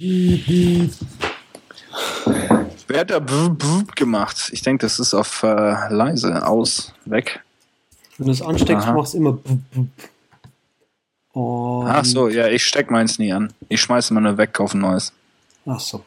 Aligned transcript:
Wer 0.00 0.90
hat 3.00 3.10
da 3.10 3.18
gemacht? 3.96 4.50
Ich 4.52 4.62
denke, 4.62 4.86
das 4.86 5.00
ist 5.00 5.12
auf 5.12 5.42
äh, 5.42 5.92
leise, 5.92 6.46
aus, 6.46 6.94
weg. 7.04 7.42
Wenn 8.16 8.28
du 8.28 8.32
es 8.32 8.40
ansteckst, 8.40 8.86
Aha. 8.86 8.92
machst 8.94 9.14
du 9.14 9.18
immer. 9.18 9.38
Und 11.32 11.88
Ach 11.88 12.04
so, 12.04 12.28
ja, 12.28 12.46
ich 12.46 12.64
steck 12.64 12.92
meins 12.92 13.18
nie 13.18 13.32
an. 13.32 13.52
Ich 13.68 13.80
schmeiße 13.80 14.12
immer 14.12 14.20
nur 14.20 14.38
weg, 14.38 14.52
kaufe 14.54 14.78
ein 14.78 14.82
neues. 14.82 15.12
Ach 15.66 15.80
so. 15.80 16.04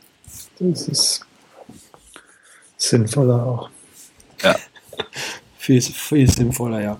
Das 0.59 0.87
ist 0.87 1.25
sinnvoller 2.77 3.45
auch. 3.45 3.69
Ja. 4.41 4.55
Viel, 5.57 5.79
viel 5.81 6.27
sinnvoller, 6.27 6.81
ja. 6.81 6.97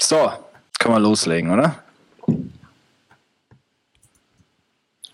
So, 0.00 0.32
kann 0.80 0.90
man 0.90 1.00
loslegen, 1.00 1.50
oder? 1.50 1.84
Wir 2.26 2.42
heißen 5.06 5.13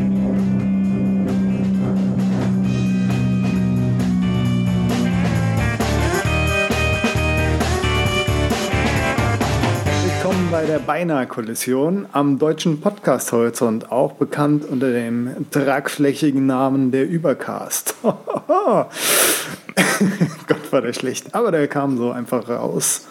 Bei 10.51 10.65
der 10.65 10.79
Beinahe-Kollision 10.79 12.07
am 12.11 12.37
deutschen 12.37 12.81
Podcast-Horizont, 12.81 13.89
auch 13.89 14.11
bekannt 14.13 14.65
unter 14.65 14.91
dem 14.91 15.49
tragflächigen 15.49 16.45
Namen 16.45 16.91
der 16.91 17.07
Übercast. 17.07 17.95
Gott, 20.47 20.71
war 20.71 20.81
der 20.81 20.93
schlecht. 20.93 21.33
Aber 21.33 21.51
der 21.51 21.67
kam 21.67 21.97
so 21.97 22.11
einfach 22.11 22.47
raus. 22.49 23.05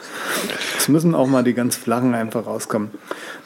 Es 0.79 0.89
müssen 0.89 1.15
auch 1.15 1.27
mal 1.27 1.43
die 1.45 1.55
ganz 1.55 1.77
flachen 1.77 2.15
einfach 2.15 2.47
rauskommen. 2.47 2.91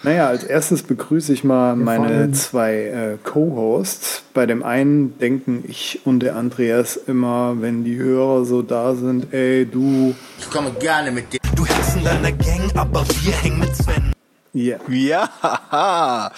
Naja, 0.03 0.29
als 0.29 0.45
erstes 0.45 0.83
begrüße 0.83 1.33
ich 1.33 1.45
mal 1.45 1.77
meine 1.77 2.31
zwei 2.33 2.75
äh, 2.75 3.19
Co-Hosts. 3.23 4.23
Bei 4.35 4.47
dem 4.47 4.63
einen 4.63 5.19
denken 5.19 5.65
ich 5.67 6.01
und 6.05 6.21
der 6.21 6.37
Andreas 6.37 6.97
immer, 6.97 7.61
wenn 7.61 7.85
die 7.85 7.97
Hörer 7.97 8.45
so 8.45 8.63
da 8.63 8.95
sind, 8.95 9.33
ey, 9.33 9.67
du, 9.67 10.15
Ich 10.39 10.51
komme 10.51 10.71
gerne 10.73 11.11
mit 11.11 11.33
dir. 11.33 11.39
Du 11.55 11.65
hängst 11.65 11.97
in 11.97 12.05
deiner 12.05 12.33
Gang, 12.33 12.71
aber 12.75 13.05
wir 13.23 13.33
hängen 13.33 13.59
mit 13.61 13.75
Sven. 13.77 14.13
ja. 14.53 14.77
Ja, 14.89 15.29
haha. 15.43 16.33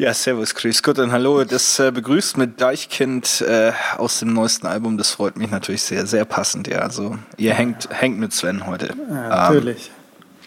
Ja, 0.00 0.14
servus, 0.14 0.54
grüß 0.54 0.82
Gott 0.82 0.98
und 0.98 1.12
hallo. 1.12 1.44
Das 1.44 1.78
äh, 1.78 1.92
begrüßt 1.92 2.38
mit 2.38 2.58
Deichkind 2.58 3.42
äh, 3.42 3.72
aus 3.98 4.20
dem 4.20 4.32
neuesten 4.32 4.66
Album. 4.66 4.96
Das 4.96 5.10
freut 5.10 5.36
mich 5.36 5.50
natürlich 5.50 5.82
sehr, 5.82 6.06
sehr 6.06 6.24
passend. 6.24 6.68
Ja, 6.68 6.78
also 6.78 7.18
ihr 7.36 7.52
hängt, 7.52 7.86
hängt 7.90 8.18
mit 8.18 8.32
Sven 8.32 8.66
heute. 8.66 8.94
Ja, 9.10 9.28
natürlich. 9.28 9.90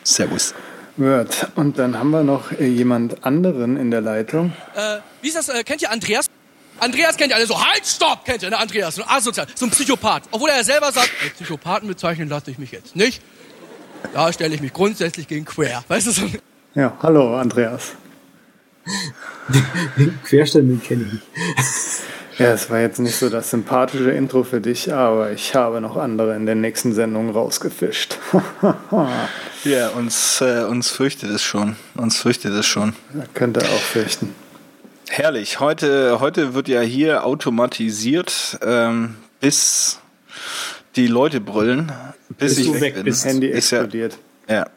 Servus. 0.03 0.55
Word. 0.97 1.51
Und 1.53 1.77
dann 1.77 1.99
haben 1.99 2.09
wir 2.09 2.23
noch 2.23 2.51
äh, 2.51 2.65
jemand 2.65 3.23
anderen 3.23 3.77
in 3.77 3.91
der 3.91 4.01
Leitung. 4.01 4.53
äh, 4.73 4.97
wie 5.21 5.27
ist 5.27 5.37
das, 5.37 5.49
äh, 5.49 5.63
kennt 5.63 5.83
ihr 5.83 5.91
Andreas? 5.91 6.25
Andreas 6.79 7.15
kennt 7.15 7.29
ihr 7.29 7.35
alle 7.35 7.45
so, 7.45 7.63
halt, 7.63 7.85
stopp, 7.85 8.25
kennt 8.25 8.41
ihr, 8.41 8.49
ne, 8.49 8.57
Andreas, 8.57 8.95
so 8.95 9.03
ein 9.03 9.09
asozial, 9.09 9.45
so 9.53 9.67
ein 9.67 9.69
Psychopath. 9.69 10.23
Obwohl 10.31 10.49
er 10.49 10.57
ja 10.57 10.63
selber 10.63 10.91
sagt, 10.91 11.11
als 11.21 11.33
Psychopathen 11.33 11.87
bezeichnen 11.87 12.27
lasse 12.27 12.49
ich 12.49 12.57
mich 12.57 12.71
jetzt 12.71 12.95
nicht. 12.95 13.21
Da 14.15 14.33
stelle 14.33 14.55
ich 14.55 14.61
mich 14.61 14.73
grundsätzlich 14.73 15.27
gegen 15.27 15.45
queer. 15.45 15.83
Weißt 15.89 16.07
du, 16.07 16.11
so, 16.11 16.23
Ja, 16.73 16.97
hallo 17.03 17.37
Andreas. 17.37 17.91
Querstellen 20.25 20.81
kenne 20.81 21.05
ich 21.07 21.13
nicht. 21.13 21.23
Ja, 22.39 22.51
es 22.51 22.69
war 22.69 22.79
jetzt 22.79 22.99
nicht 22.99 23.15
so 23.15 23.29
das 23.29 23.51
sympathische 23.51 24.09
Intro 24.11 24.43
für 24.43 24.59
dich, 24.59 24.91
aber 24.91 25.31
ich 25.31 25.53
habe 25.53 25.79
noch 25.81 25.97
andere 25.97 26.35
in 26.35 26.45
der 26.47 26.55
nächsten 26.55 26.93
Sendung 26.93 27.29
rausgefischt. 27.29 28.17
Ja, 29.65 29.87
uns, 29.91 30.41
äh, 30.41 30.65
uns 30.65 30.89
fürchtet 30.89 31.29
es 31.29 31.41
schon. 31.41 31.77
Uns 31.95 32.17
fürchtet 32.17 32.51
es 32.53 32.65
schon. 32.65 32.93
Könnt 33.33 33.55
ihr 33.55 33.63
auch 33.63 33.79
fürchten. 33.79 34.35
Herrlich. 35.07 35.61
Heute, 35.61 36.19
heute 36.19 36.53
wird 36.53 36.67
ja 36.67 36.81
hier 36.81 37.25
automatisiert, 37.25 38.59
ähm, 38.61 39.15
bis 39.39 39.99
die 40.97 41.07
Leute 41.07 41.39
brüllen, 41.39 41.93
bis, 42.37 42.55
Bis 42.55 42.57
ich 42.57 42.65
du 42.67 42.73
weg, 42.73 42.81
weg 42.81 42.93
bin. 42.95 43.03
bist. 43.05 43.23
Handy 43.23 43.47
Ist 43.47 43.71
ja, 43.71 43.79
explodiert. 43.83 44.13
ja, 44.13 44.19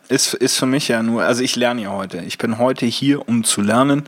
ist, 0.09 0.35
ist 0.35 0.57
für 0.57 0.67
mich 0.67 0.89
ja 0.89 1.03
nur, 1.03 1.25
also 1.25 1.43
ich 1.43 1.57
lerne 1.57 1.83
ja 1.83 1.91
heute. 1.91 2.19
Ich 2.19 2.39
bin 2.39 2.59
heute 2.59 2.87
hier, 2.87 3.29
um 3.29 3.43
zu 3.43 3.61
lernen, 3.61 4.05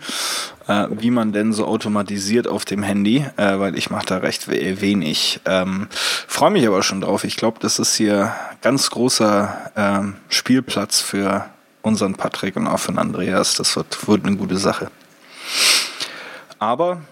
äh, 0.69 0.87
wie 0.91 1.11
man 1.11 1.33
denn 1.33 1.53
so 1.53 1.67
automatisiert 1.67 2.47
auf 2.47 2.65
dem 2.65 2.83
Handy, 2.85 3.27
äh, 3.37 3.59
weil 3.59 3.77
ich 3.77 3.91
mache 3.91 4.07
da 4.07 4.19
recht 4.19 4.49
we- 4.49 4.81
wenig. 4.81 5.41
Ähm, 5.47 5.89
Freue 5.91 6.51
mich 6.51 6.67
aber 6.67 6.83
schon 6.85 7.01
drauf. 7.01 7.25
Ich 7.25 7.37
glaube, 7.37 7.59
das 7.61 7.79
ist 7.81 7.97
hier 7.97 8.33
ganz 8.63 8.91
großer 8.91 9.73
ähm, 9.77 10.17
Spielplatz 10.29 11.01
für 11.01 11.47
unseren 11.83 12.15
Patrick 12.15 12.55
und 12.57 12.67
auch 12.69 12.79
für 12.79 12.93
den 12.93 12.99
Andreas. 12.99 13.55
Das 13.55 13.75
wird, 13.77 14.07
wird 14.09 14.25
eine 14.27 14.37
gute 14.37 14.59
Sache. 14.59 14.91
Aber 16.61 17.03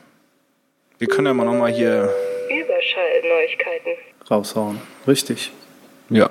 wir 0.98 1.08
können 1.08 1.26
ja 1.26 1.34
mal 1.34 1.44
nochmal 1.44 1.72
hier, 1.72 2.10
Überschallneuigkeiten. 2.48 3.92
Raushauen. 4.30 4.80
Richtig. 5.06 5.52
ja, 6.10 6.28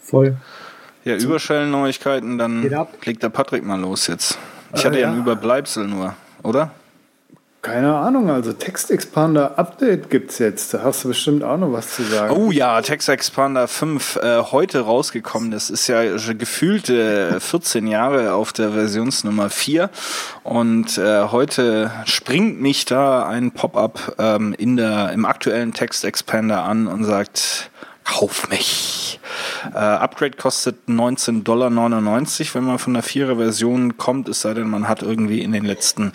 Voll. 0.00 0.36
Ja 1.04 1.16
Überschellen-Neuigkeiten, 1.16 2.38
dann 2.38 2.70
legt 3.04 3.22
der 3.22 3.28
Patrick 3.28 3.64
mal 3.64 3.80
los 3.80 4.06
jetzt. 4.06 4.38
Ich 4.74 4.82
Äh, 4.82 4.86
hatte 4.86 4.98
ja 5.00 5.06
ja. 5.08 5.12
ein 5.12 5.18
Überbleibsel 5.18 5.86
nur, 5.86 6.14
oder? 6.42 6.72
Keine 7.60 7.96
Ahnung, 7.96 8.30
also 8.30 8.52
Text 8.52 8.88
Expander 8.92 9.58
Update 9.58 10.10
gibt's 10.10 10.38
jetzt. 10.38 10.72
Da 10.72 10.82
hast 10.84 11.02
du 11.02 11.08
bestimmt 11.08 11.42
auch 11.42 11.56
noch 11.58 11.72
was 11.72 11.96
zu 11.96 12.04
sagen. 12.04 12.32
Oh 12.36 12.52
ja, 12.52 12.80
Text 12.82 13.08
Expander 13.08 13.66
5 13.66 14.16
äh, 14.16 14.42
heute 14.52 14.82
rausgekommen. 14.82 15.50
Das 15.50 15.68
ist 15.68 15.88
ja 15.88 16.02
gefühlte 16.34 17.40
14 17.40 17.88
Jahre 17.88 18.32
auf 18.34 18.52
der 18.52 18.70
Versionsnummer 18.70 19.50
4. 19.50 19.90
Und 20.44 20.98
äh, 20.98 21.24
heute 21.24 21.90
springt 22.04 22.60
mich 22.60 22.84
da 22.84 23.26
ein 23.26 23.50
Pop-up 23.50 24.14
ähm, 24.18 24.54
in 24.56 24.76
der 24.76 25.10
im 25.12 25.24
aktuellen 25.26 25.72
Text 25.74 26.04
Expander 26.04 26.62
an 26.62 26.86
und 26.86 27.02
sagt, 27.04 27.70
kauf 28.08 28.48
mich. 28.48 29.20
Äh, 29.74 29.78
Upgrade 29.78 30.36
kostet 30.36 30.88
19,99 30.88 31.42
Dollar, 31.42 31.70
wenn 31.70 32.64
man 32.64 32.78
von 32.78 32.94
der 32.94 33.04
4er 33.04 33.36
Version 33.36 33.96
kommt, 33.98 34.28
es 34.28 34.40
sei 34.40 34.54
denn, 34.54 34.68
man 34.68 34.88
hat 34.88 35.02
irgendwie 35.02 35.42
in 35.42 35.52
den 35.52 35.64
letzten 35.64 36.12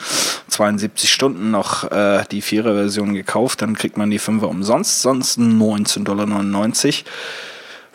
72 0.48 1.12
Stunden 1.12 1.52
noch 1.52 1.92
äh, 1.92 2.24
die 2.32 2.42
4er 2.42 2.74
Version 2.74 3.14
gekauft, 3.14 3.62
dann 3.62 3.76
kriegt 3.76 3.98
man 3.98 4.10
die 4.10 4.20
5er 4.20 4.46
umsonst, 4.46 5.02
sonst 5.02 5.38
19,99 5.38 6.04
Dollar. 6.04 6.28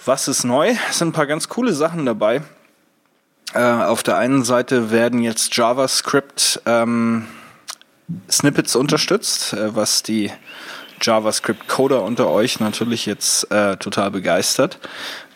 Was 0.04 0.28
ist 0.28 0.44
neu? 0.44 0.74
Es 0.88 0.98
sind 0.98 1.08
ein 1.08 1.12
paar 1.12 1.26
ganz 1.26 1.48
coole 1.48 1.72
Sachen 1.72 2.06
dabei. 2.06 2.42
Äh, 3.54 3.60
auf 3.60 4.02
der 4.02 4.16
einen 4.16 4.44
Seite 4.44 4.90
werden 4.90 5.22
jetzt 5.22 5.56
JavaScript 5.56 6.62
ähm, 6.66 7.26
Snippets 8.30 8.76
unterstützt, 8.76 9.54
äh, 9.54 9.74
was 9.74 10.02
die 10.02 10.30
JavaScript-Coder 11.00 12.02
unter 12.02 12.28
euch 12.30 12.60
natürlich 12.60 13.06
jetzt 13.06 13.50
äh, 13.50 13.76
total 13.76 14.10
begeistert. 14.10 14.78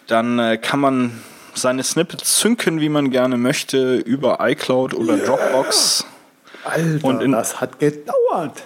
Dann 0.06 0.38
äh, 0.38 0.58
kann 0.58 0.80
man 0.80 1.22
seine 1.54 1.82
Snippets 1.82 2.40
synken, 2.40 2.80
wie 2.80 2.88
man 2.88 3.10
gerne 3.10 3.36
möchte, 3.36 3.96
über 3.96 4.38
iCloud 4.40 4.94
oder 4.94 5.16
Dropbox. 5.18 6.06
Alter, 6.64 7.04
und 7.04 7.22
in- 7.22 7.32
das 7.32 7.60
hat 7.60 7.78
gedauert. 7.78 8.62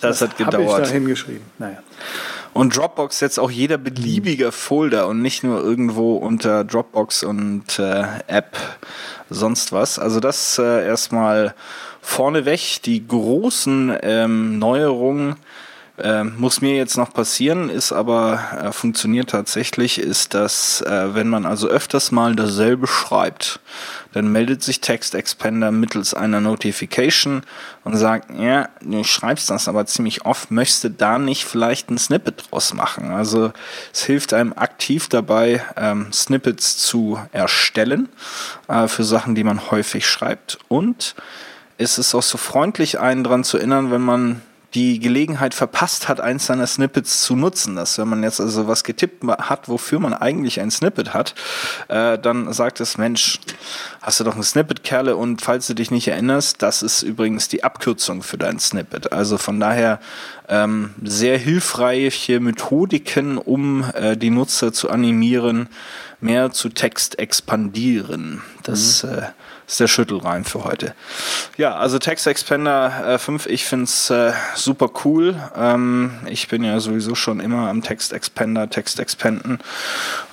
Das, 0.00 0.22
hat 0.22 0.30
Hab 0.30 0.40
ich 0.40 0.46
gedauert. 0.46 0.86
da 0.86 0.90
hingeschrieben. 0.90 1.42
Naja. 1.58 1.78
Und 2.52 2.76
Dropbox 2.76 3.20
jetzt 3.20 3.38
auch 3.38 3.50
jeder 3.50 3.76
beliebiger 3.78 4.50
Folder 4.50 5.06
und 5.06 5.20
nicht 5.22 5.44
nur 5.44 5.62
irgendwo 5.62 6.16
unter 6.16 6.64
Dropbox 6.64 7.22
und 7.22 7.78
äh, 7.78 8.04
App 8.26 8.56
sonst 9.28 9.72
was. 9.72 9.98
Also 9.98 10.18
das 10.18 10.58
äh, 10.58 10.84
erstmal 10.86 11.54
vorneweg. 12.00 12.82
Die 12.82 13.06
großen 13.06 13.96
ähm, 14.02 14.58
Neuerungen 14.58 15.36
ähm, 16.02 16.34
muss 16.38 16.60
mir 16.60 16.74
jetzt 16.76 16.96
noch 16.96 17.12
passieren, 17.12 17.70
ist 17.70 17.92
aber 17.92 18.40
äh, 18.60 18.72
funktioniert 18.72 19.30
tatsächlich, 19.30 19.98
ist, 19.98 20.34
dass 20.34 20.80
äh, 20.82 21.14
wenn 21.14 21.28
man 21.28 21.46
also 21.46 21.68
öfters 21.68 22.10
mal 22.12 22.34
dasselbe 22.34 22.86
schreibt, 22.86 23.60
dann 24.12 24.32
meldet 24.32 24.62
sich 24.62 24.80
Text 24.80 25.14
Expander 25.14 25.70
mittels 25.70 26.14
einer 26.14 26.40
Notification 26.40 27.42
und 27.84 27.96
sagt, 27.96 28.30
ja, 28.38 28.68
du 28.80 29.04
schreibst 29.04 29.50
das 29.50 29.68
aber 29.68 29.86
ziemlich 29.86 30.24
oft, 30.24 30.50
möchtest 30.50 30.84
du 30.84 30.90
da 30.90 31.18
nicht 31.18 31.44
vielleicht 31.44 31.90
ein 31.90 31.98
Snippet 31.98 32.50
draus 32.50 32.74
machen? 32.74 33.12
Also 33.12 33.52
es 33.92 34.04
hilft 34.04 34.32
einem 34.32 34.52
aktiv 34.52 35.08
dabei, 35.08 35.62
ähm, 35.76 36.12
Snippets 36.12 36.78
zu 36.78 37.18
erstellen 37.32 38.08
äh, 38.68 38.88
für 38.88 39.04
Sachen, 39.04 39.34
die 39.34 39.44
man 39.44 39.70
häufig 39.70 40.06
schreibt 40.06 40.58
und 40.68 41.14
es 41.80 41.96
ist 41.96 42.14
auch 42.14 42.22
so 42.22 42.36
freundlich, 42.36 43.00
einen 43.00 43.24
dran 43.24 43.42
zu 43.42 43.56
erinnern, 43.56 43.90
wenn 43.90 44.02
man 44.02 44.42
die 44.74 45.00
Gelegenheit 45.00 45.54
verpasst 45.54 46.08
hat, 46.08 46.20
eins 46.20 46.46
seiner 46.46 46.66
Snippets 46.66 47.22
zu 47.22 47.34
nutzen. 47.34 47.76
Dass 47.76 47.98
wenn 47.98 48.08
man 48.08 48.22
jetzt 48.22 48.40
also 48.40 48.68
was 48.68 48.84
getippt 48.84 49.24
hat, 49.26 49.68
wofür 49.68 49.98
man 49.98 50.14
eigentlich 50.14 50.60
ein 50.60 50.70
Snippet 50.70 51.12
hat, 51.12 51.34
äh, 51.88 52.18
dann 52.18 52.52
sagt 52.52 52.80
es, 52.80 52.96
Mensch, 52.96 53.40
hast 54.00 54.20
du 54.20 54.24
doch 54.24 54.36
ein 54.36 54.42
Snippet, 54.42 54.84
Kerle, 54.84 55.16
und 55.16 55.42
falls 55.42 55.66
du 55.66 55.74
dich 55.74 55.90
nicht 55.90 56.08
erinnerst, 56.08 56.62
das 56.62 56.82
ist 56.82 57.02
übrigens 57.02 57.48
die 57.48 57.64
Abkürzung 57.64 58.22
für 58.22 58.38
dein 58.38 58.58
Snippet. 58.58 59.12
Also 59.12 59.38
von 59.38 59.58
daher 59.58 60.00
ähm, 60.48 60.94
sehr 61.02 61.38
hilfreiche 61.38 62.40
Methodiken, 62.40 63.38
um 63.38 63.84
äh, 63.94 64.16
die 64.16 64.30
Nutzer 64.30 64.72
zu 64.72 64.90
animieren, 64.90 65.68
mehr 66.20 66.52
zu 66.52 66.68
Text 66.68 67.18
expandieren. 67.18 68.42
Das 68.62 69.02
mhm. 69.02 69.10
äh, 69.10 69.22
ist 69.70 69.78
der 69.78 69.86
Schüttelreim 69.86 70.44
für 70.44 70.64
heute. 70.64 70.94
Ja, 71.56 71.76
also 71.76 72.00
Text 72.00 72.26
Expander 72.26 73.14
äh, 73.14 73.18
5, 73.18 73.46
ich 73.46 73.64
find's 73.64 74.10
äh, 74.10 74.32
super 74.56 74.90
cool. 75.04 75.36
Ähm, 75.56 76.10
ich 76.28 76.48
bin 76.48 76.64
ja 76.64 76.80
sowieso 76.80 77.14
schon 77.14 77.38
immer 77.38 77.68
am 77.68 77.80
Text 77.82 78.12
Expander, 78.12 78.68
Text 78.68 78.98
Expanden. 78.98 79.60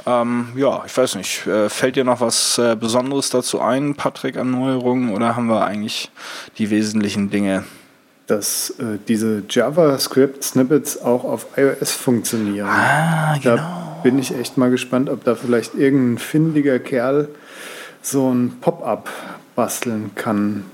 Ähm, 0.07 0.47
ja, 0.55 0.81
ich 0.87 0.97
weiß 0.97 1.15
nicht, 1.15 1.45
äh, 1.45 1.69
fällt 1.69 1.97
dir 1.97 2.03
noch 2.03 2.19
was 2.19 2.57
äh, 2.57 2.75
Besonderes 2.75 3.29
dazu 3.29 3.61
ein, 3.61 3.93
Patrick, 3.93 4.37
an 4.37 4.49
Neuerungen, 4.49 5.13
oder 5.13 5.35
haben 5.35 5.47
wir 5.47 5.65
eigentlich 5.65 6.09
die 6.57 6.71
wesentlichen 6.71 7.29
Dinge? 7.29 7.63
Dass 8.25 8.71
äh, 8.79 8.97
diese 9.07 9.43
JavaScript-Snippets 9.47 11.01
auch 11.01 11.23
auf 11.23 11.45
iOS 11.57 11.91
funktionieren. 11.91 12.67
Ah, 12.67 13.37
genau. 13.37 13.55
Da 13.55 13.99
bin 14.01 14.17
ich 14.17 14.35
echt 14.35 14.57
mal 14.57 14.71
gespannt, 14.71 15.09
ob 15.09 15.23
da 15.23 15.35
vielleicht 15.35 15.75
irgendein 15.75 16.17
findiger 16.17 16.79
Kerl 16.79 17.29
so 18.11 18.31
ein 18.31 18.57
Pop-up 18.61 19.09
basteln 19.55 20.11
kann, 20.15 20.65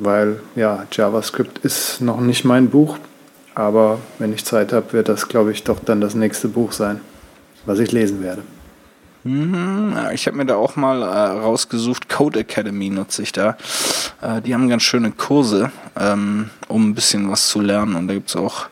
weil 0.00 0.40
ja, 0.54 0.86
JavaScript 0.90 1.58
ist 1.58 2.00
noch 2.00 2.20
nicht 2.20 2.44
mein 2.44 2.70
Buch, 2.70 2.96
aber 3.54 3.98
wenn 4.18 4.32
ich 4.32 4.44
Zeit 4.44 4.72
habe, 4.72 4.92
wird 4.92 5.08
das, 5.08 5.28
glaube 5.28 5.52
ich, 5.52 5.64
doch 5.64 5.80
dann 5.80 6.00
das 6.00 6.14
nächste 6.14 6.48
Buch 6.48 6.72
sein, 6.72 7.00
was 7.66 7.80
ich 7.80 7.90
lesen 7.92 8.22
werde. 8.22 8.42
Mhm, 9.24 9.96
ich 10.12 10.26
habe 10.26 10.36
mir 10.36 10.46
da 10.46 10.56
auch 10.56 10.76
mal 10.76 11.02
äh, 11.02 11.06
rausgesucht, 11.06 12.08
Code 12.08 12.40
Academy 12.40 12.88
nutze 12.88 13.22
ich 13.22 13.32
da. 13.32 13.56
Äh, 14.20 14.40
die 14.42 14.54
haben 14.54 14.68
ganz 14.68 14.84
schöne 14.84 15.10
Kurse, 15.10 15.70
ähm, 15.98 16.50
um 16.68 16.90
ein 16.90 16.94
bisschen 16.94 17.30
was 17.30 17.48
zu 17.48 17.60
lernen. 17.60 17.94
Und 17.96 18.08
da 18.08 18.14
gibt 18.14 18.30
es 18.30 18.36
auch 18.36 18.66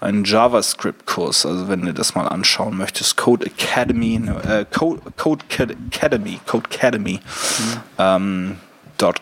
einen 0.00 0.24
JavaScript-Kurs. 0.24 1.44
Also 1.44 1.68
wenn 1.68 1.82
du 1.82 1.92
das 1.92 2.14
mal 2.14 2.26
anschauen 2.26 2.76
möchtest, 2.76 3.16
Code 3.16 3.46
Academy, 3.46 4.20
äh, 4.48 4.64
Code, 4.72 5.02
Code 5.16 5.44
Academy, 5.90 6.40
Code 6.46 6.68
Academy. 6.70 7.20
Mhm. 7.58 7.80
Ähm, 7.98 8.56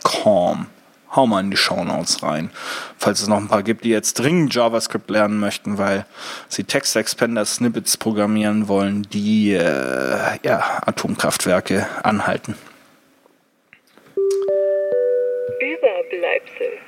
.com 0.02 0.66
hau 1.14 1.26
mal 1.26 1.40
in 1.40 1.50
die 1.50 1.56
Shownotes 1.56 2.22
rein. 2.22 2.50
Falls 2.98 3.20
es 3.20 3.28
noch 3.28 3.38
ein 3.38 3.48
paar 3.48 3.62
gibt, 3.62 3.84
die 3.84 3.90
jetzt 3.90 4.14
dringend 4.14 4.54
JavaScript 4.54 5.10
lernen 5.10 5.38
möchten, 5.38 5.78
weil 5.78 6.06
sie 6.48 6.64
Text 6.64 6.96
Expander 6.96 7.44
Snippets 7.44 7.96
programmieren 7.96 8.68
wollen, 8.68 9.02
die 9.12 9.52
äh, 9.52 10.38
ja, 10.42 10.82
Atomkraftwerke 10.86 11.86
anhalten. 12.02 12.54
Überbleibsel. 15.60 16.78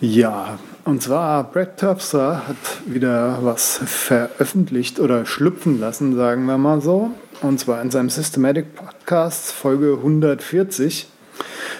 Ja, 0.00 0.58
und 0.84 1.00
zwar 1.00 1.44
Brad 1.44 1.76
Terpstra 1.76 2.42
hat 2.48 2.56
wieder 2.86 3.38
was 3.42 3.80
veröffentlicht 3.84 4.98
oder 4.98 5.26
schlüpfen 5.26 5.78
lassen, 5.78 6.16
sagen 6.16 6.44
wir 6.46 6.58
mal 6.58 6.80
so. 6.80 7.12
Und 7.40 7.60
zwar 7.60 7.80
in 7.82 7.90
seinem 7.90 8.10
Systematic 8.10 8.74
Podcast 8.74 9.52
Folge 9.52 9.94
140. 9.98 11.06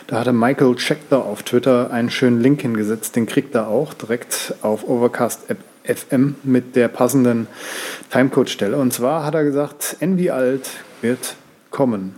Da 0.07 0.21
hatte 0.21 0.33
Michael 0.33 0.79
Schechter 0.79 1.25
auf 1.25 1.43
Twitter 1.43 1.91
einen 1.91 2.11
schönen 2.11 2.41
Link 2.41 2.63
hingesetzt. 2.63 3.17
Den 3.17 3.27
kriegt 3.27 3.55
er 3.55 3.69
auch 3.69 3.95
direkt 3.95 4.55
auf 4.63 4.87
Overcast 4.89 5.41
FM 5.85 6.37
mit 6.43 6.77
der 6.77 6.89
passenden 6.89 7.47
Timecode-Stelle. 8.11 8.77
Und 8.77 8.93
zwar 8.93 9.25
hat 9.25 9.35
er 9.35 9.45
gesagt, 9.45 9.97
Envy 10.01 10.31
Alt 10.31 10.71
wird 11.01 11.37
kommen. 11.71 12.15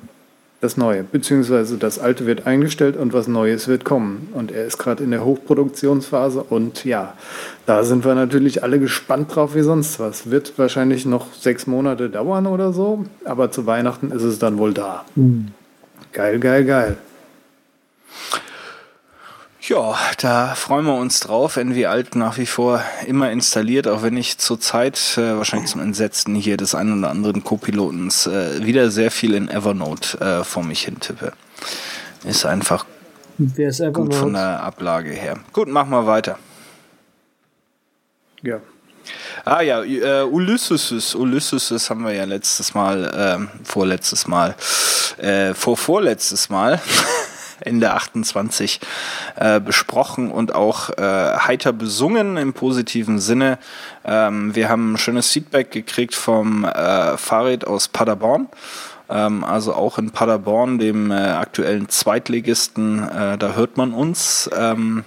Das 0.61 0.79
Neue. 0.79 1.03
Beziehungsweise 1.03 1.77
das 1.77 1.99
Alte 1.99 2.25
wird 2.25 2.47
eingestellt 2.47 2.97
und 2.97 3.13
was 3.13 3.29
Neues 3.29 3.69
wird 3.69 3.85
kommen. 3.85 4.29
Und 4.33 4.51
er 4.51 4.65
ist 4.65 4.79
gerade 4.79 5.05
in 5.05 5.11
der 5.11 5.23
Hochproduktionsphase. 5.23 6.43
Und 6.43 6.87
ja, 6.87 7.13
da 7.67 7.85
sind 7.85 8.07
wir 8.07 8.15
natürlich 8.15 8.63
alle 8.63 8.81
gespannt 8.81 9.37
drauf 9.37 9.55
wie 9.55 9.61
sonst 9.61 10.01
was. 10.01 10.31
Wird 10.31 10.55
wahrscheinlich 10.57 11.05
noch 11.05 11.35
sechs 11.35 11.67
Monate 11.67 12.09
dauern 12.09 12.47
oder 12.47 12.73
so. 12.73 13.05
Aber 13.27 13.51
zu 13.51 13.67
Weihnachten 13.67 14.11
ist 14.11 14.23
es 14.23 14.39
dann 14.39 14.57
wohl 14.57 14.73
da. 14.73 15.05
Mhm. 15.17 15.49
Geil, 16.15 16.39
geil, 16.39 16.65
geil. 16.65 16.97
Ja, 19.67 19.97
da 20.21 20.55
freuen 20.55 20.85
wir 20.85 20.95
uns 20.95 21.21
drauf. 21.21 21.57
NV 21.57 21.87
Alt 21.89 22.17
nach 22.17 22.37
wie 22.37 22.45
vor 22.45 22.83
immer 23.07 23.31
installiert, 23.31 23.89
auch 23.89 24.03
wenn 24.03 24.17
ich 24.17 24.37
zurzeit 24.37 25.17
äh, 25.17 25.39
wahrscheinlich 25.39 25.71
zum 25.71 25.81
Entsetzen 25.81 26.35
hier 26.35 26.59
des 26.59 26.75
einen 26.75 26.99
oder 26.99 27.11
anderen 27.11 27.45
Co-Pilotens 27.45 28.27
äh, 28.27 28.67
wieder 28.67 28.91
sehr 28.91 29.11
viel 29.11 29.33
in 29.33 29.49
Evernote 29.49 30.21
äh, 30.21 30.45
vor 30.45 30.65
mich 30.65 30.83
hin 30.83 31.01
tippe. 31.01 31.33
Ist 32.25 32.45
einfach 32.45 32.85
ist 33.39 33.83
gut 33.95 34.15
von 34.15 34.35
der 34.35 34.63
Ablage 34.63 35.11
her. 35.11 35.39
Gut, 35.53 35.69
machen 35.69 35.91
wir 35.91 36.07
weiter. 36.07 36.39
Ja. 38.43 38.61
Ah 39.45 39.63
ja, 39.63 39.83
äh, 39.83 40.25
Ulysses, 40.25 41.15
Ulysses 41.15 41.91
haben 41.91 42.05
wir 42.05 42.13
ja 42.13 42.25
letztes 42.25 42.75
Mal, 42.75 43.05
äh, 43.05 43.65
vorletztes 43.65 44.27
Mal, 44.27 44.55
äh, 45.19 45.55
vor 45.55 45.77
vorletztes 45.77 46.51
Mal 46.51 46.81
Ende 47.67 47.93
28 47.93 48.81
äh, 49.37 49.61
besprochen 49.61 50.31
und 50.31 50.55
auch 50.55 50.91
äh, 50.91 51.37
heiter 51.39 51.73
besungen 51.73 52.37
im 52.37 52.53
positiven 52.53 53.19
Sinne. 53.19 53.59
Ähm, 54.05 54.55
wir 54.55 54.69
haben 54.69 54.95
ein 54.95 54.99
schönes 54.99 55.31
Feedback 55.31 55.71
gekriegt 55.71 56.15
vom 56.15 56.65
äh, 56.65 57.17
Farid 57.17 57.67
aus 57.67 57.89
Paderborn 57.89 58.49
ähm, 59.11 59.45
also 59.45 59.75
auch 59.75 59.99
in 59.99 60.11
Paderborn, 60.11 60.79
dem 60.79 61.11
äh, 61.11 61.15
aktuellen 61.15 61.89
Zweitligisten, 61.89 63.07
äh, 63.07 63.39
da 63.39 63.55
hört 63.55 63.77
man 63.77 63.93
uns. 63.93 64.49
Ähm, 64.57 65.05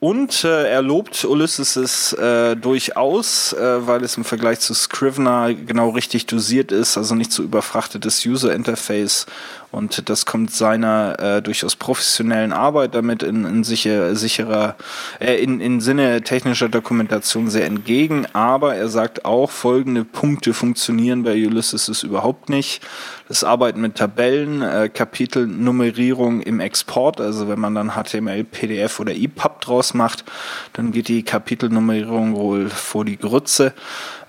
und 0.00 0.44
äh, 0.44 0.70
er 0.70 0.80
lobt 0.80 1.24
Ulysses 1.24 2.12
äh, 2.12 2.54
durchaus, 2.54 3.52
äh, 3.52 3.86
weil 3.86 4.04
es 4.04 4.16
im 4.16 4.24
Vergleich 4.24 4.60
zu 4.60 4.72
Scrivener 4.72 5.54
genau 5.54 5.90
richtig 5.90 6.26
dosiert 6.26 6.70
ist, 6.70 6.96
also 6.96 7.16
nicht 7.16 7.32
so 7.32 7.42
überfrachtetes 7.42 8.24
User 8.24 8.54
Interface 8.54 9.26
und 9.70 10.08
das 10.08 10.24
kommt 10.24 10.50
seiner 10.50 11.18
äh, 11.18 11.42
durchaus 11.42 11.76
professionellen 11.76 12.52
Arbeit 12.52 12.94
damit 12.94 13.22
in, 13.22 13.44
in 13.44 13.64
sicher, 13.64 14.16
sicherer, 14.16 14.76
äh, 15.20 15.34
in, 15.42 15.60
in 15.60 15.80
Sinne 15.80 16.22
technischer 16.22 16.70
Dokumentation 16.70 17.50
sehr 17.50 17.66
entgegen. 17.66 18.26
Aber 18.32 18.76
er 18.76 18.88
sagt 18.88 19.26
auch, 19.26 19.50
folgende 19.50 20.04
Punkte 20.04 20.54
funktionieren 20.54 21.22
bei 21.22 21.34
Ulysses 21.34 22.02
überhaupt 22.02 22.48
nicht. 22.48 22.80
Das 23.28 23.44
Arbeiten 23.44 23.82
mit 23.82 23.96
Tabellen, 23.96 24.62
äh, 24.62 24.88
Kapitelnummerierung 24.88 26.40
im 26.40 26.60
Export, 26.60 27.20
also 27.20 27.48
wenn 27.48 27.60
man 27.60 27.74
dann 27.74 27.92
HTML, 27.92 28.44
PDF 28.44 29.00
oder 29.00 29.14
EPUB 29.14 29.60
draus 29.60 29.92
macht, 29.92 30.24
dann 30.72 30.92
geht 30.92 31.08
die 31.08 31.22
Kapitelnummerierung 31.24 32.34
wohl 32.34 32.70
vor 32.70 33.04
die 33.04 33.18
Grütze. 33.18 33.74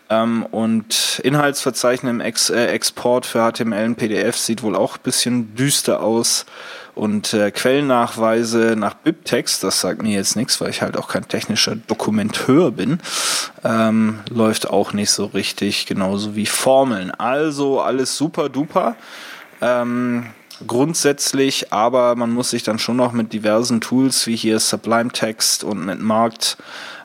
Ähm, 0.09 0.45
und 0.49 1.19
Inhaltsverzeichnis 1.23 2.09
im 2.09 2.21
Ex 2.21 2.49
äh, 2.49 2.67
Export 2.67 3.25
für 3.25 3.51
HTML 3.51 3.85
und 3.85 3.95
PDF 3.95 4.37
sieht 4.37 4.63
wohl 4.63 4.75
auch 4.75 4.97
ein 4.97 5.03
bisschen 5.03 5.55
düster 5.55 6.01
aus. 6.01 6.45
Und 6.95 7.33
äh, 7.33 7.51
Quellennachweise 7.51 8.75
nach 8.75 8.95
BibText, 8.95 9.63
das 9.63 9.79
sagt 9.79 10.01
mir 10.01 10.15
jetzt 10.15 10.35
nichts, 10.35 10.59
weil 10.59 10.69
ich 10.69 10.81
halt 10.81 10.97
auch 10.97 11.07
kein 11.07 11.27
technischer 11.27 11.75
Dokumenteur 11.75 12.71
bin, 12.71 12.99
ähm, 13.63 14.19
läuft 14.29 14.69
auch 14.69 14.91
nicht 14.91 15.11
so 15.11 15.25
richtig, 15.25 15.85
genauso 15.85 16.35
wie 16.35 16.45
Formeln. 16.45 17.11
Also 17.11 17.79
alles 17.79 18.17
super 18.17 18.49
duper. 18.49 18.95
Ähm, 19.61 20.25
grundsätzlich, 20.67 21.71
aber 21.73 22.15
man 22.15 22.31
muss 22.31 22.51
sich 22.51 22.63
dann 22.63 22.79
schon 22.79 22.97
noch 22.97 23.11
mit 23.11 23.33
diversen 23.33 23.81
Tools 23.81 24.27
wie 24.27 24.35
hier 24.35 24.59
Sublime 24.59 25.11
Text 25.11 25.63
und 25.63 25.85
mit 25.85 25.99
Markt 25.99 26.57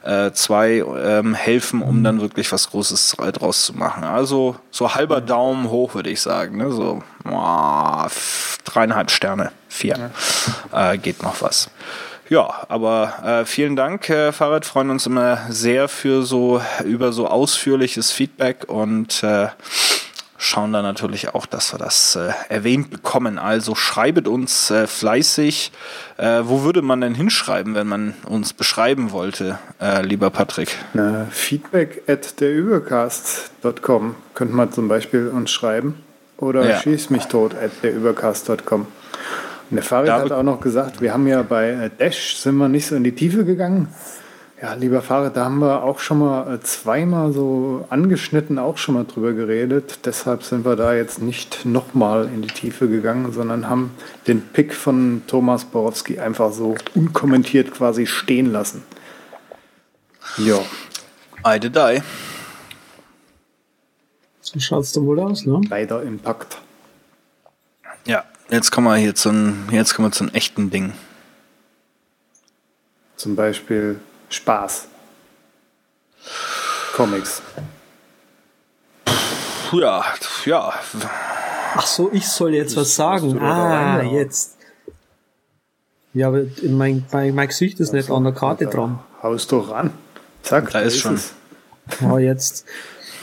äh, 0.05 0.33
zwei 0.33 0.85
ähm, 1.03 1.35
helfen, 1.35 1.83
um 1.83 2.05
dann 2.05 2.21
wirklich 2.21 2.51
was 2.53 2.71
Großes 2.71 3.17
draus 3.33 3.65
zu 3.65 3.75
machen. 3.75 4.05
Also 4.05 4.57
so 4.71 4.95
halber 4.95 5.21
Daumen 5.21 5.71
hoch, 5.71 5.95
würde 5.95 6.11
ich 6.11 6.21
sagen. 6.21 6.59
Ne? 6.59 6.71
So 6.71 7.03
oh, 7.29 8.07
dreieinhalb 8.65 9.11
Sterne, 9.11 9.53
vier. 9.69 10.11
Ja. 10.73 10.93
Äh, 10.93 10.99
geht 10.99 11.23
noch 11.23 11.41
was. 11.43 11.71
Ja, 12.31 12.67
aber 12.69 13.15
äh, 13.23 13.45
vielen 13.45 13.77
Dank, 13.77 14.09
äh, 14.09 14.33
Fahrrad. 14.33 14.65
Freuen 14.65 14.91
uns 14.91 15.07
immer 15.07 15.41
sehr 15.51 15.89
für 15.89 16.23
so 16.23 16.61
über 16.85 17.13
so 17.13 17.29
ausführliches 17.29 18.13
Feedback 18.13 18.65
und 18.67 19.23
äh, 19.23 19.49
schauen 20.45 20.73
da 20.73 20.83
natürlich 20.83 21.35
auch, 21.35 21.47
dass 21.47 21.73
wir 21.73 21.79
das 21.79 22.17
äh, 22.17 22.33
erwähnt 22.49 22.91
bekommen. 22.91 23.39
Also 23.39 23.75
schreibet 23.75 24.29
uns 24.29 24.71
äh, 24.71 24.87
fleißig. 24.87 25.73
Äh, 26.17 26.43
wo 26.45 26.63
würde 26.63 26.83
man 26.83 27.01
denn 27.01 27.15
hinschreiben, 27.15 27.75
wenn 27.75 27.87
man 27.87 28.15
uns 28.27 28.53
beschreiben 28.53 29.11
wollte, 29.11 29.59
äh, 29.81 30.03
lieber 30.03 30.31
Patrick? 30.31 30.77
Na, 30.93 31.27
feedback 31.31 32.03
at 32.07 32.41
derübercast.com 32.41 34.15
könnte 34.35 34.55
man 34.55 34.73
zum 34.73 34.89
Beispiel 34.89 35.29
uns 35.29 35.51
schreiben. 35.51 36.03
Oder 36.37 36.69
ja. 36.69 36.81
schieß 36.81 37.11
mich 37.11 37.25
tot 37.27 37.55
at 37.55 37.71
derübercast.com. 37.83 38.87
Und 39.71 39.77
der 39.77 39.83
Farid 39.83 40.11
hat 40.11 40.31
auch 40.31 40.43
noch 40.43 40.61
gesagt, 40.61 41.01
wir 41.01 41.13
haben 41.15 41.27
ja 41.27 41.43
bei 41.43 41.71
äh, 41.71 41.91
Dash 41.99 42.37
sind 42.37 42.57
wir 42.57 42.69
nicht 42.69 42.87
so 42.87 42.97
in 42.97 43.05
die 43.05 43.15
Tiefe 43.15 43.45
gegangen. 43.45 43.89
Ja, 44.65 44.73
lieber 44.73 45.03
Fahrrad, 45.03 45.37
da 45.37 45.45
haben 45.45 45.59
wir 45.59 45.83
auch 45.83 45.99
schon 45.99 46.21
mal 46.21 46.55
äh, 46.55 46.61
zweimal 46.63 47.35
so 47.35 47.85
angeschnitten 47.91 48.59
auch 48.59 48.79
schon 48.79 48.95
mal 48.95 49.05
drüber 49.05 49.35
geredet. 49.35 49.99
Deshalb 50.07 50.43
sind 50.43 50.65
wir 50.65 50.75
da 50.75 50.95
jetzt 50.95 51.21
nicht 51.21 51.67
nochmal 51.67 52.31
in 52.35 52.41
die 52.41 52.49
Tiefe 52.49 52.89
gegangen, 52.89 53.31
sondern 53.31 53.69
haben 53.69 53.91
den 54.27 54.41
Pick 54.41 54.73
von 54.73 55.21
Thomas 55.27 55.67
Borowski 55.67 56.19
einfach 56.19 56.51
so 56.51 56.77
unkommentiert 56.95 57.73
quasi 57.73 58.07
stehen 58.07 58.53
lassen. 58.53 58.83
Ja, 60.39 60.61
I 61.47 61.61
did 61.61 61.77
die. 61.77 62.01
So 64.41 64.59
schaut's 64.61 64.93
dann 64.93 65.05
wohl 65.05 65.21
aus, 65.21 65.45
ne? 65.45 65.61
leider 65.69 66.03
Impact. 66.03 66.57
Ja, 68.07 68.25
jetzt 68.49 68.71
kommen 68.71 68.87
wir 68.87 68.97
hier 68.97 69.15
zu 69.15 69.29
einem, 69.29 69.69
jetzt 69.73 69.93
kommen 69.93 70.09
wir 70.09 70.13
zu 70.13 70.25
einem 70.25 70.33
echten 70.33 70.71
Ding. 70.71 70.95
Zum 73.17 73.37
Beispiel 73.37 74.01
Spaß. 74.35 74.89
Comics. 76.95 77.43
Puh, 79.71 79.81
Ja, 79.81 80.05
ja. 80.45 80.73
Ach 81.77 81.87
so, 81.87 82.11
ich 82.13 82.27
soll 82.27 82.55
jetzt 82.55 82.77
was 82.77 82.95
sagen. 82.95 83.35
du 83.35 83.41
Ah, 83.41 83.97
reinhauen. 83.97 84.15
jetzt. 84.17 84.57
Ja, 86.13 86.29
aber 86.29 86.43
in 86.63 86.77
mein, 86.77 87.05
mein, 87.11 87.35
mein 87.35 87.49
Gesicht 87.49 87.81
ist 87.81 87.93
nicht 87.93 88.11
an 88.11 88.23
der 88.23 88.33
Karte 88.33 88.67
dran. 88.67 89.01
Haust 89.23 89.51
doch 89.51 89.71
ran. 89.71 89.91
Zack, 90.43 90.71
Da 90.71 90.81
ist 90.81 90.99
schon. 90.99 91.19
Oh, 92.09 92.19
jetzt. 92.19 92.65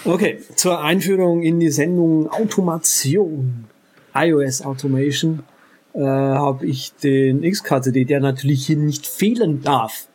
Okay, 0.03 0.41
zur 0.55 0.81
Einführung 0.81 1.41
in 1.43 1.59
die 1.59 1.69
Sendung 1.71 2.29
Automation, 2.29 3.65
iOS 4.13 4.61
Automation, 4.63 5.43
äh, 5.93 5.99
habe 6.01 6.65
ich 6.65 6.91
den 6.95 7.43
XKCD, 7.49 8.03
der 8.05 8.19
natürlich 8.19 8.65
hier 8.65 8.77
nicht 8.77 9.05
fehlen 9.07 9.61
darf, 9.61 10.07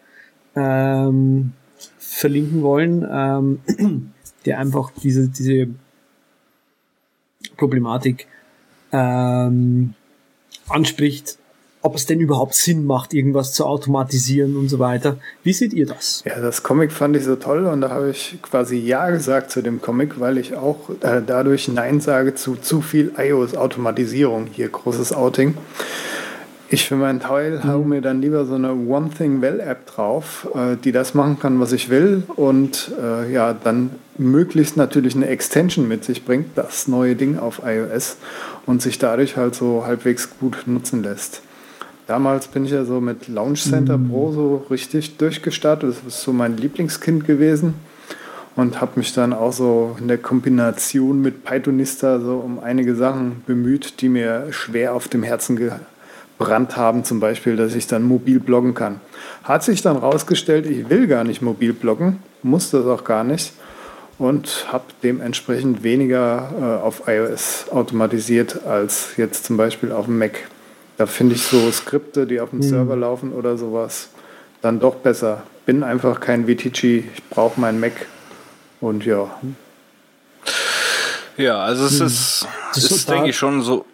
ähm, 0.57 1.53
verlinken 1.99 2.63
wollen, 2.63 3.07
ähm, 3.09 4.13
der 4.47 4.59
einfach 4.59 4.91
diese, 5.03 5.29
diese 5.29 5.69
Problematik 7.57 8.27
ähm, 8.93 9.95
anspricht, 10.69 11.39
ob 11.83 11.95
es 11.95 12.07
denn 12.07 12.19
überhaupt 12.19 12.55
Sinn 12.55 12.85
macht, 12.85 13.15
irgendwas 13.15 13.53
zu 13.53 13.65
automatisieren 13.65 14.57
und 14.57 14.69
so 14.69 14.81
weiter. 14.81 15.19
Wie 15.45 15.53
seht 15.53 15.73
ihr 15.73 15.87
das? 15.87 16.23
Ja, 16.27 16.41
das 16.41 16.65
Comic 16.65 16.91
fand 16.91 17.17
ich 17.17 17.25
so 17.25 17.37
toll 17.37 17.67
und 17.67 17.81
da 17.81 17.91
habe 17.91 18.11
ich 18.11 18.39
quasi 18.43 18.77
Ja 18.77 19.11
gesagt 19.11 19.53
zu 19.53 19.63
dem 19.63 19.81
Comic, 19.81 20.19
weil 20.19 20.39
ich 20.39 20.57
auch 20.57 20.91
äh, 21.03 21.23
dadurch 21.25 21.69
Nein 21.69 22.01
sage 22.01 22.35
zu 22.35 22.57
zu 22.57 22.81
viel 22.81 23.13
iOS-Automatisierung. 23.17 24.49
Hier 24.51 24.69
großes 24.69 25.13
Outing. 25.13 25.57
Ich 26.69 26.89
für 26.89 26.97
meinen 26.97 27.21
Teil 27.21 27.63
hau 27.63 27.85
mir 27.85 28.01
dann 28.01 28.21
lieber 28.21 28.45
so 28.45 28.55
eine 28.57 28.73
One 28.73 29.11
Thing 29.17 29.41
Well 29.41 29.61
App 29.61 29.87
drauf, 29.87 30.49
äh, 30.53 30.77
die 30.77 30.91
das 30.91 31.15
machen 31.15 31.39
kann, 31.39 31.61
was 31.61 31.71
ich 31.71 31.91
will 31.91 32.25
und 32.35 32.91
äh, 33.01 33.33
ja, 33.33 33.53
dann 33.53 33.91
möglichst 34.19 34.77
natürlich 34.77 35.15
eine 35.15 35.29
Extension 35.29 35.87
mit 35.87 36.05
sich 36.05 36.25
bringt, 36.25 36.59
das 36.59 36.89
neue 36.89 37.15
Ding 37.15 37.39
auf 37.39 37.63
iOS 37.65 38.17
und 38.67 38.83
sich 38.83 38.99
dadurch 38.99 39.37
halt 39.37 39.55
so 39.55 39.85
halbwegs 39.87 40.29
gut 40.41 40.65
nutzen 40.67 41.05
lässt. 41.05 41.41
Damals 42.09 42.49
bin 42.49 42.65
ich 42.65 42.73
ja 42.73 42.85
so 42.85 43.01
mit 43.01 43.29
Launch 43.29 43.63
Center 43.63 43.99
Pro 43.99 44.33
so 44.33 44.67
richtig 44.69 45.19
durchgestartet. 45.19 45.91
Das 45.91 46.15
ist 46.15 46.23
so 46.23 46.33
mein 46.33 46.57
Lieblingskind 46.57 47.27
gewesen 47.27 47.75
und 48.55 48.81
habe 48.81 48.93
mich 48.97 49.13
dann 49.13 49.33
auch 49.33 49.53
so 49.53 49.97
in 50.01 50.09
der 50.09 50.19
Kombination 50.19 51.21
mit 51.21 51.45
Pythonista 51.45 52.19
so 52.21 52.37
um 52.37 52.59
einige 52.59 52.97
Sachen 52.97 53.43
bemüht, 53.47 54.01
die 54.01 54.09
mir 54.09 54.49
schwer 54.51 54.95
auf 54.95 55.07
dem 55.07 55.23
Herzen 55.23 55.55
gebrannt 55.57 55.96
haben. 56.41 57.05
Zum 57.05 57.21
Beispiel, 57.21 57.57
dass 57.57 57.75
ich 57.75 57.87
dann 57.87 58.03
mobil 58.03 58.41
bloggen 58.41 58.75
kann. 58.75 59.01
Hat 59.45 59.63
sich 59.65 59.83
dann 59.83 59.97
rausgestellt, 59.97 60.67
ich 60.67 60.89
will 60.91 61.07
gar 61.07 61.25
nicht 61.25 61.43
mobil 61.43 61.73
bloggen, 61.73 62.19
muss 62.43 62.71
das 62.71 62.87
auch 62.87 63.05
gar 63.05 63.25
nicht 63.25 63.53
und 64.19 64.67
habe 64.73 64.85
dementsprechend 65.03 65.83
weniger 65.83 66.51
äh, 66.59 66.83
auf 66.85 67.03
iOS 67.07 67.67
automatisiert 67.71 68.65
als 68.67 69.11
jetzt 69.19 69.45
zum 69.45 69.57
Beispiel 69.57 69.93
auf 69.93 70.07
dem 70.07 70.19
Mac. 70.19 70.39
Da 70.97 71.07
finde 71.07 71.35
ich 71.35 71.43
so 71.43 71.71
Skripte, 71.71 72.27
die 72.27 72.41
auf 72.41 72.51
dem 72.51 72.63
Server 72.63 72.97
laufen 72.97 73.33
oder 73.33 73.59
sowas, 73.59 74.09
dann 74.63 74.81
doch 74.81 74.95
besser. 74.97 75.43
Bin 75.67 75.83
einfach 75.83 76.21
kein 76.21 76.47
VTG, 76.47 77.05
ich 77.15 77.23
brauche 77.29 77.61
meinen 77.61 77.79
Mac 77.79 77.93
und 78.81 79.05
ja, 79.05 79.29
Ja, 81.37 81.59
also 81.63 81.85
es 81.85 82.01
ist, 82.01 82.47
Das 82.75 82.85
ist 82.85 82.91
ist, 82.91 83.09
da- 83.09 83.15
denke 83.15 83.31
ich, 83.31 83.37
schon 83.37 83.61
so. 83.63 83.85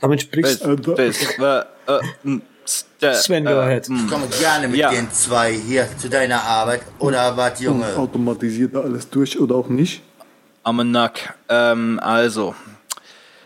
Damit 0.00 0.20
sprichst 0.22 0.64
du. 0.66 0.76
Das, 0.76 1.16
äh, 1.38 1.62
äh, 1.86 1.98
m, 2.24 2.42
s- 2.64 2.86
der, 3.00 3.14
Sven, 3.14 3.44
go 3.44 3.58
ahead. 3.60 3.88
m. 3.88 3.96
Ich 4.04 4.10
komme 4.10 4.26
gerne 4.28 4.68
mit 4.68 4.76
Ja. 4.78 4.90
den 4.90 5.10
zwei 5.10 5.52
hier 5.52 5.88
zu 5.98 6.08
deiner 6.08 6.42
Arbeit. 6.42 6.82
Oder 6.98 7.36
was, 7.36 7.60
Junge? 7.60 7.86
automatisiert 7.96 8.74
er 8.74 8.84
alles 8.84 9.08
durch 9.10 9.38
oder 9.38 9.54
auch 9.56 9.68
nicht. 9.68 10.02
Am 10.64 10.90
Nack. 10.92 11.34
Ähm, 11.48 11.98
also, 12.02 12.54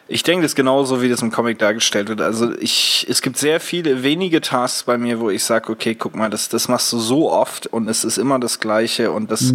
ich 0.08 0.22
denke, 0.22 0.42
das 0.42 0.52
ist 0.52 0.56
genauso, 0.56 1.02
wie 1.02 1.08
das 1.08 1.20
im 1.22 1.32
Comic 1.32 1.58
dargestellt 1.58 2.08
wird. 2.08 2.20
Also 2.20 2.56
ich, 2.60 3.04
es 3.08 3.22
gibt 3.22 3.38
sehr 3.38 3.58
viele, 3.58 4.04
wenige 4.04 4.40
Tasks 4.40 4.84
bei 4.84 4.98
mir, 4.98 5.18
wo 5.18 5.30
ich 5.30 5.42
sage, 5.42 5.72
okay, 5.72 5.96
guck 5.96 6.14
mal, 6.14 6.30
das, 6.30 6.48
das 6.48 6.68
machst 6.68 6.92
du 6.92 7.00
so 7.00 7.32
oft 7.32 7.66
und 7.66 7.88
es 7.88 8.04
ist 8.04 8.16
immer 8.16 8.38
das 8.38 8.60
Gleiche 8.60 9.10
und 9.10 9.32
das 9.32 9.52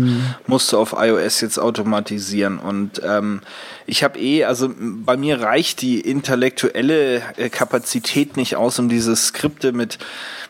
musst 0.47 0.73
du 0.73 0.77
auf 0.77 0.93
iOS 0.97 1.39
jetzt 1.39 1.57
automatisieren. 1.57 2.59
Und 2.59 3.01
ähm, 3.03 3.41
ich 3.85 4.03
habe 4.03 4.19
eh, 4.19 4.43
also 4.43 4.73
bei 4.77 5.15
mir 5.15 5.39
reicht 5.39 5.81
die 5.81 6.01
intellektuelle 6.01 7.21
äh, 7.37 7.49
Kapazität 7.49 8.35
nicht 8.35 8.57
aus, 8.57 8.77
um 8.77 8.89
diese 8.89 9.15
Skripte 9.15 9.71
mit 9.71 9.99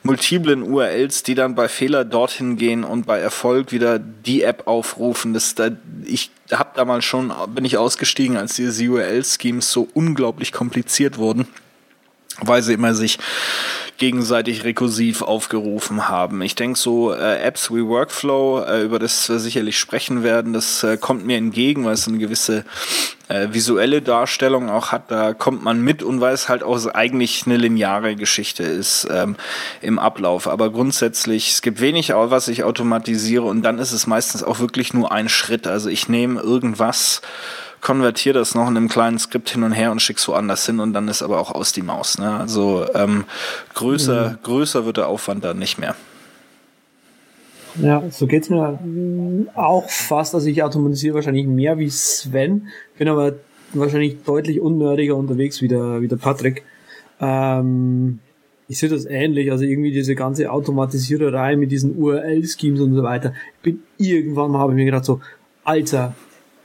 multiplen 0.01 0.63
URLs, 0.63 1.21
die 1.21 1.35
dann 1.35 1.53
bei 1.53 1.67
Fehler 1.67 2.05
dorthin 2.05 2.57
gehen 2.57 2.83
und 2.83 3.05
bei 3.05 3.19
Erfolg 3.19 3.71
wieder 3.71 3.99
die 3.99 4.41
App 4.41 4.65
aufrufen. 4.65 5.35
Das 5.35 5.53
da, 5.53 5.69
ich 6.05 6.31
habe 6.51 6.71
damals 6.75 7.05
schon 7.05 7.31
bin 7.53 7.65
ich 7.65 7.77
ausgestiegen, 7.77 8.37
als 8.37 8.55
diese 8.55 8.83
URL-Schemes 8.83 9.71
so 9.71 9.87
unglaublich 9.93 10.51
kompliziert 10.51 11.17
wurden, 11.17 11.47
weil 12.41 12.61
sie 12.61 12.73
immer 12.73 12.93
sich 12.93 13.19
gegenseitig 13.97 14.63
rekursiv 14.63 15.21
aufgerufen 15.21 16.09
haben. 16.09 16.41
Ich 16.41 16.55
denke 16.55 16.79
so 16.79 17.13
äh, 17.13 17.39
Apps 17.43 17.69
wie 17.69 17.85
Workflow, 17.85 18.63
äh, 18.63 18.81
über 18.81 18.97
das 18.97 19.29
wir 19.29 19.37
sicherlich 19.37 19.77
sprechen 19.77 20.23
werden, 20.23 20.53
das 20.53 20.83
äh, 20.83 20.97
kommt 20.97 21.25
mir 21.25 21.37
entgegen, 21.37 21.85
weil 21.85 21.93
es 21.93 22.07
eine 22.07 22.17
gewisse 22.17 22.65
äh, 23.27 23.49
visuelle 23.51 24.01
Darstellung 24.01 24.71
auch 24.71 24.91
hat. 24.91 25.11
Da 25.11 25.33
kommt 25.33 25.63
man 25.63 25.81
mit 25.81 26.01
und 26.01 26.19
weil 26.19 26.33
es 26.33 26.49
halt 26.49 26.63
auch 26.63 26.83
eigentlich 26.87 27.43
eine 27.45 27.57
lineare 27.57 28.15
Geschichte 28.15 28.63
ist 28.63 29.07
ähm, 29.11 29.35
im 29.81 29.99
Ablauf. 29.99 30.47
Aber 30.47 30.71
grundsätzlich, 30.71 31.51
es 31.51 31.61
gibt 31.61 31.79
wenig, 31.79 32.09
was 32.09 32.47
ich 32.47 32.63
automatisiere 32.63 33.43
und 33.43 33.61
dann 33.61 33.77
ist 33.77 33.91
es 33.91 34.07
meistens 34.07 34.43
auch 34.43 34.59
wirklich 34.59 34.95
nur 34.95 35.11
ein 35.11 35.29
Schritt. 35.29 35.67
Also 35.67 35.89
ich 35.89 36.09
nehme 36.09 36.41
irgendwas 36.41 37.21
konvertiere 37.81 38.37
das 38.39 38.55
noch 38.55 38.69
in 38.69 38.77
einem 38.77 38.87
kleinen 38.87 39.19
Skript 39.19 39.49
hin 39.49 39.63
und 39.63 39.71
her 39.71 39.91
und 39.91 40.01
schick's 40.01 40.27
woanders 40.27 40.65
hin 40.65 40.79
und 40.79 40.93
dann 40.93 41.07
ist 41.07 41.21
aber 41.21 41.39
auch 41.39 41.51
aus 41.51 41.73
die 41.73 41.81
Maus. 41.81 42.17
Ne? 42.17 42.31
Also 42.31 42.85
ähm, 42.93 43.25
größer, 43.73 44.37
größer 44.43 44.85
wird 44.85 44.97
der 44.97 45.07
Aufwand 45.07 45.43
dann 45.43 45.59
nicht 45.59 45.79
mehr. 45.79 45.95
Ja, 47.81 48.03
so 48.09 48.27
geht's 48.27 48.49
mir 48.49 48.79
auch 49.55 49.89
fast. 49.89 50.35
Also 50.35 50.47
ich 50.47 50.61
automatisiere 50.61 51.15
wahrscheinlich 51.15 51.47
mehr 51.47 51.77
wie 51.77 51.89
Sven, 51.89 52.67
bin 52.97 53.07
aber 53.07 53.33
wahrscheinlich 53.73 54.23
deutlich 54.23 54.59
unnördiger 54.59 55.15
unterwegs 55.15 55.61
wie 55.61 55.67
der, 55.67 56.01
wie 56.01 56.07
der 56.07 56.17
Patrick. 56.17 56.63
Ähm, 57.19 58.19
ich 58.67 58.79
sehe 58.79 58.89
das 58.89 59.05
ähnlich, 59.05 59.51
also 59.51 59.63
irgendwie 59.63 59.91
diese 59.91 60.15
ganze 60.15 60.51
Automatisiererei 60.51 61.55
mit 61.55 61.71
diesen 61.71 61.97
URL-Schemes 61.97 62.81
und 62.81 62.93
so 62.93 63.03
weiter. 63.03 63.33
Ich 63.57 63.63
bin 63.63 63.83
irgendwann 63.97 64.51
mal 64.51 64.59
habe 64.59 64.73
ich 64.73 64.77
mir 64.77 64.85
gedacht 64.85 65.05
so, 65.05 65.21
Alter, 65.63 66.15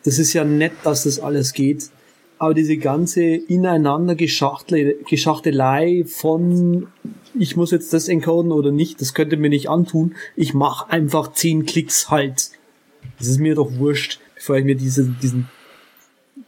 das 0.07 0.19
ist 0.19 0.33
ja 0.33 0.45
nett, 0.45 0.73
dass 0.85 1.05
das 1.05 1.21
alles 1.21 1.53
geht, 1.53 1.91
aber 2.39 2.55
diese 2.55 2.77
ganze 2.79 3.23
ineinander 3.25 4.15
Geschachtel 4.15 4.97
Geschachtelei 5.09 6.05
von 6.07 6.87
ich 7.39 7.55
muss 7.55 7.71
jetzt 7.71 7.93
das 7.93 8.09
encoden 8.09 8.51
oder 8.51 8.71
nicht, 8.71 9.01
das 9.03 9.13
könnte 9.13 9.37
mir 9.37 9.51
nicht 9.51 9.69
antun. 9.69 10.15
Ich 10.37 10.55
mache 10.55 10.91
einfach 10.91 11.33
zehn 11.35 11.67
Klicks 11.67 12.09
halt. 12.09 12.51
Das 13.19 13.27
ist 13.29 13.39
mir 13.39 13.55
doch 13.55 13.71
wurscht, 13.77 14.21
bevor 14.37 14.57
ich 14.57 14.65
mir 14.65 14.75
diese, 14.75 15.05
diesen 15.05 15.49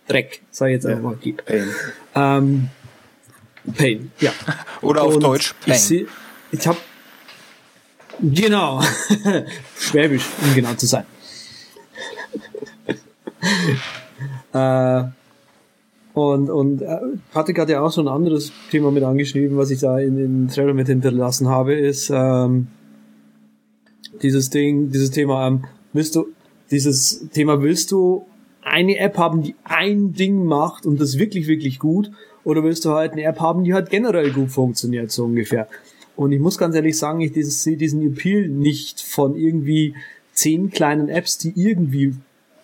Dreck, 0.06 0.40
sag 0.50 0.68
ich 0.68 0.74
jetzt 0.74 0.86
einfach 0.86 1.02
mal, 1.02 1.16
gebe. 1.16 1.42
Pain. 1.42 1.68
Ähm, 2.14 2.68
Pain, 3.76 4.10
ja. 4.20 4.32
Oder 4.80 5.02
auf 5.02 5.16
Und 5.16 5.22
Deutsch 5.24 5.54
Peng. 5.62 5.74
Ich, 5.74 5.80
seh- 5.82 6.06
ich 6.52 6.66
habe 6.66 6.78
genau 8.20 8.80
Schwäbisch, 9.78 10.24
um 10.42 10.54
genau 10.54 10.72
zu 10.74 10.86
sein. 10.86 11.04
äh, 14.52 15.04
und 16.14 16.50
und 16.50 16.82
äh, 16.82 16.98
Patrick 17.32 17.58
hat 17.58 17.68
ja 17.68 17.80
auch 17.80 17.92
so 17.92 18.00
ein 18.00 18.08
anderes 18.08 18.52
Thema 18.70 18.90
mit 18.90 19.04
angeschrieben, 19.04 19.56
was 19.56 19.70
ich 19.70 19.80
da 19.80 19.98
in 19.98 20.16
den 20.16 20.48
Trailer 20.48 20.74
mit 20.74 20.88
hinterlassen 20.88 21.48
habe, 21.48 21.74
ist 21.74 22.10
ähm, 22.12 22.68
dieses 24.22 24.50
Ding, 24.50 24.90
dieses 24.90 25.10
Thema, 25.10 25.46
ähm, 25.46 25.64
willst 25.92 26.16
du, 26.16 26.26
dieses 26.70 27.28
Thema, 27.30 27.62
willst 27.62 27.92
du 27.92 28.26
eine 28.62 28.98
App 28.98 29.16
haben, 29.16 29.42
die 29.42 29.54
ein 29.64 30.12
Ding 30.12 30.44
macht 30.44 30.86
und 30.86 31.00
das 31.00 31.18
wirklich, 31.18 31.46
wirklich 31.46 31.78
gut, 31.78 32.10
oder 32.44 32.64
willst 32.64 32.84
du 32.84 32.90
halt 32.90 33.12
eine 33.12 33.22
App 33.22 33.40
haben, 33.40 33.64
die 33.64 33.74
halt 33.74 33.90
generell 33.90 34.30
gut 34.32 34.50
funktioniert, 34.50 35.10
so 35.10 35.24
ungefähr. 35.24 35.68
Und 36.16 36.32
ich 36.32 36.40
muss 36.40 36.58
ganz 36.58 36.74
ehrlich 36.74 36.98
sagen, 36.98 37.20
ich 37.20 37.32
sehe 37.34 37.76
diesen 37.76 38.02
Appeal 38.02 38.48
nicht 38.48 39.00
von 39.00 39.36
irgendwie 39.36 39.94
zehn 40.32 40.70
kleinen 40.70 41.08
Apps, 41.08 41.38
die 41.38 41.52
irgendwie 41.54 42.14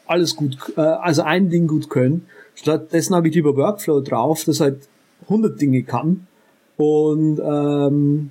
alles 0.07 0.37
gut, 0.37 0.57
äh, 0.77 0.81
also 0.81 1.23
ein 1.23 1.51
Ding 1.51 1.67
gut 1.67 1.89
können. 1.91 2.27
Stattdessen 2.55 3.15
habe 3.15 3.29
ich 3.29 3.35
lieber 3.35 3.57
Workflow 3.57 4.01
drauf, 4.01 4.45
das 4.45 4.61
halt 4.61 4.81
100 5.23 5.61
Dinge 5.61 5.83
kann 5.83 6.27
und 6.77 7.41
ähm, 7.45 8.31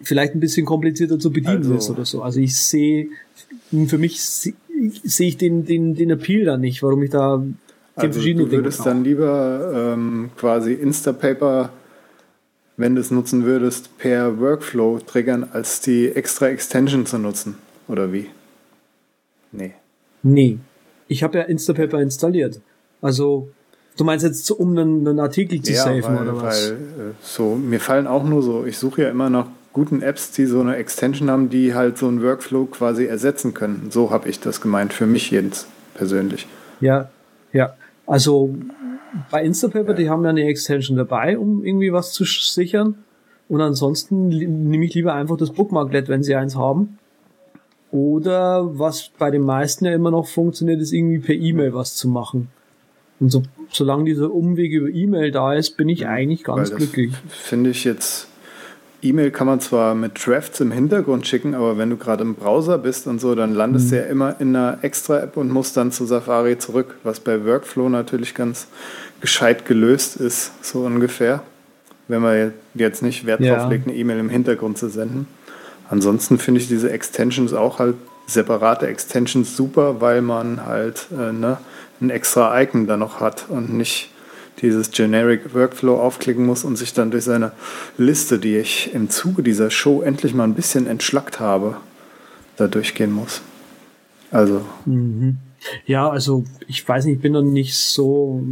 vielleicht 0.00 0.34
ein 0.34 0.40
bisschen 0.40 0.66
komplizierter 0.66 1.18
zu 1.18 1.30
bedienen 1.32 1.58
Also- 1.58 1.74
ist 1.74 1.90
oder 1.90 2.04
so. 2.04 2.22
Also 2.22 2.40
ich 2.40 2.56
sehe, 2.56 3.08
für 3.86 3.98
mich 3.98 4.22
se- 4.22 4.54
sehe 5.04 5.28
ich 5.28 5.36
den, 5.36 5.64
den, 5.64 5.94
den 5.94 6.10
Appeal 6.10 6.44
da 6.44 6.56
nicht, 6.56 6.82
warum 6.82 7.02
ich 7.02 7.10
da 7.10 7.36
den 7.38 7.56
Also 7.94 8.12
verschiedenen 8.14 8.46
du 8.50 8.52
würdest 8.56 8.78
brauche. 8.78 8.88
dann 8.88 9.04
lieber 9.04 9.92
ähm, 9.94 10.30
quasi 10.36 10.72
Instapaper, 10.72 11.70
wenn 12.76 12.94
du 12.94 13.00
es 13.00 13.10
nutzen 13.10 13.44
würdest, 13.44 13.96
per 13.98 14.40
Workflow 14.40 14.98
triggern, 15.00 15.46
als 15.52 15.80
die 15.80 16.08
extra 16.08 16.48
Extension 16.48 17.06
zu 17.06 17.18
nutzen. 17.18 17.56
Oder 17.88 18.12
wie? 18.12 18.26
Nee. 19.52 19.74
Nee. 20.22 20.58
Ich 21.08 21.22
habe 21.22 21.38
ja 21.38 21.44
Instapaper 21.44 22.00
installiert. 22.00 22.60
Also, 23.00 23.48
du 23.96 24.04
meinst 24.04 24.24
jetzt, 24.24 24.50
um 24.50 24.70
einen, 24.70 25.06
einen 25.06 25.20
Artikel 25.20 25.60
zu 25.60 25.74
safen 25.74 26.02
weil, 26.02 26.22
oder 26.22 26.42
was? 26.42 26.70
weil 26.70 26.76
äh, 26.76 27.12
so, 27.22 27.54
mir 27.54 27.80
fallen 27.80 28.06
auch 28.06 28.24
nur 28.24 28.42
so, 28.42 28.64
ich 28.64 28.78
suche 28.78 29.02
ja 29.02 29.10
immer 29.10 29.30
nach 29.30 29.46
guten 29.72 30.02
Apps, 30.02 30.30
die 30.32 30.46
so 30.46 30.60
eine 30.60 30.76
Extension 30.76 31.30
haben, 31.30 31.48
die 31.48 31.74
halt 31.74 31.98
so 31.98 32.06
einen 32.06 32.22
Workflow 32.22 32.66
quasi 32.66 33.06
ersetzen 33.06 33.54
können. 33.54 33.88
So 33.90 34.10
habe 34.10 34.28
ich 34.28 34.40
das 34.40 34.60
gemeint, 34.60 34.92
für 34.92 35.06
mich 35.06 35.30
jetzt 35.30 35.66
persönlich. 35.94 36.46
Ja, 36.80 37.10
ja. 37.52 37.74
Also 38.06 38.54
bei 39.30 39.42
Instapaper, 39.44 39.94
die 39.94 40.08
haben 40.08 40.24
ja 40.24 40.30
eine 40.30 40.44
Extension 40.44 40.96
dabei, 40.96 41.38
um 41.38 41.64
irgendwie 41.64 41.92
was 41.92 42.12
zu 42.12 42.24
sichern. 42.24 43.04
Und 43.48 43.60
ansonsten 43.60 44.28
nehme 44.28 44.84
ich 44.84 44.94
lieber 44.94 45.14
einfach 45.14 45.36
das 45.36 45.50
Bookmarklet, 45.50 46.08
wenn 46.08 46.22
sie 46.22 46.34
eins 46.34 46.56
haben. 46.56 46.98
Oder 47.92 48.78
was 48.78 49.10
bei 49.18 49.30
den 49.30 49.42
meisten 49.42 49.84
ja 49.84 49.92
immer 49.92 50.10
noch 50.10 50.26
funktioniert, 50.26 50.80
ist 50.80 50.92
irgendwie 50.92 51.18
per 51.18 51.34
E-Mail 51.34 51.74
was 51.74 51.94
zu 51.94 52.08
machen. 52.08 52.48
Und 53.20 53.30
so, 53.30 53.42
solange 53.70 54.04
dieser 54.04 54.32
Umweg 54.32 54.72
über 54.72 54.88
E-Mail 54.88 55.30
da 55.30 55.54
ist, 55.54 55.76
bin 55.76 55.88
ich 55.88 56.06
eigentlich 56.06 56.42
ganz 56.42 56.70
Weil 56.70 56.78
glücklich. 56.78 57.12
Finde 57.28 57.70
ich 57.70 57.84
jetzt. 57.84 58.28
E-Mail 59.02 59.30
kann 59.30 59.46
man 59.46 59.60
zwar 59.60 59.94
mit 59.94 60.12
Drafts 60.26 60.60
im 60.60 60.70
Hintergrund 60.72 61.26
schicken, 61.26 61.54
aber 61.54 61.76
wenn 61.76 61.90
du 61.90 61.96
gerade 61.96 62.22
im 62.22 62.34
Browser 62.34 62.78
bist 62.78 63.06
und 63.08 63.20
so, 63.20 63.34
dann 63.34 63.52
landest 63.52 63.86
Mhm. 63.86 63.90
du 63.90 63.96
ja 63.96 64.02
immer 64.04 64.40
in 64.40 64.56
einer 64.56 64.78
Extra-App 64.82 65.36
und 65.36 65.50
musst 65.50 65.76
dann 65.76 65.92
zu 65.92 66.06
Safari 66.06 66.56
zurück, 66.56 66.96
was 67.02 67.20
bei 67.20 67.44
Workflow 67.44 67.88
natürlich 67.88 68.34
ganz 68.34 68.68
gescheit 69.20 69.66
gelöst 69.66 70.16
ist, 70.16 70.64
so 70.64 70.80
ungefähr. 70.80 71.42
Wenn 72.08 72.22
man 72.22 72.52
jetzt 72.74 73.02
nicht 73.02 73.26
Wert 73.26 73.40
Ja. 73.40 73.56
drauf 73.58 73.70
legt, 73.70 73.86
eine 73.86 73.96
E-Mail 73.96 74.18
im 74.18 74.28
Hintergrund 74.30 74.78
zu 74.78 74.88
senden. 74.88 75.26
Ansonsten 75.92 76.38
finde 76.38 76.58
ich 76.58 76.68
diese 76.68 76.90
Extensions 76.90 77.52
auch 77.52 77.78
halt 77.78 77.96
separate 78.26 78.86
Extensions 78.86 79.54
super, 79.54 80.00
weil 80.00 80.22
man 80.22 80.64
halt 80.64 81.08
äh, 81.12 81.32
ne, 81.32 81.58
ein 82.00 82.08
extra 82.08 82.62
Icon 82.62 82.86
da 82.86 82.96
noch 82.96 83.20
hat 83.20 83.44
und 83.50 83.74
nicht 83.74 84.08
dieses 84.62 84.90
Generic 84.90 85.54
Workflow 85.54 86.00
aufklicken 86.00 86.46
muss 86.46 86.64
und 86.64 86.76
sich 86.76 86.94
dann 86.94 87.10
durch 87.10 87.24
seine 87.24 87.52
Liste, 87.98 88.38
die 88.38 88.56
ich 88.56 88.94
im 88.94 89.10
Zuge 89.10 89.42
dieser 89.42 89.70
Show 89.70 90.00
endlich 90.00 90.32
mal 90.32 90.44
ein 90.44 90.54
bisschen 90.54 90.86
entschlackt 90.86 91.40
habe, 91.40 91.76
da 92.56 92.68
durchgehen 92.68 93.12
muss. 93.12 93.42
Also, 94.30 94.62
Ja, 95.84 96.08
also 96.08 96.44
ich 96.68 96.88
weiß 96.88 97.04
nicht, 97.04 97.16
ich 97.16 97.20
bin 97.20 97.32
noch 97.32 97.42
nicht 97.42 97.76
so, 97.76 98.42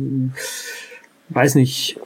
weiß 1.31 1.55
nicht, 1.55 1.99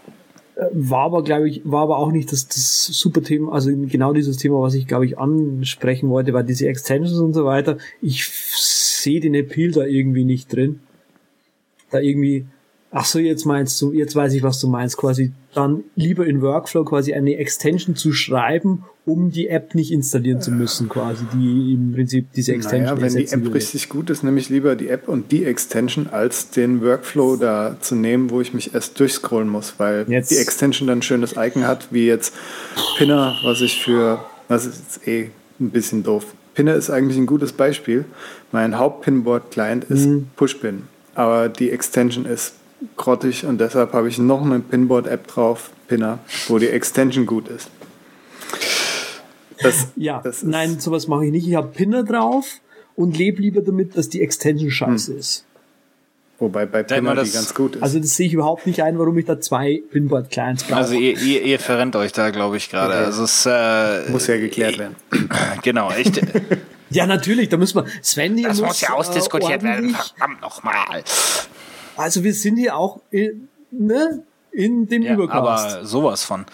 war 0.72 1.04
aber 1.04 1.24
glaube 1.24 1.48
ich, 1.48 1.62
war 1.64 1.82
aber 1.82 1.98
auch 1.98 2.12
nicht 2.12 2.30
das, 2.30 2.46
das 2.46 2.86
super 2.86 3.22
Thema, 3.22 3.52
also 3.52 3.70
genau 3.74 4.12
dieses 4.12 4.36
Thema, 4.36 4.60
was 4.60 4.74
ich 4.74 4.86
glaube 4.86 5.06
ich 5.06 5.18
ansprechen 5.18 6.08
wollte, 6.10 6.32
weil 6.32 6.44
diese 6.44 6.68
Extensions 6.68 7.18
und 7.18 7.32
so 7.32 7.44
weiter, 7.44 7.78
ich 8.00 8.28
sehe 8.28 9.20
den 9.20 9.34
Appeal 9.34 9.72
da 9.72 9.84
irgendwie 9.84 10.24
nicht 10.24 10.52
drin. 10.52 10.80
Da 11.90 12.00
irgendwie, 12.00 12.46
ach 12.90 13.04
so, 13.04 13.18
jetzt 13.18 13.44
meinst 13.44 13.80
du, 13.82 13.92
jetzt 13.92 14.14
weiß 14.14 14.32
ich, 14.34 14.42
was 14.42 14.60
du 14.60 14.68
meinst, 14.68 14.96
quasi 14.96 15.32
dann 15.54 15.84
lieber 15.96 16.26
in 16.26 16.40
Workflow 16.40 16.84
quasi 16.84 17.14
eine 17.14 17.36
Extension 17.36 17.96
zu 17.96 18.12
schreiben, 18.12 18.84
um 19.06 19.30
die 19.30 19.48
App 19.48 19.74
nicht 19.74 19.92
installieren 19.92 20.40
zu 20.40 20.50
müssen, 20.50 20.88
quasi, 20.88 21.24
die 21.34 21.74
im 21.74 21.92
Prinzip 21.92 22.32
diese 22.32 22.52
Extension 22.54 22.94
naja, 22.96 23.00
wenn 23.00 23.14
die 23.14 23.28
App 23.28 23.42
würde. 23.42 23.54
richtig 23.56 23.88
gut 23.90 24.08
ist, 24.08 24.22
nehme 24.24 24.38
ich 24.40 24.48
lieber 24.48 24.76
die 24.76 24.88
App 24.88 25.08
und 25.08 25.30
die 25.30 25.44
Extension, 25.44 26.06
als 26.10 26.50
den 26.50 26.80
Workflow 26.82 27.36
da 27.36 27.76
zu 27.80 27.94
nehmen, 27.96 28.30
wo 28.30 28.40
ich 28.40 28.54
mich 28.54 28.74
erst 28.74 28.98
durchscrollen 28.98 29.48
muss, 29.48 29.74
weil 29.78 30.06
Jetzt- 30.08 30.30
die 30.30 30.36
Extension 30.38 30.88
dann 30.88 30.98
ein 30.98 31.02
schönes 31.02 31.34
Icon 31.36 31.66
hat, 31.66 31.88
wie 31.90 32.06
jetzt 32.06 32.32
Pinner, 32.96 33.36
was 33.44 33.60
ich 33.60 33.82
für, 33.82 34.24
das 34.48 34.64
ist 34.64 34.78
jetzt 34.78 35.06
eh 35.08 35.30
ein 35.60 35.70
bisschen 35.70 36.02
doof. 36.02 36.24
Pinner 36.54 36.74
ist 36.74 36.88
eigentlich 36.88 37.18
ein 37.18 37.26
gutes 37.26 37.52
Beispiel. 37.52 38.04
Mein 38.52 38.78
Haupt-Pinboard-Client 38.78 39.84
ist 39.84 40.06
Mhm. 40.06 40.28
Pushpin, 40.36 40.84
aber 41.14 41.48
die 41.48 41.70
Extension 41.70 42.24
ist 42.24 42.54
grottig 42.96 43.44
und 43.44 43.60
deshalb 43.60 43.92
habe 43.92 44.08
ich 44.08 44.18
noch 44.18 44.42
eine 44.44 44.60
Pinboard-App 44.60 45.26
drauf, 45.26 45.70
Pinner, 45.88 46.18
wo 46.48 46.58
die 46.58 46.68
Extension 46.68 47.26
gut 47.26 47.48
ist. 47.48 47.68
Das, 49.62 49.88
Ja, 49.96 50.20
das 50.22 50.38
ist- 50.38 50.44
nein, 50.44 50.80
sowas 50.80 51.06
mache 51.08 51.26
ich 51.26 51.32
nicht. 51.32 51.46
Ich 51.48 51.54
habe 51.54 51.68
Pinner 51.68 52.02
drauf 52.04 52.46
und 52.96 53.16
lebe 53.16 53.40
lieber 53.42 53.60
damit, 53.62 53.96
dass 53.96 54.08
die 54.08 54.20
Extension 54.22 54.70
scheiße 54.70 55.12
Hm. 55.12 55.18
ist. 55.18 55.44
Wobei 56.40 56.66
bei 56.66 56.82
Pinner 56.82 57.12
die 57.12 57.16
das- 57.20 57.32
ganz 57.32 57.54
gut 57.54 57.76
ist. 57.76 57.82
Also 57.82 58.00
das 58.00 58.16
sehe 58.16 58.26
ich 58.26 58.32
überhaupt 58.32 58.66
nicht 58.66 58.82
ein, 58.82 58.98
warum 58.98 59.16
ich 59.18 59.24
da 59.24 59.40
zwei 59.40 59.82
Pinboard-Clients 59.92 60.64
brauche. 60.64 60.76
Also 60.76 60.94
ihr, 60.94 61.16
ihr, 61.20 61.42
ihr 61.42 61.58
verrennt 61.60 61.94
euch 61.94 62.12
da, 62.12 62.30
glaube 62.30 62.56
ich, 62.56 62.70
gerade. 62.70 62.92
Okay. 62.94 63.04
Also 63.04 63.22
es 63.24 63.46
äh, 63.46 64.10
muss 64.10 64.26
ja 64.26 64.36
geklärt 64.36 64.78
werden. 64.78 64.96
genau, 65.62 65.90
echt. 65.92 66.20
ja, 66.90 67.06
natürlich, 67.06 67.48
da 67.50 67.56
müssen 67.56 67.76
wir. 67.78 67.86
Sven 68.02 68.36
hier 68.36 68.48
Das 68.48 68.58
muss, 68.58 68.68
muss 68.68 68.80
ja 68.80 68.92
ausdiskutiert 68.94 69.60
äh, 69.62 69.64
werden. 69.64 69.84
ordentlich- 69.94 70.14
Verdammt 70.18 70.40
nochmal. 70.42 71.04
Also 71.96 72.24
wir 72.24 72.34
sind 72.34 72.56
hier 72.56 72.76
auch 72.76 73.00
in, 73.12 73.48
ne, 73.70 74.24
in 74.50 74.88
dem 74.88 75.02
Ja, 75.02 75.14
Übercast. 75.14 75.36
aber 75.76 75.84
sowas 75.86 76.24
von. 76.24 76.44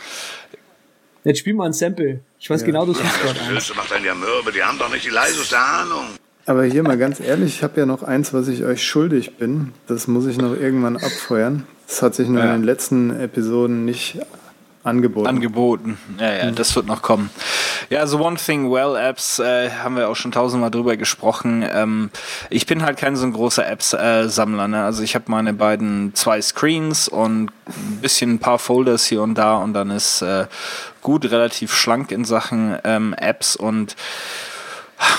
Jetzt 1.24 1.38
spiel 1.40 1.54
mal 1.54 1.66
ein 1.66 1.72
Sample. 1.72 2.20
Ich 2.38 2.48
weiß 2.48 2.64
genau, 2.64 2.86
das 2.86 2.96
ist 2.98 3.20
gerade 3.22 3.40
ein. 3.40 3.50
Höchste 3.50 3.74
macht 3.74 3.92
einen 3.92 4.04
ja 4.06 4.14
mürbe, 4.14 4.52
die 4.52 4.62
haben 4.62 4.78
doch 4.78 4.90
nicht 4.90 5.04
die 5.04 5.10
leiseste 5.10 5.58
Ahnung. 5.58 6.04
Aber 6.46 6.64
hier 6.64 6.82
mal 6.82 6.96
ganz 6.96 7.20
ehrlich, 7.20 7.56
ich 7.56 7.62
habe 7.62 7.78
ja 7.80 7.86
noch 7.86 8.02
eins, 8.02 8.32
was 8.32 8.48
ich 8.48 8.64
euch 8.64 8.82
schuldig 8.84 9.36
bin. 9.36 9.72
Das 9.86 10.08
muss 10.08 10.26
ich 10.26 10.38
noch 10.38 10.56
irgendwann 10.56 10.96
abfeuern. 10.96 11.66
Das 11.86 12.02
hat 12.02 12.14
sich 12.14 12.28
nur 12.28 12.40
Ja. 12.42 12.46
in 12.54 12.60
den 12.62 12.64
letzten 12.64 13.10
Episoden 13.10 13.84
nicht 13.84 14.18
angeboten. 14.82 15.26
Angeboten. 15.26 15.98
Ja, 16.18 16.32
ja, 16.32 16.50
das 16.50 16.74
wird 16.74 16.86
noch 16.86 17.02
kommen. 17.02 17.30
Ja, 17.90 18.00
also 18.00 18.18
One 18.24 18.36
Thing 18.36 18.70
Well 18.70 18.96
Apps 18.96 19.38
äh, 19.38 19.70
haben 19.70 19.96
wir 19.96 20.08
auch 20.08 20.16
schon 20.16 20.32
tausendmal 20.32 20.70
drüber 20.70 20.96
gesprochen. 20.96 21.64
Ähm, 21.70 22.10
ich 22.48 22.66
bin 22.66 22.82
halt 22.82 22.96
kein 22.96 23.16
so 23.16 23.26
ein 23.26 23.32
großer 23.32 23.66
Apps-Sammler. 23.66 24.68
ne? 24.68 24.84
Also 24.84 25.02
ich 25.02 25.14
habe 25.14 25.24
meine 25.28 25.52
beiden 25.52 26.14
zwei 26.14 26.40
Screens 26.40 27.08
und 27.08 27.50
ein 27.66 27.98
bisschen 28.00 28.34
ein 28.34 28.38
paar 28.38 28.58
Folders 28.58 29.04
hier 29.04 29.22
und 29.22 29.34
da 29.34 29.56
und 29.56 29.74
dann 29.74 29.90
ist 29.90 30.22
äh, 30.22 30.46
gut 31.02 31.30
relativ 31.30 31.74
schlank 31.74 32.10
in 32.10 32.24
Sachen 32.24 32.76
ähm, 32.84 33.14
Apps 33.14 33.56
und 33.56 33.96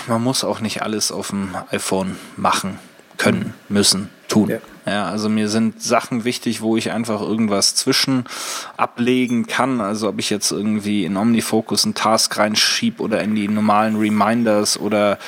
man 0.08 0.24
muss 0.24 0.44
auch 0.44 0.60
nicht 0.60 0.82
alles 0.82 1.12
auf 1.12 1.30
dem 1.30 1.56
iPhone 1.72 2.18
machen 2.38 2.80
können, 3.18 3.54
müssen, 3.70 4.10
tun. 4.28 4.50
Ja. 4.50 4.58
Ja, 4.86 5.06
also 5.06 5.30
mir 5.30 5.48
sind 5.48 5.84
Sachen 5.84 6.24
wichtig, 6.24 6.62
wo 6.62 6.76
ich 6.76 6.92
einfach 6.92 7.22
irgendwas 7.22 7.76
zwischen 7.76 8.26
ablegen 8.78 9.46
kann. 9.46 9.80
Also 9.80 10.10
ob 10.10 10.18
ich 10.18 10.32
jetzt 10.32 10.52
irgendwie 10.52 11.06
in 11.06 11.18
OmniFocus 11.18 11.86
einen 11.86 11.94
Task 11.94 12.38
reinschieb 12.38 13.00
oder 13.00 13.22
in 13.22 13.36
die 13.36 13.48
normalen 13.48 13.98
Reminders 13.98 14.80
oder 14.80 15.20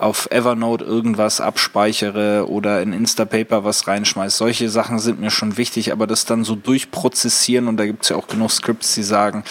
auf 0.00 0.30
Evernote 0.30 0.84
irgendwas 0.84 1.40
abspeichere 1.40 2.48
oder 2.48 2.82
in 2.82 2.92
Instapaper 2.92 3.64
was 3.64 3.86
reinschmeiß. 3.86 4.36
Solche 4.36 4.68
Sachen 4.68 4.98
sind 4.98 5.20
mir 5.20 5.30
schon 5.30 5.56
wichtig, 5.56 5.92
aber 5.92 6.06
das 6.06 6.24
dann 6.24 6.44
so 6.44 6.54
durchprozessieren 6.54 7.68
und 7.68 7.76
da 7.76 7.86
gibt's 7.86 8.08
ja 8.08 8.16
auch 8.16 8.28
genug 8.28 8.50
Scripts, 8.50 8.94
die 8.94 9.02
sagen, 9.02 9.44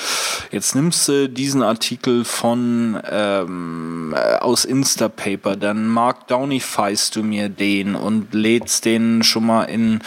jetzt 0.51 0.75
nimmst 0.75 1.07
du 1.07 1.29
diesen 1.29 1.63
Artikel 1.63 2.25
von 2.25 2.99
ähm, 3.09 4.15
äh, 4.15 4.37
aus 4.37 4.65
Instapaper, 4.65 5.55
dann 5.55 5.87
markdownifyst 5.87 7.15
du 7.15 7.23
mir 7.23 7.49
den 7.49 7.95
und 7.95 8.33
lädst 8.33 8.85
den 8.85 9.23
schon 9.23 9.45
mal 9.45 9.63
in 9.63 10.01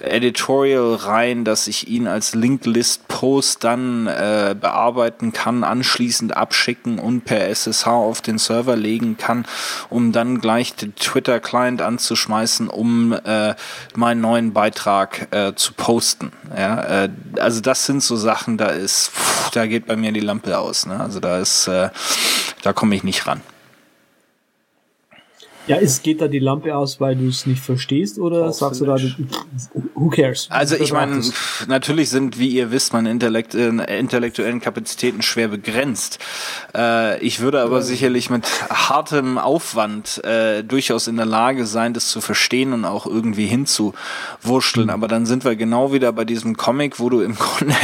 Editorial 0.00 0.94
rein, 0.94 1.44
dass 1.44 1.66
ich 1.66 1.88
ihn 1.88 2.06
als 2.06 2.34
Linklist 2.34 3.08
Post 3.08 3.64
dann 3.64 4.06
äh, 4.06 4.54
bearbeiten 4.58 5.32
kann, 5.32 5.64
anschließend 5.64 6.36
abschicken 6.36 6.98
und 6.98 7.24
per 7.24 7.48
SSH 7.48 7.86
auf 7.86 8.20
den 8.20 8.38
Server 8.38 8.76
legen 8.76 9.16
kann, 9.16 9.46
um 9.90 10.12
dann 10.12 10.40
gleich 10.40 10.74
den 10.74 10.94
Twitter 10.94 11.40
Client 11.40 11.82
anzuschmeißen, 11.82 12.68
um 12.68 13.12
äh, 13.12 13.54
meinen 13.94 14.20
neuen 14.20 14.52
Beitrag 14.52 15.28
äh, 15.32 15.54
zu 15.54 15.72
posten. 15.72 16.32
Ja, 16.56 17.04
äh, 17.04 17.08
also 17.38 17.60
das 17.60 17.86
sind 17.86 18.02
so 18.02 18.16
Sachen, 18.16 18.58
da 18.58 18.66
ist, 18.66 19.10
pff, 19.10 19.50
da 19.50 19.66
geht 19.66 19.86
bei 19.86 19.96
mir 19.96 20.12
die 20.12 20.20
Lampe 20.20 20.58
aus. 20.58 20.86
Ne? 20.86 20.98
Also 20.98 21.20
da 21.20 21.38
ist, 21.38 21.66
äh, 21.68 21.90
da 22.62 22.72
komme 22.72 22.94
ich 22.94 23.04
nicht 23.04 23.26
ran. 23.26 23.40
Ja, 25.66 25.76
es 25.78 26.02
geht 26.02 26.20
da 26.20 26.28
die 26.28 26.38
Lampe 26.38 26.76
aus, 26.76 27.00
weil 27.00 27.16
du 27.16 27.26
es 27.28 27.44
nicht 27.46 27.60
verstehst 27.60 28.18
oder 28.18 28.52
sagst 28.52 28.80
du 28.80 28.84
da, 28.86 28.96
who 29.94 30.08
cares? 30.10 30.46
Also 30.50 30.76
ich 30.76 30.92
meine, 30.92 31.20
natürlich 31.66 32.08
sind, 32.10 32.38
wie 32.38 32.48
ihr 32.48 32.70
wisst, 32.70 32.92
meine 32.92 33.10
Intellekt 33.10 33.54
äh, 33.54 33.68
intellektuellen 33.98 34.60
Kapazitäten 34.60 35.22
schwer 35.22 35.48
begrenzt. 35.48 36.18
Äh, 36.76 37.18
ich 37.20 37.40
würde 37.40 37.60
aber 37.62 37.82
sicherlich 37.82 38.30
mit 38.30 38.46
hartem 38.70 39.38
Aufwand 39.38 40.24
äh, 40.24 40.62
durchaus 40.62 41.08
in 41.08 41.16
der 41.16 41.26
Lage 41.26 41.66
sein, 41.66 41.94
das 41.94 42.08
zu 42.10 42.20
verstehen 42.20 42.72
und 42.72 42.84
auch 42.84 43.06
irgendwie 43.06 43.46
hinzuwurschteln. 43.46 44.90
Aber 44.90 45.08
dann 45.08 45.26
sind 45.26 45.44
wir 45.44 45.56
genau 45.56 45.92
wieder 45.92 46.12
bei 46.12 46.24
diesem 46.24 46.56
Comic, 46.56 47.00
wo 47.00 47.08
du 47.10 47.20
im 47.22 47.34
Grunde 47.38 47.74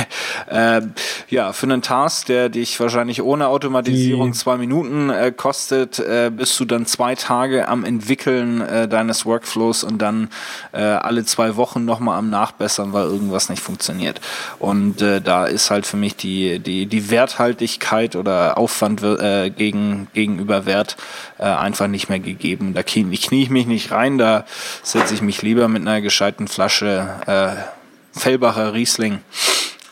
äh, 0.48 0.82
ja 1.28 1.52
für 1.52 1.66
einen 1.66 1.82
Task, 1.82 2.26
der 2.26 2.48
dich 2.48 2.78
wahrscheinlich 2.78 3.22
ohne 3.22 3.48
Automatisierung 3.48 4.32
Die- 4.32 4.38
zwei 4.38 4.56
Minuten 4.56 5.10
äh, 5.10 5.32
kostet, 5.36 5.98
äh, 5.98 6.30
bist 6.34 6.58
du 6.60 6.64
dann 6.64 6.86
zwei 6.86 7.14
Tage 7.14 7.68
am 7.72 7.84
Entwickeln 7.84 8.60
äh, 8.60 8.86
deines 8.86 9.26
Workflows 9.26 9.82
und 9.82 9.98
dann 9.98 10.28
äh, 10.72 10.80
alle 10.82 11.24
zwei 11.24 11.56
Wochen 11.56 11.84
nochmal 11.84 12.18
am 12.18 12.30
Nachbessern, 12.30 12.92
weil 12.92 13.06
irgendwas 13.06 13.48
nicht 13.48 13.62
funktioniert. 13.62 14.20
Und 14.58 15.02
äh, 15.02 15.20
da 15.20 15.46
ist 15.46 15.70
halt 15.70 15.86
für 15.86 15.96
mich 15.96 16.14
die, 16.16 16.58
die, 16.58 16.86
die 16.86 17.10
Werthaltigkeit 17.10 18.14
oder 18.14 18.58
Aufwand 18.58 19.02
äh, 19.02 19.50
gegen, 19.50 20.08
gegenüber 20.12 20.66
Wert 20.66 20.96
äh, 21.38 21.44
einfach 21.44 21.88
nicht 21.88 22.08
mehr 22.08 22.20
gegeben. 22.20 22.74
Da 22.74 22.82
knie, 22.82 23.16
knie 23.16 23.42
ich 23.42 23.50
mich 23.50 23.66
nicht 23.66 23.90
rein, 23.90 24.18
da 24.18 24.44
setze 24.82 25.14
ich 25.14 25.22
mich 25.22 25.42
lieber 25.42 25.68
mit 25.68 25.82
einer 25.82 26.00
gescheiten 26.00 26.46
Flasche 26.46 27.08
äh, 27.26 28.18
Fellbacher 28.18 28.74
Riesling 28.74 29.20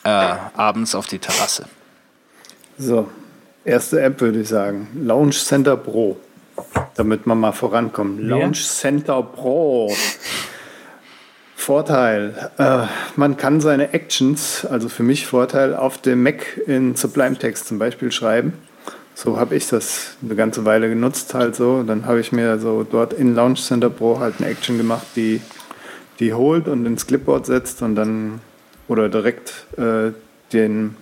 äh, 0.05 0.09
abends 0.09 0.95
auf 0.95 1.07
die 1.07 1.19
Terrasse. 1.19 1.67
So, 2.79 3.09
erste 3.65 4.01
App 4.01 4.21
würde 4.21 4.41
ich 4.41 4.49
sagen. 4.49 4.89
Launch 4.95 5.45
Center 5.45 5.77
Pro. 5.77 6.19
Damit 6.95 7.27
man 7.27 7.39
mal 7.39 7.53
vorankommt. 7.53 8.19
Wer? 8.21 8.39
Launch 8.39 8.67
Center 8.67 9.23
Pro. 9.23 9.93
Vorteil, 11.57 12.51
äh, 12.59 12.87
man 13.17 13.37
kann 13.37 13.61
seine 13.61 13.93
Actions, 13.93 14.65
also 14.65 14.89
für 14.89 15.03
mich 15.03 15.27
Vorteil, 15.27 15.75
auf 15.75 15.99
dem 15.99 16.23
Mac 16.23 16.59
in 16.67 16.97
Sublime 16.97 17.37
Text 17.37 17.69
zum 17.69 17.79
Beispiel 17.79 18.11
schreiben. 18.11 18.55
So 19.15 19.39
habe 19.39 19.55
ich 19.55 19.69
das 19.69 20.17
eine 20.23 20.35
ganze 20.35 20.65
Weile 20.65 20.89
genutzt, 20.89 21.35
halt 21.35 21.55
so. 21.55 21.83
Dann 21.83 22.07
habe 22.07 22.21
ich 22.21 22.33
mir 22.33 22.59
so 22.59 22.87
dort 22.91 23.13
in 23.13 23.35
Launch 23.35 23.63
Center 23.63 23.91
Pro 23.91 24.19
halt 24.19 24.37
eine 24.39 24.49
Action 24.49 24.79
gemacht, 24.79 25.07
die, 25.15 25.43
die 26.19 26.33
holt 26.33 26.67
und 26.69 26.87
ins 26.87 27.07
Clipboard 27.07 27.45
setzt 27.45 27.83
und 27.83 27.95
dann 27.95 28.41
oder 28.89 29.09
direkt 29.09 29.67
äh, 29.77 30.13
den, 30.55 30.97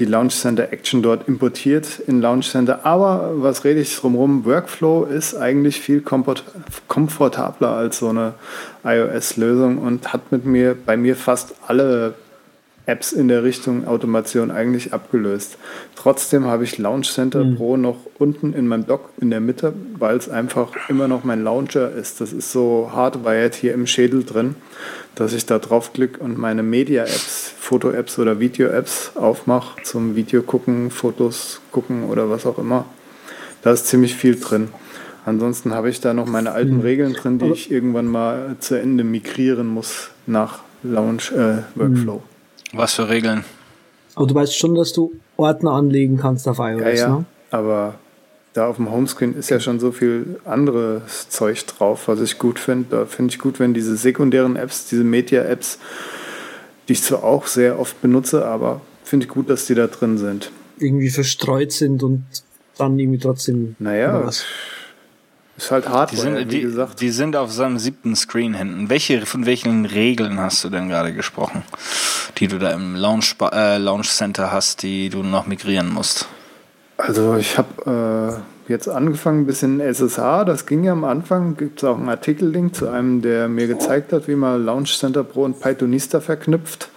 die 0.00 0.06
Launch 0.06 0.34
Center 0.34 0.72
Action 0.72 1.02
dort 1.02 1.28
importiert 1.28 2.00
in 2.06 2.20
Launch 2.20 2.50
Center. 2.50 2.84
Aber 2.84 3.32
was 3.34 3.64
rede 3.64 3.80
ich 3.80 3.94
drumherum? 3.94 4.44
Workflow 4.44 5.04
ist 5.04 5.36
eigentlich 5.36 5.80
viel 5.80 6.02
komfortabler 6.88 7.70
als 7.70 7.98
so 7.98 8.08
eine 8.08 8.34
iOS-Lösung 8.82 9.78
und 9.78 10.12
hat 10.12 10.32
mit 10.32 10.44
mir 10.46 10.74
bei 10.74 10.96
mir 10.96 11.14
fast 11.14 11.54
alle 11.66 12.14
Apps 12.90 13.12
in 13.12 13.28
der 13.28 13.44
Richtung 13.44 13.86
Automation 13.86 14.50
eigentlich 14.50 14.92
abgelöst. 14.92 15.58
Trotzdem 15.94 16.46
habe 16.46 16.64
ich 16.64 16.76
Launch 16.76 17.12
Center 17.12 17.44
Pro 17.56 17.76
noch 17.76 17.98
unten 18.18 18.52
in 18.52 18.66
meinem 18.66 18.86
Dock 18.86 19.10
in 19.20 19.30
der 19.30 19.40
Mitte, 19.40 19.72
weil 19.96 20.16
es 20.16 20.28
einfach 20.28 20.72
immer 20.88 21.06
noch 21.06 21.22
mein 21.22 21.44
Launcher 21.44 21.92
ist. 21.92 22.20
Das 22.20 22.32
ist 22.32 22.50
so 22.50 22.90
hardwired 22.92 23.54
hier 23.54 23.74
im 23.74 23.86
Schädel 23.86 24.24
drin, 24.24 24.56
dass 25.14 25.32
ich 25.32 25.46
da 25.46 25.60
draufklicke 25.60 26.20
und 26.20 26.36
meine 26.36 26.64
Media-Apps, 26.64 27.54
Foto-Apps 27.58 28.18
oder 28.18 28.40
Video-Apps 28.40 29.12
aufmache 29.14 29.82
zum 29.84 30.16
Video 30.16 30.42
gucken, 30.42 30.90
Fotos 30.90 31.60
gucken 31.70 32.04
oder 32.04 32.28
was 32.28 32.44
auch 32.44 32.58
immer. 32.58 32.86
Da 33.62 33.70
ist 33.70 33.86
ziemlich 33.86 34.16
viel 34.16 34.34
drin. 34.34 34.68
Ansonsten 35.26 35.74
habe 35.74 35.90
ich 35.90 36.00
da 36.00 36.14
noch 36.14 36.26
meine 36.26 36.52
alten 36.52 36.80
Regeln 36.80 37.12
drin, 37.12 37.38
die 37.38 37.50
ich 37.50 37.70
irgendwann 37.70 38.06
mal 38.06 38.56
zu 38.58 38.74
Ende 38.74 39.04
migrieren 39.04 39.68
muss 39.68 40.10
nach 40.26 40.60
Launch 40.82 41.30
äh, 41.32 41.58
Workflow. 41.74 42.22
Was 42.72 42.94
für 42.94 43.08
Regeln? 43.08 43.44
Aber 44.14 44.26
du 44.26 44.34
weißt 44.34 44.56
schon, 44.56 44.74
dass 44.74 44.92
du 44.92 45.12
Ordner 45.36 45.72
anlegen 45.72 46.16
kannst 46.18 46.46
auf 46.48 46.58
iOS, 46.58 46.82
Ja, 46.82 46.90
ja, 46.90 47.08
ne? 47.08 47.24
aber 47.50 47.94
da 48.52 48.66
auf 48.66 48.76
dem 48.76 48.90
Homescreen 48.90 49.34
ist 49.34 49.50
ja 49.50 49.60
schon 49.60 49.78
so 49.78 49.92
viel 49.92 50.40
anderes 50.44 51.28
Zeug 51.28 51.64
drauf, 51.66 52.08
was 52.08 52.20
ich 52.20 52.38
gut 52.38 52.58
finde. 52.58 52.86
Da 52.90 53.06
finde 53.06 53.32
ich 53.32 53.38
gut, 53.38 53.60
wenn 53.60 53.74
diese 53.74 53.96
sekundären 53.96 54.56
Apps, 54.56 54.86
diese 54.86 55.04
Media-Apps, 55.04 55.78
die 56.88 56.94
ich 56.94 57.02
zwar 57.02 57.22
auch 57.22 57.46
sehr 57.46 57.78
oft 57.78 58.00
benutze, 58.02 58.44
aber 58.44 58.80
finde 59.04 59.26
ich 59.26 59.32
gut, 59.32 59.48
dass 59.48 59.66
die 59.66 59.74
da 59.74 59.86
drin 59.86 60.18
sind. 60.18 60.50
Irgendwie 60.78 61.10
verstreut 61.10 61.72
sind 61.72 62.02
und 62.02 62.24
dann 62.76 62.98
irgendwie 62.98 63.18
trotzdem. 63.18 63.76
Naja, 63.78 64.24
was? 64.24 64.44
Ist 65.60 65.70
halt 65.70 65.84
Die 65.84 65.88
Hardware, 65.90 66.22
sind, 66.22 66.38
wie 66.38 66.44
die, 66.44 66.60
gesagt. 66.62 67.00
die 67.00 67.10
sind 67.10 67.36
auf 67.36 67.52
seinem 67.52 67.78
siebten 67.78 68.16
Screen 68.16 68.54
hinten. 68.54 68.88
Welche, 68.88 69.24
von 69.26 69.46
welchen 69.46 69.84
Regeln 69.84 70.40
hast 70.40 70.64
du 70.64 70.70
denn 70.70 70.88
gerade 70.88 71.12
gesprochen, 71.12 71.62
die 72.38 72.48
du 72.48 72.58
da 72.58 72.70
im 72.70 72.96
Launch, 72.96 73.36
äh, 73.52 73.78
Launch 73.78 74.10
Center 74.10 74.50
hast, 74.50 74.82
die 74.82 75.10
du 75.10 75.22
noch 75.22 75.46
migrieren 75.46 75.92
musst? 75.92 76.26
Also 76.96 77.36
ich 77.36 77.56
habe 77.58 78.42
äh, 78.68 78.70
jetzt 78.70 78.88
angefangen 78.88 79.42
ein 79.42 79.46
bisschen 79.46 79.80
SSH, 79.80 80.44
das 80.44 80.66
ging 80.66 80.84
ja 80.84 80.92
am 80.92 81.04
Anfang, 81.04 81.56
gibt 81.56 81.82
es 81.82 81.88
auch 81.88 81.96
einen 81.96 82.08
Artikellink 82.08 82.74
zu 82.74 82.88
einem, 82.88 83.22
der 83.22 83.48
mir 83.48 83.66
gezeigt 83.66 84.12
hat, 84.12 84.28
wie 84.28 84.36
man 84.36 84.64
Launch 84.64 84.98
Center 84.98 85.24
Pro 85.24 85.44
und 85.44 85.60
Pythonista 85.60 86.20
verknüpft. 86.20 86.88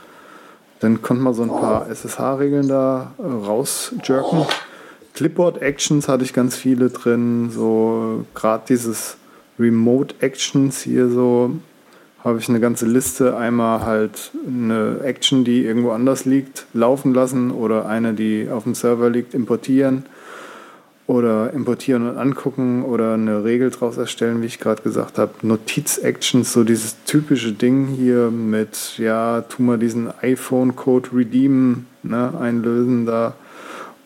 Dann 0.79 1.01
konnte 1.01 1.23
man 1.23 1.33
so 1.33 1.43
ein 1.43 1.49
paar 1.49 1.89
SSH-Regeln 1.89 2.67
da 2.67 3.13
äh, 3.17 3.23
rausjerken. 3.23 4.45
Clipboard 5.13 5.61
Actions 5.61 6.07
hatte 6.07 6.23
ich 6.23 6.33
ganz 6.33 6.55
viele 6.55 6.89
drin, 6.89 7.49
so 7.51 8.25
gerade 8.33 8.63
dieses 8.67 9.17
Remote 9.59 10.15
Actions 10.19 10.81
hier 10.81 11.09
so 11.09 11.51
habe 12.23 12.39
ich 12.39 12.47
eine 12.47 12.59
ganze 12.59 12.85
Liste. 12.85 13.35
Einmal 13.35 13.81
halt 13.81 14.31
eine 14.47 15.01
Action, 15.03 15.43
die 15.43 15.65
irgendwo 15.65 15.91
anders 15.91 16.25
liegt, 16.25 16.65
laufen 16.73 17.13
lassen 17.13 17.51
oder 17.51 17.85
eine, 17.85 18.13
die 18.13 18.47
auf 18.49 18.63
dem 18.63 18.75
Server 18.75 19.09
liegt, 19.09 19.33
importieren 19.33 20.05
oder 21.05 21.51
importieren 21.51 22.09
und 22.09 22.17
angucken 22.17 22.83
oder 22.83 23.15
eine 23.15 23.43
Regel 23.43 23.71
draus 23.71 23.97
erstellen, 23.97 24.41
wie 24.41 24.45
ich 24.45 24.59
gerade 24.59 24.81
gesagt 24.83 25.17
habe. 25.17 25.33
Notiz-Actions, 25.41 26.53
so 26.53 26.63
dieses 26.63 27.03
typische 27.03 27.51
Ding 27.51 27.87
hier 27.87 28.31
mit, 28.31 28.97
ja, 28.97 29.41
tu 29.41 29.61
mal 29.61 29.77
diesen 29.77 30.09
iPhone-Code 30.21 31.09
redeemen, 31.13 31.87
ne, 32.03 32.31
einlösen 32.39 33.05
da 33.05 33.35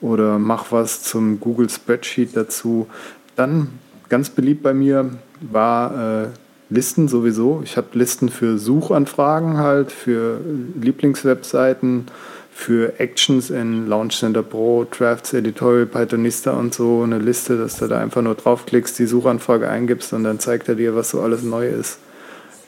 oder 0.02 0.40
mach 0.40 0.72
was 0.72 1.04
zum 1.04 1.40
Google 1.40 1.70
Spreadsheet 1.70 2.36
dazu. 2.36 2.88
Dann 3.36 3.70
ganz 4.10 4.30
beliebt 4.30 4.64
bei 4.64 4.74
mir 4.74 5.12
war 5.42 6.24
äh, 6.24 6.28
Listen 6.70 7.08
sowieso. 7.08 7.62
Ich 7.64 7.78
habe 7.78 7.88
Listen 7.94 8.30
für 8.30 8.58
Suchanfragen 8.58 9.58
halt, 9.58 9.92
für 9.92 10.42
Lieblingswebseiten, 10.80 12.08
für 12.52 13.00
Actions 13.00 13.50
in 13.50 13.88
Launch 13.88 14.18
Center 14.18 14.44
Pro, 14.44 14.86
Drafts, 14.90 15.34
Editorial, 15.34 15.86
Pythonista 15.86 16.52
und 16.52 16.74
so. 16.74 17.04
Eine 17.04 17.20
Liste, 17.20 17.58
dass 17.58 17.78
du 17.78 17.88
da 17.88 18.00
einfach 18.00 18.22
nur 18.22 18.36
draufklickst, 18.36 19.00
die 19.00 19.06
Suchanfrage 19.06 19.70
eingibst 19.70 20.12
und 20.12 20.24
dann 20.24 20.40
zeigt 20.40 20.68
er 20.68 20.76
dir, 20.76 20.96
was 20.96 21.12
so 21.12 21.22
alles 21.22 21.44
neu 21.44 21.70
ist. 21.70 22.00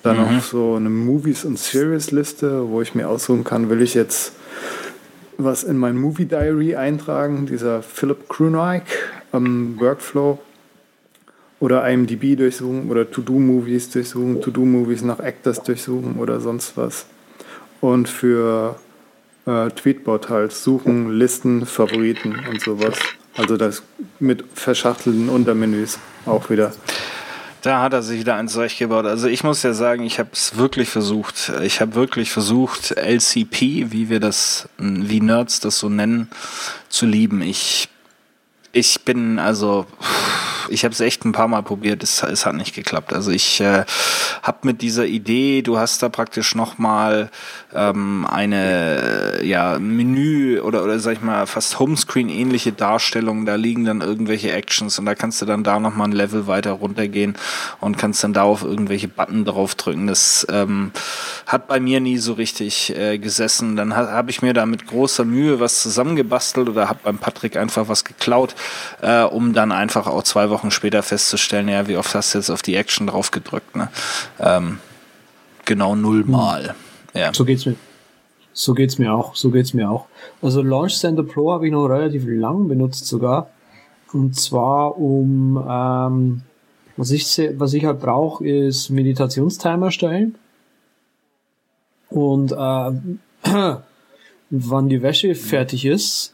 Dann 0.01 0.15
noch 0.15 0.41
so 0.41 0.75
eine 0.75 0.89
Movies- 0.89 1.43
und 1.43 1.59
Series-Liste, 1.59 2.69
wo 2.69 2.81
ich 2.81 2.95
mir 2.95 3.09
aussuchen 3.09 3.43
kann, 3.43 3.69
will 3.69 3.81
ich 3.81 3.95
jetzt 3.95 4.31
was 5.39 5.63
in 5.63 5.77
mein 5.77 5.97
Movie 5.97 6.25
Diary 6.25 6.75
eintragen, 6.75 7.45
dieser 7.45 7.81
Philip 7.81 8.27
Krunike 8.27 8.91
am 9.31 9.79
Workflow 9.79 10.39
oder 11.59 11.89
IMDb 11.89 12.37
durchsuchen 12.37 12.89
oder 12.89 13.09
To-Do-Movies 13.09 13.89
durchsuchen, 13.89 14.41
To-Do-Movies 14.41 15.01
nach 15.01 15.19
Actors 15.19 15.63
durchsuchen 15.63 16.17
oder 16.17 16.39
sonst 16.39 16.77
was. 16.77 17.05
Und 17.81 18.09
für 18.09 18.75
äh, 19.45 19.69
Tweetbot 19.69 20.29
halt 20.29 20.51
suchen, 20.51 21.11
Listen, 21.11 21.65
Favoriten 21.65 22.35
und 22.49 22.61
sowas. 22.61 22.97
Also 23.37 23.55
das 23.55 23.83
mit 24.19 24.43
verschachtelten 24.53 25.29
Untermenüs 25.29 25.97
auch 26.25 26.49
wieder. 26.49 26.73
Da 27.61 27.81
hat 27.81 27.93
er 27.93 28.01
sich 28.01 28.19
wieder 28.19 28.35
ein 28.35 28.47
Zeug 28.47 28.77
gebaut. 28.77 29.05
Also 29.05 29.27
ich 29.27 29.43
muss 29.43 29.63
ja 29.63 29.73
sagen, 29.73 30.03
ich 30.03 30.17
habe 30.17 30.29
es 30.31 30.55
wirklich 30.55 30.89
versucht. 30.89 31.51
Ich 31.61 31.81
habe 31.81 31.95
wirklich 31.95 32.31
versucht, 32.31 32.91
LCP, 32.91 33.91
wie 33.91 34.09
wir 34.09 34.21
das, 34.21 34.69
wie 34.77 35.19
Nerds 35.19 35.59
das 35.59 35.79
so 35.79 35.89
nennen, 35.89 36.29
zu 36.87 37.05
lieben. 37.05 37.41
Ich, 37.41 37.89
ich 38.71 39.01
bin 39.03 39.39
also, 39.39 39.87
ich 40.69 40.83
habe 40.83 40.93
es 40.93 40.99
echt 40.99 41.25
ein 41.25 41.31
paar 41.31 41.47
Mal 41.47 41.63
probiert. 41.63 42.03
Es, 42.03 42.23
es 42.23 42.45
hat 42.45 42.55
nicht 42.55 42.75
geklappt. 42.75 43.13
Also 43.13 43.31
ich 43.31 43.61
äh, 43.61 43.85
habe 44.43 44.59
mit 44.63 44.81
dieser 44.81 45.05
Idee, 45.05 45.61
du 45.61 45.77
hast 45.77 46.01
da 46.03 46.09
praktisch 46.09 46.55
noch 46.55 46.77
mal 46.77 47.29
ähm, 47.73 48.25
eine 48.29 49.39
ja 49.43 49.79
Menü 49.79 50.59
oder 50.59 50.83
oder 50.83 50.99
sag 50.99 51.13
ich 51.13 51.21
mal 51.21 51.45
fast 51.45 51.79
Homescreen 51.79 52.29
ähnliche 52.29 52.71
Darstellung. 52.71 53.45
Da 53.45 53.55
liegen 53.55 53.85
dann 53.85 54.01
irgendwelche 54.01 54.51
Actions 54.51 54.99
und 54.99 55.05
da 55.05 55.15
kannst 55.15 55.41
du 55.41 55.45
dann 55.45 55.63
da 55.63 55.79
noch 55.79 55.95
mal 55.95 56.05
ein 56.05 56.11
Level 56.11 56.47
weiter 56.47 56.71
runtergehen 56.71 57.35
und 57.79 57.97
kannst 57.97 58.23
dann 58.23 58.33
da 58.33 58.43
auf 58.43 58.63
irgendwelche 58.63 59.07
Button 59.07 59.45
draufdrücken. 59.45 60.07
Das 60.07 60.45
ähm, 60.49 60.91
hat 61.45 61.67
bei 61.67 61.79
mir 61.79 61.99
nie 61.99 62.17
so 62.17 62.33
richtig 62.33 62.95
äh, 62.95 63.17
gesessen. 63.17 63.75
Dann 63.75 63.95
ha, 63.95 64.11
habe 64.11 64.31
ich 64.31 64.41
mir 64.41 64.53
da 64.53 64.65
mit 64.65 64.87
großer 64.87 65.25
Mühe 65.25 65.59
was 65.59 65.81
zusammengebastelt 65.81 66.69
oder 66.69 66.89
habe 66.89 66.99
beim 67.03 67.17
Patrick 67.17 67.57
einfach 67.57 67.87
was 67.87 68.03
geklaut, 68.03 68.55
äh, 69.01 69.21
um 69.21 69.53
dann 69.53 69.71
einfach 69.71 70.07
auch 70.07 70.23
zwei 70.23 70.49
Wochen 70.49 70.58
Wochen 70.59 70.71
später 70.71 71.01
festzustellen, 71.03 71.69
ja, 71.69 71.87
wie 71.87 71.97
oft 71.97 72.13
hast 72.13 72.33
du 72.33 72.37
jetzt 72.37 72.49
auf 72.49 72.61
die 72.61 72.75
Action 72.75 73.07
drauf 73.07 73.31
gedrückt, 73.31 73.75
ne? 73.75 73.89
Ähm, 74.39 74.79
genau 75.65 75.95
nullmal. 75.95 76.69
Hm. 77.13 77.21
Ja. 77.21 77.33
So 77.33 77.45
geht's 77.45 77.65
mir. 77.65 77.75
So 78.51 78.73
geht's 78.73 78.97
mir 78.97 79.13
auch. 79.13 79.35
So 79.35 79.51
geht's 79.51 79.73
mir 79.73 79.89
auch. 79.89 80.07
Also 80.41 80.61
Launch 80.61 80.97
Center 80.97 81.23
Pro 81.23 81.53
habe 81.53 81.67
ich 81.67 81.71
noch 81.71 81.87
relativ 81.87 82.25
lang 82.27 82.67
benutzt 82.67 83.07
sogar. 83.07 83.49
Und 84.11 84.35
zwar 84.35 84.97
um 84.97 85.63
ähm, 85.69 86.41
was 86.97 87.11
ich 87.11 87.41
was 87.57 87.73
ich 87.73 87.85
halt 87.85 88.01
brauche, 88.01 88.45
ist 88.45 88.89
Meditationstimer 88.89 89.91
stellen. 89.91 90.35
Und 92.09 92.51
äh, 92.51 92.91
wann 94.49 94.89
die 94.89 95.01
Wäsche 95.01 95.35
fertig 95.35 95.85
ist, 95.85 96.33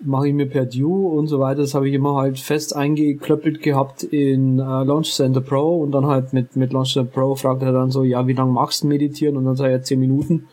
mache 0.00 0.28
ich 0.28 0.34
mir 0.34 0.46
per 0.46 0.64
Due 0.64 1.08
und 1.10 1.26
so 1.26 1.40
weiter. 1.40 1.62
Das 1.62 1.74
habe 1.74 1.88
ich 1.88 1.94
immer 1.94 2.14
halt 2.14 2.38
fest 2.38 2.74
eingeklöppelt 2.74 3.62
gehabt 3.62 4.02
in 4.02 4.58
äh, 4.58 4.62
Launch 4.62 5.12
Center 5.12 5.40
Pro 5.40 5.82
und 5.82 5.92
dann 5.92 6.06
halt 6.06 6.32
mit, 6.32 6.56
mit 6.56 6.72
Launch 6.72 6.92
Center 6.92 7.10
Pro 7.10 7.34
fragt 7.34 7.62
er 7.62 7.72
dann 7.72 7.90
so, 7.90 8.04
ja, 8.04 8.26
wie 8.26 8.32
lange 8.32 8.52
magst 8.52 8.82
du 8.82 8.86
meditieren? 8.86 9.36
Und 9.36 9.44
dann 9.44 9.54
ich 9.54 9.60
ja 9.60 9.82
10 9.82 9.98
Minuten. 9.98 10.48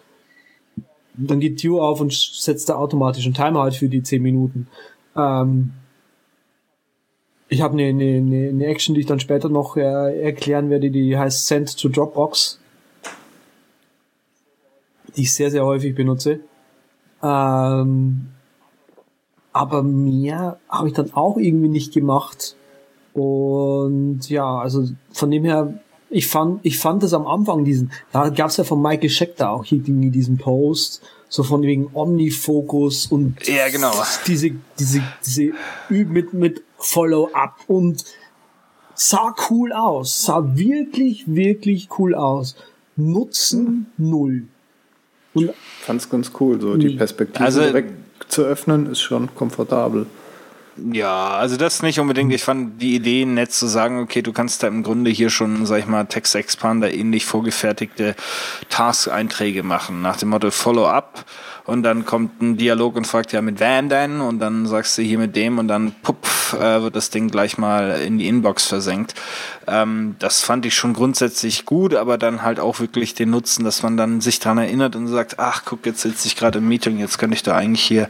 Und 1.18 1.32
dann 1.32 1.40
geht 1.40 1.64
Due 1.64 1.82
auf 1.82 2.02
und 2.02 2.14
setzt 2.14 2.70
da 2.70 2.76
automatisch 2.76 3.26
einen 3.26 3.36
Timer 3.36 3.62
halt 3.62 3.76
für 3.76 3.88
die 3.88 4.04
10 4.04 4.22
Minuten. 4.22 4.68
Ähm, 5.16 5.72
ich 7.48 7.62
habe 7.62 7.74
eine, 7.74 7.88
eine, 7.90 8.50
eine 8.50 8.66
Action, 8.66 8.96
die 8.96 9.02
ich 9.02 9.08
dann 9.08 9.20
später 9.20 9.50
noch 9.50 9.78
äh, 9.78 10.22
erklären 10.22 10.70
werde, 10.70 10.90
die 10.90 11.18
heißt 11.18 11.48
Send 11.48 11.78
to 11.78 11.90
Dropbox 11.90 12.60
die 15.16 15.22
ich 15.24 15.34
sehr, 15.34 15.52
sehr 15.52 15.66
häufig 15.66 15.96
benutze. 15.96 16.40
Ähm, 17.24 18.28
aber 19.56 19.84
mehr 19.84 20.60
habe 20.68 20.90
ich 20.90 20.94
dann 20.94 21.14
auch 21.14 21.38
irgendwie 21.38 21.70
nicht 21.70 21.94
gemacht. 21.94 22.58
Und 23.14 24.30
ja, 24.30 24.60
also 24.60 24.90
von 25.14 25.32
dem 25.32 25.46
her, 25.46 25.80
ich 26.10 26.28
fand, 26.28 26.60
ich 26.64 26.78
fand 26.78 27.04
das 27.04 27.14
am 27.14 27.26
Anfang 27.26 27.64
diesen, 27.64 27.90
da 28.12 28.28
gab 28.28 28.50
es 28.50 28.58
ja 28.58 28.66
von 28.66 28.82
Michael 28.82 29.10
Schechter 29.10 29.52
auch 29.52 29.64
hier 29.64 29.78
irgendwie 29.78 30.10
diesen 30.10 30.38
Post, 30.38 31.02
so 31.30 31.44
von 31.44 31.62
wegen 31.62 31.88
Omnifokus 31.94 33.06
und 33.06 33.48
ja, 33.48 33.70
genau. 33.70 33.94
diese, 34.28 34.52
diese, 34.78 35.02
diese 35.26 35.54
mit, 35.88 36.34
mit 36.34 36.62
Follow-up 36.78 37.56
und 37.68 38.04
sah 38.94 39.34
cool 39.50 39.72
aus, 39.72 40.26
sah 40.26 40.58
wirklich, 40.58 41.34
wirklich 41.34 41.88
cool 41.98 42.14
aus. 42.14 42.58
Nutzen 42.98 43.86
null. 43.98 44.50
Und 45.34 45.54
fand's 45.80 46.10
ganz 46.10 46.32
cool, 46.42 46.60
so 46.60 46.76
die 46.76 46.90
Perspektive 46.98 47.46
also, 47.46 47.62
direkt 47.62 48.05
zu 48.28 48.44
öffnen, 48.44 48.88
ist 48.88 49.02
schon 49.02 49.34
komfortabel. 49.36 50.08
Ja, 50.92 51.30
also 51.30 51.56
das 51.56 51.82
nicht 51.82 52.00
unbedingt. 52.00 52.34
Ich 52.34 52.44
fand 52.44 52.82
die 52.82 52.96
Idee 52.96 53.26
nett 53.26 53.54
zu 53.54 53.66
sagen, 53.66 54.00
okay, 54.00 54.22
du 54.22 54.34
kannst 54.34 54.62
da 54.62 54.68
im 54.68 54.84
Grunde 54.84 55.10
hier 55.10 55.30
schon, 55.30 55.66
sag 55.66 55.80
ich 55.80 55.86
mal, 55.88 56.04
Text 56.06 56.36
Expander 56.36 56.94
ähnlich 56.94 57.26
vorgefertigte 57.26 58.16
Task-Einträge 58.70 59.64
machen. 59.64 60.02
Nach 60.02 60.18
dem 60.18 60.30
Motto 60.30 60.52
Follow-up 60.52 61.24
und 61.66 61.84
dann 61.84 62.06
kommt 62.06 62.42
ein 62.42 62.58
Dialog 62.58 62.96
und 62.96 63.08
fragt 63.08 63.32
ja 63.32 63.42
mit 63.42 63.60
Van 63.60 63.90
denn 63.90 64.22
und 64.22 64.40
dann 64.40 64.66
sagst 64.68 64.98
du 64.98 65.02
hier 65.02 65.18
mit 65.18 65.36
dem 65.36 65.58
und 65.60 65.68
dann 65.68 65.96
pupf, 66.04 66.54
äh, 66.54 66.82
wird 66.84 66.96
das 66.96 67.10
Ding 67.10 67.30
gleich 67.30 67.58
mal 67.58 68.02
in 68.02 68.18
die 68.18 68.28
Inbox 68.28 68.68
versenkt. 68.68 69.16
Ähm, 69.68 70.16
das 70.20 70.42
fand 70.42 70.66
ich 70.66 70.76
schon 70.76 70.94
grundsätzlich 70.94 71.66
gut, 71.66 71.96
aber 71.96 72.18
dann 72.18 72.44
halt 72.44 72.60
auch 72.60 72.80
wirklich 72.80 73.16
den 73.16 73.32
Nutzen, 73.32 73.64
dass 73.64 73.82
man 73.82 73.98
dann 73.98 74.22
sich 74.22 74.40
dran 74.40 74.58
erinnert 74.58 74.96
und 74.96 75.08
sagt, 75.08 75.40
ach 75.40 75.64
guck, 75.66 75.86
jetzt 75.86 76.02
sitze 76.02 76.28
ich 76.28 76.36
gerade 76.36 76.60
im 76.60 76.68
Meeting, 76.68 77.00
jetzt 77.00 77.18
könnte 77.18 77.36
ich 77.36 77.44
da 77.44 77.56
eigentlich 77.56 77.84
hier 77.84 78.10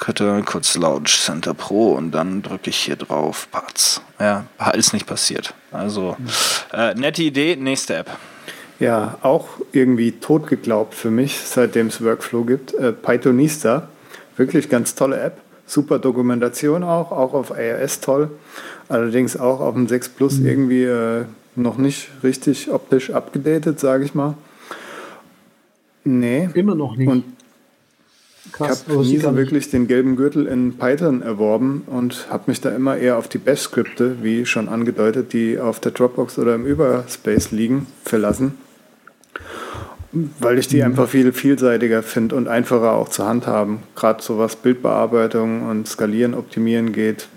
könnte 0.00 0.42
kurz 0.44 0.76
Launch 0.76 1.20
Center 1.20 1.54
Pro 1.54 1.92
und 1.92 2.10
dann 2.10 2.42
drücke 2.42 2.70
ich 2.70 2.76
hier 2.76 2.96
drauf 2.96 3.48
Parts. 3.52 4.00
Ja, 4.18 4.44
ist 4.74 4.92
nicht 4.92 5.06
passiert. 5.06 5.54
Also 5.70 6.16
äh, 6.72 6.94
nette 6.94 7.22
Idee, 7.22 7.56
nächste 7.56 7.94
App. 7.96 8.10
Ja, 8.80 9.18
auch 9.22 9.48
irgendwie 9.72 10.12
tot 10.12 10.46
geglaubt 10.46 10.94
für 10.94 11.10
mich, 11.10 11.38
seitdem 11.38 11.88
es 11.88 12.02
Workflow 12.02 12.44
gibt. 12.44 12.72
Äh, 12.74 12.92
Pythonista, 12.92 13.88
wirklich 14.36 14.70
ganz 14.70 14.94
tolle 14.94 15.20
App. 15.20 15.38
Super 15.66 15.98
Dokumentation 15.98 16.82
auch, 16.82 17.12
auch 17.12 17.34
auf 17.34 17.52
iOS 17.56 18.00
toll. 18.00 18.30
Allerdings 18.88 19.36
auch 19.36 19.60
auf 19.60 19.74
dem 19.74 19.86
6 19.86 20.08
Plus 20.08 20.38
mhm. 20.38 20.46
irgendwie 20.46 20.84
äh, 20.84 21.24
noch 21.54 21.76
nicht 21.76 22.08
richtig 22.22 22.72
optisch 22.72 23.10
abgedatet, 23.10 23.78
sage 23.78 24.04
ich 24.04 24.14
mal. 24.14 24.34
Nee. 26.04 26.48
Immer 26.54 26.74
noch 26.74 26.96
nicht. 26.96 27.08
Und 27.08 27.24
Krass, 28.52 28.84
ich 28.86 28.92
habe 28.94 29.02
nie 29.04 29.18
so 29.18 29.36
wirklich 29.36 29.70
den 29.70 29.86
gelben 29.86 30.16
Gürtel 30.16 30.46
in 30.46 30.76
Python 30.78 31.20
erworben 31.20 31.82
und 31.86 32.28
habe 32.30 32.44
mich 32.46 32.60
da 32.60 32.70
immer 32.70 32.96
eher 32.96 33.18
auf 33.18 33.28
die 33.28 33.38
Bash-Skripte, 33.38 34.16
wie 34.22 34.46
schon 34.46 34.68
angedeutet, 34.68 35.32
die 35.32 35.58
auf 35.58 35.78
der 35.78 35.92
Dropbox 35.92 36.38
oder 36.38 36.54
im 36.54 36.64
Überspace 36.64 37.50
liegen, 37.50 37.86
verlassen. 38.02 38.54
Weil 40.12 40.58
ich 40.58 40.68
die 40.68 40.78
mhm. 40.78 40.84
einfach 40.84 41.08
viel 41.08 41.32
vielseitiger 41.32 42.02
finde 42.02 42.34
und 42.34 42.48
einfacher 42.48 42.92
auch 42.92 43.10
zu 43.10 43.26
handhaben. 43.26 43.80
Gerade 43.94 44.22
so 44.22 44.38
was 44.38 44.56
Bildbearbeitung 44.56 45.68
und 45.68 45.86
Skalieren, 45.86 46.34
Optimieren 46.34 46.92
geht, 46.92 47.28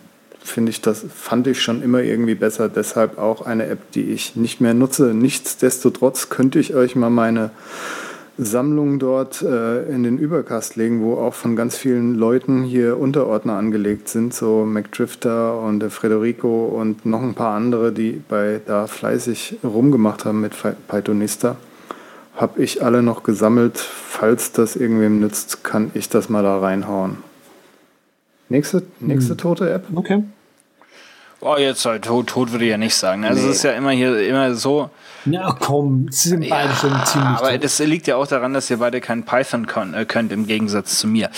finde 0.43 0.71
ich 0.71 0.81
das, 0.81 1.05
fand 1.13 1.47
ich 1.47 1.61
schon 1.61 1.83
immer 1.83 2.01
irgendwie 2.01 2.35
besser. 2.35 2.69
Deshalb 2.69 3.17
auch 3.17 3.45
eine 3.45 3.67
App, 3.67 3.91
die 3.91 4.11
ich 4.11 4.35
nicht 4.35 4.61
mehr 4.61 4.73
nutze. 4.73 5.13
Nichtsdestotrotz 5.13 6.29
könnte 6.29 6.59
ich 6.59 6.73
euch 6.73 6.95
mal 6.95 7.09
meine 7.09 7.51
Sammlung 8.37 8.99
dort 8.99 9.41
äh, 9.41 9.83
in 9.83 10.03
den 10.03 10.17
Übercast 10.17 10.75
legen, 10.75 11.03
wo 11.03 11.15
auch 11.15 11.33
von 11.33 11.55
ganz 11.55 11.77
vielen 11.77 12.15
Leuten 12.15 12.63
hier 12.63 12.99
Unterordner 12.99 13.53
angelegt 13.53 14.09
sind, 14.09 14.33
so 14.33 14.65
McDrifter 14.65 15.59
und 15.59 15.79
der 15.79 15.91
Federico 15.91 16.65
und 16.65 17.05
noch 17.05 17.21
ein 17.21 17.35
paar 17.35 17.55
andere, 17.55 17.91
die 17.91 18.21
bei 18.27 18.59
da 18.65 18.87
fleißig 18.87 19.57
rumgemacht 19.63 20.25
haben 20.25 20.41
mit 20.41 20.53
Pythonista 20.87 21.57
habe 22.35 22.61
ich 22.63 22.83
alle 22.83 23.03
noch 23.03 23.23
gesammelt. 23.23 23.77
Falls 23.77 24.51
das 24.51 24.75
irgendwem 24.75 25.19
nützt, 25.19 25.63
kann 25.63 25.91
ich 25.93 26.09
das 26.09 26.29
mal 26.29 26.43
da 26.43 26.59
reinhauen. 26.59 27.17
Nächste, 28.49 28.83
nächste 28.99 29.31
hm. 29.31 29.37
tote 29.37 29.71
App. 29.71 29.85
Okay. 29.93 30.23
Oh, 31.41 31.55
jetzt 31.57 31.85
halt 31.85 32.05
tot, 32.05 32.27
tot 32.27 32.51
würde 32.51 32.65
ich 32.65 32.71
ja 32.71 32.77
nicht 32.77 32.95
sagen. 32.95 33.25
Also 33.25 33.41
nee. 33.41 33.49
es 33.49 33.57
ist 33.57 33.63
ja 33.63 33.71
immer 33.73 33.91
hier 33.91 34.27
immer 34.27 34.53
so, 34.55 34.89
na 35.25 35.55
komm, 35.57 36.07
sie 36.09 36.29
sind 36.29 36.49
beide 36.49 36.69
ja, 36.69 36.75
schon 36.75 37.05
ziemlich. 37.05 37.37
Aber 37.37 37.57
das 37.57 37.79
liegt 37.79 38.07
ja 38.07 38.17
auch 38.17 38.27
daran, 38.27 38.53
dass 38.53 38.69
ihr 38.69 38.77
beide 38.77 38.99
kein 38.99 39.23
Python 39.23 39.67
äh, 39.93 40.05
könnt, 40.05 40.31
im 40.31 40.47
Gegensatz 40.47 40.99
zu 40.99 41.07
mir. 41.07 41.29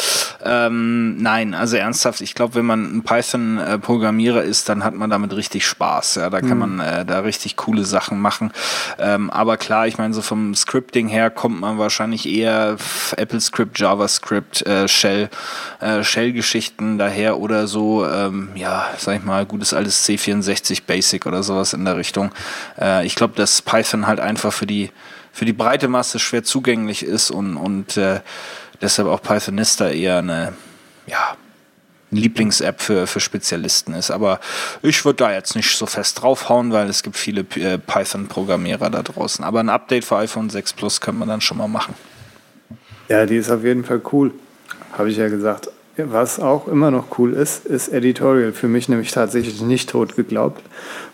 Ähm, 0.44 1.18
nein, 1.18 1.54
also 1.54 1.78
ernsthaft, 1.78 2.22
ich 2.22 2.34
glaube, 2.34 2.56
wenn 2.56 2.66
man 2.66 2.98
ein 2.98 3.04
Python-Programmierer 3.04 4.44
ist, 4.44 4.70
dann 4.70 4.84
hat 4.84 4.96
man 4.96 5.10
damit 5.10 5.36
richtig 5.36 5.68
Spaß. 5.68 6.16
Ja, 6.16 6.30
da 6.30 6.40
kann 6.40 6.58
mhm. 6.58 6.76
man 6.76 6.80
äh, 6.80 7.06
da 7.06 7.20
richtig 7.20 7.58
coole 7.58 7.86
Sachen 7.86 8.20
machen. 8.20 8.52
Ähm, 8.98 9.30
aber 9.30 9.58
klar, 9.58 9.88
ich 9.88 9.98
meine, 9.98 10.14
so 10.14 10.22
vom 10.22 10.56
Scripting 10.56 11.08
her 11.08 11.30
kommt 11.30 11.60
man 11.60 11.78
wahrscheinlich 11.78 12.28
eher 12.28 12.78
Apple 13.18 13.42
Script, 13.42 13.80
JavaScript, 13.80 14.66
äh, 14.66 14.88
Shell, 14.88 15.30
äh, 15.80 16.04
Shell-Geschichten 16.04 16.98
daher 16.98 17.40
oder 17.40 17.68
so, 17.68 18.06
ähm, 18.06 18.50
ja, 18.56 18.88
sag 18.98 19.18
ich 19.18 19.24
mal, 19.24 19.46
gutes 19.46 19.74
altes 19.74 20.08
C64 20.08 20.82
Basic 20.88 21.26
oder 21.26 21.44
sowas 21.44 21.74
in 21.74 21.86
der 21.86 21.98
Richtung. 21.98 22.32
Äh, 22.80 23.06
ich 23.06 23.16
glaube, 23.16 23.36
dass 23.36 23.62
Python 23.62 23.75
Python 23.76 24.08
halt 24.08 24.20
einfach 24.20 24.54
für 24.54 24.66
die, 24.66 24.92
für 25.34 25.46
die 25.46 25.54
breite 25.54 25.88
Masse 25.88 26.20
schwer 26.20 26.44
zugänglich 26.44 27.04
ist 27.04 27.30
und, 27.30 27.58
und 27.58 27.98
äh, 27.98 28.22
deshalb 28.82 29.08
auch 29.08 29.22
Pythonista 29.22 29.90
eher 29.90 30.20
eine, 30.20 30.54
ja, 31.08 31.36
Lieblings-App 32.12 32.82
für, 32.82 33.08
für 33.08 33.20
Spezialisten 33.20 33.94
ist. 33.94 34.12
Aber 34.12 34.40
ich 34.82 35.04
würde 35.04 35.18
da 35.18 35.34
jetzt 35.34 35.56
nicht 35.56 35.76
so 35.76 35.86
fest 35.86 36.22
draufhauen, 36.22 36.72
weil 36.72 36.88
es 36.88 37.04
gibt 37.04 37.18
viele 37.18 37.42
äh, 37.56 37.78
Python-Programmierer 37.78 38.90
da 38.90 39.04
draußen. 39.04 39.44
Aber 39.44 39.60
ein 39.60 39.70
Update 39.70 40.06
für 40.06 40.18
iPhone 40.18 40.50
6 40.50 40.74
Plus 40.74 41.02
könnte 41.02 41.20
man 41.20 41.28
dann 41.28 41.42
schon 41.42 41.58
mal 41.58 41.68
machen. 41.68 41.96
Ja, 43.10 43.26
die 43.26 43.36
ist 43.36 43.52
auf 43.52 43.64
jeden 43.64 43.84
Fall 43.84 44.02
cool. 44.14 44.34
Habe 44.94 45.10
ich 45.10 45.18
ja 45.18 45.28
gesagt. 45.28 45.68
Was 45.98 46.42
auch 46.42 46.68
immer 46.68 46.92
noch 46.92 47.18
cool 47.18 47.34
ist, 47.34 47.66
ist 47.66 47.88
Editorial. 47.88 48.52
Für 48.52 48.68
mich 48.68 48.90
nämlich 48.90 49.12
tatsächlich 49.12 49.62
nicht 49.62 49.90
tot 49.90 50.18
geglaubt. 50.18 50.62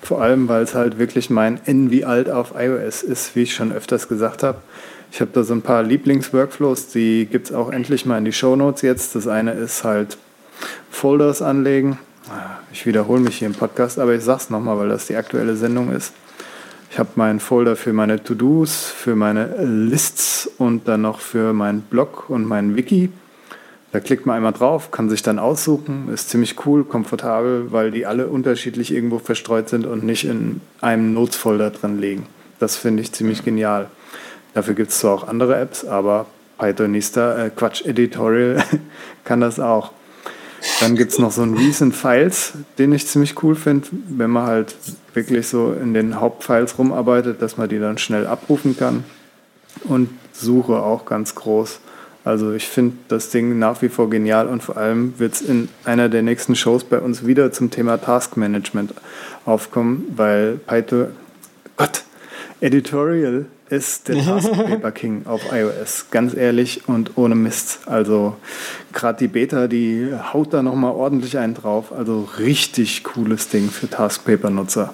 Vor 0.01 0.21
allem, 0.21 0.47
weil 0.47 0.63
es 0.63 0.73
halt 0.73 0.97
wirklich 0.97 1.29
mein 1.29 1.59
wie 1.65 2.03
alt 2.03 2.31
auf 2.31 2.53
iOS 2.57 3.03
ist, 3.03 3.35
wie 3.35 3.43
ich 3.43 3.53
schon 3.53 3.71
öfters 3.71 4.07
gesagt 4.07 4.41
habe. 4.41 4.57
Ich 5.11 5.21
habe 5.21 5.29
da 5.33 5.43
so 5.43 5.53
ein 5.53 5.61
paar 5.61 5.83
Lieblingsworkflows, 5.83 6.87
die 6.87 7.27
gibt 7.29 7.49
es 7.49 7.55
auch 7.55 7.71
endlich 7.71 8.07
mal 8.07 8.17
in 8.17 8.25
die 8.25 8.33
Show 8.33 8.55
Notes 8.55 8.81
jetzt. 8.81 9.13
Das 9.13 9.27
eine 9.27 9.51
ist 9.51 9.83
halt 9.83 10.17
Folders 10.89 11.43
anlegen. 11.43 11.99
Ich 12.73 12.87
wiederhole 12.87 13.21
mich 13.21 13.37
hier 13.37 13.47
im 13.47 13.53
Podcast, 13.53 13.99
aber 13.99 14.15
ich 14.15 14.23
sage 14.23 14.39
es 14.41 14.49
nochmal, 14.49 14.79
weil 14.79 14.89
das 14.89 15.05
die 15.05 15.15
aktuelle 15.15 15.55
Sendung 15.57 15.91
ist. 15.91 16.13
Ich 16.89 16.97
habe 16.97 17.09
meinen 17.15 17.39
Folder 17.39 17.75
für 17.75 17.93
meine 17.93 18.23
To-Dos, 18.23 18.85
für 18.85 19.15
meine 19.15 19.63
Lists 19.63 20.49
und 20.57 20.87
dann 20.87 21.01
noch 21.01 21.19
für 21.19 21.53
meinen 21.53 21.81
Blog 21.81 22.29
und 22.29 22.45
meinen 22.45 22.75
Wiki. 22.75 23.09
Da 23.91 23.99
klickt 23.99 24.25
man 24.25 24.37
einmal 24.37 24.53
drauf, 24.53 24.91
kann 24.91 25.09
sich 25.09 25.21
dann 25.21 25.37
aussuchen, 25.37 26.09
ist 26.13 26.29
ziemlich 26.29 26.65
cool, 26.65 26.85
komfortabel, 26.85 27.71
weil 27.71 27.91
die 27.91 28.05
alle 28.05 28.27
unterschiedlich 28.27 28.93
irgendwo 28.93 29.19
verstreut 29.19 29.67
sind 29.67 29.85
und 29.85 30.03
nicht 30.03 30.23
in 30.23 30.61
einem 30.79 31.13
Notes-Folder 31.13 31.71
drin 31.71 31.99
liegen. 31.99 32.25
Das 32.59 32.77
finde 32.77 33.03
ich 33.03 33.11
ziemlich 33.11 33.43
genial. 33.43 33.89
Dafür 34.53 34.75
gibt 34.75 34.91
es 34.91 34.99
zwar 34.99 35.13
auch 35.13 35.27
andere 35.27 35.57
Apps, 35.59 35.83
aber 35.83 36.25
Pythonista, 36.57 37.45
äh, 37.45 37.49
Quatsch, 37.49 37.85
Editorial 37.85 38.63
kann 39.25 39.41
das 39.41 39.59
auch. 39.59 39.91
Dann 40.79 40.95
gibt 40.95 41.11
es 41.11 41.19
noch 41.19 41.31
so 41.31 41.41
einen 41.41 41.57
Recent 41.57 41.95
Files, 41.95 42.53
den 42.77 42.93
ich 42.93 43.07
ziemlich 43.07 43.41
cool 43.43 43.55
finde, 43.55 43.87
wenn 44.09 44.29
man 44.29 44.45
halt 44.45 44.75
wirklich 45.13 45.47
so 45.47 45.73
in 45.73 45.93
den 45.93 46.19
Hauptfiles 46.19 46.77
rumarbeitet, 46.77 47.41
dass 47.41 47.57
man 47.57 47.67
die 47.67 47.79
dann 47.79 47.97
schnell 47.97 48.27
abrufen 48.27 48.77
kann. 48.77 49.03
Und 49.85 50.09
Suche 50.33 50.77
auch 50.77 51.05
ganz 51.05 51.33
groß. 51.33 51.79
Also 52.23 52.53
ich 52.53 52.67
finde 52.67 52.97
das 53.07 53.29
Ding 53.29 53.57
nach 53.57 53.81
wie 53.81 53.89
vor 53.89 54.09
genial 54.09 54.47
und 54.47 54.61
vor 54.61 54.77
allem 54.77 55.17
wird 55.17 55.33
es 55.33 55.41
in 55.41 55.69
einer 55.85 56.07
der 56.07 56.21
nächsten 56.21 56.55
Shows 56.55 56.83
bei 56.83 56.99
uns 56.99 57.25
wieder 57.25 57.51
zum 57.51 57.71
Thema 57.71 57.97
Taskmanagement 57.97 58.93
aufkommen, 59.45 60.05
weil 60.15 60.59
Python, 60.67 61.07
Gott, 61.77 62.03
Editorial 62.59 63.45
ist 63.69 64.07
der 64.07 64.17
Taskpaper 64.25 64.91
King 64.91 65.23
auf 65.25 65.41
iOS. 65.51 66.07
Ganz 66.11 66.35
ehrlich 66.35 66.87
und 66.87 67.17
ohne 67.17 67.33
Mist. 67.33 67.79
Also 67.87 68.35
gerade 68.93 69.17
die 69.17 69.27
Beta, 69.27 69.67
die 69.67 70.13
haut 70.33 70.53
da 70.53 70.61
nochmal 70.61 70.91
ordentlich 70.91 71.39
einen 71.39 71.55
drauf. 71.55 71.91
Also 71.91 72.29
richtig 72.37 73.03
cooles 73.03 73.49
Ding 73.49 73.69
für 73.69 73.89
Taskpaper-Nutzer. 73.89 74.93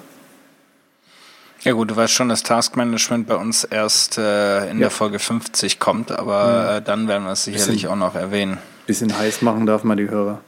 Ja 1.62 1.72
gut, 1.72 1.90
du 1.90 1.96
weißt 1.96 2.12
schon, 2.12 2.28
dass 2.28 2.42
Taskmanagement 2.42 3.26
bei 3.26 3.34
uns 3.34 3.64
erst 3.64 4.18
äh, 4.18 4.70
in 4.70 4.78
ja. 4.78 4.84
der 4.84 4.90
Folge 4.90 5.18
50 5.18 5.80
kommt, 5.80 6.12
aber 6.12 6.76
äh, 6.76 6.82
dann 6.82 7.08
werden 7.08 7.24
wir 7.24 7.32
es 7.32 7.44
sicherlich 7.44 7.82
bisschen, 7.82 7.90
auch 7.90 7.96
noch 7.96 8.14
erwähnen. 8.14 8.58
Bisschen 8.86 9.16
heiß 9.16 9.42
machen 9.42 9.66
darf 9.66 9.82
man 9.82 9.96
die 9.96 10.08
Hörer. 10.08 10.40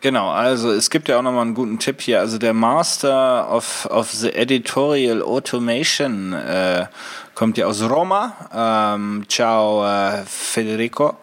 Genau, 0.00 0.30
also 0.30 0.70
es 0.70 0.90
gibt 0.90 1.08
ja 1.08 1.18
auch 1.18 1.22
nochmal 1.22 1.42
einen 1.42 1.54
guten 1.54 1.78
Tipp 1.78 2.00
hier. 2.00 2.20
Also 2.20 2.38
der 2.38 2.52
Master 2.52 3.50
of, 3.50 3.86
of 3.90 4.12
the 4.12 4.32
Editorial 4.32 5.22
Automation 5.22 6.32
äh, 6.32 6.86
kommt 7.34 7.56
ja 7.56 7.66
aus 7.66 7.82
Roma. 7.82 8.94
Ähm, 8.94 9.24
ciao 9.28 9.84
äh, 9.84 10.22
Federico. 10.26 11.16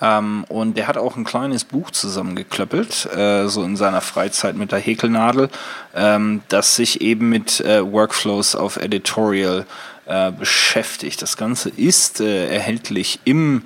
Ähm, 0.00 0.44
und 0.48 0.76
der 0.76 0.88
hat 0.88 0.96
auch 0.96 1.16
ein 1.16 1.24
kleines 1.24 1.64
Buch 1.64 1.90
zusammengeklöppelt, 1.90 3.06
äh, 3.14 3.48
so 3.48 3.62
in 3.62 3.76
seiner 3.76 4.00
Freizeit 4.00 4.56
mit 4.56 4.72
der 4.72 4.78
Häkelnadel, 4.78 5.50
ähm, 5.94 6.42
das 6.48 6.76
sich 6.76 7.00
eben 7.00 7.28
mit 7.28 7.60
äh, 7.60 7.84
Workflows 7.84 8.54
auf 8.56 8.76
Editorial 8.76 9.66
äh, 10.06 10.32
beschäftigt. 10.32 11.22
Das 11.22 11.36
Ganze 11.36 11.68
ist 11.68 12.20
äh, 12.20 12.48
erhältlich 12.48 13.20
im 13.24 13.62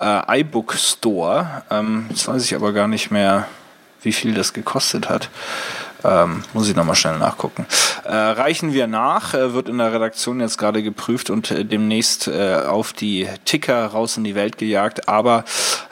äh, 0.00 0.40
iBook 0.40 0.74
Store. 0.74 1.62
Ähm, 1.70 2.06
jetzt 2.10 2.26
weiß 2.26 2.44
ich 2.44 2.54
aber 2.54 2.72
gar 2.72 2.88
nicht 2.88 3.10
mehr, 3.10 3.46
wie 4.02 4.12
viel 4.12 4.34
das 4.34 4.52
gekostet 4.52 5.08
hat. 5.08 5.28
Ähm, 6.04 6.44
muss 6.52 6.68
ich 6.68 6.76
nochmal 6.76 6.96
schnell 6.96 7.18
nachgucken. 7.18 7.66
Äh, 8.04 8.14
reichen 8.14 8.74
wir 8.74 8.86
nach, 8.86 9.32
äh, 9.32 9.54
wird 9.54 9.68
in 9.68 9.78
der 9.78 9.92
Redaktion 9.92 10.40
jetzt 10.40 10.58
gerade 10.58 10.82
geprüft 10.82 11.30
und 11.30 11.50
äh, 11.50 11.64
demnächst 11.64 12.28
äh, 12.28 12.56
auf 12.66 12.92
die 12.92 13.26
Ticker 13.46 13.86
raus 13.86 14.18
in 14.18 14.24
die 14.24 14.34
Welt 14.34 14.58
gejagt. 14.58 15.08
Aber 15.08 15.44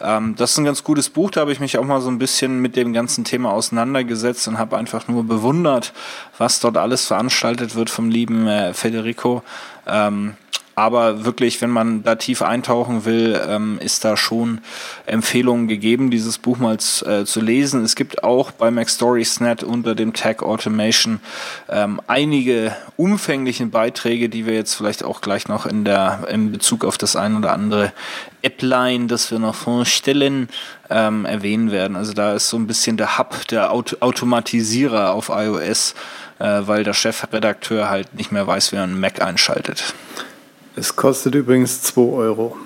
ähm, 0.03 0.35
das 0.37 0.53
ist 0.53 0.59
ein 0.59 0.65
ganz 0.65 0.85
gutes 0.85 1.09
Buch, 1.09 1.31
da 1.31 1.41
habe 1.41 1.53
ich 1.53 1.61
mich 1.61 1.79
auch 1.79 1.85
mal 1.85 2.03
so 2.03 2.11
ein 2.11 2.19
bisschen 2.19 2.61
mit 2.61 2.77
dem 2.77 2.93
ganzen 2.93 3.25
Thema 3.25 3.53
auseinandergesetzt 3.53 4.47
und 4.49 4.59
habe 4.59 4.77
einfach 4.77 5.09
nur 5.09 5.25
bewundert, 5.25 5.93
was 6.37 6.61
dort 6.61 6.77
alles 6.77 7.07
veranstaltet 7.07 7.75
wird 7.75 7.89
vom 7.89 8.11
lieben 8.11 8.47
äh, 8.47 8.75
Federico. 8.75 9.43
Ähm, 9.87 10.35
aber 10.75 11.25
wirklich, 11.25 11.61
wenn 11.61 11.71
man 11.71 12.03
da 12.03 12.15
tief 12.15 12.41
eintauchen 12.41 13.05
will, 13.05 13.41
ähm, 13.47 13.79
ist 13.81 14.05
da 14.05 14.17
schon 14.17 14.61
Empfehlungen 15.07 15.69
gegeben, 15.69 16.11
dieses 16.11 16.39
Buch 16.39 16.59
mal 16.59 16.77
äh, 16.77 17.25
zu 17.25 17.41
lesen. 17.41 17.85
Es 17.85 17.95
gibt 17.95 18.25
auch 18.25 18.51
bei 18.53 18.71
MacStoriesNet 18.71 19.63
unter 19.63 19.95
dem 19.95 20.15
Tag 20.15 20.43
Automation 20.43 21.21
ähm, 21.69 22.01
einige 22.07 22.75
umfängliche 22.97 23.67
Beiträge, 23.67 24.29
die 24.29 24.47
wir 24.47 24.55
jetzt 24.55 24.75
vielleicht 24.75 25.05
auch 25.05 25.21
gleich 25.21 25.49
noch 25.49 25.67
in 25.67 25.85
der 25.85 26.27
in 26.31 26.53
Bezug 26.53 26.85
auf 26.85 26.97
das 26.97 27.17
ein 27.17 27.37
oder 27.37 27.53
andere 27.53 27.93
Appline, 28.43 29.07
das 29.07 29.31
wir 29.31 29.39
noch 29.39 29.55
vorstellen, 29.55 30.49
ähm, 30.91 31.27
erwähnen 31.27 31.71
werden. 31.71 31.97
Also 31.97 32.13
da 32.13 32.35
ist 32.35 32.49
so 32.49 32.57
ein 32.57 32.67
bisschen 32.67 32.97
der 32.97 33.19
Hub, 33.19 33.47
der 33.49 33.73
Auto 33.73 33.97
Automatisierer 34.01 35.13
auf 35.13 35.29
iOS, 35.29 35.95
äh, 36.39 36.63
weil 36.63 36.83
der 36.85 36.95
Chefredakteur 36.95 37.89
halt 37.89 38.15
nicht 38.15 38.33
mehr 38.33 38.47
weiß, 38.47 38.73
wie 38.73 38.77
man 38.77 38.91
einen 38.91 39.01
Mac 39.01 39.23
einschaltet. 39.23 39.95
Es 40.75 40.97
kostet 40.97 41.35
übrigens 41.35 41.83
2 41.83 42.01
Euro. 42.01 42.57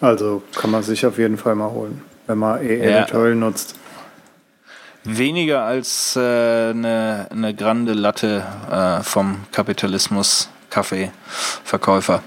Also 0.00 0.42
kann 0.54 0.70
man 0.70 0.82
sich 0.82 1.06
auf 1.06 1.18
jeden 1.18 1.38
Fall 1.38 1.54
mal 1.54 1.70
holen, 1.70 2.02
wenn 2.26 2.38
man 2.38 2.62
eh 2.62 2.90
ja. 2.90 3.34
Nutzt. 3.34 3.76
Weniger 5.04 5.62
als 5.62 6.16
äh, 6.16 6.20
eine, 6.20 7.28
eine 7.30 7.54
grande 7.54 7.92
Latte 7.92 8.44
äh, 8.70 9.02
vom 9.02 9.36
Kapitalismus 9.52 10.50
Kaffeeverkäufer. 10.68 12.22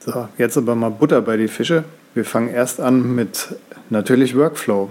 So, 0.00 0.28
jetzt 0.38 0.56
aber 0.56 0.74
mal 0.74 0.90
Butter 0.90 1.20
bei 1.20 1.36
die 1.36 1.48
Fische. 1.48 1.84
Wir 2.14 2.24
fangen 2.24 2.48
erst 2.48 2.80
an 2.80 3.14
mit 3.14 3.54
natürlich 3.90 4.36
Workflow. 4.36 4.90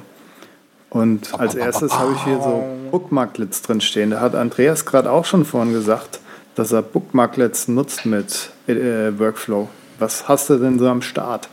Und 0.89 1.33
als 1.39 1.55
erstes 1.55 1.97
habe 1.97 2.13
ich 2.13 2.23
hier 2.23 2.39
so 2.39 2.63
Bookmarklets 2.91 3.63
drin 3.63 3.81
stehen. 3.81 4.11
Da 4.11 4.19
hat 4.19 4.35
Andreas 4.35 4.85
gerade 4.85 5.11
auch 5.11 5.25
schon 5.25 5.43
vorhin 5.45 5.73
gesagt, 5.73 6.19
dass 6.55 6.71
er 6.71 6.81
Bookmarklets 6.81 7.67
nutzt 7.67 8.05
mit 8.05 8.51
äh, 8.67 9.17
Workflow. 9.17 9.69
Was 9.99 10.27
hast 10.27 10.49
du 10.49 10.57
denn 10.57 10.79
so 10.79 10.87
am 10.87 11.01
Start? 11.01 11.49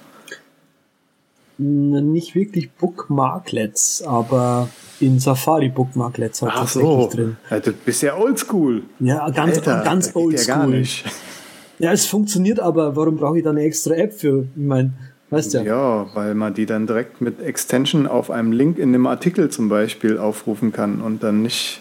Nicht 1.58 2.34
wirklich 2.34 2.70
Bookmarklets, 2.72 4.02
aber 4.02 4.70
in 4.98 5.18
Safari 5.18 5.68
Bookmarklets 5.68 6.42
Ach 6.42 6.54
tatsächlich 6.54 6.90
so. 6.90 7.10
drin. 7.12 7.36
Ja, 7.50 7.60
du 7.60 7.72
bist 7.72 8.02
ja 8.02 8.16
oldschool. 8.16 8.82
Ja, 8.98 9.28
ganz, 9.28 9.58
Alter, 9.58 9.82
ganz 9.84 10.14
oldschool. 10.14 10.74
Ja, 10.74 11.86
ja, 11.86 11.92
es 11.92 12.06
funktioniert, 12.06 12.60
aber 12.60 12.96
warum 12.96 13.16
brauche 13.16 13.38
ich 13.38 13.44
da 13.44 13.50
eine 13.50 13.62
extra 13.62 13.94
App 13.94 14.14
für? 14.14 14.46
Ich 14.54 14.62
meine, 14.62 14.92
weißt 15.30 15.54
ja. 15.54 15.62
Ja, 15.62 16.06
weil 16.14 16.34
man 16.34 16.54
die 16.54 16.66
dann 16.66 16.86
direkt 16.86 17.20
mit 17.20 17.42
Extension 17.42 18.06
auf 18.06 18.30
einem 18.30 18.52
Link 18.52 18.78
in 18.78 18.92
dem 18.92 19.06
Artikel 19.06 19.50
zum 19.50 19.68
Beispiel 19.68 20.18
aufrufen 20.18 20.72
kann 20.72 21.00
und 21.00 21.22
dann 21.22 21.42
nicht 21.42 21.80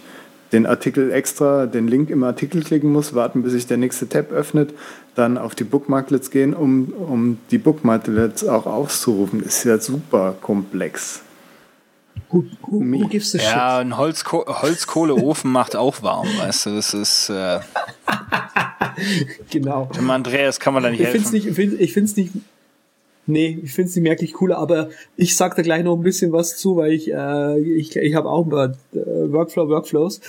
den 0.52 0.66
Artikel 0.66 1.12
extra, 1.12 1.66
den 1.66 1.88
Link 1.88 2.10
im 2.10 2.24
Artikel 2.24 2.64
klicken 2.64 2.92
muss, 2.92 3.14
warten, 3.14 3.44
bis 3.44 3.54
sich 3.54 3.68
der 3.68 3.78
nächste 3.78 4.10
Tab 4.10 4.32
öffnet, 4.32 4.74
dann 5.16 5.38
auf 5.38 5.56
die 5.56 5.64
Bookmarklets 5.64 6.32
gehen, 6.32 6.54
um, 6.54 6.94
um 6.94 7.38
die 7.52 7.58
Bookmarklets 7.58 8.46
auch 8.46 8.66
auszurufen. 8.66 9.42
Ist 9.44 9.64
ja 9.64 9.78
super 9.80 10.36
komplex. 10.42 11.22
Who, 12.32 12.44
who, 12.62 12.82
who 12.82 13.08
gives 13.08 13.34
a 13.36 13.38
ja, 13.40 13.78
ein 13.80 13.98
Holzko 13.98 14.46
Holzkohleofen 14.48 15.52
macht 15.52 15.76
auch 15.76 16.04
warm, 16.04 16.28
weißt 16.40 16.66
du, 16.66 16.76
das 16.76 16.94
ist... 16.94 17.30
Äh 17.30 17.60
genau. 19.50 19.90
Dem 19.96 20.10
Andreas 20.10 20.60
kann 20.60 20.74
man 20.74 20.84
da 20.84 20.90
nicht 20.90 21.00
ich 21.00 21.08
helfen. 21.08 21.22
Find's 21.22 21.32
nicht, 21.32 21.80
ich 21.80 21.94
finde 21.94 22.06
es 22.06 22.16
nicht 22.18 22.32
Nee, 23.30 23.60
ich 23.63 23.74
finde 23.74 23.89
es 23.89 23.96
nicht 23.96 24.04
merklich 24.04 24.34
cooler, 24.34 24.58
aber 24.58 24.89
ich 25.15 25.38
sag 25.38 25.56
da 25.56 25.62
gleich 25.62 25.84
noch 25.84 25.96
ein 25.96 26.04
bisschen 26.04 26.32
was 26.32 26.58
zu, 26.58 26.78
weil 26.78 26.92
ich, 26.94 27.12
äh, 27.12 27.60
ich, 27.60 27.96
ich 27.96 28.15
habe 28.15 28.30
auch 28.30 28.46
ein 28.46 28.50
paar 28.50 28.70
äh, 28.94 29.32
Workflow, 29.32 29.70
Workflows. 29.70 30.22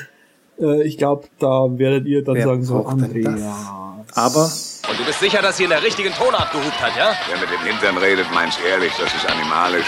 Äh, 0.60 0.82
ich 0.84 0.98
glaube, 0.98 1.28
da 1.38 1.66
werdet 1.78 2.06
ihr 2.06 2.22
dann 2.22 2.36
Wer 2.36 2.44
sagen, 2.44 2.62
so 2.64 2.84
Andrea. 2.84 4.04
Aber. 4.14 4.44
Und 4.44 4.98
du 4.98 5.04
bist 5.06 5.20
sicher, 5.20 5.40
dass 5.40 5.56
sie 5.56 5.64
in 5.64 5.70
der 5.70 5.82
richtigen 5.82 6.12
Tonart 6.12 6.52
gehupt 6.52 6.80
hat, 6.80 6.96
ja? 6.96 7.12
Wer 7.28 7.40
mit 7.40 7.50
dem 7.50 7.66
Hintern 7.66 7.96
redet, 7.96 8.26
meint's 8.34 8.58
ehrlich, 8.68 8.92
das 8.98 9.14
ist 9.14 9.26
animalisch. 9.30 9.86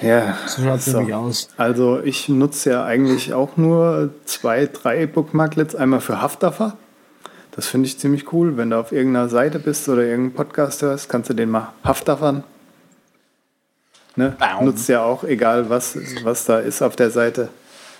Ja, 0.00 0.38
so 0.46 0.62
schaut's 0.62 0.84
so. 0.84 0.98
nämlich 0.98 1.14
aus. 1.14 1.48
Also 1.56 2.00
ich 2.00 2.28
nutze 2.28 2.70
ja 2.70 2.84
eigentlich 2.84 3.34
auch 3.34 3.56
nur 3.56 4.10
zwei, 4.24 4.66
drei 4.66 5.06
Bookmarklets. 5.06 5.74
Einmal 5.74 6.00
für 6.00 6.22
Haftdaffer 6.22 6.76
das 7.58 7.66
finde 7.66 7.88
ich 7.88 7.98
ziemlich 7.98 8.32
cool. 8.32 8.56
Wenn 8.56 8.70
du 8.70 8.78
auf 8.78 8.92
irgendeiner 8.92 9.28
Seite 9.28 9.58
bist 9.58 9.88
oder 9.88 10.02
irgendeinen 10.02 10.32
Podcast 10.32 10.80
hörst, 10.82 11.08
kannst 11.08 11.28
du 11.28 11.34
den 11.34 11.50
mal 11.50 11.72
haftaffern. 11.82 12.44
Ne? 14.14 14.36
Nutzt 14.62 14.88
ja 14.88 15.02
auch, 15.02 15.24
egal 15.24 15.68
was, 15.68 15.98
was 16.22 16.44
da 16.44 16.60
ist 16.60 16.82
auf 16.82 16.94
der 16.94 17.10
Seite. 17.10 17.48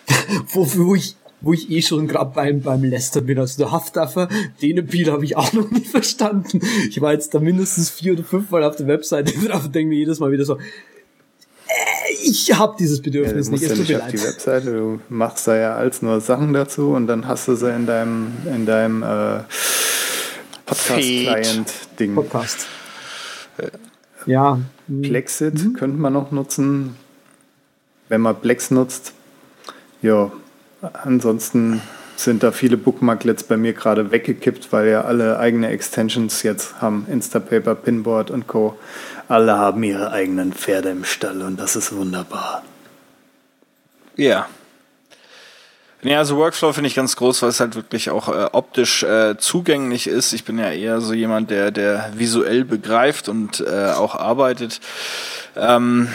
wo, 0.52 0.64
wo, 0.76 0.94
ich, 0.94 1.16
wo 1.40 1.54
ich 1.54 1.72
eh 1.72 1.82
schon 1.82 2.06
gerade 2.06 2.30
beim, 2.32 2.60
beim 2.60 2.84
Lester 2.84 3.20
bin. 3.20 3.36
Also 3.40 3.60
der 3.60 3.72
Haftdaffer, 3.72 4.28
den 4.62 4.78
Appeal 4.78 5.10
habe 5.10 5.24
ich 5.24 5.36
auch 5.36 5.52
noch 5.52 5.68
nie 5.72 5.84
verstanden. 5.84 6.60
Ich 6.88 7.00
war 7.00 7.12
jetzt 7.12 7.34
da 7.34 7.40
mindestens 7.40 7.90
vier 7.90 8.12
oder 8.12 8.22
fünf 8.22 8.52
Mal 8.52 8.62
auf 8.62 8.76
der 8.76 8.86
Webseite 8.86 9.32
drauf 9.44 9.64
und 9.64 9.74
denke 9.74 9.88
mir 9.88 9.98
jedes 9.98 10.20
Mal 10.20 10.30
wieder 10.30 10.44
so, 10.44 10.58
ich 12.22 12.52
habe 12.58 12.76
dieses 12.78 13.00
Bedürfnis 13.02 13.46
ja, 13.46 13.52
nicht. 13.52 13.62
Es 13.62 13.70
ja 13.70 13.76
nicht 13.76 13.94
auf 13.96 14.02
leid. 14.02 14.12
die 14.12 14.22
Webseite, 14.22 14.72
du 14.72 15.00
machst 15.08 15.46
da 15.46 15.56
ja 15.56 15.74
als 15.74 16.02
nur 16.02 16.20
Sachen 16.20 16.52
dazu 16.52 16.90
und 16.90 17.06
dann 17.06 17.26
hast 17.26 17.48
du 17.48 17.54
sie 17.54 17.70
in 17.70 17.86
deinem, 17.86 18.32
in 18.46 18.66
deinem 18.66 19.02
äh, 19.02 19.40
Podcast-Client-Ding. 20.66 22.14
Podcast. 22.14 22.66
Ja. 24.26 24.60
Plexit 25.02 25.54
mhm. 25.54 25.72
könnte 25.74 25.98
man 25.98 26.12
noch 26.12 26.30
nutzen, 26.30 26.96
wenn 28.08 28.20
man 28.20 28.40
Plex 28.40 28.70
nutzt. 28.70 29.12
Ja, 30.02 30.30
ansonsten 31.02 31.80
sind 32.16 32.42
da 32.42 32.52
viele 32.52 32.76
Bookmarklets 32.76 33.44
bei 33.44 33.56
mir 33.56 33.72
gerade 33.72 34.10
weggekippt, 34.10 34.72
weil 34.72 34.88
ja 34.88 35.02
alle 35.02 35.38
eigene 35.38 35.68
Extensions 35.68 36.42
jetzt 36.42 36.80
haben. 36.80 37.06
Instapaper, 37.10 37.74
Pinboard 37.74 38.30
und 38.30 38.46
Co. 38.46 38.76
Alle 39.28 39.58
haben 39.58 39.82
ihre 39.82 40.10
eigenen 40.10 40.52
Pferde 40.52 40.88
im 40.90 41.04
Stall 41.04 41.42
und 41.42 41.58
das 41.58 41.76
ist 41.76 41.94
wunderbar. 41.94 42.62
Ja. 44.16 44.48
Ja, 46.02 46.18
also 46.18 46.36
Workflow 46.36 46.72
finde 46.72 46.88
ich 46.88 46.94
ganz 46.94 47.16
groß, 47.16 47.42
weil 47.42 47.48
es 47.48 47.60
halt 47.60 47.74
wirklich 47.74 48.10
auch 48.10 48.28
äh, 48.28 48.48
optisch 48.52 49.02
äh, 49.02 49.36
zugänglich 49.36 50.06
ist. 50.06 50.32
Ich 50.32 50.44
bin 50.44 50.58
ja 50.58 50.70
eher 50.70 51.00
so 51.00 51.12
jemand, 51.12 51.50
der, 51.50 51.72
der 51.72 52.10
visuell 52.14 52.64
begreift 52.64 53.28
und 53.28 53.60
äh, 53.60 53.90
auch 53.90 54.14
arbeitet. 54.14 54.80
Ähm, 55.56 56.08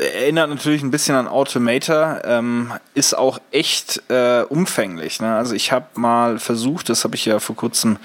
erinnert 0.00 0.50
natürlich 0.50 0.82
ein 0.82 0.90
bisschen 0.90 1.14
an 1.14 1.28
Automator, 1.28 2.20
ähm, 2.24 2.72
ist 2.94 3.16
auch 3.16 3.38
echt 3.50 4.02
äh, 4.10 4.42
umfänglich. 4.42 5.20
Ne? 5.20 5.34
Also 5.34 5.54
ich 5.54 5.72
habe 5.72 5.86
mal 5.94 6.38
versucht, 6.38 6.88
das 6.88 7.04
habe 7.04 7.14
ich 7.14 7.24
ja 7.24 7.38
vor 7.38 7.56
kurzem 7.56 7.98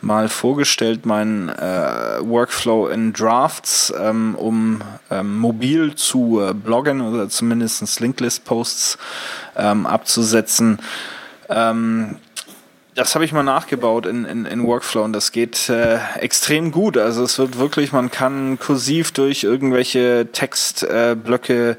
mal 0.00 0.28
vorgestellt, 0.28 1.06
meinen 1.06 1.48
äh, 1.48 2.20
Workflow 2.20 2.88
in 2.88 3.12
Drafts, 3.12 3.92
ähm, 3.98 4.34
um 4.36 4.82
ähm, 5.10 5.38
mobil 5.38 5.94
zu 5.94 6.40
äh, 6.40 6.54
bloggen 6.54 7.00
oder 7.00 7.28
zumindest 7.28 8.00
Linklist-Posts 8.00 8.98
ähm, 9.56 9.86
abzusetzen. 9.86 10.78
Das 12.94 13.16
habe 13.16 13.24
ich 13.24 13.32
mal 13.32 13.42
nachgebaut 13.42 14.06
in, 14.06 14.24
in, 14.24 14.44
in 14.44 14.64
Workflow 14.64 15.02
und 15.02 15.12
das 15.12 15.32
geht 15.32 15.68
äh, 15.68 15.98
extrem 16.20 16.70
gut. 16.70 16.96
Also 16.96 17.24
es 17.24 17.40
wird 17.40 17.58
wirklich, 17.58 17.92
man 17.92 18.12
kann 18.12 18.56
kursiv 18.60 19.10
durch 19.10 19.42
irgendwelche 19.42 20.28
Textblöcke 20.30 21.70
äh, 21.70 21.76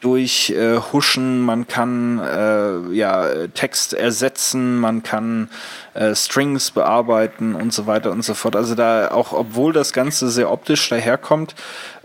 durchhuschen, 0.00 1.40
äh, 1.40 1.44
man 1.44 1.66
kann 1.66 2.18
äh, 2.18 2.94
ja 2.94 3.46
Text 3.48 3.92
ersetzen, 3.92 4.78
man 4.78 5.02
kann 5.02 5.50
äh, 5.92 6.14
Strings 6.14 6.70
bearbeiten 6.70 7.54
und 7.54 7.74
so 7.74 7.86
weiter 7.86 8.10
und 8.10 8.22
so 8.22 8.32
fort. 8.32 8.56
Also 8.56 8.74
da 8.74 9.10
auch, 9.10 9.34
obwohl 9.34 9.74
das 9.74 9.92
Ganze 9.92 10.30
sehr 10.30 10.50
optisch 10.50 10.88
daherkommt, 10.88 11.54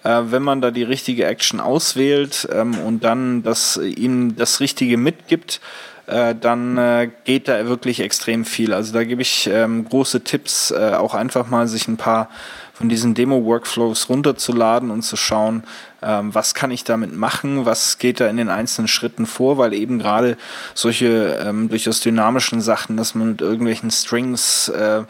äh, 0.04 0.22
wenn 0.26 0.44
man 0.44 0.60
da 0.60 0.72
die 0.72 0.84
richtige 0.84 1.26
Action 1.26 1.62
auswählt 1.62 2.48
ähm, 2.52 2.78
und 2.80 3.06
dann 3.06 3.42
das 3.42 3.78
ihm 3.78 4.36
das 4.36 4.60
Richtige 4.60 4.98
mitgibt, 4.98 5.62
äh, 6.10 6.36
dann 6.36 6.78
äh, 6.78 7.10
geht 7.24 7.48
da 7.48 7.68
wirklich 7.68 8.00
extrem 8.00 8.44
viel. 8.44 8.74
Also 8.74 8.94
da 8.94 9.04
gebe 9.04 9.22
ich 9.22 9.48
ähm, 9.52 9.86
große 9.86 10.24
Tipps, 10.24 10.72
äh, 10.72 10.94
auch 10.96 11.14
einfach 11.14 11.48
mal 11.48 11.68
sich 11.68 11.88
ein 11.88 11.98
paar 11.98 12.30
von 12.74 12.90
diesen 12.90 13.14
Demo-Workflows 13.14 14.08
runterzuladen 14.10 14.90
und 14.90 15.02
zu 15.02 15.18
schauen, 15.18 15.64
ähm, 16.02 16.34
was 16.34 16.54
kann 16.54 16.72
ich 16.72 16.86
damit 16.86 17.14
machen, 17.14 17.66
was 17.66 17.98
geht 17.98 18.22
da 18.22 18.28
in 18.28 18.38
den 18.38 18.50
einzelnen 18.50 18.88
Schritten 18.88 19.26
vor, 19.26 19.58
weil 19.58 19.74
eben 19.74 20.00
gerade 20.00 20.38
solche 20.74 21.38
ähm, 21.46 21.68
durchaus 21.68 22.00
dynamischen 22.00 22.62
Sachen, 22.62 22.96
dass 22.96 23.16
man 23.16 23.32
mit 23.32 23.42
irgendwelchen 23.42 23.92
Strings 23.92 24.70
äh, 24.70 25.04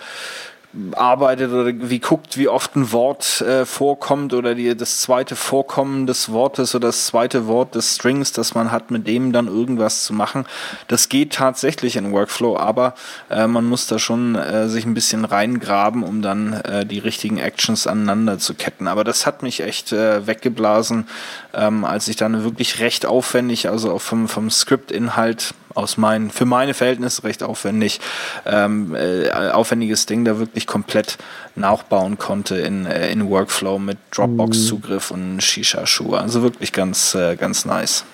arbeitet 0.92 1.52
oder 1.52 1.72
wie 1.90 2.00
guckt, 2.00 2.38
wie 2.38 2.48
oft 2.48 2.76
ein 2.76 2.92
Wort 2.92 3.42
äh, 3.42 3.66
vorkommt 3.66 4.34
oder 4.34 4.54
die, 4.54 4.78
das 4.78 5.02
zweite 5.02 5.36
Vorkommen 5.36 6.06
des 6.06 6.32
Wortes 6.32 6.76
oder 6.76 6.90
das 6.90 7.08
zweite 7.08 7.48
Wort 7.48 7.74
des 7.74 7.96
Strings, 7.96 8.34
das 8.34 8.54
man 8.54 8.72
hat, 8.72 8.92
mit 8.92 9.08
dem 9.08 9.32
dann 9.32 9.48
irgendwas 9.48 10.04
zu 10.04 10.14
machen. 10.14 10.46
Das 10.88 11.10
geht 11.10 11.34
tatsächlich 11.34 11.96
in 11.96 12.12
Workflow, 12.12 12.56
aber 12.58 12.94
äh, 13.32 13.48
man 13.48 13.66
muss 13.66 13.88
da 13.88 13.98
schon 13.98 14.36
äh, 14.36 14.70
sich 14.70 14.86
ein 14.86 14.94
bisschen 14.94 15.26
reingraben, 15.26 16.04
um 16.04 16.22
dann 16.22 16.54
äh, 16.54 16.86
die 16.86 17.00
richtigen 17.00 17.40
Actions 17.40 17.88
aneinander 17.88 18.38
zu 18.38 18.54
ketten. 18.54 18.88
Aber 18.88 19.04
das 19.04 19.26
hat 19.26 19.42
mich 19.42 19.62
echt 19.62 19.92
äh, 19.92 20.28
weggeblasen, 20.28 21.08
ähm, 21.54 21.84
als 21.84 22.08
ich 22.08 22.16
dann 22.16 22.44
wirklich 22.44 22.80
recht 22.80 23.08
aufwendig, 23.08 23.70
also 23.70 23.92
auch 23.92 24.02
vom, 24.02 24.28
vom 24.28 24.52
Script-Inhalt 24.52 25.56
aus 25.80 25.98
meinen, 25.98 26.30
für 26.30 26.46
meine 26.46 26.74
Verhältnisse 26.74 27.24
recht 27.24 27.44
aufwendig, 27.44 28.00
ähm, 28.46 28.96
äh, 28.96 29.30
aufwendiges 29.30 30.06
Ding 30.06 30.26
da 30.26 30.40
wirklich 30.40 30.68
komplett 30.68 31.18
nachbauen 31.56 32.18
konnte 32.18 32.58
in, 32.58 32.86
äh, 32.86 33.12
in 33.12 33.30
Workflow 33.30 33.80
mit 33.80 33.98
Dropbox-Zugriff 34.12 35.12
und 35.12 35.42
Shisha-Schuhe. 35.42 36.20
Also 36.20 36.44
wirklich 36.44 36.72
ganz, 36.72 37.16
äh, 37.16 37.36
ganz 37.36 37.66
nice. 37.66 38.06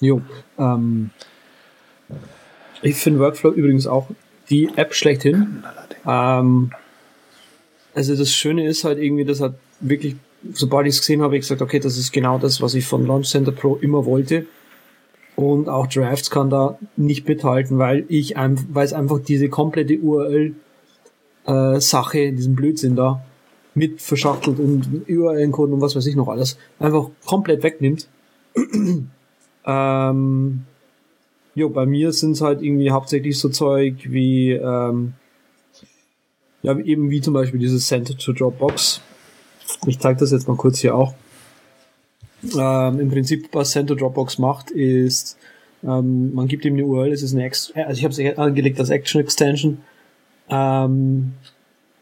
Jo, 0.00 0.22
ähm, 0.58 1.10
ich 2.82 2.96
finde 2.96 3.20
Workflow 3.20 3.50
übrigens 3.50 3.86
auch 3.86 4.08
die 4.50 4.70
App 4.76 4.94
schlechthin. 4.94 5.64
Ähm, 6.06 6.72
also 7.94 8.14
das 8.14 8.32
Schöne 8.32 8.66
ist 8.66 8.84
halt 8.84 8.98
irgendwie, 8.98 9.24
das 9.24 9.40
hat 9.40 9.54
wirklich 9.80 10.16
sobald 10.52 10.86
ich 10.86 10.94
es 10.94 11.00
gesehen 11.00 11.22
habe, 11.22 11.36
ich 11.36 11.42
gesagt, 11.42 11.62
okay, 11.62 11.78
das 11.78 11.96
ist 11.96 12.12
genau 12.12 12.38
das, 12.38 12.60
was 12.62 12.74
ich 12.74 12.86
von 12.86 13.06
Launch 13.06 13.28
Center 13.28 13.52
Pro 13.52 13.76
immer 13.76 14.04
wollte. 14.06 14.46
Und 15.36 15.68
auch 15.68 15.86
Drafts 15.86 16.30
kann 16.30 16.50
da 16.50 16.78
nicht 16.96 17.28
mithalten, 17.28 17.78
weil 17.78 18.04
ich 18.08 18.34
weil 18.36 18.84
es 18.84 18.92
einfach 18.92 19.20
diese 19.20 19.48
komplette 19.48 19.98
URL 19.98 20.54
äh, 21.46 22.32
diesen 22.32 22.56
Blödsinn 22.56 22.96
da 22.96 23.22
mit 23.74 24.02
verschachtelt 24.02 24.58
und 24.58 25.08
URL-Code 25.08 25.72
und 25.74 25.80
was 25.80 25.94
weiß 25.94 26.06
ich 26.06 26.16
noch 26.16 26.28
alles, 26.28 26.58
einfach 26.80 27.10
komplett 27.24 27.62
wegnimmt. 27.62 28.08
ähm, 29.64 30.62
jo, 31.54 31.68
bei 31.68 31.86
mir 31.86 32.12
sind 32.12 32.32
es 32.32 32.40
halt 32.40 32.60
irgendwie 32.60 32.90
hauptsächlich 32.90 33.38
so 33.38 33.48
Zeug 33.48 33.94
wie 34.10 34.52
ähm, 34.52 35.12
ja, 36.62 36.76
eben 36.78 37.10
wie 37.10 37.20
zum 37.20 37.34
Beispiel 37.34 37.60
dieses 37.60 37.86
Center 37.86 38.16
to 38.16 38.32
Dropbox, 38.32 39.00
ich 39.86 39.98
zeige 39.98 40.20
das 40.20 40.32
jetzt 40.32 40.48
mal 40.48 40.56
kurz 40.56 40.78
hier 40.78 40.94
auch. 40.94 41.14
Ähm, 42.56 43.00
Im 43.00 43.10
Prinzip, 43.10 43.48
was 43.52 43.72
Center 43.72 43.96
Dropbox 43.96 44.38
macht, 44.38 44.70
ist, 44.70 45.36
ähm, 45.82 46.34
man 46.34 46.48
gibt 46.48 46.64
ihm 46.64 46.74
eine 46.74 46.84
URL, 46.84 47.12
es 47.12 47.22
ist 47.22 47.34
eine, 47.34 47.44
Ex 47.44 47.72
also 47.74 47.98
ich 47.98 48.04
habe 48.04 48.12
es 48.12 48.38
angelegt 48.38 48.78
als 48.78 48.90
Action 48.90 49.20
Extension. 49.20 49.78
Ähm, 50.48 51.32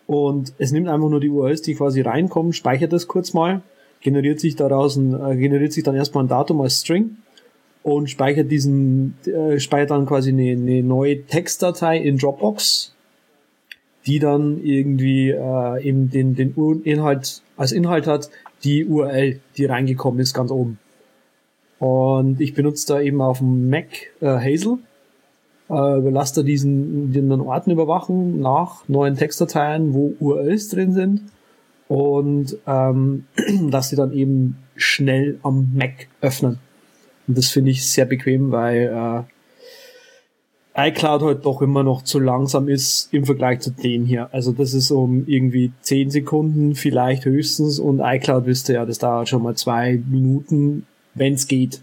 und 0.07 0.53
es 0.59 0.72
nimmt 0.72 0.89
einfach 0.89 1.09
nur 1.09 1.20
die 1.20 1.29
URLs, 1.29 1.62
die 1.62 1.74
quasi 1.74 2.01
reinkommen, 2.01 2.53
speichert 2.53 2.93
das 2.93 3.09
kurz 3.09 3.35
mal, 3.35 3.62
generiert 4.01 4.41
sich 4.41 4.57
daraus 4.57 4.97
ein, 4.97 5.14
äh, 5.14 5.37
generiert 5.37 5.72
sich 5.72 5.83
dann 5.83 5.97
erstmal 5.97 6.24
ein 6.24 6.29
Datum 6.29 6.61
als 6.61 6.81
String 6.81 7.16
und 7.83 8.09
speichert 8.09 8.51
diesen, 8.51 9.16
äh, 9.27 9.59
speichert 9.59 9.91
dann 9.91 10.07
quasi 10.07 10.31
eine, 10.31 10.53
eine 10.53 10.83
neue 10.83 11.24
Textdatei 11.24 11.99
in 11.99 12.18
Dropbox, 12.18 12.95
die 14.07 14.20
dann 14.20 14.62
irgendwie 14.62 15.31
äh, 15.31 15.83
eben 15.83 16.11
den, 16.11 16.37
den 16.37 16.55
Inhalt 16.85 17.43
als 17.57 17.73
Inhalt 17.73 18.07
hat 18.07 18.31
die 18.65 18.85
URL, 18.85 19.41
die 19.57 19.65
reingekommen 19.65 20.21
ist, 20.21 20.35
ganz 20.35 20.51
oben. 20.51 20.79
Und 21.79 22.41
ich 22.41 22.55
benutze 22.55 22.87
da 22.87 23.01
eben 23.01 23.21
auf 23.21 23.39
dem 23.39 23.69
Mac 23.69 23.87
äh, 24.21 24.27
Hazel. 24.27 24.79
Äh, 25.69 26.11
lasse 26.11 26.37
da 26.37 26.43
diesen, 26.43 27.13
den 27.13 27.31
Orten 27.33 27.71
überwachen 27.71 28.41
nach 28.41 28.89
neuen 28.89 29.17
Textdateien, 29.17 29.93
wo 29.93 30.15
URLs 30.21 30.69
drin 30.69 30.93
sind. 30.93 31.23
Und 31.89 32.57
ähm, 32.67 33.27
lasse 33.71 33.91
die 33.91 33.97
dann 33.97 34.13
eben 34.13 34.59
schnell 34.77 35.39
am 35.43 35.73
Mac 35.75 36.09
öffnen. 36.21 36.59
Und 37.27 37.37
das 37.37 37.49
finde 37.49 37.71
ich 37.71 37.87
sehr 37.87 38.07
bequem, 38.07 38.53
weil 38.53 39.25
äh, 39.27 39.36
iCloud 40.77 41.22
halt 41.22 41.47
doch 41.47 41.62
immer 41.62 41.83
noch 41.83 42.03
zu 42.03 42.18
langsam 42.20 42.68
ist 42.68 43.09
im 43.12 43.24
Vergleich 43.24 43.61
zu 43.61 43.70
dem 43.70 44.05
hier. 44.05 44.29
Also 44.33 44.53
das 44.53 44.74
ist 44.74 44.91
um 44.91 45.27
irgendwie 45.27 45.72
10 45.81 46.11
Sekunden 46.11 46.74
vielleicht 46.74 47.24
höchstens 47.24 47.79
und 47.79 48.01
iCloud 48.01 48.45
wüsste 48.45 48.74
ja, 48.74 48.85
das 48.85 48.99
dauert 48.99 49.29
schon 49.29 49.43
mal 49.43 49.57
zwei 49.57 50.03
Minuten, 50.07 50.87
wenn 51.14 51.33
es 51.33 51.49
geht. 51.49 51.81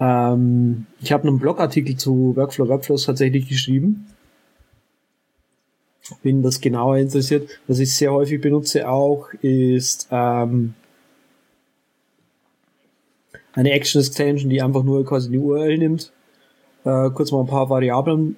Ähm, 0.00 0.86
ich 1.00 1.12
habe 1.12 1.28
einen 1.28 1.38
Blogartikel 1.38 1.96
zu 1.96 2.34
Workflow 2.34 2.68
Workflows 2.68 3.04
tatsächlich 3.04 3.48
geschrieben. 3.48 4.06
Wenn 6.24 6.42
das 6.42 6.60
genauer 6.60 6.96
interessiert, 6.96 7.48
was 7.68 7.78
ich 7.78 7.94
sehr 7.94 8.12
häufig 8.12 8.40
benutze 8.40 8.88
auch, 8.88 9.28
ist 9.42 10.08
ähm, 10.10 10.74
eine 13.52 13.70
Action 13.70 14.00
Extension, 14.00 14.50
die 14.50 14.60
einfach 14.60 14.82
nur 14.82 15.04
quasi 15.04 15.30
die 15.30 15.38
URL 15.38 15.78
nimmt 15.78 16.10
äh, 16.84 17.10
kurz 17.10 17.32
mal 17.32 17.40
ein 17.40 17.46
paar 17.46 17.70
Variablen 17.70 18.36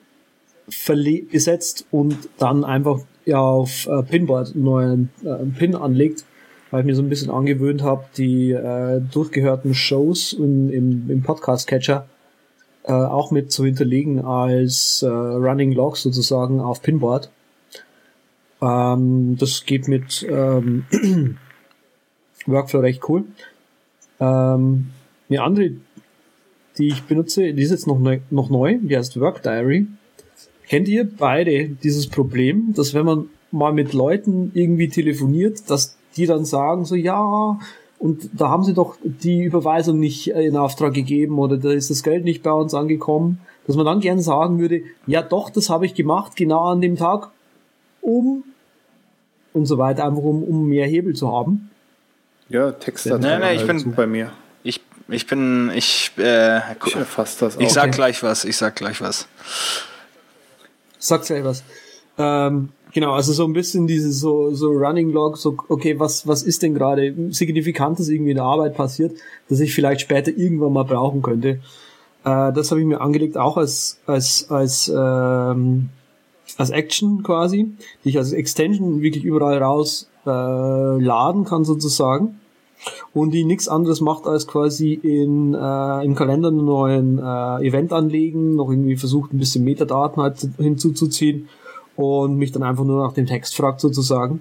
gesetzt 1.30 1.86
und 1.90 2.16
dann 2.38 2.64
einfach 2.64 3.00
ja, 3.24 3.40
auf 3.40 3.86
äh, 3.86 4.02
Pinboard 4.02 4.54
einen 4.54 4.64
neuen 4.64 5.10
äh, 5.24 5.44
Pin 5.58 5.74
anlegt, 5.74 6.24
weil 6.70 6.80
ich 6.80 6.86
mir 6.86 6.94
so 6.94 7.02
ein 7.02 7.08
bisschen 7.08 7.30
angewöhnt 7.30 7.82
habe, 7.82 8.04
die 8.16 8.52
äh, 8.52 9.00
durchgehörten 9.00 9.74
Shows 9.74 10.32
in, 10.32 10.70
im, 10.70 11.10
im 11.10 11.22
Podcast-Catcher 11.22 12.06
äh, 12.84 12.92
auch 12.92 13.30
mit 13.30 13.52
zu 13.52 13.64
hinterlegen 13.64 14.24
als 14.24 15.02
äh, 15.02 15.08
Running 15.08 15.72
Logs 15.72 16.02
sozusagen 16.02 16.60
auf 16.60 16.82
Pinboard. 16.82 17.30
Ähm, 18.60 19.36
das 19.38 19.64
geht 19.66 19.88
mit 19.88 20.26
ähm, 20.28 20.86
Workflow 22.46 22.80
recht 22.80 23.08
cool. 23.08 23.24
Ähm, 24.20 24.90
eine 25.28 25.42
andere 25.42 25.70
die 26.78 26.88
ich 26.88 27.02
benutze, 27.02 27.52
die 27.52 27.62
ist 27.62 27.70
jetzt 27.70 27.86
noch 27.86 27.98
neu, 27.98 28.20
noch 28.30 28.50
neu, 28.50 28.78
die 28.80 28.96
heißt 28.96 29.18
Work 29.20 29.42
Diary. 29.42 29.86
Kennt 30.68 30.88
ihr 30.88 31.08
beide 31.08 31.68
dieses 31.68 32.06
Problem, 32.06 32.72
dass 32.74 32.94
wenn 32.94 33.04
man 33.04 33.26
mal 33.50 33.72
mit 33.72 33.92
Leuten 33.92 34.50
irgendwie 34.54 34.88
telefoniert, 34.88 35.68
dass 35.68 35.96
die 36.16 36.26
dann 36.26 36.44
sagen 36.44 36.84
so, 36.84 36.94
ja, 36.94 37.58
und 37.98 38.30
da 38.32 38.48
haben 38.48 38.64
sie 38.64 38.74
doch 38.74 38.96
die 39.02 39.42
Überweisung 39.42 40.00
nicht 40.00 40.28
in 40.28 40.56
Auftrag 40.56 40.94
gegeben 40.94 41.38
oder 41.38 41.56
da 41.56 41.70
ist 41.70 41.90
das 41.90 42.02
Geld 42.02 42.24
nicht 42.24 42.42
bei 42.42 42.50
uns 42.50 42.74
angekommen, 42.74 43.40
dass 43.66 43.76
man 43.76 43.86
dann 43.86 44.00
gern 44.00 44.20
sagen 44.20 44.58
würde, 44.58 44.82
ja 45.06 45.22
doch, 45.22 45.50
das 45.50 45.70
habe 45.70 45.86
ich 45.86 45.94
gemacht, 45.94 46.34
genau 46.34 46.64
an 46.64 46.80
dem 46.80 46.96
Tag, 46.96 47.30
um 48.00 48.44
und 49.52 49.66
so 49.66 49.78
weiter, 49.78 50.04
einfach 50.04 50.22
um, 50.22 50.42
um 50.42 50.68
mehr 50.68 50.86
Hebel 50.86 51.14
zu 51.14 51.30
haben. 51.30 51.70
Ja, 52.48 52.72
Textdatei 52.72 53.28
nein, 53.28 53.40
nein, 53.40 53.56
ich 53.56 53.66
bin 53.66 53.94
bei 53.94 54.06
mir. 54.06 54.32
Ich 55.08 55.26
bin, 55.26 55.70
ich, 55.74 56.12
äh, 56.18 56.58
ich 56.86 56.96
erfasse 56.96 57.44
das 57.44 57.56
auch. 57.56 57.60
Ich 57.60 57.72
sag 57.72 57.92
gleich 57.92 58.22
was, 58.22 58.44
ich 58.44 58.56
sag 58.56 58.76
gleich 58.76 59.00
was. 59.00 59.26
Sag 60.98 61.24
gleich 61.24 61.44
was. 61.44 61.62
Ähm, 62.18 62.70
Genau, 62.94 63.14
also 63.14 63.32
so 63.32 63.44
ein 63.44 63.54
bisschen 63.54 63.86
dieses 63.86 64.20
so, 64.20 64.52
so 64.52 64.68
Running 64.68 65.12
Log, 65.12 65.38
so, 65.38 65.56
okay, 65.68 65.98
was, 65.98 66.26
was 66.26 66.42
ist 66.42 66.62
denn 66.62 66.74
gerade 66.74 67.14
Signifikantes 67.30 68.10
irgendwie 68.10 68.32
in 68.32 68.36
der 68.36 68.44
Arbeit 68.44 68.74
passiert, 68.74 69.16
dass 69.48 69.60
ich 69.60 69.74
vielleicht 69.74 70.02
später 70.02 70.30
irgendwann 70.30 70.74
mal 70.74 70.84
brauchen 70.84 71.22
könnte. 71.22 71.60
Äh, 72.24 72.52
das 72.52 72.70
habe 72.70 72.80
ich 72.80 72.86
mir 72.86 73.00
angelegt, 73.00 73.38
auch 73.38 73.56
als, 73.56 73.98
als, 74.06 74.50
als, 74.50 74.92
ähm, 74.94 75.88
als 76.58 76.68
Action 76.68 77.22
quasi, 77.22 77.72
die 78.04 78.10
ich 78.10 78.18
als 78.18 78.32
Extension 78.32 79.00
wirklich 79.00 79.24
überall 79.24 79.56
raus 79.62 80.10
äh, 80.26 80.28
laden 80.28 81.46
kann 81.46 81.64
sozusagen 81.64 82.40
und 83.12 83.32
die 83.32 83.44
nichts 83.44 83.68
anderes 83.68 84.00
macht 84.00 84.26
als 84.26 84.46
quasi 84.46 84.94
in, 84.94 85.54
äh, 85.54 86.04
im 86.04 86.14
Kalender 86.14 86.48
einen 86.48 86.64
neuen 86.64 87.18
äh, 87.18 87.66
Event 87.66 87.92
anlegen, 87.92 88.56
noch 88.56 88.70
irgendwie 88.70 88.96
versucht 88.96 89.32
ein 89.32 89.38
bisschen 89.38 89.64
Metadaten 89.64 90.22
halt 90.22 90.48
hinzuzuziehen 90.58 91.48
und 91.96 92.36
mich 92.36 92.52
dann 92.52 92.62
einfach 92.62 92.84
nur 92.84 93.06
nach 93.06 93.12
dem 93.12 93.26
Text 93.26 93.56
fragt 93.56 93.80
sozusagen. 93.80 94.40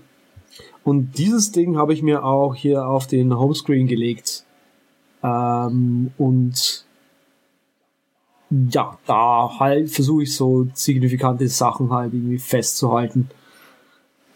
Und 0.83 1.17
dieses 1.17 1.51
Ding 1.51 1.77
habe 1.77 1.93
ich 1.93 2.01
mir 2.01 2.23
auch 2.25 2.55
hier 2.55 2.87
auf 2.87 3.07
den 3.07 3.37
Homescreen 3.37 3.87
gelegt. 3.87 4.43
Ähm, 5.23 6.11
und 6.17 6.85
ja, 8.49 8.97
da 9.05 9.59
halt 9.59 9.91
versuche 9.91 10.23
ich 10.23 10.35
so 10.35 10.67
signifikante 10.73 11.47
Sachen 11.47 11.91
halt 11.91 12.13
irgendwie 12.13 12.39
festzuhalten, 12.39 13.29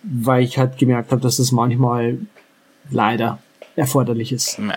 weil 0.04 0.44
ich 0.44 0.58
halt 0.58 0.78
gemerkt 0.78 1.12
habe, 1.12 1.22
dass 1.22 1.38
das 1.38 1.52
manchmal 1.52 2.20
leider 2.92 3.40
erforderlich 3.76 4.32
ist. 4.32 4.60
Nee. 4.60 4.74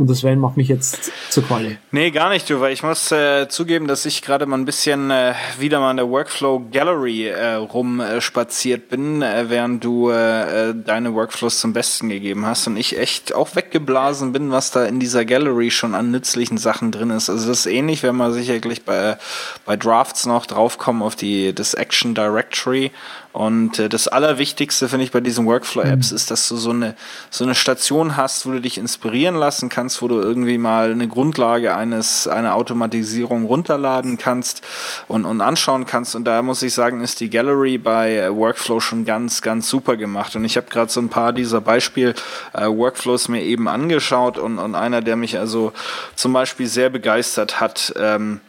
Und 0.00 0.08
das 0.08 0.20
Sven 0.20 0.38
macht 0.38 0.56
mich 0.56 0.68
jetzt 0.68 1.12
zur 1.28 1.44
Qualle. 1.44 1.76
Nee, 1.90 2.10
gar 2.10 2.30
nicht, 2.30 2.48
du, 2.48 2.58
weil 2.58 2.72
ich 2.72 2.82
muss 2.82 3.12
äh, 3.12 3.48
zugeben, 3.50 3.86
dass 3.86 4.06
ich 4.06 4.22
gerade 4.22 4.46
mal 4.46 4.56
ein 4.56 4.64
bisschen 4.64 5.10
äh, 5.10 5.34
wieder 5.58 5.78
mal 5.78 5.90
in 5.90 5.98
der 5.98 6.08
Workflow 6.08 6.68
Gallery 6.72 7.26
äh, 7.26 7.56
rumspaziert 7.56 8.88
bin, 8.88 9.20
äh, 9.20 9.50
während 9.50 9.84
du 9.84 10.08
äh, 10.08 10.70
äh, 10.70 10.74
deine 10.74 11.12
Workflows 11.12 11.60
zum 11.60 11.74
Besten 11.74 12.08
gegeben 12.08 12.46
hast 12.46 12.66
und 12.66 12.78
ich 12.78 12.98
echt 12.98 13.34
auch 13.34 13.54
weggeblasen 13.54 14.32
bin, 14.32 14.50
was 14.50 14.70
da 14.70 14.86
in 14.86 15.00
dieser 15.00 15.26
Gallery 15.26 15.70
schon 15.70 15.94
an 15.94 16.10
nützlichen 16.10 16.56
Sachen 16.56 16.92
drin 16.92 17.10
ist. 17.10 17.28
Also 17.28 17.48
das 17.48 17.66
ist 17.66 17.66
ähnlich, 17.66 18.02
wenn 18.02 18.16
man 18.16 18.32
sicherlich 18.32 18.86
bei, 18.86 19.18
bei 19.66 19.76
Drafts 19.76 20.24
noch 20.24 20.46
draufkommen 20.46 21.02
auf 21.02 21.14
die 21.14 21.54
das 21.54 21.74
Action 21.74 22.14
Directory 22.14 22.90
und 23.32 23.78
äh, 23.78 23.88
das 23.88 24.08
Allerwichtigste, 24.08 24.88
finde 24.88 25.04
ich, 25.04 25.12
bei 25.12 25.20
diesen 25.20 25.46
Workflow-Apps 25.46 26.10
mhm. 26.10 26.16
ist, 26.16 26.30
dass 26.30 26.48
du 26.48 26.56
so 26.56 26.70
eine, 26.70 26.96
so 27.30 27.44
eine 27.44 27.54
Station 27.54 28.16
hast, 28.16 28.44
wo 28.44 28.50
du 28.50 28.60
dich 28.60 28.76
inspirieren 28.76 29.36
lassen 29.36 29.68
kannst, 29.68 30.02
wo 30.02 30.08
du 30.08 30.20
irgendwie 30.20 30.58
mal 30.58 30.90
eine 30.90 31.06
Grundlage 31.06 31.76
eines, 31.76 32.26
einer 32.26 32.56
Automatisierung 32.56 33.44
runterladen 33.44 34.18
kannst 34.18 34.62
und, 35.06 35.24
und 35.24 35.40
anschauen 35.40 35.86
kannst. 35.86 36.16
Und 36.16 36.24
da 36.24 36.42
muss 36.42 36.62
ich 36.62 36.74
sagen, 36.74 37.02
ist 37.02 37.20
die 37.20 37.30
Gallery 37.30 37.78
bei 37.78 38.16
äh, 38.16 38.34
Workflow 38.34 38.80
schon 38.80 39.04
ganz, 39.04 39.42
ganz 39.42 39.68
super 39.68 39.96
gemacht. 39.96 40.34
Und 40.34 40.44
ich 40.44 40.56
habe 40.56 40.66
gerade 40.68 40.90
so 40.90 41.00
ein 41.00 41.08
paar 41.08 41.32
dieser 41.32 41.60
Beispiel-Workflows 41.60 43.28
äh, 43.28 43.32
mir 43.32 43.42
eben 43.42 43.68
angeschaut 43.68 44.38
und, 44.38 44.58
und 44.58 44.74
einer, 44.74 45.02
der 45.02 45.14
mich 45.14 45.38
also 45.38 45.72
zum 46.16 46.32
Beispiel 46.32 46.66
sehr 46.66 46.90
begeistert 46.90 47.60
hat, 47.60 47.94
ähm, 47.96 48.40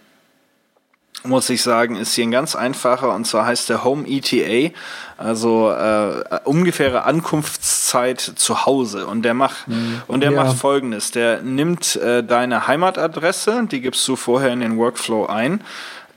muss 1.23 1.49
ich 1.49 1.61
sagen, 1.61 1.95
ist 1.95 2.13
hier 2.13 2.25
ein 2.25 2.31
ganz 2.31 2.55
einfacher 2.55 3.13
und 3.13 3.25
zwar 3.25 3.45
heißt 3.45 3.69
der 3.69 3.83
Home 3.83 4.07
ETA, 4.07 4.73
also 5.17 5.71
äh, 5.71 6.39
ungefähre 6.45 7.03
Ankunftszeit 7.03 8.19
zu 8.19 8.65
Hause 8.65 9.05
und 9.05 9.23
der 9.23 9.33
macht 9.33 9.67
mhm. 9.67 10.01
und 10.07 10.21
der 10.21 10.31
ja. 10.31 10.43
macht 10.43 10.57
folgendes, 10.57 11.11
der 11.11 11.41
nimmt 11.41 11.95
äh, 11.95 12.23
deine 12.23 12.67
Heimatadresse, 12.67 13.67
die 13.69 13.81
gibst 13.81 14.07
du 14.07 14.15
vorher 14.15 14.51
in 14.51 14.61
den 14.61 14.77
Workflow 14.77 15.27
ein 15.27 15.61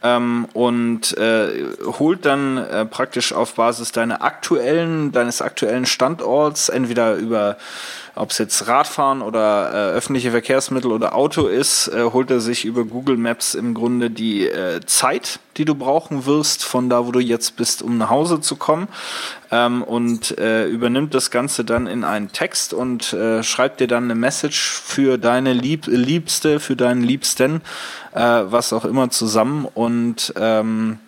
ähm, 0.02 0.46
und 0.52 1.16
äh, 1.18 1.48
holt 1.98 2.24
dann 2.24 2.59
äh, 2.59 2.86
praktisch 2.86 3.32
auf 3.32 3.55
Basis 3.55 3.92
deiner 3.92 4.22
aktuellen 4.22 5.12
deines 5.12 5.42
aktuellen 5.42 5.86
Standorts 5.86 6.68
entweder 6.68 7.14
über 7.16 7.57
ob 8.16 8.30
es 8.30 8.38
jetzt 8.38 8.68
Radfahren 8.68 9.22
oder 9.22 9.70
äh, 9.72 9.96
öffentliche 9.96 10.30
Verkehrsmittel 10.30 10.92
oder 10.92 11.14
Auto 11.14 11.46
ist, 11.46 11.88
äh, 11.88 12.04
holt 12.04 12.30
er 12.30 12.40
sich 12.40 12.64
über 12.64 12.84
Google 12.84 13.16
Maps 13.16 13.54
im 13.54 13.74
Grunde 13.74 14.10
die 14.10 14.46
äh, 14.46 14.80
Zeit, 14.86 15.40
die 15.56 15.64
du 15.64 15.74
brauchen 15.74 16.24
wirst, 16.24 16.64
von 16.64 16.88
da, 16.88 17.06
wo 17.06 17.12
du 17.12 17.20
jetzt 17.20 17.56
bist, 17.56 17.82
um 17.82 17.98
nach 17.98 18.10
Hause 18.10 18.40
zu 18.40 18.56
kommen. 18.56 18.88
Ähm, 19.50 19.82
und 19.82 20.38
äh, 20.38 20.66
übernimmt 20.66 21.14
das 21.14 21.30
Ganze 21.30 21.64
dann 21.64 21.86
in 21.86 22.04
einen 22.04 22.30
Text 22.30 22.72
und 22.72 23.12
äh, 23.12 23.42
schreibt 23.42 23.80
dir 23.80 23.88
dann 23.88 24.04
eine 24.04 24.14
Message 24.14 24.70
für 24.70 25.18
deine 25.18 25.52
Lieb 25.52 25.86
Liebste, 25.86 26.60
für 26.60 26.76
deinen 26.76 27.02
Liebsten, 27.02 27.62
äh, 28.12 28.20
was 28.20 28.72
auch 28.72 28.84
immer 28.84 29.10
zusammen. 29.10 29.66
Und 29.74 30.32
ähm, 30.36 30.98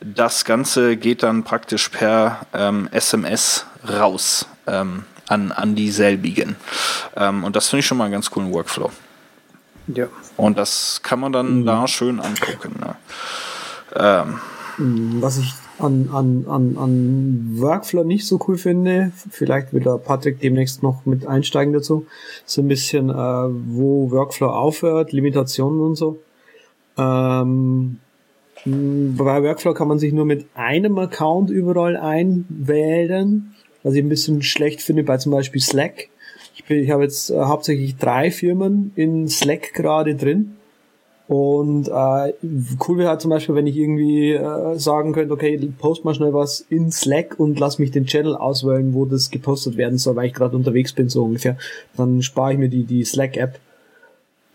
das 0.00 0.44
Ganze 0.44 0.98
geht 0.98 1.22
dann 1.22 1.44
praktisch 1.44 1.88
per 1.88 2.40
ähm, 2.52 2.88
SMS 2.92 3.64
raus. 3.88 4.46
Ähm, 4.66 5.04
an, 5.28 5.52
an 5.52 5.74
dieselbigen. 5.74 6.56
Ähm, 7.16 7.44
und 7.44 7.56
das 7.56 7.68
finde 7.68 7.80
ich 7.80 7.86
schon 7.86 7.98
mal 7.98 8.04
einen 8.04 8.12
ganz 8.12 8.30
coolen 8.30 8.52
Workflow. 8.52 8.90
Ja. 9.88 10.06
Und 10.36 10.58
das 10.58 11.00
kann 11.02 11.20
man 11.20 11.32
dann 11.32 11.60
mhm. 11.60 11.66
da 11.66 11.86
schön 11.86 12.20
angucken. 12.20 12.74
Ne? 12.80 12.96
Ähm. 13.96 14.40
Was 15.20 15.38
ich 15.38 15.52
an, 15.78 16.08
an, 16.12 16.46
an, 16.48 16.76
an 16.78 17.56
Workflow 17.58 18.04
nicht 18.04 18.26
so 18.26 18.40
cool 18.46 18.56
finde, 18.56 19.12
vielleicht 19.30 19.72
will 19.72 19.82
da 19.82 19.96
Patrick 19.96 20.40
demnächst 20.40 20.82
noch 20.82 21.04
mit 21.04 21.26
einsteigen 21.26 21.72
dazu, 21.72 22.06
so 22.44 22.62
ein 22.62 22.68
bisschen, 22.68 23.10
äh, 23.10 23.14
wo 23.14 24.10
Workflow 24.10 24.48
aufhört, 24.48 25.12
Limitationen 25.12 25.80
und 25.80 25.96
so. 25.96 26.20
Ähm, 26.96 27.98
bei 28.64 29.42
Workflow 29.42 29.74
kann 29.74 29.88
man 29.88 29.98
sich 29.98 30.12
nur 30.12 30.24
mit 30.24 30.46
einem 30.54 30.98
Account 30.98 31.50
überall 31.50 31.96
einwählen 31.96 33.53
was 33.84 33.94
ich 33.94 34.02
ein 34.02 34.08
bisschen 34.08 34.42
schlecht 34.42 34.82
finde 34.82 35.04
bei 35.04 35.18
zum 35.18 35.30
Beispiel 35.30 35.60
Slack. 35.60 36.08
Ich, 36.56 36.64
bin, 36.64 36.82
ich 36.82 36.90
habe 36.90 37.04
jetzt 37.04 37.30
äh, 37.30 37.38
hauptsächlich 37.38 37.96
drei 37.96 38.32
Firmen 38.32 38.90
in 38.96 39.28
Slack 39.28 39.72
gerade 39.74 40.16
drin. 40.16 40.56
Und 41.26 41.88
äh, 41.88 42.34
cool 42.86 42.98
wäre 42.98 43.08
halt 43.08 43.20
zum 43.20 43.30
Beispiel, 43.30 43.54
wenn 43.54 43.66
ich 43.66 43.76
irgendwie 43.76 44.32
äh, 44.32 44.78
sagen 44.78 45.12
könnte, 45.12 45.32
okay, 45.32 45.58
post 45.78 46.04
mal 46.04 46.14
schnell 46.14 46.34
was 46.34 46.60
in 46.68 46.90
Slack 46.90 47.38
und 47.38 47.58
lass 47.58 47.78
mich 47.78 47.90
den 47.90 48.04
Channel 48.04 48.36
auswählen, 48.36 48.92
wo 48.92 49.06
das 49.06 49.30
gepostet 49.30 49.76
werden 49.76 49.96
soll, 49.96 50.16
weil 50.16 50.26
ich 50.26 50.34
gerade 50.34 50.56
unterwegs 50.56 50.92
bin, 50.92 51.08
so 51.08 51.24
ungefähr. 51.24 51.56
Dann 51.96 52.20
spare 52.20 52.52
ich 52.52 52.58
mir 52.58 52.68
die, 52.68 52.84
die 52.84 53.04
Slack-App. 53.04 53.58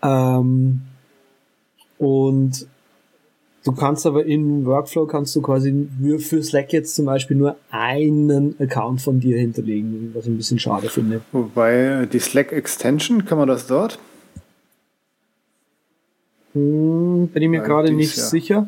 Ähm, 0.04 0.82
und 1.98 2.68
Du 3.66 3.74
kannst 3.74 4.06
aber 4.06 4.26
in 4.26 4.66
Workflow 4.66 5.06
kannst 5.06 5.36
du 5.36 5.42
quasi 5.42 5.88
für 6.20 6.42
Slack 6.42 6.72
jetzt 6.72 6.96
zum 6.96 7.06
Beispiel 7.06 7.36
nur 7.36 7.58
einen 7.72 8.56
Account 8.60 9.02
von 9.02 9.20
dir 9.20 9.38
hinterlegen, 9.38 10.12
was 10.14 10.26
ich 10.26 10.32
ein 10.32 10.38
bisschen 10.38 10.60
schade 10.60 10.90
finde. 10.90 11.22
Wobei 11.34 12.08
die 12.12 12.20
Slack 12.20 12.54
Extension, 12.54 13.26
kann 13.26 13.38
man 13.38 13.50
das 13.50 13.68
dort? 13.68 14.00
Hm, 16.54 17.28
bin 17.34 17.44
ich 17.44 17.50
mir 17.50 17.62
gerade 17.62 17.92
nicht 17.92 18.16
ja. 18.16 18.24
sicher. 18.24 18.68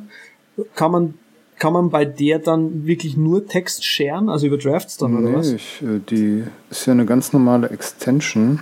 Kann 0.76 0.92
man 0.92 1.14
kann 1.62 1.74
man 1.74 1.92
bei 1.92 2.06
der 2.06 2.40
dann 2.40 2.88
wirklich 2.88 3.16
nur 3.16 3.46
Text 3.46 3.86
sharen, 3.86 4.30
also 4.30 4.48
über 4.48 4.58
Drafts 4.58 4.98
dann 4.98 5.14
nee, 5.14 5.30
oder 5.30 5.38
was? 5.38 5.52
Ich, 5.52 5.84
äh, 5.84 6.00
die 6.10 6.44
ist 6.72 6.88
ja 6.88 6.94
eine 6.94 7.06
ganz 7.06 7.34
normale 7.34 7.70
Extension. 7.70 8.62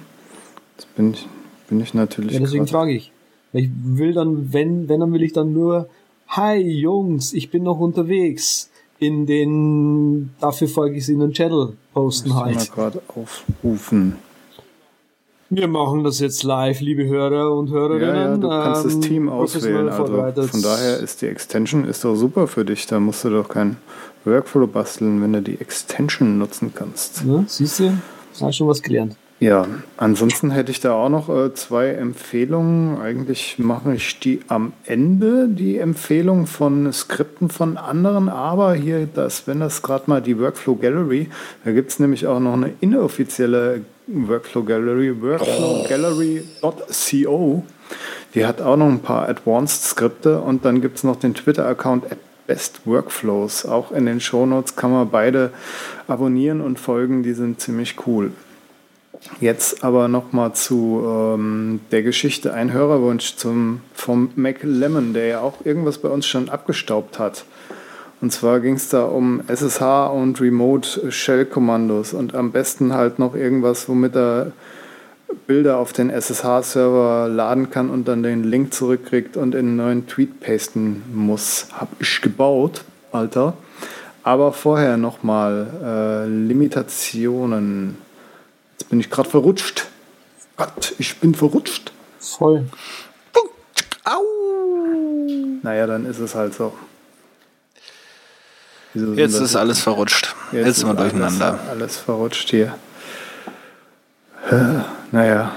Jetzt 0.75 0.93
bin 0.95 1.13
ich, 1.13 1.25
bin 1.69 1.79
ich 1.79 1.93
natürlich. 1.93 2.33
Ja, 2.33 2.41
deswegen 2.41 2.67
frage 2.67 2.91
ich. 2.91 3.13
Ich 3.53 3.69
will 3.83 4.11
dann, 4.11 4.51
wenn, 4.51 4.89
wenn, 4.89 4.99
dann 4.99 5.13
will 5.13 5.23
ich 5.23 5.31
dann 5.31 5.53
nur 5.53 5.87
Hi 6.29 6.57
Jungs, 6.57 7.33
ich 7.33 7.49
bin 7.49 7.63
noch 7.63 7.79
unterwegs. 7.79 8.69
In 8.99 9.25
den, 9.25 10.29
dafür 10.39 10.67
folge 10.67 10.97
ich 10.97 11.09
in 11.09 11.19
den 11.19 11.31
Channel 11.31 11.73
posten 11.93 12.35
halt. 12.35 12.61
Ich 12.61 12.69
mal 12.69 12.75
gerade 12.75 13.01
aufrufen. 13.07 14.17
Wir 15.49 15.67
machen 15.67 16.03
das 16.03 16.19
jetzt 16.19 16.43
live, 16.43 16.81
liebe 16.81 17.07
Hörer 17.07 17.51
und 17.55 17.71
Hörerinnen. 17.71 18.15
Ja, 18.15 18.29
ja, 18.29 18.37
du 18.37 18.47
kannst 18.47 18.85
ähm, 18.85 18.91
das 18.91 18.99
Team 18.99 19.29
auswählen. 19.29 19.89
Also 19.89 20.47
von 20.47 20.61
daher 20.61 20.99
ist 20.99 21.23
die 21.23 21.27
Extension 21.27 21.85
ist 21.85 22.05
doch 22.05 22.15
super 22.15 22.45
für 22.45 22.63
dich. 22.63 22.85
Da 22.85 22.99
musst 22.99 23.23
du 23.23 23.31
doch 23.31 23.49
kein 23.49 23.77
Workflow 24.25 24.67
basteln, 24.67 25.23
wenn 25.23 25.33
du 25.33 25.41
die 25.41 25.59
Extension 25.59 26.37
nutzen 26.37 26.73
kannst. 26.75 27.23
Ja, 27.25 27.43
siehst 27.47 27.79
du, 27.79 27.97
hast 28.39 28.55
schon 28.55 28.67
was 28.67 28.83
gelernt. 28.83 29.15
Ja, 29.41 29.65
ansonsten 29.95 30.51
hätte 30.51 30.71
ich 30.71 30.81
da 30.81 30.91
auch 30.91 31.07
noch 31.07 31.29
äh, 31.29 31.53
zwei 31.53 31.91
Empfehlungen. 31.91 32.99
Eigentlich 32.99 33.57
mache 33.57 33.95
ich 33.95 34.19
die 34.19 34.41
am 34.49 34.73
Ende, 34.83 35.47
die 35.47 35.77
Empfehlung 35.77 36.45
von 36.45 36.91
Skripten 36.91 37.49
von 37.49 37.77
anderen, 37.77 38.27
aber 38.27 38.73
hier, 38.73 39.07
das, 39.07 39.47
wenn 39.47 39.61
das 39.61 39.81
gerade 39.81 40.03
mal 40.07 40.21
die 40.21 40.37
Workflow 40.37 40.75
Gallery, 40.75 41.29
da 41.63 41.71
gibt 41.71 41.91
es 41.91 41.99
nämlich 41.99 42.27
auch 42.27 42.41
noch 42.41 42.51
eine 42.51 42.73
inoffizielle 42.81 43.85
Workflow 44.07 44.63
Gallery, 44.63 45.21
workflowgallery.co. 45.21 47.63
Die 48.35 48.45
hat 48.45 48.61
auch 48.61 48.75
noch 48.75 48.89
ein 48.89 48.99
paar 48.99 49.29
Advanced 49.29 49.85
Skripte 49.85 50.41
und 50.41 50.65
dann 50.65 50.81
gibt 50.81 50.97
es 50.97 51.05
noch 51.05 51.15
den 51.15 51.33
Twitter-Account 51.33 52.03
Best 52.45 52.81
Workflows. 52.83 53.65
Auch 53.65 53.93
in 53.93 54.05
den 54.05 54.19
Shownotes 54.19 54.75
kann 54.75 54.91
man 54.91 55.09
beide 55.09 55.51
abonnieren 56.07 56.59
und 56.59 56.77
folgen, 56.77 57.23
die 57.23 57.31
sind 57.33 57.61
ziemlich 57.61 57.95
cool. 58.05 58.33
Jetzt 59.41 59.83
aber 59.83 60.07
nochmal 60.07 60.53
zu 60.53 61.03
ähm, 61.05 61.81
der 61.91 62.03
Geschichte 62.03 62.53
ein 62.53 62.71
Hörerwunsch 62.71 63.35
zum, 63.35 63.81
vom 63.93 64.31
Mac 64.35 64.59
Lemon, 64.63 65.13
der 65.13 65.27
ja 65.27 65.39
auch 65.41 65.65
irgendwas 65.65 65.97
bei 65.97 66.09
uns 66.09 66.25
schon 66.25 66.49
abgestaubt 66.49 67.19
hat. 67.19 67.45
Und 68.21 68.31
zwar 68.31 68.59
ging 68.59 68.75
es 68.75 68.89
da 68.89 69.03
um 69.03 69.41
SSH 69.47 70.07
und 70.07 70.41
Remote 70.41 71.11
Shell 71.11 71.45
Kommandos 71.45 72.13
und 72.13 72.35
am 72.35 72.51
besten 72.51 72.93
halt 72.93 73.17
noch 73.17 73.33
irgendwas, 73.33 73.87
womit 73.87 74.15
er 74.15 74.51
Bilder 75.47 75.77
auf 75.77 75.93
den 75.93 76.09
SSH-Server 76.09 77.29
laden 77.29 77.69
kann 77.69 77.89
und 77.89 78.07
dann 78.07 78.23
den 78.23 78.43
Link 78.43 78.73
zurückkriegt 78.73 79.37
und 79.37 79.55
in 79.55 79.67
einen 79.67 79.75
neuen 79.77 80.07
Tweet 80.07 80.39
pasten 80.39 81.03
muss. 81.13 81.67
Hab 81.71 81.89
ich 81.99 82.21
gebaut, 82.21 82.83
Alter. 83.11 83.53
Aber 84.23 84.51
vorher 84.53 84.97
nochmal 84.97 85.67
äh, 85.83 86.27
Limitationen. 86.27 87.97
Jetzt 88.79 88.89
bin 88.89 88.99
ich 88.99 89.09
gerade 89.09 89.29
verrutscht. 89.29 89.87
Gott, 90.57 90.93
ich 90.97 91.17
bin 91.17 91.35
verrutscht. 91.35 91.91
Voll. 92.19 92.65
Au! 94.05 94.21
Naja, 95.61 95.85
dann 95.87 96.05
ist 96.05 96.19
es 96.19 96.33
halt 96.35 96.53
so. 96.53 96.73
Wieso 98.93 99.07
sind 99.07 99.17
Jetzt 99.17 99.35
das- 99.35 99.41
ist 99.41 99.55
alles 99.55 99.79
verrutscht. 99.81 100.35
Jetzt, 100.51 100.79
sind 100.79 100.87
wir 100.87 100.93
durcheinander. 100.95 101.59
Alles, 101.59 101.69
alles 101.69 101.97
verrutscht 101.97 102.49
hier. 102.49 102.75
Naja, 105.11 105.51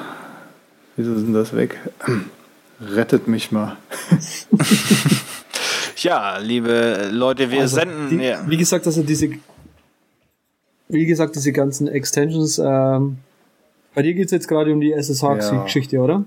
wieso 0.97 1.15
sind 1.15 1.33
das 1.33 1.55
weg? 1.57 1.79
Rettet 2.81 3.29
mich 3.29 3.53
mal. 3.53 3.77
Ja, 5.97 6.39
liebe 6.39 7.11
Leute, 7.13 7.49
wir 7.53 7.61
Also, 7.61 7.77
senden. 7.77 8.09
die, 8.19 8.25
ja. 8.25 8.43
Wie 8.45 8.57
gesagt, 8.57 8.85
also 8.87 9.05
diese, 9.05 9.29
wie 10.93 11.07
gesagt, 11.07 11.35
diese 11.37 11.53
ganzen 11.53 11.89
Extensions, 11.89 12.61
ähm, 12.63 13.19
bei 13.95 14.03
dir 14.03 14.15
geht's 14.15 14.33
jetzt 14.33 14.49
gerade 14.49 14.73
um 14.73 14.81
die 14.81 14.91
Ja. 14.91 14.97
SSH-Geschichte, 14.99 15.99
oder? 15.99 16.25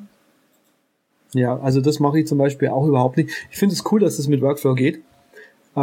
Ja, 1.34 1.60
also 1.60 1.82
das 1.82 2.00
mache 2.00 2.20
ich 2.20 2.28
zum 2.28 2.38
Beispiel 2.38 2.70
auch 2.70 2.88
überhaupt 2.88 3.18
nicht. 3.18 3.30
Ich 3.52 3.58
finde 3.58 3.76
es 3.76 3.84
cool, 3.92 4.00
dass 4.00 4.18
das 4.18 4.28
mit 4.28 4.42
Workflow 4.42 4.74
geht. 4.76 5.02
Äh, 5.76 5.80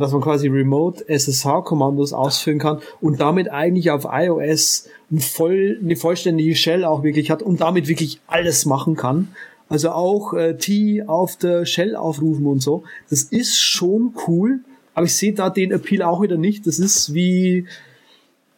dass 0.00 0.12
man 0.12 0.20
quasi 0.20 0.48
remote 0.48 1.08
SSH-Kommandos 1.08 2.12
ausführen 2.12 2.58
kann 2.58 2.80
und 3.00 3.20
damit 3.20 3.50
eigentlich 3.50 3.90
auf 3.90 4.06
iOS 4.10 4.86
ein 5.10 5.18
voll, 5.18 5.78
eine 5.82 5.96
vollständige 5.96 6.54
Shell 6.54 6.84
auch 6.84 7.02
wirklich 7.02 7.30
hat 7.30 7.42
und 7.42 7.62
damit 7.62 7.88
wirklich 7.88 8.20
alles 8.26 8.66
machen 8.66 8.96
kann. 8.96 9.28
Also 9.70 9.92
auch 9.92 10.34
äh, 10.34 10.58
T 10.58 11.04
auf 11.06 11.36
der 11.36 11.64
Shell 11.64 11.96
aufrufen 11.96 12.44
und 12.44 12.60
so. 12.60 12.84
Das 13.08 13.22
ist 13.22 13.58
schon 13.58 14.12
cool, 14.28 14.60
aber 14.92 15.06
ich 15.06 15.16
sehe 15.16 15.32
da 15.32 15.48
den 15.48 15.72
Appeal 15.72 16.02
auch 16.02 16.20
wieder 16.20 16.36
nicht. 16.36 16.66
Das 16.66 16.78
ist 16.78 17.14
wie 17.14 17.66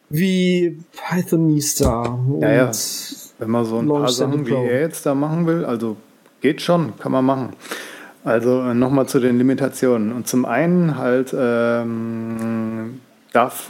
wie 0.09 0.79
Pythonista. 0.91 2.01
Und 2.01 2.41
Ja, 2.41 2.51
ja. 2.51 2.71
Wenn 3.39 3.51
man 3.51 3.65
so 3.65 3.79
ein 3.79 3.87
paar 3.87 4.09
Sachen 4.09 4.47
wie 4.47 4.53
er 4.53 4.81
jetzt 4.81 5.05
da 5.05 5.13
machen 5.13 5.45
will, 5.45 5.63
also 5.63 5.97
geht 6.41 6.61
schon, 6.61 6.97
kann 6.97 7.11
man 7.11 7.25
machen. 7.25 7.49
Also 8.23 8.73
nochmal 8.73 9.07
zu 9.07 9.19
den 9.19 9.37
Limitationen. 9.37 10.11
Und 10.11 10.27
zum 10.27 10.45
einen 10.45 10.97
halt 10.97 11.35
ähm, 11.37 12.99
darf, 13.31 13.69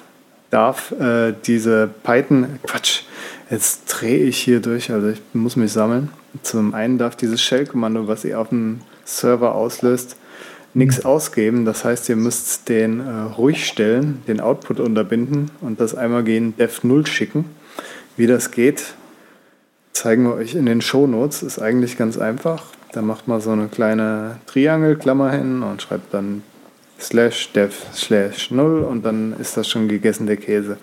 darf 0.49 0.91
äh, 0.93 1.33
diese 1.45 1.89
Python, 2.03 2.59
Quatsch, 2.63 3.01
jetzt 3.49 3.85
drehe 3.87 4.23
ich 4.23 4.37
hier 4.37 4.61
durch, 4.61 4.91
also 4.91 5.09
ich 5.09 5.21
muss 5.33 5.57
mich 5.57 5.73
sammeln. 5.73 6.09
Zum 6.43 6.73
einen 6.73 6.97
darf 6.97 7.15
dieses 7.15 7.41
Shell-Kommando, 7.41 8.07
was 8.07 8.23
ihr 8.23 8.39
auf 8.39 8.49
dem 8.49 8.79
Server 9.05 9.53
auslöst, 9.53 10.17
nichts 10.73 11.05
ausgeben. 11.05 11.65
Das 11.65 11.83
heißt, 11.83 12.09
ihr 12.09 12.15
müsst 12.15 12.69
den 12.69 12.99
äh, 12.99 13.11
ruhig 13.37 13.65
stellen, 13.65 14.21
den 14.27 14.39
Output 14.39 14.79
unterbinden 14.79 15.51
und 15.61 15.79
das 15.79 15.95
einmal 15.95 16.23
gegen 16.23 16.53
dev0 16.57 17.07
schicken. 17.07 17.45
Wie 18.15 18.27
das 18.27 18.51
geht, 18.51 18.93
zeigen 19.93 20.23
wir 20.23 20.35
euch 20.35 20.55
in 20.55 20.65
den 20.65 20.81
Shownotes. 20.81 21.43
Ist 21.43 21.59
eigentlich 21.59 21.97
ganz 21.97 22.17
einfach. 22.17 22.63
Da 22.93 23.01
macht 23.01 23.27
man 23.27 23.41
so 23.41 23.51
eine 23.51 23.67
kleine 23.67 24.37
Triangelklammer 24.47 25.31
hin 25.31 25.63
und 25.63 25.81
schreibt 25.81 26.13
dann 26.13 26.43
slash 26.99 27.51
dev 27.53 27.73
slash 27.93 28.51
0 28.51 28.83
und 28.83 29.05
dann 29.05 29.35
ist 29.39 29.57
das 29.57 29.67
schon 29.67 29.87
gegessen, 29.87 30.25
der 30.25 30.37
Käse. 30.37 30.77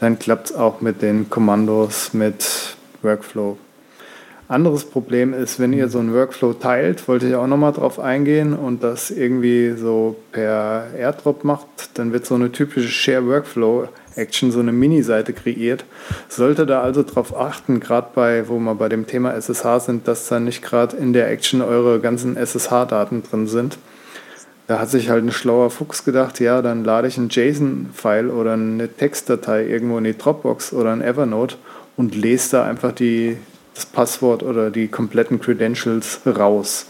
Dann 0.00 0.18
klappt 0.18 0.50
es 0.50 0.56
auch 0.56 0.80
mit 0.80 1.02
den 1.02 1.30
Kommandos 1.30 2.12
mit 2.12 2.76
Workflow. 3.02 3.58
Anderes 4.50 4.84
Problem 4.84 5.32
ist, 5.32 5.60
wenn 5.60 5.72
ihr 5.72 5.88
so 5.88 6.00
einen 6.00 6.12
Workflow 6.12 6.54
teilt, 6.54 7.06
wollte 7.06 7.28
ich 7.28 7.36
auch 7.36 7.46
nochmal 7.46 7.72
drauf 7.72 8.00
eingehen 8.00 8.52
und 8.52 8.82
das 8.82 9.12
irgendwie 9.12 9.74
so 9.76 10.16
per 10.32 10.88
Airdrop 10.98 11.44
macht, 11.44 11.66
dann 11.94 12.12
wird 12.12 12.26
so 12.26 12.34
eine 12.34 12.50
typische 12.50 12.88
Share 12.88 13.24
Workflow 13.28 13.86
Action, 14.16 14.50
so 14.50 14.58
eine 14.58 14.72
Mini-Seite 14.72 15.34
kreiert. 15.34 15.84
Sollte 16.28 16.66
da 16.66 16.82
also 16.82 17.04
drauf 17.04 17.38
achten, 17.38 17.78
gerade 17.78 18.08
bei, 18.12 18.48
wo 18.48 18.58
wir 18.58 18.74
bei 18.74 18.88
dem 18.88 19.06
Thema 19.06 19.34
SSH 19.34 19.86
sind, 19.86 20.08
dass 20.08 20.26
da 20.26 20.40
nicht 20.40 20.62
gerade 20.62 20.96
in 20.96 21.12
der 21.12 21.30
Action 21.30 21.62
eure 21.62 22.00
ganzen 22.00 22.36
SSH-Daten 22.36 23.22
drin 23.22 23.46
sind. 23.46 23.78
Da 24.66 24.80
hat 24.80 24.90
sich 24.90 25.10
halt 25.10 25.24
ein 25.24 25.30
schlauer 25.30 25.70
Fuchs 25.70 26.04
gedacht, 26.04 26.40
ja, 26.40 26.60
dann 26.60 26.82
lade 26.82 27.06
ich 27.06 27.18
einen 27.18 27.28
JSON-File 27.28 28.30
oder 28.30 28.54
eine 28.54 28.88
Textdatei 28.88 29.64
irgendwo 29.66 29.98
in 29.98 30.04
die 30.04 30.18
Dropbox 30.18 30.72
oder 30.72 30.92
ein 30.92 31.02
Evernote 31.02 31.54
und 31.96 32.16
lese 32.16 32.50
da 32.56 32.64
einfach 32.64 32.90
die, 32.90 33.36
das 33.80 33.86
Passwort 33.86 34.42
oder 34.42 34.70
die 34.70 34.88
kompletten 34.88 35.40
Credentials 35.40 36.20
raus. 36.26 36.86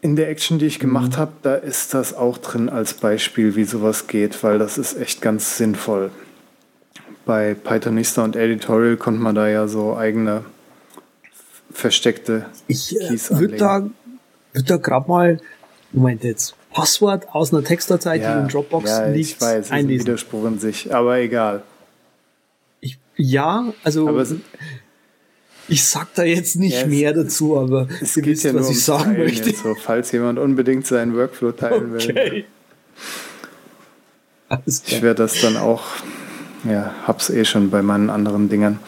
In 0.00 0.14
der 0.14 0.28
Action, 0.28 0.58
die 0.58 0.66
ich 0.66 0.78
gemacht 0.78 1.18
habe, 1.18 1.32
da 1.42 1.56
ist 1.56 1.92
das 1.92 2.14
auch 2.14 2.38
drin 2.38 2.68
als 2.68 2.94
Beispiel, 2.94 3.56
wie 3.56 3.64
sowas 3.64 4.06
geht, 4.06 4.42
weil 4.44 4.58
das 4.58 4.78
ist 4.78 4.96
echt 4.96 5.20
ganz 5.20 5.56
sinnvoll. 5.56 6.10
Bei 7.24 7.54
Pythonista 7.54 8.22
und 8.22 8.36
Editorial 8.36 8.96
konnte 8.96 9.20
man 9.20 9.34
da 9.34 9.48
ja 9.48 9.66
so 9.66 9.96
eigene 9.96 10.44
versteckte 11.72 12.46
Ich 12.68 12.94
äh, 13.00 13.08
Keys 13.08 13.36
würde 13.36 13.56
da, 13.56 13.90
würd 14.52 14.70
da 14.70 14.76
gerade 14.76 15.08
mal, 15.08 15.40
Moment 15.92 16.22
jetzt, 16.22 16.54
Passwort 16.72 17.28
aus 17.34 17.52
einer 17.52 17.64
Textdatei, 17.64 18.18
die 18.18 18.24
in 18.24 18.48
Dropbox 18.48 18.88
ja, 18.88 19.06
liegt, 19.06 19.30
ich 19.30 19.40
weiß, 19.40 19.58
es 19.58 19.66
ist 19.66 19.72
ein 19.72 19.78
einlesen. 19.80 20.06
Widerspruch 20.06 20.46
in 20.46 20.58
sich, 20.60 20.94
aber 20.94 21.18
egal. 21.18 21.62
Ich, 22.80 22.98
ja, 23.16 23.72
also 23.82 24.08
Aber 24.08 24.20
es, 24.20 24.34
ich 25.68 25.84
sag 25.84 26.14
da 26.14 26.22
jetzt 26.24 26.56
nicht 26.56 26.74
Ja, 26.74 26.82
es- 26.82 26.86
mehr 26.88 27.12
dazu, 27.12 27.56
aber 27.58 27.88
es 28.00 28.16
ihr 28.16 28.22
geht 28.22 28.32
wisst, 28.34 28.44
ja 28.44 28.52
nur 28.52 28.60
was 28.62 28.70
ich 28.70 28.84
sagen 28.84 29.04
Teilen 29.14 29.24
möchte. 29.24 29.50
so, 29.52 29.74
falls 29.74 30.12
jemand 30.12 30.38
unbedingt 30.38 30.86
seinen 30.86 31.14
Workflow 31.16 31.52
teilen 31.52 31.92
will. 31.92 32.00
Okay. 32.10 32.44
Alles 34.48 34.78
Ich 34.80 34.84
klar. 34.90 35.02
werde 35.02 35.22
das 35.22 35.40
dann 35.40 35.56
auch, 35.56 35.82
ja, 36.64 36.94
hab's 37.06 37.30
eh 37.30 37.44
schon 37.44 37.70
bei 37.70 37.82
meinen 37.82 38.10
anderen 38.10 38.48
Dingern. 38.48 38.78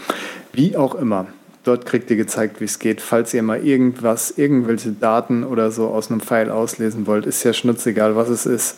Wie 0.53 0.77
auch 0.77 0.95
immer. 0.95 1.27
Dort 1.65 1.85
kriegt 1.85 2.11
ihr 2.11 2.17
gezeigt, 2.17 2.61
wie 2.61 2.65
es 2.65 2.79
geht. 2.79 3.01
Falls 3.01 3.35
ihr 3.35 3.43
mal 3.43 3.63
irgendwas, 3.65 4.31
irgendwelche 4.37 4.93
Daten 4.93 5.45
oder 5.45 5.71
so 5.71 5.89
aus 5.89 6.11
einem 6.11 6.21
File 6.21 6.51
auslesen 6.51 7.07
wollt, 7.07 7.27
ist 7.27 7.43
ja 7.45 7.53
schnurzegal, 7.53 8.17
was 8.17 8.29
es 8.29 8.47
ist. 8.47 8.77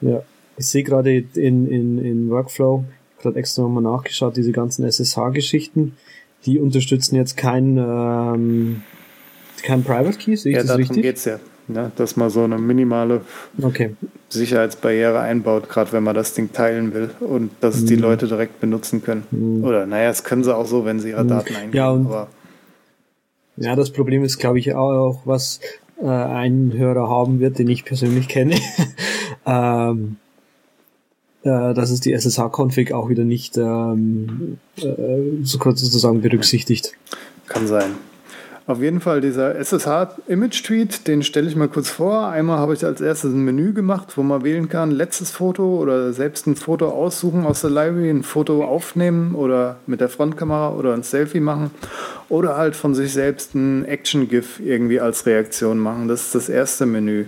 Ja, 0.00 0.22
ich 0.56 0.66
sehe 0.66 0.82
gerade 0.82 1.14
in, 1.34 1.70
in, 1.70 2.04
in 2.04 2.30
Workflow, 2.30 2.84
gerade 3.20 3.38
extra 3.38 3.62
nochmal 3.62 3.82
nachgeschaut, 3.82 4.36
diese 4.36 4.52
ganzen 4.52 4.84
SSH-Geschichten, 4.86 5.96
die 6.46 6.58
unterstützen 6.58 7.16
jetzt 7.16 7.36
kein, 7.36 7.76
ähm, 7.78 8.82
kein 9.62 9.82
Private 9.84 10.16
Key, 10.18 10.36
sehe 10.36 10.52
ich 10.52 10.56
Ja, 10.56 10.62
das 10.62 10.68
darum 10.68 10.82
richtig? 10.82 11.02
geht's 11.02 11.24
ja. 11.24 11.38
Ne? 11.68 11.90
Dass 11.96 12.16
man 12.16 12.30
so 12.30 12.44
eine 12.44 12.58
minimale 12.58 13.22
Okay. 13.60 13.96
Sicherheitsbarriere 14.28 15.18
einbaut, 15.20 15.68
gerade 15.68 15.92
wenn 15.92 16.04
man 16.04 16.14
das 16.14 16.32
Ding 16.34 16.52
teilen 16.52 16.94
will 16.94 17.10
und 17.20 17.50
dass 17.60 17.74
es 17.76 17.82
Mhm. 17.82 17.86
die 17.88 17.96
Leute 17.96 18.28
direkt 18.28 18.60
benutzen 18.60 19.02
können. 19.02 19.62
Oder 19.64 19.84
naja, 19.86 20.08
das 20.08 20.22
können 20.22 20.44
sie 20.44 20.54
auch 20.54 20.66
so, 20.66 20.84
wenn 20.84 21.00
sie 21.00 21.10
ihre 21.10 21.24
Daten 21.26 21.54
eingeben. 21.56 21.70
Mhm. 21.70 21.76
Ja, 21.76 21.90
und- 21.90 22.06
aber 22.06 22.28
Ja, 23.56 23.74
das 23.74 23.90
Problem 23.90 24.22
ist, 24.22 24.38
glaube 24.38 24.58
ich, 24.60 24.74
auch, 24.74 25.22
was 25.24 25.60
äh, 26.00 26.06
ein 26.06 26.72
Hörer 26.76 27.08
haben 27.08 27.40
wird, 27.40 27.58
den 27.58 27.68
ich 27.68 27.84
persönlich 27.86 28.28
kenne, 28.28 28.54
ähm, 29.46 30.16
äh, 31.46 31.74
dass 31.74 31.90
es 31.90 32.00
die 32.00 32.12
SSH-Config 32.12 32.92
auch 32.92 33.08
wieder 33.08 33.22
nicht 33.22 33.56
ähm, 33.56 34.58
äh, 34.78 35.44
so 35.44 35.58
kurz 35.58 35.80
sozusagen 35.80 36.20
berücksichtigt. 36.20 36.92
Kann 37.46 37.68
sein. 37.68 37.92
Auf 38.66 38.80
jeden 38.80 39.00
Fall 39.00 39.20
dieser 39.20 39.54
SSH-Image-Tweet, 39.54 41.06
den 41.06 41.22
stelle 41.22 41.46
ich 41.46 41.54
mal 41.54 41.68
kurz 41.68 41.88
vor. 41.88 42.26
Einmal 42.26 42.58
habe 42.58 42.74
ich 42.74 42.84
als 42.84 43.00
erstes 43.00 43.32
ein 43.32 43.44
Menü 43.44 43.72
gemacht, 43.72 44.16
wo 44.16 44.24
man 44.24 44.42
wählen 44.42 44.68
kann, 44.68 44.90
letztes 44.90 45.30
Foto 45.30 45.76
oder 45.76 46.12
selbst 46.12 46.48
ein 46.48 46.56
Foto 46.56 46.88
aussuchen 46.88 47.46
aus 47.46 47.60
der 47.60 47.70
Library, 47.70 48.10
ein 48.10 48.24
Foto 48.24 48.64
aufnehmen 48.64 49.36
oder 49.36 49.76
mit 49.86 50.00
der 50.00 50.08
Frontkamera 50.08 50.74
oder 50.74 50.94
ein 50.94 51.04
Selfie 51.04 51.38
machen 51.38 51.70
oder 52.28 52.56
halt 52.56 52.74
von 52.74 52.96
sich 52.96 53.12
selbst 53.12 53.54
ein 53.54 53.84
Action-GIF 53.84 54.58
irgendwie 54.58 54.98
als 54.98 55.26
Reaktion 55.26 55.78
machen. 55.78 56.08
Das 56.08 56.22
ist 56.22 56.34
das 56.34 56.48
erste 56.48 56.86
Menü. 56.86 57.26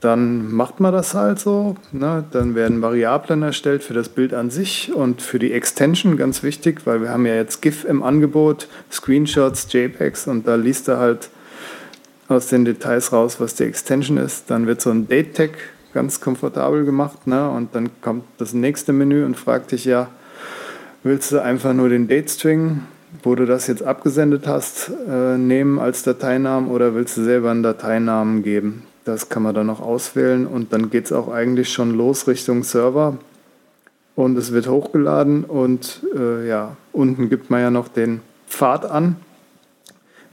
Dann 0.00 0.50
macht 0.50 0.80
man 0.80 0.92
das 0.92 1.14
halt 1.14 1.38
so. 1.38 1.76
Ne? 1.92 2.24
Dann 2.30 2.54
werden 2.54 2.80
Variablen 2.80 3.42
erstellt 3.42 3.84
für 3.84 3.92
das 3.92 4.08
Bild 4.08 4.32
an 4.32 4.50
sich 4.50 4.92
und 4.94 5.20
für 5.20 5.38
die 5.38 5.52
Extension, 5.52 6.16
ganz 6.16 6.42
wichtig, 6.42 6.86
weil 6.86 7.02
wir 7.02 7.10
haben 7.10 7.26
ja 7.26 7.34
jetzt 7.34 7.60
GIF 7.60 7.84
im 7.84 8.02
Angebot, 8.02 8.68
Screenshots, 8.90 9.70
JPEGs 9.70 10.26
und 10.26 10.48
da 10.48 10.54
liest 10.54 10.88
er 10.88 10.98
halt 10.98 11.28
aus 12.28 12.46
den 12.46 12.64
Details 12.64 13.12
raus, 13.12 13.40
was 13.40 13.56
die 13.56 13.64
Extension 13.64 14.16
ist. 14.16 14.50
Dann 14.50 14.66
wird 14.66 14.80
so 14.80 14.90
ein 14.90 15.06
Date-Tag 15.06 15.50
ganz 15.92 16.20
komfortabel 16.20 16.84
gemacht 16.84 17.26
ne? 17.26 17.50
und 17.50 17.74
dann 17.74 17.90
kommt 18.00 18.24
das 18.38 18.54
nächste 18.54 18.92
Menü 18.92 19.24
und 19.24 19.36
fragt 19.36 19.72
dich 19.72 19.84
ja, 19.84 20.08
willst 21.02 21.32
du 21.32 21.42
einfach 21.42 21.74
nur 21.74 21.90
den 21.90 22.08
Date-String, 22.08 22.82
wo 23.22 23.34
du 23.34 23.44
das 23.44 23.66
jetzt 23.66 23.82
abgesendet 23.82 24.46
hast, 24.46 24.92
äh, 25.08 25.36
nehmen 25.36 25.78
als 25.78 26.04
Dateinamen 26.04 26.70
oder 26.70 26.94
willst 26.94 27.16
du 27.16 27.24
selber 27.24 27.50
einen 27.50 27.62
Dateinamen 27.62 28.42
geben? 28.42 28.84
Das 29.04 29.28
kann 29.28 29.42
man 29.42 29.54
dann 29.54 29.66
noch 29.66 29.80
auswählen 29.80 30.46
und 30.46 30.72
dann 30.72 30.90
geht 30.90 31.06
es 31.06 31.12
auch 31.12 31.28
eigentlich 31.28 31.72
schon 31.72 31.96
los 31.96 32.26
Richtung 32.26 32.62
Server. 32.62 33.16
Und 34.14 34.36
es 34.36 34.52
wird 34.52 34.68
hochgeladen 34.68 35.44
und 35.44 36.00
äh, 36.14 36.46
ja, 36.46 36.76
unten 36.92 37.30
gibt 37.30 37.48
man 37.48 37.60
ja 37.60 37.70
noch 37.70 37.88
den 37.88 38.20
Pfad 38.48 38.84
an 38.84 39.16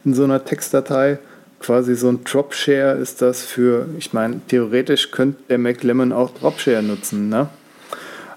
in 0.04 0.14
so 0.14 0.24
einer 0.26 0.44
Textdatei. 0.44 1.20
Quasi 1.60 1.96
so 1.96 2.10
ein 2.10 2.24
Dropshare 2.24 2.98
ist 2.98 3.22
das 3.22 3.44
für, 3.44 3.88
ich 3.98 4.14
meine, 4.14 4.42
theoretisch 4.48 5.12
könnte 5.12 5.42
der 5.50 5.58
Mac 5.58 5.84
Lemon 5.84 6.12
auch 6.12 6.32
Dropshare 6.32 6.84
nutzen, 6.84 7.30
ne? 7.30 7.48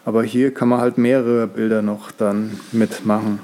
Aber 0.05 0.23
hier 0.23 0.55
kann 0.55 0.69
man 0.69 0.81
halt 0.81 0.97
mehrere 0.97 1.47
Bilder 1.47 1.83
noch 1.83 2.11
dann 2.13 2.59
mitmachen. 2.73 3.41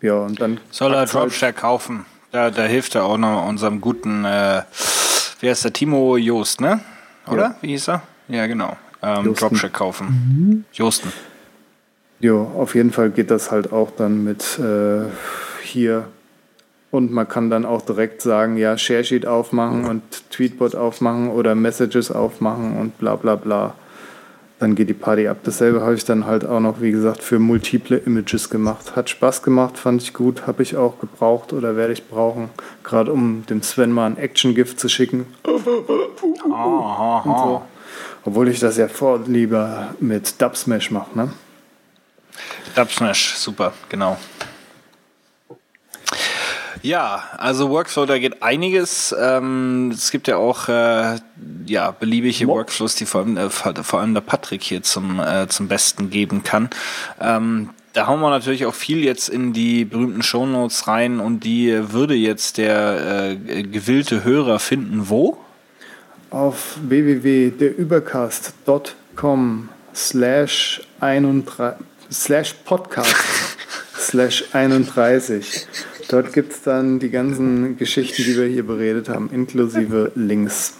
Ja, 0.00 0.14
und 0.14 0.40
dann. 0.40 0.58
Soll 0.70 0.92
er 0.92 1.00
halt- 1.00 1.12
Dropshare 1.12 1.52
kaufen? 1.52 2.06
Da, 2.30 2.50
da 2.50 2.62
hilft 2.62 2.94
er 2.94 3.04
auch 3.04 3.18
noch 3.18 3.46
unserem 3.46 3.80
guten, 3.82 4.24
äh, 4.24 4.62
wie 5.42 5.50
heißt 5.50 5.64
der, 5.64 5.72
Timo 5.72 6.16
Joost, 6.16 6.60
ne? 6.60 6.80
Oder? 7.26 7.42
Ja. 7.42 7.56
Wie 7.60 7.68
hieß 7.68 7.88
er? 7.88 8.02
Ja, 8.28 8.46
genau. 8.46 8.76
Ähm. 9.02 9.34
Dropshare 9.34 9.70
kaufen. 9.70 10.64
Josten. 10.72 11.12
Jo, 12.20 12.50
auf 12.56 12.76
jeden 12.76 12.92
Fall 12.92 13.10
geht 13.10 13.30
das 13.32 13.50
halt 13.50 13.72
auch 13.72 13.90
dann 13.90 14.22
mit 14.22 14.58
äh, 14.60 15.02
hier. 15.62 16.06
Und 16.92 17.10
man 17.10 17.26
kann 17.26 17.50
dann 17.50 17.64
auch 17.64 17.82
direkt 17.82 18.22
sagen, 18.22 18.56
ja, 18.56 18.78
Sharesheet 18.78 19.26
aufmachen 19.26 19.86
und 19.86 20.02
Tweetbot 20.30 20.76
aufmachen 20.76 21.30
oder 21.30 21.54
Messages 21.54 22.12
aufmachen 22.12 22.76
und 22.78 22.98
bla 22.98 23.16
bla 23.16 23.34
bla. 23.34 23.74
Dann 24.62 24.76
geht 24.76 24.88
die 24.88 24.94
Party 24.94 25.26
ab. 25.26 25.38
Dasselbe 25.42 25.80
habe 25.80 25.96
ich 25.96 26.04
dann 26.04 26.24
halt 26.24 26.46
auch 26.46 26.60
noch, 26.60 26.80
wie 26.80 26.92
gesagt, 26.92 27.20
für 27.20 27.40
multiple 27.40 27.96
Images 27.96 28.48
gemacht. 28.48 28.94
Hat 28.94 29.10
Spaß 29.10 29.42
gemacht, 29.42 29.76
fand 29.76 30.00
ich 30.00 30.14
gut, 30.14 30.46
habe 30.46 30.62
ich 30.62 30.76
auch 30.76 31.00
gebraucht 31.00 31.52
oder 31.52 31.74
werde 31.74 31.92
ich 31.92 32.06
brauchen. 32.06 32.48
Gerade 32.84 33.12
um 33.12 33.44
dem 33.46 33.64
Sven 33.64 33.90
mal 33.90 34.06
ein 34.06 34.16
Action-Gift 34.16 34.78
zu 34.78 34.88
schicken. 34.88 35.26
So. 35.44 37.62
Obwohl 38.24 38.48
ich 38.50 38.60
das 38.60 38.76
ja 38.76 38.86
vor 38.86 39.22
lieber 39.26 39.96
mit 39.98 40.40
Dubsmash 40.40 40.92
mache, 40.92 41.18
ne? 41.18 41.32
Dubsmash, 42.76 43.34
super, 43.34 43.72
genau. 43.88 44.16
Ja, 46.82 47.22
also 47.36 47.70
Workflow, 47.70 48.06
da 48.06 48.18
geht 48.18 48.42
einiges. 48.42 49.14
Ähm, 49.18 49.90
es 49.92 50.10
gibt 50.10 50.28
ja 50.28 50.36
auch 50.36 50.68
äh, 50.68 51.18
ja, 51.66 51.90
beliebige 51.92 52.46
Workflows, 52.48 52.96
die 52.96 53.06
vor 53.06 53.22
allem, 53.22 53.36
äh, 53.36 53.50
vor 53.50 54.00
allem 54.00 54.14
der 54.14 54.20
Patrick 54.20 54.62
hier 54.62 54.82
zum, 54.82 55.20
äh, 55.20 55.46
zum 55.48 55.68
Besten 55.68 56.10
geben 56.10 56.42
kann. 56.42 56.70
Ähm, 57.20 57.70
da 57.92 58.06
hauen 58.06 58.20
wir 58.20 58.30
natürlich 58.30 58.66
auch 58.66 58.74
viel 58.74 59.04
jetzt 59.04 59.28
in 59.28 59.52
die 59.52 59.84
berühmten 59.84 60.22
Shownotes 60.22 60.88
rein 60.88 61.20
und 61.20 61.44
die 61.44 61.92
würde 61.92 62.14
jetzt 62.14 62.58
der 62.58 63.30
äh, 63.30 63.62
gewillte 63.62 64.24
Hörer 64.24 64.58
finden. 64.58 65.08
Wo? 65.08 65.38
auf 66.32 66.78
www.derübercast.com 66.88 69.68
slash 69.94 70.80
31 71.00 71.76
slash 72.10 72.54
podcast 72.64 73.14
slash 73.98 74.42
31. 74.54 75.66
Dort 76.08 76.32
gibt 76.32 76.52
es 76.52 76.62
dann 76.62 76.98
die 76.98 77.10
ganzen 77.10 77.76
Geschichten, 77.76 78.22
die 78.22 78.36
wir 78.36 78.46
hier 78.46 78.66
beredet 78.66 79.08
haben, 79.08 79.30
inklusive 79.30 80.12
Links. 80.14 80.74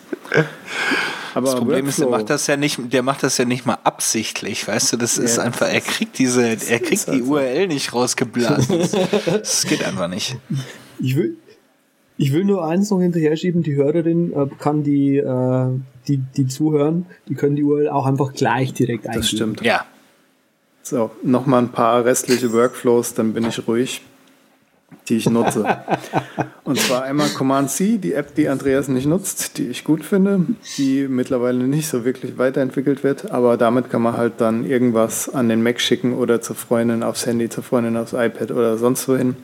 Aber 1.35 1.47
Das 1.47 1.57
Problem 1.57 1.87
ist, 1.87 1.99
der 1.99 2.09
macht 2.09 2.31
das 2.31 2.47
ja 2.47 2.57
nicht, 2.57 2.93
der 2.93 3.03
macht 3.03 3.23
das 3.23 3.39
ja 3.39 3.45
nicht 3.45 3.65
mal 3.65 3.79
absichtlich, 3.85 4.67
weißt 4.69 4.93
du, 4.93 4.97
das 4.99 5.19
ist 5.19 5.39
Ja, 5.39 5.45
einfach, 5.45 5.67
er 5.67 5.81
kriegt 5.81 6.19
diese, 6.19 6.43
er 6.45 6.57
kriegt 6.79 7.11
die 7.13 7.23
so. 7.23 7.33
URL 7.33 7.69
nicht 7.69 7.95
rausgeblasen. 7.95 8.79
Das, 8.79 8.91
das 9.27 9.67
geht 9.67 9.85
einfach 9.85 10.09
nicht. 10.09 10.37
Ich 11.01 11.17
will, 11.17 11.37
ich 12.19 12.33
will 12.33 12.45
nur 12.45 12.67
eins 12.67 12.91
noch 12.91 13.01
hinterher 13.01 13.37
schieben, 13.37 13.63
die 13.63 13.75
Hörerin 13.75 14.33
äh, 14.33 14.47
kann 14.59 14.83
die, 14.83 15.17
äh, 15.17 15.67
die, 16.07 16.19
die 16.37 16.47
zuhören, 16.47 17.07
die 17.29 17.35
können 17.35 17.57
die 17.57 17.65
URL 17.65 17.89
auch 17.89 18.07
einfach 18.07 18.33
gleich 18.35 18.75
direkt 18.75 19.07
eingeben. 19.07 19.23
Das 19.23 19.31
stimmt. 19.31 19.63
Ja. 19.63 19.87
So, 20.83 21.11
nochmal 21.23 21.63
ein 21.63 21.71
paar 21.71 22.05
restliche 22.05 22.53
Workflows, 22.53 23.15
dann 23.15 23.33
bin 23.33 23.47
ich 23.47 23.67
ruhig, 23.67 24.03
die 25.09 25.17
ich 25.17 25.29
nutze. 25.29 25.65
Und 26.65 26.79
zwar 26.79 27.03
einmal 27.03 27.29
Command-C, 27.29 27.99
die 27.99 28.15
App, 28.15 28.35
die 28.35 28.49
Andreas 28.49 28.89
nicht 28.89 29.07
nutzt, 29.07 29.59
die 29.59 29.69
ich 29.69 29.85
gut 29.85 30.05
finde, 30.05 30.47
die 30.79 31.09
mittlerweile 31.09 31.65
nicht 31.65 31.89
so 31.89 32.05
wirklich 32.05 32.39
weiterentwickelt 32.39 33.03
wird, 33.03 33.31
aber 33.31 33.57
damit 33.57 33.91
kann 33.91 34.03
man 34.03 34.17
halt 34.17 34.35
dann 34.39 34.65
irgendwas 34.65 35.29
an 35.29 35.49
den 35.49 35.63
Mac 35.63 35.81
schicken 35.81 36.15
oder 36.15 36.41
zur 36.41 36.57
Freundin 36.57 37.03
aufs 37.03 37.27
Handy, 37.27 37.49
zur 37.49 37.65
Freundin 37.65 37.97
aufs 37.97 38.13
iPad 38.13 38.53
oder 38.53 38.79
sonst 38.79 39.09
wohin. 39.09 39.37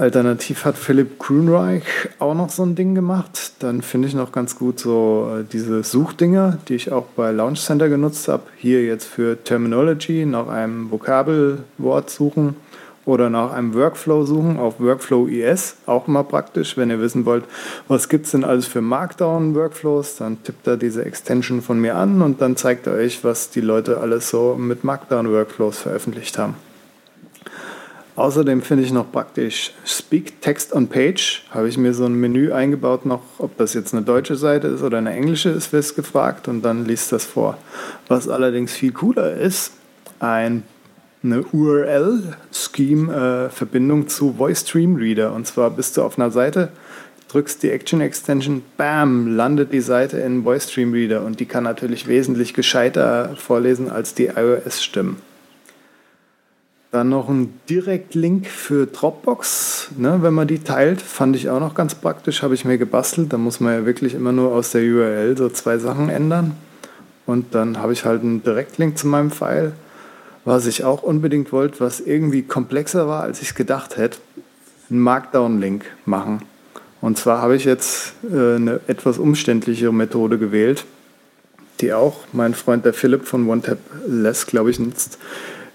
Alternativ 0.00 0.64
hat 0.64 0.78
Philipp 0.78 1.18
Grünreich 1.18 1.82
auch 2.18 2.34
noch 2.34 2.48
so 2.48 2.62
ein 2.62 2.74
Ding 2.74 2.94
gemacht. 2.94 3.52
Dann 3.58 3.82
finde 3.82 4.08
ich 4.08 4.14
noch 4.14 4.32
ganz 4.32 4.56
gut 4.56 4.80
so 4.80 5.30
äh, 5.40 5.44
diese 5.44 5.82
Suchdinger, 5.82 6.56
die 6.68 6.74
ich 6.74 6.90
auch 6.90 7.04
bei 7.16 7.32
Launch 7.32 7.60
Center 7.60 7.90
genutzt 7.90 8.26
habe. 8.28 8.44
Hier 8.56 8.82
jetzt 8.82 9.04
für 9.04 9.44
Terminology 9.44 10.24
nach 10.24 10.48
einem 10.48 10.90
Vokabelwort 10.90 12.08
suchen 12.08 12.56
oder 13.04 13.30
nach 13.30 13.52
einem 13.52 13.74
Workflow 13.74 14.24
suchen 14.24 14.58
auf 14.58 14.80
Workflow 14.80 15.26
IS. 15.26 15.76
Auch 15.86 16.06
mal 16.06 16.22
praktisch, 16.22 16.76
wenn 16.76 16.90
ihr 16.90 17.00
wissen 17.00 17.24
wollt, 17.24 17.44
was 17.88 18.08
gibt 18.08 18.26
es 18.26 18.32
denn 18.32 18.44
alles 18.44 18.66
für 18.66 18.80
Markdown-Workflows, 18.80 20.16
dann 20.16 20.42
tippt 20.42 20.66
er 20.66 20.76
diese 20.76 21.04
Extension 21.04 21.62
von 21.62 21.80
mir 21.80 21.96
an 21.96 22.22
und 22.22 22.40
dann 22.40 22.56
zeigt 22.56 22.86
er 22.86 22.94
euch, 22.94 23.24
was 23.24 23.50
die 23.50 23.62
Leute 23.62 23.98
alles 23.98 24.30
so 24.30 24.54
mit 24.58 24.84
Markdown-Workflows 24.84 25.78
veröffentlicht 25.78 26.38
haben. 26.38 26.54
Außerdem 28.16 28.60
finde 28.60 28.84
ich 28.84 28.92
noch 28.92 29.10
praktisch 29.10 29.72
Speak 29.86 30.42
Text 30.42 30.74
on 30.74 30.88
Page. 30.88 31.42
Habe 31.52 31.68
ich 31.68 31.78
mir 31.78 31.94
so 31.94 32.04
ein 32.04 32.14
Menü 32.14 32.52
eingebaut, 32.52 33.06
noch, 33.06 33.22
ob 33.38 33.56
das 33.56 33.72
jetzt 33.72 33.94
eine 33.94 34.02
deutsche 34.02 34.36
Seite 34.36 34.66
ist 34.66 34.82
oder 34.82 34.98
eine 34.98 35.12
englische, 35.12 35.48
ist 35.48 35.72
wir's 35.72 35.94
gefragt 35.94 36.46
und 36.46 36.60
dann 36.60 36.84
liest 36.84 37.12
das 37.12 37.24
vor. 37.24 37.56
Was 38.08 38.28
allerdings 38.28 38.72
viel 38.72 38.92
cooler 38.92 39.32
ist, 39.32 39.72
ein, 40.18 40.64
eine 41.22 41.42
URL-Scheme-Verbindung 41.42 44.08
zu 44.08 44.32
Voice 44.34 44.60
Stream 44.60 44.96
Reader. 44.96 45.32
Und 45.32 45.46
zwar 45.46 45.70
bist 45.70 45.96
du 45.96 46.02
auf 46.02 46.18
einer 46.18 46.30
Seite, 46.30 46.68
drückst 47.28 47.62
die 47.62 47.70
Action 47.70 48.00
Extension, 48.00 48.62
bam, 48.76 49.36
landet 49.36 49.72
die 49.72 49.80
Seite 49.80 50.18
in 50.18 50.42
Voice 50.44 50.70
Stream 50.70 50.92
Reader 50.92 51.24
und 51.24 51.40
die 51.40 51.46
kann 51.46 51.64
natürlich 51.64 52.06
wesentlich 52.08 52.54
gescheiter 52.54 53.34
vorlesen 53.36 53.90
als 53.90 54.14
die 54.14 54.26
iOS-Stimmen. 54.26 55.16
Dann 56.90 57.08
noch 57.08 57.28
ein 57.28 57.54
Direktlink 57.68 58.48
für 58.48 58.86
Dropbox, 58.86 59.90
ne, 59.96 60.18
wenn 60.22 60.34
man 60.34 60.48
die 60.48 60.58
teilt, 60.58 61.00
fand 61.00 61.36
ich 61.36 61.48
auch 61.48 61.60
noch 61.60 61.74
ganz 61.74 61.94
praktisch, 61.94 62.42
habe 62.42 62.54
ich 62.54 62.64
mir 62.64 62.78
gebastelt. 62.78 63.32
Da 63.32 63.38
muss 63.38 63.60
man 63.60 63.74
ja 63.74 63.86
wirklich 63.86 64.14
immer 64.14 64.32
nur 64.32 64.50
aus 64.52 64.72
der 64.72 64.82
URL 64.82 65.36
so 65.36 65.48
zwei 65.50 65.78
Sachen 65.78 66.08
ändern. 66.08 66.56
Und 67.26 67.54
dann 67.54 67.78
habe 67.78 67.92
ich 67.92 68.04
halt 68.04 68.22
einen 68.22 68.42
Direktlink 68.42 68.98
zu 68.98 69.06
meinem 69.06 69.30
File. 69.30 69.72
Was 70.50 70.66
ich 70.66 70.82
auch 70.82 71.04
unbedingt 71.04 71.52
wollte, 71.52 71.78
was 71.78 72.00
irgendwie 72.00 72.42
komplexer 72.42 73.06
war, 73.06 73.22
als 73.22 73.40
ich 73.40 73.50
es 73.50 73.54
gedacht 73.54 73.96
hätte, 73.96 74.18
einen 74.90 74.98
Markdown-Link 74.98 75.84
machen. 76.06 76.42
Und 77.00 77.18
zwar 77.18 77.40
habe 77.40 77.54
ich 77.54 77.64
jetzt 77.64 78.14
äh, 78.24 78.56
eine 78.56 78.80
etwas 78.88 79.18
umständlichere 79.18 79.94
Methode 79.94 80.38
gewählt, 80.38 80.86
die 81.80 81.92
auch 81.92 82.24
mein 82.32 82.54
Freund 82.54 82.84
der 82.84 82.94
Philipp 82.94 83.26
von 83.26 83.48
OneTap 83.48 83.78
Less, 84.08 84.44
glaube 84.44 84.72
ich, 84.72 84.80
nutzt. 84.80 85.18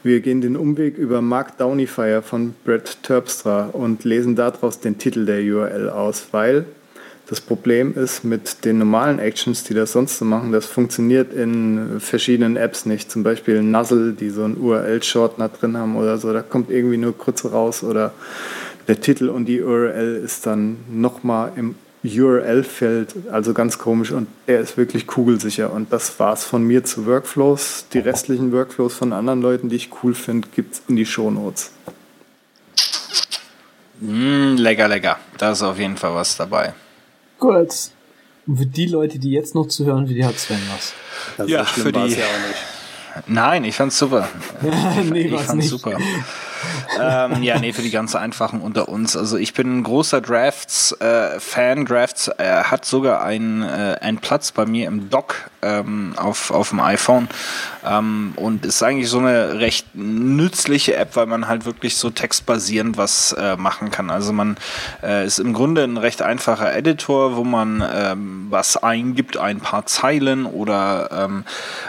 Wir 0.04 0.20
gehen 0.20 0.42
den 0.42 0.58
Umweg 0.58 0.98
über 0.98 1.22
Markdownifier 1.22 2.22
von 2.22 2.54
Brett 2.66 2.98
Terpstra 3.02 3.70
und 3.72 4.04
lesen 4.04 4.36
daraus 4.36 4.82
den 4.82 4.98
Titel 4.98 5.26
der 5.26 5.40
URL 5.40 5.90
aus, 5.90 6.28
weil 6.32 6.66
das 7.28 7.42
Problem 7.42 7.96
ist 7.96 8.24
mit 8.24 8.66
den 8.66 8.78
normalen 8.78 9.20
Actions, 9.20 9.64
die 9.64 9.74
das 9.74 9.94
sonst 9.94 10.18
so 10.18 10.26
machen, 10.26 10.52
das 10.52 10.66
funktioniert 10.68 11.34
in 11.34 12.00
verschiedenen 12.00 12.56
Apps 12.56 12.86
nicht. 12.86 13.10
Zum 13.10 13.24
Beispiel 13.24 13.64
Nuzzle, 13.64 14.14
die 14.14 14.30
so 14.30 14.44
einen 14.44 14.58
URL-Shortener 14.58 15.50
drin 15.50 15.76
haben 15.78 15.96
oder 15.96 16.18
so, 16.18 16.32
da 16.34 16.42
kommt 16.42 16.70
irgendwie 16.70 16.98
nur 16.98 17.18
kurz 17.18 17.44
raus 17.46 17.84
oder 17.84 18.14
der 18.88 19.02
Titel 19.02 19.30
und 19.30 19.46
die 19.46 19.62
URL 19.62 20.22
ist 20.24 20.46
dann 20.46 20.78
nochmal 20.92 21.54
im 21.56 21.76
URL-Feld, 22.04 23.16
also 23.32 23.54
ganz 23.54 23.80
komisch 23.80 24.12
und 24.12 24.28
er 24.46 24.60
ist 24.60 24.78
wirklich 24.78 25.08
kugelsicher 25.08 25.74
und 25.74 25.92
das 25.92 26.20
war's 26.20 26.44
von 26.44 26.64
mir 26.64 26.84
zu 26.84 27.08
Workflows. 27.08 27.86
Die 27.94 28.00
restlichen 28.00 28.52
Workflows 28.52 28.94
von 28.94 29.12
anderen 29.12 29.42
Leuten, 29.42 29.70
die 29.70 29.78
ich 29.78 29.90
cool 30.04 30.14
finde, 30.14 30.48
gibt's 30.54 30.84
in 30.88 30.98
die 30.98 31.06
Shownotes. 31.08 31.72
Mm, 34.00 34.56
lecker, 34.58 34.88
lecker. 34.88 35.18
Da 35.40 35.54
ist 35.54 35.64
auf 35.64 35.80
jeden 35.80 35.98
Fall 35.98 36.14
was 36.14 36.38
dabei. 36.38 36.74
Gut. 37.46 37.70
Und 38.48 38.58
für 38.58 38.66
die 38.66 38.86
Leute, 38.88 39.20
die 39.20 39.32
jetzt 39.32 39.56
noch 39.56 39.68
zuhören, 39.68 40.08
für 40.08 40.14
die 40.14 40.24
hat 40.26 40.38
Sven 40.40 40.60
was. 40.76 40.94
Also 41.38 41.52
Ja, 41.52 41.64
für 41.64 41.92
die- 41.92 42.00
ja 42.00 42.06
auch 42.06 42.48
nicht. 42.48 43.28
Nein, 43.28 43.64
ich 43.64 43.76
fand's 43.76 43.98
super. 43.98 44.28
nee, 45.10 45.22
ich 45.22 45.32
fand's 45.32 45.54
nicht. 45.54 45.70
super. 45.70 45.98
Ähm, 47.00 47.44
ja, 47.44 47.60
nee, 47.60 47.74
für 47.74 47.82
die 47.82 47.92
ganz 47.92 48.16
einfachen 48.16 48.62
unter 48.62 48.90
uns. 48.90 49.16
Also 49.16 49.38
ich 49.38 49.54
bin 49.54 49.80
ein 49.80 49.84
großer 49.84 50.22
Drafts-Fan. 50.22 51.78
Äh, 51.82 51.86
Drafts 51.86 52.28
äh, 52.38 52.64
hat 52.64 52.86
sogar 52.86 53.24
einen, 53.24 53.64
äh, 53.64 53.98
einen 54.02 54.18
Platz 54.20 54.52
bei 54.52 54.66
mir 54.66 54.88
im 54.88 55.10
Dock 55.10 55.50
ähm, 55.66 56.14
auf, 56.16 56.52
auf 56.52 56.70
dem 56.70 56.80
iPhone 56.80 57.28
ähm, 57.86 58.34
und 58.36 58.66
ist 58.66 58.84
eigentlich 58.84 59.10
so 59.10 59.20
eine 59.20 59.60
recht 59.60 59.96
nützliche 59.96 60.96
App, 60.96 61.16
weil 61.16 61.26
man 61.26 61.48
halt 61.48 61.66
wirklich 61.66 61.98
so 61.98 62.10
textbasierend 62.10 62.98
was 62.98 63.34
äh, 63.34 63.56
machen 63.58 63.92
kann. 63.92 64.10
Also 64.10 64.32
man 64.32 64.58
äh, 65.04 65.26
ist 65.26 65.40
im 65.40 65.54
Grunde 65.54 65.84
ein 65.84 65.98
recht 65.98 66.22
einfacher 66.22 66.76
Editor, 66.76 67.36
wo 67.36 67.44
man 67.44 67.84
ähm, 67.94 68.48
was 68.50 68.78
eingibt, 68.78 69.38
ein 69.38 69.60
paar 69.60 69.86
Zeilen 69.86 70.46
oder 70.46 71.10
ähm, 71.12 71.44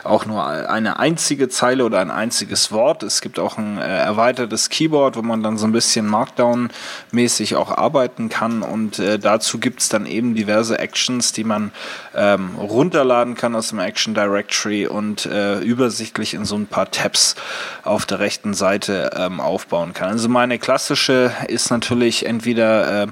auch 0.04 0.26
nur 0.26 0.46
eine 0.46 0.98
einzige 0.98 1.48
Zeile 1.48 1.84
oder 1.84 2.00
ein 2.00 2.10
einziges 2.10 2.72
Wort. 2.72 3.02
Es 3.02 3.20
gibt 3.20 3.38
auch 3.38 3.58
ein 3.58 3.78
äh, 3.78 3.98
erweitertes 3.98 4.55
Keyboard, 4.70 5.16
wo 5.16 5.22
man 5.22 5.42
dann 5.42 5.58
so 5.58 5.66
ein 5.66 5.72
bisschen 5.72 6.08
Markdown-mäßig 6.08 7.56
auch 7.56 7.70
arbeiten 7.70 8.28
kann 8.28 8.62
und 8.62 8.98
äh, 8.98 9.18
dazu 9.18 9.58
gibt 9.58 9.80
es 9.80 9.88
dann 9.88 10.06
eben 10.06 10.34
diverse 10.34 10.78
Actions, 10.78 11.32
die 11.32 11.44
man 11.44 11.72
ähm, 12.14 12.56
runterladen 12.56 13.34
kann 13.34 13.54
aus 13.54 13.68
dem 13.68 13.78
Action 13.78 14.14
Directory 14.14 14.86
und 14.86 15.26
äh, 15.26 15.58
übersichtlich 15.60 16.34
in 16.34 16.44
so 16.44 16.56
ein 16.56 16.66
paar 16.66 16.90
Tabs 16.90 17.36
auf 17.84 18.06
der 18.06 18.18
rechten 18.18 18.54
Seite 18.54 19.10
ähm, 19.16 19.40
aufbauen 19.40 19.92
kann. 19.92 20.10
Also 20.10 20.28
meine 20.28 20.58
klassische 20.58 21.32
ist 21.48 21.70
natürlich 21.70 22.26
entweder 22.26 23.02
äh, 23.02 23.06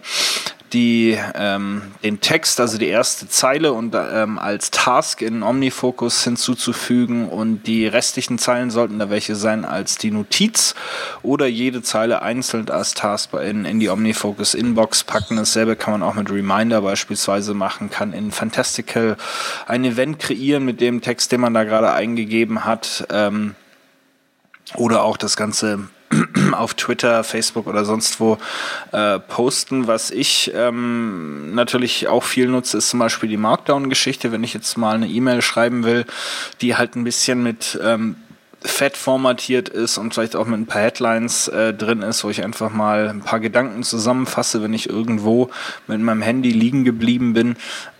die, 0.74 1.16
ähm, 1.34 1.82
den 2.02 2.20
Text, 2.20 2.60
also 2.60 2.76
die 2.76 2.88
erste 2.88 3.28
Zeile 3.28 3.72
und 3.72 3.94
ähm, 3.94 4.38
als 4.38 4.72
Task 4.72 5.22
in 5.22 5.42
Omnifocus 5.42 6.24
hinzuzufügen 6.24 7.28
und 7.28 7.62
die 7.62 7.86
restlichen 7.86 8.38
Zeilen 8.38 8.70
sollten 8.70 8.98
da 8.98 9.08
welche 9.08 9.36
sein 9.36 9.64
als 9.64 9.96
die 9.96 10.10
Notiz 10.10 10.74
oder 11.22 11.46
jede 11.46 11.82
Zeile 11.82 12.22
einzeln 12.22 12.68
als 12.68 12.94
Task 12.94 13.32
in, 13.34 13.64
in 13.64 13.78
die 13.78 13.88
Omnifocus 13.88 14.54
Inbox 14.54 15.04
packen. 15.04 15.36
Dasselbe 15.36 15.76
kann 15.76 15.92
man 15.92 16.02
auch 16.02 16.14
mit 16.14 16.30
Reminder 16.30 16.82
beispielsweise 16.82 17.54
machen, 17.54 17.88
kann 17.88 18.12
in 18.12 18.32
Fantastical 18.32 19.16
ein 19.66 19.84
Event 19.84 20.18
kreieren 20.18 20.64
mit 20.64 20.80
dem 20.80 21.00
Text, 21.00 21.30
den 21.30 21.40
man 21.40 21.54
da 21.54 21.64
gerade 21.64 21.92
eingegeben 21.92 22.64
hat. 22.64 23.06
Ähm, 23.10 23.54
oder 24.74 25.04
auch 25.04 25.16
das 25.16 25.36
Ganze 25.36 25.88
auf 26.52 26.74
Twitter, 26.74 27.24
Facebook 27.24 27.66
oder 27.66 27.84
sonst 27.84 28.20
wo 28.20 28.38
äh, 28.92 29.18
posten. 29.18 29.86
Was 29.86 30.10
ich 30.10 30.52
ähm, 30.54 31.54
natürlich 31.54 32.08
auch 32.08 32.22
viel 32.22 32.48
nutze, 32.48 32.78
ist 32.78 32.90
zum 32.90 33.00
Beispiel 33.00 33.28
die 33.28 33.36
Markdown-Geschichte. 33.36 34.32
Wenn 34.32 34.44
ich 34.44 34.54
jetzt 34.54 34.76
mal 34.76 34.94
eine 34.94 35.08
E-Mail 35.08 35.42
schreiben 35.42 35.84
will, 35.84 36.04
die 36.60 36.76
halt 36.76 36.96
ein 36.96 37.04
bisschen 37.04 37.42
mit 37.42 37.78
ähm, 37.82 38.16
fett 38.64 38.96
formatiert 38.96 39.68
ist 39.68 39.98
und 39.98 40.14
vielleicht 40.14 40.36
auch 40.36 40.46
mit 40.46 40.58
ein 40.58 40.66
paar 40.66 40.82
Headlines 40.82 41.48
äh, 41.48 41.74
drin 41.74 42.00
ist, 42.00 42.24
wo 42.24 42.30
ich 42.30 42.42
einfach 42.42 42.72
mal 42.72 43.08
ein 43.08 43.20
paar 43.20 43.40
Gedanken 43.40 43.82
zusammenfasse, 43.82 44.62
wenn 44.62 44.72
ich 44.72 44.88
irgendwo 44.88 45.50
mit 45.86 46.00
meinem 46.00 46.22
Handy 46.22 46.50
liegen 46.50 46.84
geblieben 46.84 47.34
bin, 47.34 47.56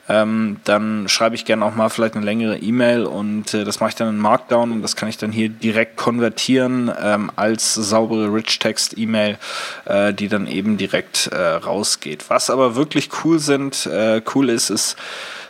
ähm, 0.09 0.59
dann 0.64 1.09
schreibe 1.09 1.34
ich 1.34 1.44
gerne 1.44 1.64
auch 1.64 1.74
mal 1.74 1.88
vielleicht 1.88 2.14
eine 2.14 2.24
längere 2.24 2.59
E-Mail 2.59 3.07
und 3.07 3.55
äh, 3.55 3.64
das 3.64 3.80
mache 3.80 3.90
ich 3.90 3.94
dann 3.94 4.09
in 4.09 4.18
Markdown 4.18 4.72
und 4.72 4.82
das 4.82 4.96
kann 4.96 5.09
ich 5.09 5.16
dann 5.16 5.32
hier 5.32 5.48
direkt 5.48 5.96
konvertieren 5.96 6.92
ähm, 7.00 7.30
als 7.36 7.74
saubere 7.74 8.32
Rich-Text-E-Mail, 8.32 9.38
äh, 9.86 10.12
die 10.12 10.28
dann 10.28 10.46
eben 10.46 10.76
direkt 10.76 11.28
äh, 11.28 11.36
rausgeht. 11.36 12.24
Was 12.28 12.50
aber 12.50 12.76
wirklich 12.76 13.11
cool 13.24 13.38
sind, 13.38 13.86
äh, 13.86 14.20
cool 14.34 14.50
ist, 14.50 14.70
ist 14.70 14.96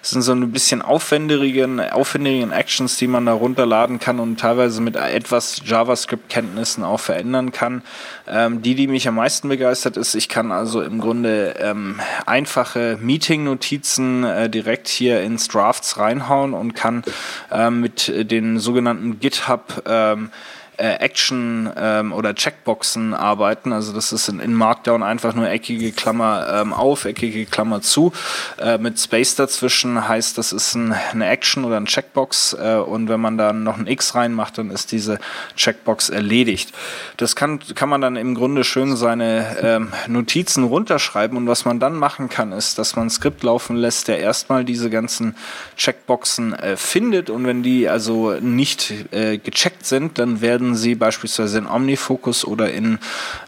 das 0.04 0.10
sind 0.10 0.20
so 0.20 0.32
ein 0.32 0.52
bisschen 0.52 0.82
aufwendigen, 0.82 1.80
aufwendigen 1.80 2.52
Actions, 2.52 2.98
die 2.98 3.06
man 3.06 3.24
da 3.24 3.32
runterladen 3.32 4.00
kann 4.00 4.20
und 4.20 4.38
teilweise 4.38 4.82
mit 4.82 4.96
etwas 4.96 5.62
JavaScript-Kenntnissen 5.64 6.84
auch 6.84 7.00
verändern 7.00 7.52
kann. 7.52 7.82
Ähm, 8.28 8.60
die, 8.60 8.74
die 8.74 8.86
mich 8.86 9.08
am 9.08 9.14
meisten 9.14 9.48
begeistert 9.48 9.96
ist, 9.96 10.14
ich 10.14 10.28
kann 10.28 10.52
also 10.52 10.82
im 10.82 11.00
Grunde 11.00 11.54
ähm, 11.58 12.02
einfache 12.26 12.98
Meeting-Notizen 13.00 14.24
äh, 14.24 14.50
direkt 14.50 14.88
hier 14.88 15.22
ins 15.22 15.48
Drafts 15.48 15.96
reinhauen 15.96 16.52
und 16.52 16.74
kann 16.74 17.02
ähm, 17.50 17.80
mit 17.80 18.12
den 18.30 18.58
sogenannten 18.58 19.20
GitHub 19.20 19.84
ähm, 19.86 20.30
äh, 20.76 20.94
Action 20.94 21.70
ähm, 21.76 22.12
oder 22.12 22.34
Checkboxen 22.34 23.14
arbeiten. 23.14 23.72
Also 23.72 23.92
das 23.92 24.12
ist 24.12 24.28
in, 24.28 24.40
in 24.40 24.54
Markdown 24.54 25.02
einfach 25.02 25.34
nur 25.34 25.48
eckige 25.48 25.92
Klammer 25.92 26.60
ähm, 26.60 26.72
auf, 26.72 27.04
eckige 27.04 27.46
Klammer 27.46 27.80
zu. 27.80 28.12
Äh, 28.58 28.78
mit 28.78 28.98
Space 28.98 29.34
dazwischen 29.34 30.08
heißt, 30.08 30.38
das 30.38 30.52
ist 30.52 30.74
ein, 30.74 30.92
eine 30.92 31.28
Action 31.28 31.64
oder 31.64 31.76
ein 31.76 31.86
Checkbox 31.86 32.54
äh, 32.54 32.76
und 32.76 33.08
wenn 33.08 33.20
man 33.20 33.38
dann 33.38 33.62
noch 33.62 33.78
ein 33.78 33.86
X 33.86 34.14
reinmacht, 34.14 34.58
dann 34.58 34.70
ist 34.70 34.92
diese 34.92 35.18
Checkbox 35.56 36.08
erledigt. 36.08 36.72
Das 37.16 37.36
kann, 37.36 37.60
kann 37.74 37.88
man 37.88 38.00
dann 38.00 38.16
im 38.16 38.34
Grunde 38.34 38.64
schön 38.64 38.96
seine 38.96 39.56
ähm, 39.62 39.92
Notizen 40.08 40.64
runterschreiben 40.64 41.36
und 41.36 41.46
was 41.46 41.64
man 41.64 41.80
dann 41.80 41.94
machen 41.96 42.28
kann, 42.28 42.52
ist, 42.52 42.78
dass 42.78 42.96
man 42.96 43.06
ein 43.06 43.10
Skript 43.10 43.42
laufen 43.42 43.76
lässt, 43.76 44.08
der 44.08 44.18
erstmal 44.18 44.64
diese 44.64 44.90
ganzen 44.90 45.36
Checkboxen 45.76 46.54
äh, 46.54 46.76
findet 46.76 47.30
und 47.30 47.46
wenn 47.46 47.62
die 47.62 47.88
also 47.88 48.34
nicht 48.40 48.92
äh, 49.12 49.38
gecheckt 49.38 49.86
sind, 49.86 50.18
dann 50.18 50.40
werden 50.40 50.63
werden 50.64 50.74
sie 50.74 50.94
beispielsweise 50.94 51.58
in 51.58 51.66
Omnifocus 51.66 52.44
oder 52.46 52.72
in, 52.72 52.98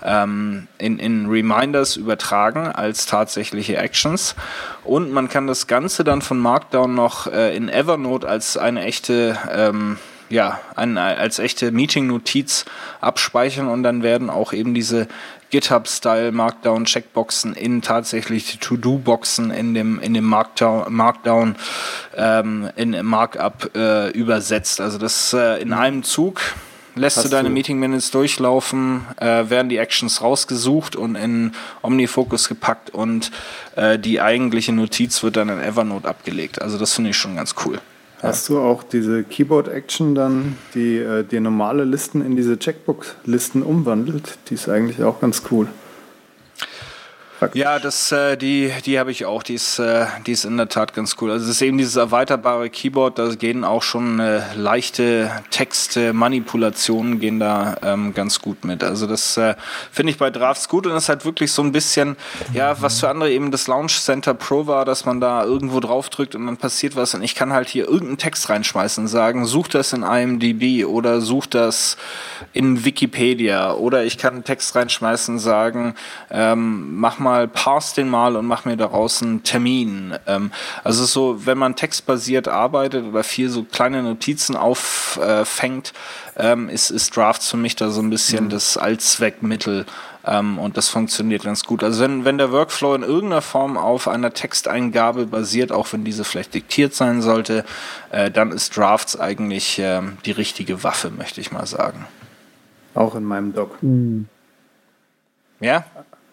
ähm, 0.04 0.68
in, 0.78 0.98
in 0.98 1.26
Reminders 1.26 1.96
übertragen 1.96 2.68
als 2.68 3.06
tatsächliche 3.06 3.78
Actions. 3.78 4.34
Und 4.84 5.12
man 5.12 5.28
kann 5.28 5.46
das 5.46 5.66
Ganze 5.66 6.04
dann 6.04 6.20
von 6.20 6.38
Markdown 6.38 6.94
noch 6.94 7.26
äh, 7.26 7.56
in 7.56 7.70
Evernote 7.70 8.28
als 8.28 8.58
eine 8.58 8.84
echte 8.84 9.38
ähm, 9.50 9.96
ja, 10.28 10.60
ein, 10.74 10.98
als 10.98 11.38
echte 11.38 11.70
Meeting-Notiz 11.70 12.64
abspeichern 13.00 13.68
und 13.68 13.84
dann 13.84 14.02
werden 14.02 14.28
auch 14.28 14.52
eben 14.52 14.74
diese 14.74 15.06
GitHub-Style 15.50 16.32
Markdown-Checkboxen 16.32 17.54
in 17.54 17.80
tatsächlich 17.80 18.50
die 18.50 18.58
To-Do-Boxen 18.58 19.52
in 19.52 19.74
dem, 19.74 20.00
in 20.00 20.14
dem 20.14 20.24
Markdown, 20.24 20.92
Markdown 20.92 21.54
ähm, 22.16 22.68
in 22.74 23.06
Markup 23.06 23.70
äh, 23.76 24.10
übersetzt. 24.10 24.80
Also 24.80 24.98
das 24.98 25.32
äh, 25.32 25.62
in 25.62 25.72
einem 25.72 26.02
Zug 26.02 26.40
lässt 26.96 27.24
du 27.24 27.28
deine 27.28 27.48
du 27.48 27.54
Meeting 27.54 27.78
Minutes 27.78 28.10
durchlaufen, 28.10 29.06
äh, 29.18 29.48
werden 29.48 29.68
die 29.68 29.76
Actions 29.76 30.22
rausgesucht 30.22 30.96
und 30.96 31.14
in 31.14 31.52
OmniFocus 31.82 32.48
gepackt 32.48 32.90
und 32.90 33.30
äh, 33.76 33.98
die 33.98 34.20
eigentliche 34.20 34.72
Notiz 34.72 35.22
wird 35.22 35.36
dann 35.36 35.48
in 35.48 35.60
Evernote 35.60 36.08
abgelegt. 36.08 36.60
Also 36.60 36.78
das 36.78 36.94
finde 36.94 37.10
ich 37.10 37.16
schon 37.16 37.36
ganz 37.36 37.54
cool. 37.64 37.78
Hast 38.22 38.48
du 38.48 38.58
auch 38.58 38.82
diese 38.82 39.24
Keyboard-Action 39.24 40.14
dann, 40.14 40.56
die 40.74 40.96
äh, 40.96 41.22
die 41.22 41.38
normale 41.38 41.84
Listen 41.84 42.24
in 42.24 42.34
diese 42.34 42.58
Checkbox-Listen 42.58 43.62
umwandelt? 43.62 44.38
Die 44.48 44.54
ist 44.54 44.68
eigentlich 44.68 45.02
auch 45.02 45.20
ganz 45.20 45.42
cool. 45.50 45.68
Ja, 47.52 47.78
das, 47.78 48.12
äh, 48.12 48.36
die, 48.36 48.72
die 48.84 48.98
habe 48.98 49.10
ich 49.10 49.26
auch. 49.26 49.42
Die 49.42 49.54
ist, 49.54 49.78
äh, 49.78 50.06
die 50.26 50.32
ist 50.32 50.44
in 50.44 50.56
der 50.56 50.68
Tat 50.68 50.94
ganz 50.94 51.16
cool. 51.20 51.30
Also 51.30 51.44
es 51.44 51.50
ist 51.50 51.62
eben 51.62 51.76
dieses 51.76 51.96
erweiterbare 51.96 52.70
Keyboard. 52.70 53.18
Da 53.18 53.34
gehen 53.34 53.64
auch 53.64 53.82
schon 53.82 54.20
äh, 54.20 54.40
leichte 54.54 55.30
Textmanipulationen 55.50 57.20
gehen 57.20 57.38
da 57.38 57.76
ähm, 57.82 58.14
ganz 58.14 58.40
gut 58.40 58.64
mit. 58.64 58.82
Also 58.82 59.06
das 59.06 59.36
äh, 59.36 59.54
finde 59.92 60.12
ich 60.12 60.18
bei 60.18 60.30
Drafts 60.30 60.68
gut 60.68 60.86
und 60.86 60.96
ist 60.96 61.08
halt 61.08 61.24
wirklich 61.24 61.52
so 61.52 61.62
ein 61.62 61.72
bisschen, 61.72 62.16
ja, 62.54 62.80
was 62.80 63.00
für 63.00 63.08
andere 63.10 63.30
eben 63.30 63.50
das 63.50 63.66
Launch 63.66 64.00
Center 64.00 64.34
Pro 64.34 64.66
war, 64.66 64.84
dass 64.84 65.04
man 65.04 65.20
da 65.20 65.44
irgendwo 65.44 65.80
drauf 65.80 66.08
drückt 66.08 66.34
und 66.34 66.46
dann 66.46 66.56
passiert 66.56 66.96
was 66.96 67.14
und 67.14 67.22
ich 67.22 67.34
kann 67.34 67.52
halt 67.52 67.68
hier 67.68 67.84
irgendeinen 67.84 68.18
Text 68.18 68.48
reinschmeißen 68.48 69.04
und 69.04 69.08
sagen, 69.08 69.44
such 69.44 69.68
das 69.68 69.92
in 69.92 70.02
IMDb 70.02 70.86
oder 70.86 71.20
such 71.20 71.46
das 71.46 71.96
in 72.52 72.84
Wikipedia 72.84 73.74
oder 73.74 74.04
ich 74.04 74.16
kann 74.18 74.34
einen 74.34 74.44
Text 74.44 74.74
reinschmeißen 74.74 75.34
und 75.34 75.40
sagen, 75.40 75.94
ähm, 76.30 76.98
mach 76.98 77.18
mal 77.18 77.25
mal, 77.26 77.48
parse 77.48 77.96
den 77.96 78.08
mal 78.08 78.36
und 78.36 78.46
mach 78.46 78.64
mir 78.64 78.76
daraus 78.76 79.22
einen 79.22 79.42
Termin. 79.42 80.14
Ähm, 80.26 80.52
also 80.84 81.04
so, 81.04 81.44
wenn 81.44 81.58
man 81.58 81.74
textbasiert 81.74 82.48
arbeitet 82.48 83.04
oder 83.04 83.24
viel 83.24 83.50
so 83.50 83.64
kleine 83.64 84.02
Notizen 84.02 84.56
auffängt, 84.56 85.92
äh, 86.36 86.52
ähm, 86.52 86.68
ist, 86.68 86.90
ist 86.90 87.16
Drafts 87.16 87.50
für 87.50 87.56
mich 87.56 87.76
da 87.76 87.90
so 87.90 88.00
ein 88.00 88.10
bisschen 88.10 88.44
mhm. 88.44 88.50
das 88.50 88.76
Allzweckmittel. 88.76 89.86
Ähm, 90.24 90.58
und 90.58 90.76
das 90.76 90.88
funktioniert 90.88 91.42
ganz 91.42 91.64
gut. 91.64 91.82
Also 91.82 92.02
wenn, 92.02 92.24
wenn 92.24 92.38
der 92.38 92.52
Workflow 92.52 92.94
in 92.94 93.02
irgendeiner 93.02 93.42
Form 93.42 93.76
auf 93.76 94.08
einer 94.08 94.32
Texteingabe 94.32 95.26
basiert, 95.26 95.72
auch 95.72 95.92
wenn 95.92 96.04
diese 96.04 96.24
vielleicht 96.24 96.54
diktiert 96.54 96.94
sein 96.94 97.22
sollte, 97.22 97.64
äh, 98.10 98.30
dann 98.30 98.52
ist 98.52 98.76
Drafts 98.76 99.18
eigentlich 99.18 99.78
äh, 99.78 100.02
die 100.24 100.32
richtige 100.32 100.84
Waffe, 100.84 101.10
möchte 101.10 101.40
ich 101.40 101.52
mal 101.52 101.66
sagen. 101.66 102.06
Auch 102.94 103.14
in 103.14 103.24
meinem 103.24 103.52
Doc. 103.52 103.82
Mhm. 103.82 104.28
Ja? 105.60 105.84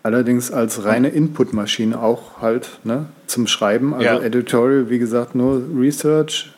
Allerdings 0.03 0.51
als 0.51 0.83
reine 0.83 1.07
Inputmaschine 1.09 1.97
auch 1.97 2.41
halt 2.41 2.79
ne, 2.83 3.05
zum 3.25 3.47
Schreiben. 3.47 3.93
Also 3.93 4.05
ja. 4.05 4.19
Editorial, 4.19 4.89
wie 4.89 4.99
gesagt, 4.99 5.33
nur 5.33 5.63
Research, 5.73 6.51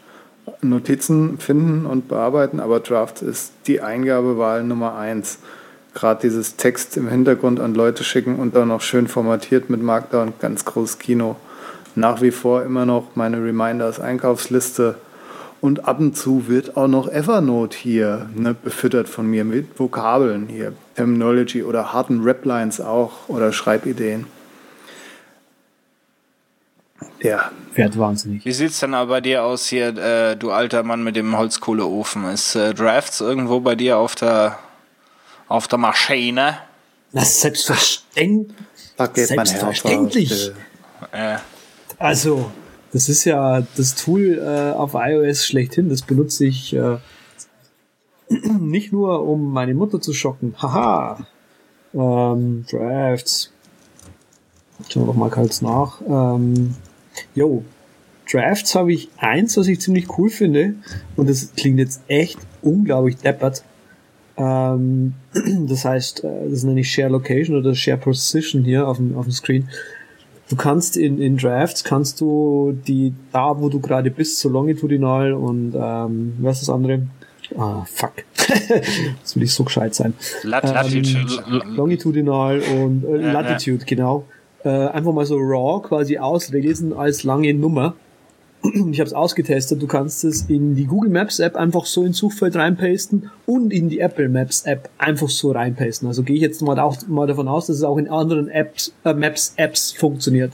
Notizen 0.62 1.38
finden 1.38 1.86
und 1.86 2.08
bearbeiten, 2.08 2.60
aber 2.60 2.80
Draft 2.80 3.22
ist 3.22 3.54
die 3.68 3.82
Eingabewahl 3.82 4.64
Nummer 4.64 4.96
eins. 4.96 5.38
Gerade 5.94 6.22
dieses 6.22 6.56
Text 6.56 6.98
im 6.98 7.08
Hintergrund 7.08 7.60
an 7.60 7.76
Leute 7.76 8.04
schicken 8.04 8.38
und 8.38 8.56
dann 8.56 8.68
noch 8.68 8.82
schön 8.82 9.08
formatiert 9.08 9.70
mit 9.70 9.82
Markdown, 9.82 10.34
ganz 10.40 10.66
großes 10.66 10.98
Kino. 10.98 11.36
Nach 11.94 12.22
wie 12.22 12.32
vor 12.32 12.64
immer 12.64 12.86
noch 12.86 13.16
meine 13.16 13.38
Reminders, 13.38 14.00
Einkaufsliste 14.00 14.96
Und 15.66 15.86
ab 15.86 16.00
und 16.00 16.16
zu 16.16 16.48
wird 16.48 16.78
auch 16.78 16.88
noch 16.88 17.08
Evernote 17.08 17.76
hier 17.76 18.30
ne, 18.36 18.54
befüttert 18.54 19.10
von 19.10 19.26
mir 19.26 19.44
mit 19.44 19.80
Vokabeln 19.80 20.48
hier, 20.48 20.74
Terminology 20.96 21.64
oder 21.64 21.92
harten 21.92 22.22
Raplines 22.22 22.80
auch 22.80 23.28
oder 23.30 23.52
Schreibideen. 23.52 24.28
Ja. 27.20 27.50
Fährt 27.74 27.98
wahnsinnig. 27.98 28.46
Wie 28.46 28.52
sieht's 28.52 28.80
denn 28.80 28.94
aber 28.94 29.10
bei 29.10 29.22
dir 29.22 29.44
aus 29.44 29.66
hier, 29.66 29.98
äh, 29.98 30.36
du 30.38 30.52
alter 30.52 30.84
Mann 30.84 31.04
mit 31.04 31.16
dem 31.16 31.36
Holzkohleofen? 31.36 32.26
Ist 32.26 32.54
äh, 32.54 32.76
Drafts 32.76 33.20
irgendwo 33.22 33.60
bei 33.60 33.74
dir 33.74 33.98
auf 33.98 34.14
der 34.14 34.60
auf 35.48 35.68
der 35.68 35.80
Maschine? 35.80 36.60
Das 37.12 37.42
selbstverständlich. 37.42 38.56
Da 38.98 39.08
geht 39.08 39.30
mein 39.32 39.48
Herz 39.48 39.50
Selbstverständlich. 39.50 40.52
Äh, 41.12 41.38
Also, 41.98 42.52
das 42.96 43.10
ist 43.10 43.26
ja 43.26 43.68
das 43.76 43.96
Tool 43.96 44.40
äh, 44.42 44.72
auf 44.72 44.94
iOS 44.94 45.46
schlechthin. 45.46 45.90
Das 45.90 46.04
benutze 46.04 46.46
ich 46.46 46.74
äh, 46.74 46.96
nicht 48.58 48.94
nur, 48.94 49.28
um 49.28 49.52
meine 49.52 49.74
Mutter 49.74 50.00
zu 50.00 50.14
schocken. 50.14 50.56
Haha. 50.62 51.28
Ähm, 51.94 52.64
Drafts. 52.72 53.52
Schauen 54.88 55.04
wir 55.04 55.08
doch 55.08 55.16
mal 55.16 55.30
kurz 55.30 55.62
nach. 55.62 56.00
Ähm, 56.08 56.74
Drafts 58.32 58.76
habe 58.76 58.94
ich 58.94 59.10
eins, 59.18 59.58
was 59.58 59.68
ich 59.68 59.82
ziemlich 59.82 60.18
cool 60.18 60.30
finde. 60.30 60.76
Und 61.18 61.30
das 61.30 61.54
klingt 61.54 61.80
jetzt 61.80 62.00
echt 62.08 62.40
unglaublich 62.62 63.18
deppert. 63.18 63.66
Ähm, 64.38 65.16
das 65.68 65.84
heißt, 65.84 66.24
äh, 66.24 66.50
das 66.50 66.64
nenne 66.64 66.80
ich 66.80 66.90
Share 66.90 67.10
Location 67.10 67.58
oder 67.58 67.76
Share 67.76 67.98
Position 67.98 68.64
hier 68.64 68.88
auf 68.88 68.96
dem, 68.96 69.18
auf 69.18 69.26
dem 69.26 69.34
Screen. 69.34 69.68
Du 70.50 70.56
kannst 70.56 70.96
in, 70.96 71.20
in 71.20 71.38
Drafts 71.38 71.84
kannst 71.84 72.22
du 72.22 72.78
die 72.88 73.14
da, 73.32 73.60
wo 73.60 73.70
du 73.70 73.80
gerade 73.80 74.12
bist, 74.12 74.40
so 74.40 74.50
longitudinal 74.50 75.34
und 75.34 75.74
ähm, 75.76 76.36
was 76.40 76.60
ist 76.60 76.68
das 76.68 76.76
andere? 76.76 77.08
Ah, 77.58 77.84
fuck. 77.86 78.14
Jetzt 79.20 79.36
will 79.36 79.44
ich 79.44 79.54
so 79.54 79.64
gescheit 79.64 79.96
sein. 79.96 80.14
Latitude. 80.44 81.44
Ähm, 81.48 81.76
longitudinal 81.76 82.60
und 82.60 83.06
äh, 83.06 83.32
Latitude, 83.32 83.86
genau. 83.86 84.26
Äh, 84.64 84.70
einfach 84.70 85.14
mal 85.14 85.26
so 85.26 85.38
raw 85.38 85.82
quasi 85.82 86.18
auslesen 86.18 86.94
als 86.94 87.24
lange 87.24 87.54
Nummer. 87.54 87.96
Ich 88.92 89.00
habe 89.00 89.08
es 89.08 89.14
ausgetestet. 89.14 89.82
Du 89.82 89.88
kannst 89.88 90.24
es 90.24 90.44
in 90.50 90.76
die 90.76 90.86
Google 90.86 91.12
Maps 91.12 91.40
App 91.40 91.56
einfach 91.56 91.86
so 91.86 92.04
ins 92.04 92.18
Suchfeld 92.18 92.56
reinpasten 92.56 93.30
und 93.46 93.72
in 93.72 93.90
die 93.90 94.00
Apple 94.00 94.30
Maps 94.30 94.64
App 94.64 94.90
einfach 94.98 95.30
so 95.30 95.52
reinpasten. 95.52 96.08
Also 96.08 96.24
gehe 96.24 96.36
ich 96.36 96.42
jetzt 96.42 96.62
mal, 96.62 96.80
auch, 96.80 96.96
mal 97.08 97.28
davon 97.28 97.48
aus, 97.48 97.68
dass 97.68 97.78
es 97.78 97.84
auch 97.84 97.98
in 97.98 98.10
anderen 98.10 98.50
Apps, 98.50 98.94
äh, 99.04 99.14
Maps 99.14 99.54
Apps 99.58 99.92
funktioniert. 99.92 100.52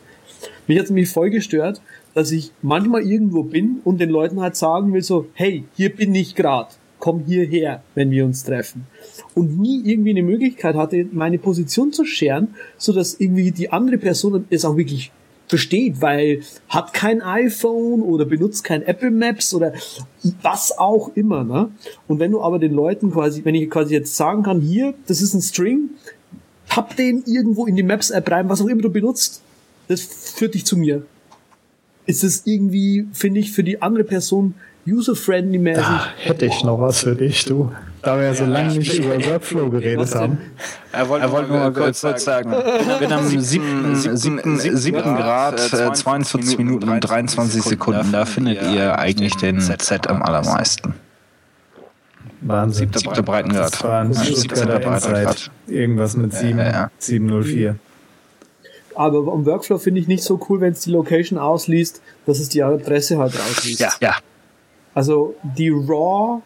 Mich 0.68 0.80
hat 0.80 0.90
mich 0.90 1.10
voll 1.10 1.30
gestört, 1.30 1.82
dass 2.14 2.32
ich 2.32 2.52
manchmal 2.62 3.04
irgendwo 3.04 3.44
bin 3.44 3.82
und 3.84 4.00
den 4.00 4.10
Leuten 4.10 4.42
halt 4.42 4.56
sagen 4.56 4.94
will 4.94 5.02
so, 5.02 5.28
hey, 5.34 5.64
hier 5.76 5.96
bin 5.96 6.14
ich 6.16 6.36
grad, 6.36 6.78
komm 7.00 7.24
hierher, 7.26 7.84
wenn 7.96 8.12
wir 8.12 8.26
uns 8.26 8.44
treffen. 8.44 8.88
Und 9.34 9.60
nie 9.60 9.82
irgendwie 9.86 10.12
eine 10.12 10.24
Möglichkeit 10.24 10.76
hatte, 10.76 11.08
meine 11.12 11.38
Position 11.38 11.92
zu 11.92 12.06
scheren, 12.06 12.56
so 12.78 12.94
dass 12.94 13.16
irgendwie 13.20 13.52
die 13.52 13.72
andere 13.72 13.98
Person 13.98 14.46
es 14.50 14.66
auch 14.66 14.78
wirklich 14.78 15.12
versteht, 15.52 16.02
weil 16.02 16.44
hat 16.70 16.94
kein 16.94 17.22
iPhone 17.22 18.02
oder 18.02 18.24
benutzt 18.24 18.64
kein 18.64 18.84
Apple 18.84 19.12
Maps 19.12 19.54
oder 19.54 19.74
was 20.42 20.78
auch 20.78 21.12
immer, 21.16 21.44
ne? 21.44 21.70
Und 22.08 22.20
wenn 22.20 22.32
du 22.32 22.42
aber 22.42 22.58
den 22.58 22.74
Leuten 22.74 23.12
quasi, 23.12 23.44
wenn 23.44 23.54
ich 23.54 23.70
quasi 23.70 23.94
jetzt 23.94 24.16
sagen 24.16 24.44
kann, 24.44 24.62
hier, 24.62 24.94
das 25.08 25.22
ist 25.22 25.34
ein 25.34 25.42
String, 25.42 25.90
papp 26.70 26.96
den 26.96 27.24
irgendwo 27.26 27.66
in 27.66 27.76
die 27.76 27.84
Maps 27.84 28.12
App 28.12 28.32
rein, 28.32 28.48
was 28.48 28.62
auch 28.62 28.68
immer 28.68 28.82
du 28.82 28.90
benutzt, 28.90 29.42
das 29.90 30.00
führt 30.04 30.54
dich 30.54 30.66
zu 30.66 30.78
mir. 30.78 31.04
Ist 32.06 32.24
das 32.24 32.44
irgendwie, 32.46 33.08
finde 33.12 33.42
ich, 33.42 33.52
für 33.52 33.66
die 33.66 33.82
andere 33.82 34.06
Person 34.06 34.54
user-friendly 34.88 35.60
mäßig? 35.60 35.84
Da 35.84 36.08
hätte 36.16 36.46
ich 36.46 36.64
noch 36.64 36.80
was 36.80 37.02
für 37.02 37.16
dich, 37.16 37.44
du. 37.44 37.72
Da 38.02 38.18
wir 38.18 38.26
ja 38.26 38.34
so 38.34 38.46
lange 38.46 38.74
nicht 38.74 38.98
über 38.98 39.24
Workflow 39.26 39.70
geredet 39.70 40.16
haben. 40.16 40.40
Er 40.92 41.08
wollte, 41.08 41.26
Er 41.26 41.32
wollte 41.32 41.50
nur 41.50 41.60
mal 41.60 41.74
kurz 41.74 42.02
sagen, 42.02 42.54
ich 42.80 42.98
bin 42.98 43.12
am 43.12 43.28
siebten, 43.28 43.96
siebten, 43.96 44.58
siebten 44.58 45.16
Grad, 45.16 45.74
äh, 45.74 45.94
42 45.94 46.58
Minuten 46.58 46.90
und 46.90 47.00
23 47.02 47.62
Sekunden. 47.62 48.12
Da 48.12 48.26
findet 48.26 48.62
ihr 48.64 48.98
eigentlich 48.98 49.36
den 49.36 49.60
Z 49.60 50.08
am 50.08 50.24
allermeisten. 50.24 50.96
Wahnsinn. 52.42 52.92
Siebter 52.94 53.22
Breitengrad. 53.22 53.74
Das 53.74 53.84
war 53.84 54.02
ein 54.02 54.14
siebter 54.14 54.56
Stuttgarter 54.58 54.80
Breitengrad. 54.80 55.52
Irgendwas 55.68 56.18
mit 56.18 56.34
7, 56.34 56.58
Ja, 56.58 56.72
ja. 56.72 56.92
704. 56.98 57.76
Aber 58.96 59.32
am 59.32 59.46
Workflow 59.46 59.78
finde 59.78 60.02
ich 60.02 60.08
nicht 60.08 60.24
so 60.24 60.40
cool, 60.50 60.60
wenn 60.60 60.74
es 60.74 60.82
die 60.82 60.92
Location 60.92 61.40
ausliest, 61.40 62.02
dass 62.26 62.40
es 62.40 62.50
die 62.50 62.64
Adresse 62.64 63.18
halt 63.20 63.34
rausliest. 63.40 63.80
Ja, 63.80 63.92
ja. 64.02 64.16
Also 64.94 65.36
die 65.44 65.70
Raw, 65.70 66.42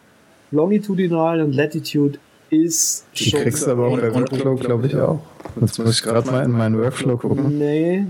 Longitudinal 0.56 1.42
und 1.42 1.54
Latitude 1.54 2.18
ist 2.50 3.06
Die 3.18 3.30
schon. 3.30 3.42
kriegst 3.42 3.68
du 3.68 3.72
aber 3.72 3.88
auch 3.88 4.00
bei 4.00 4.14
Workflow, 4.14 4.56
glaube 4.56 4.88
ich, 4.88 4.96
auch. 4.96 5.20
Jetzt 5.60 5.78
muss 5.80 5.92
ich 5.98 6.04
gerade 6.04 6.30
mal 6.32 6.44
in 6.44 6.52
meinen 6.52 6.78
Workflow 6.80 7.18
gucken. 7.18 7.58
Nee. 7.58 8.06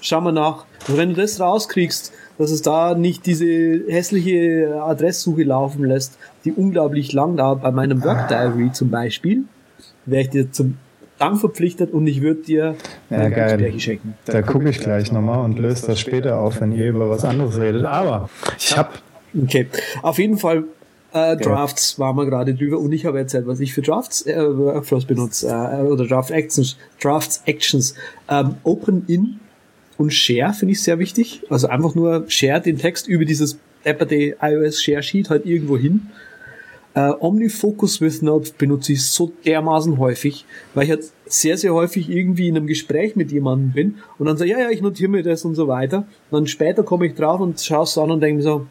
Schau 0.00 0.20
mal 0.20 0.32
nach. 0.32 0.64
Also 0.86 0.98
wenn 0.98 1.10
du 1.10 1.14
das 1.20 1.40
rauskriegst, 1.40 2.12
dass 2.38 2.50
es 2.50 2.62
da 2.62 2.94
nicht 2.94 3.24
diese 3.26 3.84
hässliche 3.88 4.80
Adresssuche 4.82 5.44
laufen 5.44 5.84
lässt, 5.84 6.18
die 6.44 6.52
unglaublich 6.52 7.12
lang 7.12 7.36
da 7.36 7.54
bei 7.54 7.70
meinem 7.70 8.02
Work 8.04 8.28
Diary 8.28 8.72
zum 8.72 8.90
Beispiel, 8.90 9.44
wäre 10.04 10.22
ich 10.22 10.30
dir 10.30 10.52
zum 10.52 10.76
Dank 11.18 11.38
verpflichtet 11.40 11.92
und 11.92 12.06
ich 12.06 12.20
würde 12.20 12.42
dir 12.42 12.74
Ja, 13.08 13.28
geil. 13.28 13.72
Schenken. 13.80 14.14
Da 14.26 14.42
gucke 14.42 14.68
ich 14.68 14.80
gleich 14.80 15.12
nochmal 15.12 15.44
und 15.44 15.58
löse 15.58 15.86
das 15.86 15.98
später 16.00 16.38
auf, 16.38 16.60
wenn 16.60 16.72
ihr 16.72 16.88
über 16.88 17.08
was 17.08 17.24
anderes 17.24 17.58
redet. 17.58 17.84
Aber 17.86 18.28
ich 18.58 18.76
habe 18.76 18.90
Okay, 19.42 19.66
auf 20.02 20.18
jeden 20.18 20.38
Fall 20.38 20.64
äh, 21.12 21.36
Drafts 21.36 21.98
waren 21.98 22.16
wir 22.16 22.26
gerade 22.26 22.54
drüber 22.54 22.78
und 22.78 22.92
ich 22.92 23.06
habe 23.06 23.18
erzählt, 23.18 23.46
was 23.46 23.60
ich 23.60 23.72
für 23.72 23.82
Drafts 23.82 24.26
äh, 24.26 24.36
Workflows 24.36 25.04
benutze 25.04 25.48
äh, 25.48 25.82
oder 25.82 26.06
Draft 26.06 26.30
Actions, 26.30 26.76
Drafts 27.00 27.42
Actions. 27.46 27.94
Ähm, 28.28 28.56
Open 28.64 29.04
in 29.06 29.40
und 29.98 30.12
Share 30.12 30.52
finde 30.52 30.72
ich 30.72 30.82
sehr 30.82 30.98
wichtig. 30.98 31.42
Also 31.48 31.68
einfach 31.68 31.94
nur 31.94 32.24
share 32.28 32.60
den 32.60 32.78
Text 32.78 33.08
über 33.08 33.24
dieses 33.24 33.58
depperte 33.84 34.36
iOS 34.40 34.82
Share 34.82 35.02
Sheet 35.02 35.30
halt 35.30 35.46
irgendwo 35.46 35.78
hin. 35.78 36.08
Äh, 36.94 37.12
OmniFocus 37.20 38.00
with 38.00 38.22
Note 38.22 38.52
benutze 38.56 38.94
ich 38.94 39.04
so 39.04 39.30
dermaßen 39.44 39.98
häufig, 39.98 40.46
weil 40.74 40.84
ich 40.84 40.90
halt 40.90 41.04
sehr, 41.26 41.58
sehr 41.58 41.74
häufig 41.74 42.08
irgendwie 42.08 42.48
in 42.48 42.56
einem 42.56 42.66
Gespräch 42.66 43.16
mit 43.16 43.30
jemandem 43.30 43.72
bin 43.72 43.94
und 44.18 44.26
dann 44.26 44.38
sage, 44.38 44.50
ja, 44.50 44.58
ja, 44.58 44.70
ich 44.70 44.80
notiere 44.80 45.10
mir 45.10 45.22
das 45.22 45.44
und 45.44 45.54
so 45.56 45.68
weiter. 45.68 46.06
Und 46.30 46.40
dann 46.40 46.46
später 46.46 46.82
komme 46.82 47.06
ich 47.06 47.14
drauf 47.14 47.40
und 47.40 47.60
schaue 47.60 47.84
es 47.84 47.98
an 47.98 48.10
und 48.10 48.20
denke 48.20 48.38
mir 48.38 48.42
so, 48.42 48.66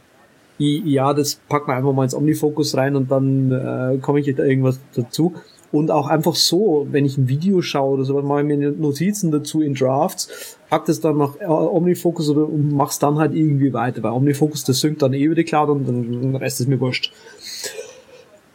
ja, 0.58 1.14
das 1.14 1.36
packen 1.50 1.68
wir 1.68 1.76
einfach 1.76 1.94
mal 1.94 2.04
ins 2.04 2.16
OmniFocus 2.16 2.76
rein 2.78 2.96
und 2.96 3.12
dann 3.12 3.52
äh, 3.52 3.98
komme 3.98 4.20
ich 4.20 4.36
da 4.36 4.44
irgendwas 4.44 4.80
dazu. 4.96 5.34
Und 5.72 5.92
auch 5.92 6.08
einfach 6.08 6.36
so, 6.36 6.88
wenn 6.92 7.04
ich 7.04 7.18
ein 7.18 7.28
Video 7.28 7.62
schaue 7.62 7.96
oder 7.96 8.06
so, 8.06 8.22
mache 8.22 8.42
ich 8.42 8.48
mir 8.48 8.72
Notizen 8.72 9.32
dazu 9.32 9.62
in 9.62 9.74
Drafts, 9.74 10.58
pack 10.70 10.86
das 10.86 11.02
dann 11.02 11.18
nach 11.18 11.36
äh, 11.40 11.46
OmniFocus 11.46 12.30
oder 12.30 12.48
und 12.48 12.74
mach's 12.74 13.00
dann 13.00 13.18
halt 13.18 13.36
irgendwie 13.36 13.74
weiter, 13.74 14.02
weil 14.02 14.12
OmniFocus, 14.12 14.64
das 14.64 14.80
synkt 14.80 15.02
dann 15.02 15.14
eh 15.14 15.24
über 15.24 15.36
die 15.36 15.44
Cloud 15.44 15.70
und 15.70 15.88
dann 15.88 16.36
Rest 16.38 16.62
ist 16.62 16.70
mir 16.70 16.80
wurscht. 16.80 17.12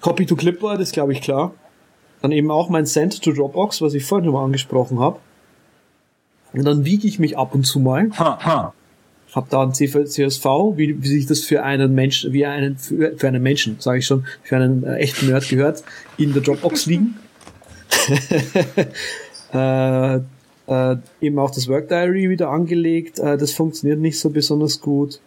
Copy 0.01 0.25
to 0.25 0.35
Clipboard 0.35 0.81
ist, 0.81 0.93
glaube 0.95 1.13
ich, 1.13 1.21
klar. 1.21 1.53
Dann 2.23 2.33
eben 2.33 2.51
auch 2.51 2.71
mein 2.71 2.87
Send 2.87 3.23
to 3.23 3.33
Dropbox, 3.33 3.83
was 3.83 3.93
ich 3.93 4.05
vorhin 4.05 4.25
schon 4.25 4.35
mal 4.35 4.45
angesprochen 4.45 4.99
habe. 4.99 5.19
Und 6.53 6.65
dann 6.65 6.85
wiege 6.85 7.07
ich 7.07 7.19
mich 7.19 7.37
ab 7.37 7.55
und 7.55 7.65
zu 7.65 7.81
mal. 7.81 8.11
Hab 9.33 9.49
da 9.51 9.63
ein 9.63 9.73
CSV, 9.73 10.45
wie, 10.77 11.03
wie 11.03 11.09
sich 11.09 11.27
das 11.27 11.41
für 11.41 11.63
einen 11.63 11.95
Mensch, 11.95 12.27
wie 12.31 12.47
einen 12.47 12.77
für, 12.77 13.17
für 13.17 13.29
einen 13.29 13.43
Menschen, 13.43 13.77
sage 13.79 13.99
ich 14.01 14.07
schon, 14.07 14.25
für 14.43 14.57
einen 14.57 14.85
äh, 14.85 14.97
echten 14.97 15.29
Nerd 15.29 15.49
gehört, 15.49 15.85
in 16.17 16.33
der 16.33 16.43
Dropbox 16.43 16.87
liegen. 16.87 17.17
äh, 19.53 20.17
äh, 20.17 20.97
eben 21.21 21.39
auch 21.39 21.51
das 21.51 21.69
Work 21.69 21.89
Diary 21.89 22.31
wieder 22.31 22.51
angelegt. 22.51 23.19
Äh, 23.19 23.37
das 23.37 23.53
funktioniert 23.53 23.99
nicht 24.01 24.19
so 24.19 24.31
besonders 24.31 24.81
gut. 24.81 25.21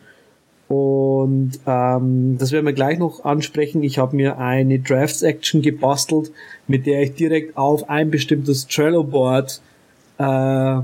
Und 0.70 1.60
ähm, 1.68 2.38
das 2.40 2.52
werden 2.52 2.66
wir 2.66 2.74
gleich 2.74 2.98
noch 2.98 3.26
ansprechen. 3.26 3.84
Ich 3.84 3.98
habe 3.98 4.16
mir 4.16 4.38
eine 4.38 4.80
Drafts 4.80 5.22
Action 5.22 5.62
gebastelt, 5.62 6.32
mit 6.68 6.86
der 6.86 7.04
ich 7.04 7.14
direkt 7.14 7.58
auf 7.58 7.90
ein 7.90 8.10
bestimmtes 8.10 8.68
Trello-Board 8.68 9.62
äh, 10.18 10.82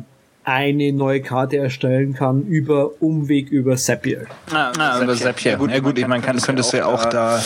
eine 0.50 0.92
neue 0.92 1.22
Karte 1.22 1.58
erstellen 1.58 2.14
kann 2.14 2.44
über 2.46 3.02
Umweg 3.02 3.50
über 3.50 3.76
Zapier. 3.78 4.26
Ah, 4.52 5.00
über 5.02 5.16
Zapier. 5.16 5.60
Ja 5.70 5.80
gut, 5.80 5.98
ich 5.98 6.08
meine, 6.08 6.24
kann, 6.24 6.38
könntest 6.38 6.74
du 6.74 6.78
ja 6.78 6.86
auch 6.86 7.06
da 7.06 7.40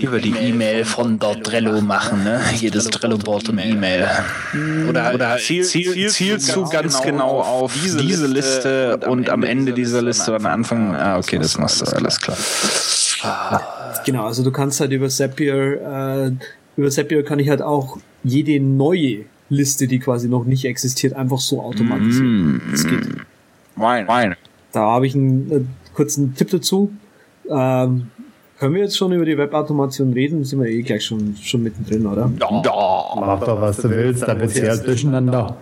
über 0.00 0.18
die 0.18 0.34
E-Mail 0.34 0.84
von 0.84 1.18
dort 1.18 1.44
Trello 1.44 1.80
machen, 1.80 2.24
ne? 2.24 2.40
Jedes 2.56 2.86
Trello-Board 2.86 3.50
und 3.50 3.58
E-Mail. 3.58 4.08
Oder, 4.88 5.14
oder 5.14 5.38
Ziel, 5.38 5.64
Ziel, 5.64 6.08
zielst 6.08 6.54
du 6.54 6.68
ganz 6.68 7.00
genau 7.00 7.40
auf 7.40 7.72
diese 7.74 8.26
Liste 8.26 8.98
und 9.06 9.30
am 9.30 9.44
Ende 9.44 9.72
dieser 9.72 10.02
Liste 10.02 10.32
oder 10.32 10.40
am 10.40 10.46
Anfang, 10.46 10.94
ah, 10.94 11.18
okay, 11.18 11.38
das 11.38 11.58
machst 11.58 11.80
du, 11.80 11.86
alles 11.96 12.20
klar. 12.20 12.36
Genau, 14.04 14.26
also 14.26 14.42
du 14.42 14.50
kannst 14.50 14.80
halt 14.80 14.92
über 14.92 15.08
Zapier, 15.08 15.54
äh, 15.56 16.30
über 16.76 16.90
Zapier 16.90 17.24
kann 17.24 17.38
ich 17.38 17.48
halt 17.48 17.62
auch 17.62 17.98
jede 18.24 18.60
neue 18.60 19.24
Liste, 19.48 19.86
die 19.86 19.98
quasi 19.98 20.28
noch 20.28 20.44
nicht 20.44 20.64
existiert, 20.64 21.14
einfach 21.14 21.38
so 21.38 21.62
automatisieren. 21.62 22.60
Das 22.70 22.84
geht. 22.84 23.06
Wine, 23.76 24.08
Wine. 24.08 24.36
Da 24.72 24.80
habe 24.80 25.06
ich 25.06 25.14
einen 25.14 25.50
äh, 25.50 25.60
kurzen 25.94 26.34
Tipp 26.34 26.50
dazu. 26.50 26.92
Ähm, 27.48 28.08
können 28.58 28.74
wir 28.74 28.82
jetzt 28.82 28.96
schon 28.96 29.12
über 29.12 29.24
die 29.24 29.38
Webautomation 29.38 30.12
reden? 30.12 30.44
Sind 30.44 30.60
wir 30.60 30.68
eh 30.68 30.82
gleich 30.82 31.04
schon, 31.04 31.36
schon 31.36 31.62
mittendrin, 31.62 32.06
oder? 32.06 32.30
Ja, 32.40 33.20
mach 33.20 33.40
doch, 33.40 33.60
was 33.60 33.76
du 33.78 33.88
willst, 33.88 34.22
da 34.26 34.38
wird 34.38 34.54
halt 34.60 34.86
durcheinander. 34.86 35.56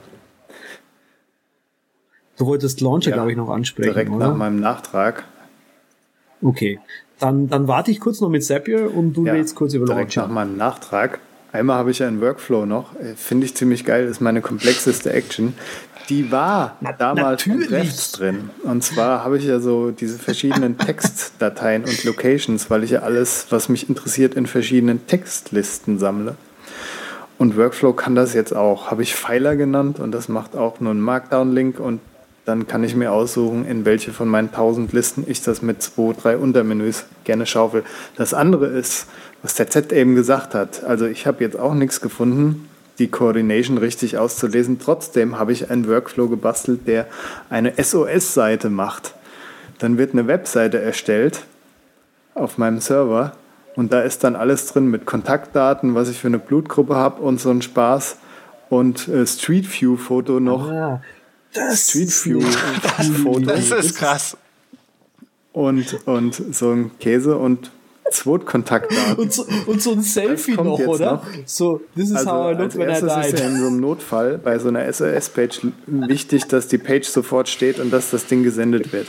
Du 2.39 2.47
wolltest 2.47 2.81
Launcher, 2.81 3.11
ja, 3.11 3.17
glaube 3.17 3.31
ich, 3.31 3.37
noch 3.37 3.51
ansprechen, 3.51 3.91
direkt 3.91 4.11
oder? 4.11 4.29
nach 4.29 4.37
meinem 4.37 4.61
Nachtrag. 4.61 5.25
Okay, 6.43 6.81
dann, 7.19 7.49
dann 7.49 7.67
warte 7.67 7.91
ich 7.91 8.01
kurz 8.01 8.21
noch 8.21 8.29
mit 8.29 8.45
Zapier 8.45 8.95
und 8.95 9.15
du 9.15 9.25
ja, 9.25 9.33
redest 9.33 9.55
kurz 9.55 9.75
über 9.75 9.87
direkt 9.87 10.15
Launcher. 10.15 10.29
nach 10.29 10.35
meinem 10.35 10.57
Nachtrag. 10.57 11.21
Einmal 11.57 11.79
habe 11.79 11.91
ich 11.91 12.03
einen 12.03 12.21
Workflow 12.21 12.67
noch, 12.67 12.95
äh, 12.97 13.15
finde 13.17 13.47
ich 13.47 13.55
ziemlich 13.57 13.85
geil, 13.85 14.07
ist 14.07 14.21
meine 14.21 14.43
komplexeste 14.43 15.13
Action. 15.13 15.55
Die 16.09 16.31
war 16.31 16.77
Na, 16.81 16.93
damals 16.93 17.47
natürlich. 17.47 18.13
drin. 18.13 18.51
Und 18.63 18.85
zwar 18.85 19.25
habe 19.25 19.39
ich 19.39 19.45
ja 19.45 19.59
so 19.59 19.91
diese 19.91 20.19
verschiedenen 20.19 20.79
Textdateien 20.87 21.85
und 21.85 22.05
Locations, 22.05 22.71
weil 22.71 22.85
ich 22.85 22.91
ja 22.91 23.01
alles, 23.01 23.47
was 23.51 23.69
mich 23.69 23.89
interessiert, 23.89 24.35
in 24.35 24.47
verschiedenen 24.47 25.07
Textlisten 25.07 25.99
sammle. 25.99 26.37
Und 27.39 27.57
Workflow 27.57 27.93
kann 27.93 28.15
das 28.15 28.35
jetzt 28.35 28.55
auch. 28.55 28.91
Habe 28.91 29.03
ich 29.03 29.15
Pfeiler 29.15 29.57
genannt 29.57 29.99
und 29.99 30.13
das 30.13 30.29
macht 30.29 30.57
auch 30.57 30.81
nur 30.81 30.93
einen 30.93 31.01
Markdown-Link 31.01 31.81
und 31.81 32.01
dann 32.47 32.69
kann 32.69 32.85
ich 32.85 32.95
mir 32.95 33.13
aussuchen, 33.13 33.67
in 33.67 33.85
welche 33.85 34.13
von 34.13 34.29
meinen 34.29 34.49
1000 34.49 34.93
Listen 34.93 35.25
ich 35.27 35.43
das 35.43 35.63
mit 35.63 35.83
zwei, 35.83 36.15
drei 36.19 36.39
Untermenüs 36.39 37.05
gerne 37.25 37.45
schaufel. 37.45 37.83
Das 38.17 38.35
andere 38.35 38.67
ist, 38.69 39.09
was 39.43 39.55
der 39.55 39.69
Z 39.69 39.93
eben 39.93 40.15
gesagt 40.15 40.55
hat. 40.55 40.85
Also 40.85 41.07
ich 41.07 41.27
habe 41.27 41.43
jetzt 41.43 41.59
auch 41.59 41.75
nichts 41.75 42.01
gefunden, 42.01 42.69
die 43.01 43.09
Coordination 43.09 43.79
richtig 43.79 44.17
auszulesen. 44.17 44.79
Trotzdem 44.79 45.39
habe 45.39 45.53
ich 45.53 45.71
einen 45.71 45.89
Workflow 45.89 46.29
gebastelt, 46.29 46.87
der 46.87 47.09
eine 47.51 47.75
SOS-Seite 47.83 48.71
macht. 48.71 49.15
Dann 49.81 49.99
wird 49.99 50.13
eine 50.13 50.29
Webseite 50.29 50.81
erstellt 50.81 51.43
auf 52.35 52.59
meinem 52.59 52.81
Server 52.81 53.33
und 53.75 53.93
da 53.93 54.03
ist 54.03 54.23
dann 54.23 54.37
alles 54.37 54.67
drin 54.67 54.87
mit 54.87 55.05
Kontaktdaten, 55.05 55.97
was 55.97 56.09
ich 56.09 56.19
für 56.19 56.29
eine 56.29 56.39
Blutgruppe 56.39 56.95
habe 56.95 57.23
und 57.23 57.41
so 57.41 57.51
ein 57.51 57.61
Spaß 57.61 58.19
und 58.69 59.09
äh, 59.09 59.27
Street 59.27 59.69
View 59.69 59.97
Foto 59.97 60.39
noch. 60.39 60.71
Ah, 60.71 61.03
das 61.53 61.89
Street 61.89 62.09
View 62.25 62.41
Foto. 63.23 63.41
Das 63.41 63.71
ist 63.71 63.97
krass. 63.97 64.37
Und, 65.53 66.07
und 66.07 66.35
so 66.55 66.73
ein 66.73 66.91
Käse 66.99 67.37
und 67.37 67.71
Zweitkontaktdaten. 68.11 69.17
und, 69.17 69.33
so, 69.33 69.47
und 69.67 69.83
so 69.83 69.93
ein 69.93 70.03
Selfie 70.03 70.53
noch, 70.53 70.79
oder? 70.79 71.13
Noch. 71.13 71.27
So, 71.45 71.81
this 71.97 72.11
is 72.11 72.17
also 72.17 72.31
how 72.31 72.53
I 72.53 72.63
look 72.63 72.77
when 72.77 72.89
I 72.89 73.01
died. 73.01 73.33
ist 73.33 73.41
ja 73.41 73.47
in 73.47 73.59
so 73.59 73.67
einem 73.67 73.81
Notfall 73.81 74.39
bei 74.39 74.59
so 74.59 74.69
einer 74.69 74.93
SOS-Page 74.93 75.69
wichtig, 75.87 76.45
dass 76.47 76.69
die 76.69 76.79
Page 76.79 77.07
sofort 77.07 77.49
steht 77.49 77.81
und 77.81 77.91
dass 77.93 78.11
das 78.11 78.27
Ding 78.27 78.43
gesendet 78.43 78.93
wird. 78.93 79.09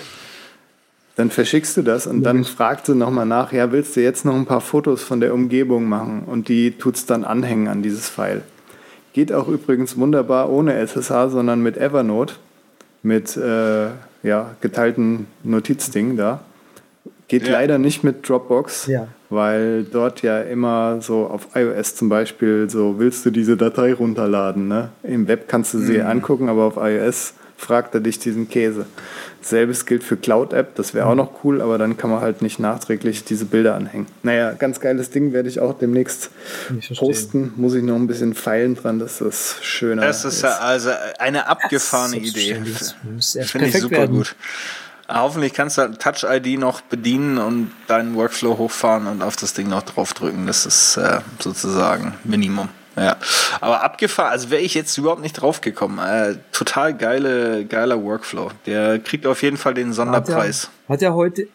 Dann 1.16 1.32
verschickst 1.32 1.76
du 1.78 1.82
das 1.82 2.06
und 2.06 2.24
dann 2.24 2.44
fragt 2.44 2.88
du 2.88 2.94
nochmal 2.94 3.26
nach, 3.26 3.52
ja, 3.52 3.72
willst 3.72 3.96
du 3.96 4.02
jetzt 4.02 4.24
noch 4.24 4.36
ein 4.36 4.46
paar 4.46 4.62
Fotos 4.62 5.04
von 5.04 5.20
der 5.20 5.34
Umgebung 5.34 5.86
machen? 5.90 6.24
Und 6.26 6.48
die 6.48 6.72
tut 6.72 6.96
es 6.96 7.06
dann 7.06 7.24
anhängen 7.24 7.68
an 7.68 7.82
dieses 7.82 8.08
File. 8.08 8.44
Geht 9.18 9.34
auch 9.34 9.48
übrigens 9.48 9.98
wunderbar 9.98 10.52
ohne 10.52 10.76
SSH, 10.76 11.30
sondern 11.30 11.64
mit 11.64 11.76
Evernote, 11.76 12.36
mit 13.02 13.36
äh, 13.36 13.88
ja, 14.22 14.56
geteilten 14.62 15.26
Notizding 15.44 16.18
da. 16.18 16.42
Geht 17.28 17.48
ja. 17.48 17.54
leider 17.54 17.80
nicht 17.80 18.04
mit 18.04 18.30
Dropbox, 18.30 18.86
ja. 18.86 19.08
weil 19.32 19.86
dort 19.86 20.22
ja 20.22 20.42
immer 20.42 21.02
so 21.02 21.26
auf 21.26 21.48
iOS 21.56 21.96
zum 21.96 22.10
Beispiel 22.10 22.70
so, 22.70 23.00
willst 23.00 23.26
du 23.26 23.32
diese 23.32 23.58
Datei 23.58 23.92
runterladen? 23.92 24.68
Ne? 24.68 24.90
Im 25.02 25.28
Web 25.28 25.48
kannst 25.48 25.74
du 25.74 25.80
sie 25.80 25.98
mhm. 25.98 26.06
angucken, 26.06 26.48
aber 26.48 26.66
auf 26.66 26.78
iOS 26.78 27.34
fragt 27.58 27.96
er 27.96 28.02
dich 28.02 28.20
diesen 28.20 28.48
Käse. 28.48 28.86
Selbes 29.50 29.86
gilt 29.86 30.04
für 30.04 30.18
Cloud 30.18 30.54
App, 30.54 30.76
das 30.76 30.94
wäre 30.94 31.06
auch 31.06 31.12
mhm. 31.12 31.18
noch 31.18 31.44
cool, 31.44 31.62
aber 31.62 31.78
dann 31.78 31.98
kann 31.98 32.10
man 32.10 32.22
halt 32.22 32.42
nicht 32.42 32.60
nachträglich 32.60 33.24
diese 33.24 33.46
Bilder 33.46 33.76
anhängen. 33.76 34.08
Naja, 34.24 34.54
ganz 34.54 34.80
geiles 34.80 35.10
Ding 35.10 35.34
werde 35.34 35.50
ich 35.50 35.60
auch 35.60 35.78
demnächst 35.78 36.32
posten. 36.98 37.54
Muss 37.56 37.74
ich 37.74 37.84
noch 37.84 37.96
ein 37.96 38.08
bisschen 38.08 38.34
feilen 38.34 38.76
dran, 38.76 39.00
dass 39.00 39.20
das 39.20 39.58
schöner 39.62 40.08
ist. 40.08 40.24
Das 40.24 40.34
ist 40.36 40.42
ja 40.44 40.58
also 40.58 40.92
eine 41.20 41.48
abgefahrene 41.48 42.18
Idee. 42.18 42.56
Finde 42.56 43.68
ich 43.68 43.80
super 43.80 43.98
werden. 43.98 44.16
gut. 44.18 44.36
Hoffentlich 45.10 45.54
kannst 45.54 45.78
du 45.78 45.90
Touch 45.98 46.26
ID 46.30 46.60
noch 46.60 46.82
bedienen 46.82 47.38
und 47.38 47.72
deinen 47.88 48.16
Workflow 48.16 48.58
hochfahren 48.58 49.08
und 49.08 49.22
auf 49.22 49.38
das 49.38 49.54
Ding 49.54 49.70
noch 49.70 49.84
draufdrücken. 49.84 50.48
Das 50.48 50.66
ist 50.66 50.98
äh, 50.98 51.22
sozusagen 51.40 52.14
Minimum. 52.26 52.68
Ja, 52.98 53.16
aber 53.62 53.84
abgefahren, 53.84 54.32
also 54.32 54.50
wäre 54.50 54.62
ich 54.62 54.74
jetzt 54.74 54.98
überhaupt 54.98 55.22
nicht 55.22 55.34
draufgekommen. 55.34 56.00
Äh, 56.00 56.38
total 56.52 56.96
geile, 56.96 57.66
geiler 57.66 58.04
Workflow. 58.04 58.50
Der 58.66 58.98
kriegt 58.98 59.28
auf 59.28 59.44
jeden 59.44 59.58
Fall 59.58 59.76
den 59.76 59.94
Sonderpreis. 59.94 60.72
Hat 60.90 61.02
ja, 61.02 61.14
heute, 61.14 61.48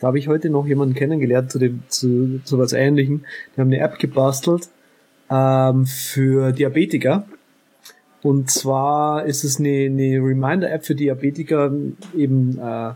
da 0.00 0.08
habe 0.08 0.18
ich 0.18 0.26
heute 0.26 0.50
noch 0.50 0.66
jemanden 0.66 0.94
kennengelernt 0.94 1.52
zu 1.52 1.60
dem, 1.60 1.82
zu, 1.88 2.40
zu 2.44 2.58
was 2.58 2.72
ähnlichem. 2.72 3.24
Die 3.54 3.60
haben 3.60 3.68
eine 3.68 3.78
App 3.78 4.00
gebastelt 4.00 4.68
ähm, 5.30 5.86
für 5.86 6.50
Diabetiker. 6.50 7.24
Und 8.22 8.50
zwar 8.50 9.26
ist 9.26 9.44
es 9.44 9.60
eine, 9.60 9.86
eine 9.86 10.18
Reminder-App 10.18 10.84
für 10.84 10.96
Diabetiker, 10.96 11.70
eben 12.16 12.58
äh, 12.58 12.92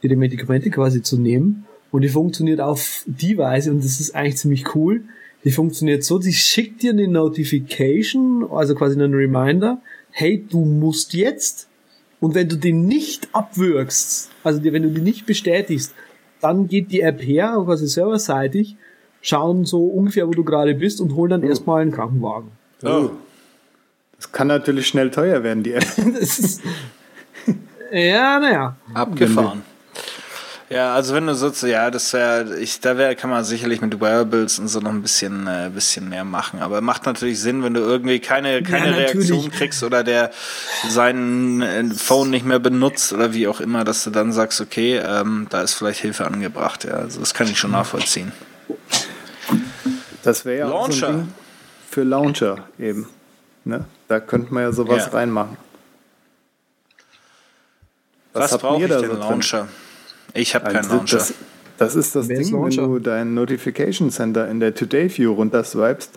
ihre 0.00 0.16
Medikamente 0.16 0.70
quasi 0.70 1.02
zu 1.02 1.20
nehmen. 1.20 1.66
Und 1.92 2.02
die 2.02 2.08
funktioniert 2.08 2.60
auf 2.60 3.04
die 3.06 3.38
Weise, 3.38 3.70
und 3.70 3.84
das 3.84 4.00
ist 4.00 4.16
eigentlich 4.16 4.38
ziemlich 4.38 4.74
cool 4.74 5.04
die 5.44 5.50
funktioniert 5.50 6.04
so, 6.04 6.18
die 6.18 6.32
schickt 6.32 6.82
dir 6.82 6.92
eine 6.92 7.06
Notification, 7.06 8.48
also 8.50 8.74
quasi 8.74 8.94
einen 8.94 9.14
Reminder, 9.14 9.82
hey, 10.10 10.44
du 10.48 10.64
musst 10.64 11.12
jetzt. 11.12 11.68
Und 12.20 12.34
wenn 12.34 12.48
du 12.48 12.56
den 12.56 12.86
nicht 12.86 13.28
abwürgst, 13.32 14.30
also 14.42 14.64
wenn 14.64 14.82
du 14.82 14.90
die 14.90 15.02
nicht 15.02 15.26
bestätigst, 15.26 15.94
dann 16.40 16.68
geht 16.68 16.90
die 16.90 17.02
App 17.02 17.22
her, 17.22 17.60
quasi 17.64 17.86
serverseitig, 17.86 18.76
schauen 19.20 19.66
so 19.66 19.84
ungefähr, 19.84 20.26
wo 20.26 20.30
du 20.30 20.44
gerade 20.44 20.74
bist 20.74 21.00
und 21.00 21.14
holen 21.14 21.30
dann 21.30 21.44
oh. 21.44 21.48
erstmal 21.48 21.82
einen 21.82 21.92
Krankenwagen. 21.92 22.50
Oh. 22.82 23.10
Das 24.16 24.32
kann 24.32 24.46
natürlich 24.46 24.86
schnell 24.86 25.10
teuer 25.10 25.42
werden, 25.42 25.62
die 25.62 25.72
App. 25.72 25.84
ja, 27.92 28.40
naja. 28.40 28.76
Abgefahren. 28.94 29.62
Ja, 30.74 30.92
also 30.92 31.14
wenn 31.14 31.24
du 31.28 31.36
so, 31.36 31.52
ja, 31.68 31.88
das 31.92 32.12
wäre, 32.12 32.58
ich, 32.58 32.80
da 32.80 32.96
wäre, 32.96 33.14
kann 33.14 33.30
man 33.30 33.44
sicherlich 33.44 33.80
mit 33.80 34.00
Wearables 34.00 34.58
und 34.58 34.66
so 34.66 34.80
noch 34.80 34.90
ein 34.90 35.02
bisschen, 35.02 35.46
äh, 35.46 35.70
bisschen 35.72 36.08
mehr 36.08 36.24
machen. 36.24 36.58
Aber 36.58 36.80
macht 36.80 37.06
natürlich 37.06 37.40
Sinn, 37.40 37.62
wenn 37.62 37.74
du 37.74 37.80
irgendwie 37.80 38.18
keine, 38.18 38.60
keine 38.64 38.90
ja, 38.90 38.96
Reaktion 38.96 39.52
kriegst 39.52 39.84
oder 39.84 40.02
der 40.02 40.32
sein 40.88 41.62
äh, 41.62 41.84
Phone 41.94 42.30
nicht 42.30 42.44
mehr 42.44 42.58
benutzt 42.58 43.12
oder 43.12 43.32
wie 43.32 43.46
auch 43.46 43.60
immer, 43.60 43.84
dass 43.84 44.02
du 44.02 44.10
dann 44.10 44.32
sagst, 44.32 44.60
okay, 44.60 44.96
ähm, 44.96 45.46
da 45.48 45.62
ist 45.62 45.74
vielleicht 45.74 46.00
Hilfe 46.00 46.26
angebracht. 46.26 46.82
Ja, 46.82 46.94
also 46.94 47.20
das 47.20 47.34
kann 47.34 47.46
ich 47.46 47.56
schon 47.56 47.70
nachvollziehen. 47.70 48.32
Das 50.24 50.44
wäre 50.44 50.58
ja 50.58 50.68
Launcher. 50.68 51.08
Auch 51.08 51.12
so 51.12 51.26
für 51.88 52.02
Launcher 52.02 52.64
eben. 52.80 53.08
Ne? 53.64 53.84
Da 54.08 54.18
könnte 54.18 54.52
man 54.52 54.64
ja 54.64 54.72
sowas 54.72 55.06
ja. 55.06 55.12
reinmachen. 55.12 55.56
Was, 58.32 58.50
Was 58.50 58.60
braucht 58.60 58.80
ihr 58.80 58.88
da 58.88 58.98
so 58.98 59.12
Launcher? 59.12 59.58
Drin? 59.58 59.83
Ich 60.34 60.54
habe 60.54 60.66
keinen 60.66 60.76
also 60.78 60.96
Launcher. 60.96 61.18
Das, 61.18 61.34
das 61.78 61.96
ist 61.96 62.14
das 62.14 62.28
Wer 62.28 62.38
Ding, 62.38 62.52
wenn 62.52 62.70
du 62.70 62.98
dein 62.98 63.34
Notification 63.34 64.10
Center 64.10 64.48
in 64.48 64.60
der 64.60 64.74
Today 64.74 65.16
View 65.16 65.32
runterswipest, 65.32 66.10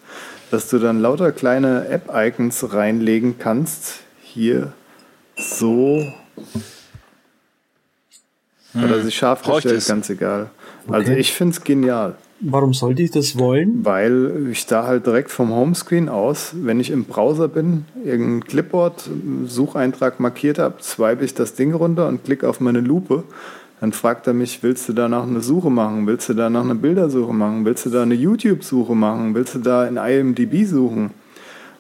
dass 0.52 0.70
du 0.70 0.80
dann 0.80 1.00
lauter 1.00 1.32
kleine 1.32 1.88
App-Icons 1.88 2.74
reinlegen 2.74 3.38
kannst. 3.40 4.02
Hier 4.22 4.74
so. 5.36 6.06
Hm. 8.74 8.84
Oder 8.84 9.02
sich 9.02 9.16
scharf 9.16 9.42
gestellt, 9.44 9.86
ganz 9.88 10.10
egal. 10.10 10.50
Also 10.88 10.90
okay. 10.90 10.96
Also 10.98 11.12
ich 11.14 11.34
finde 11.34 11.54
es 11.54 11.64
genial. 11.64 12.16
Warum 12.40 12.74
sollte 12.74 13.02
ich 13.02 13.10
das 13.10 13.38
wollen? 13.40 13.84
Weil 13.84 14.50
ich 14.52 14.68
da 14.68 14.86
halt 14.86 15.08
direkt 15.08 15.32
vom 15.32 15.50
Homescreen 15.50 16.08
aus, 16.08 16.52
wenn 16.54 16.80
ich 16.80 16.92
im 16.92 17.06
Browser 17.06 17.48
bin, 17.48 17.86
irgendein 18.06 18.48
Clipboard, 18.48 19.10
Sucheintrag 19.48 20.20
markiert 20.20 20.60
habe, 20.60 20.76
swipe 20.82 21.26
ich 21.26 21.34
das 21.34 21.56
Ding 21.56 21.74
runter 21.74 22.08
und 22.08 22.24
klicke 22.24 22.48
auf 22.48 22.60
meine 22.60 22.80
Lupe 22.80 23.24
dann 23.80 23.92
fragt 23.92 24.26
er 24.28 24.34
mich, 24.34 24.64
willst 24.64 24.90
du 24.90 24.94
da 24.94 25.08
noch 25.08 25.28
eine 25.28 25.42
Suche 25.42 25.70
machen? 25.70 26.08
Willst 26.08 26.30
du 26.30 26.34
da 26.34 26.50
noch 26.50 26.64
eine 26.64 26.76
Bildersuche 26.76 27.34
machen? 27.34 27.64
Willst 27.64 27.86
du 27.86 27.90
da 27.92 28.02
eine 28.02 28.16
YouTube-Suche 28.16 28.96
machen? 28.96 29.36
Willst 29.36 29.56
du 29.56 29.60
da 29.60 29.86
in 29.86 29.98
IMDb 29.98 30.66
suchen? 30.66 31.12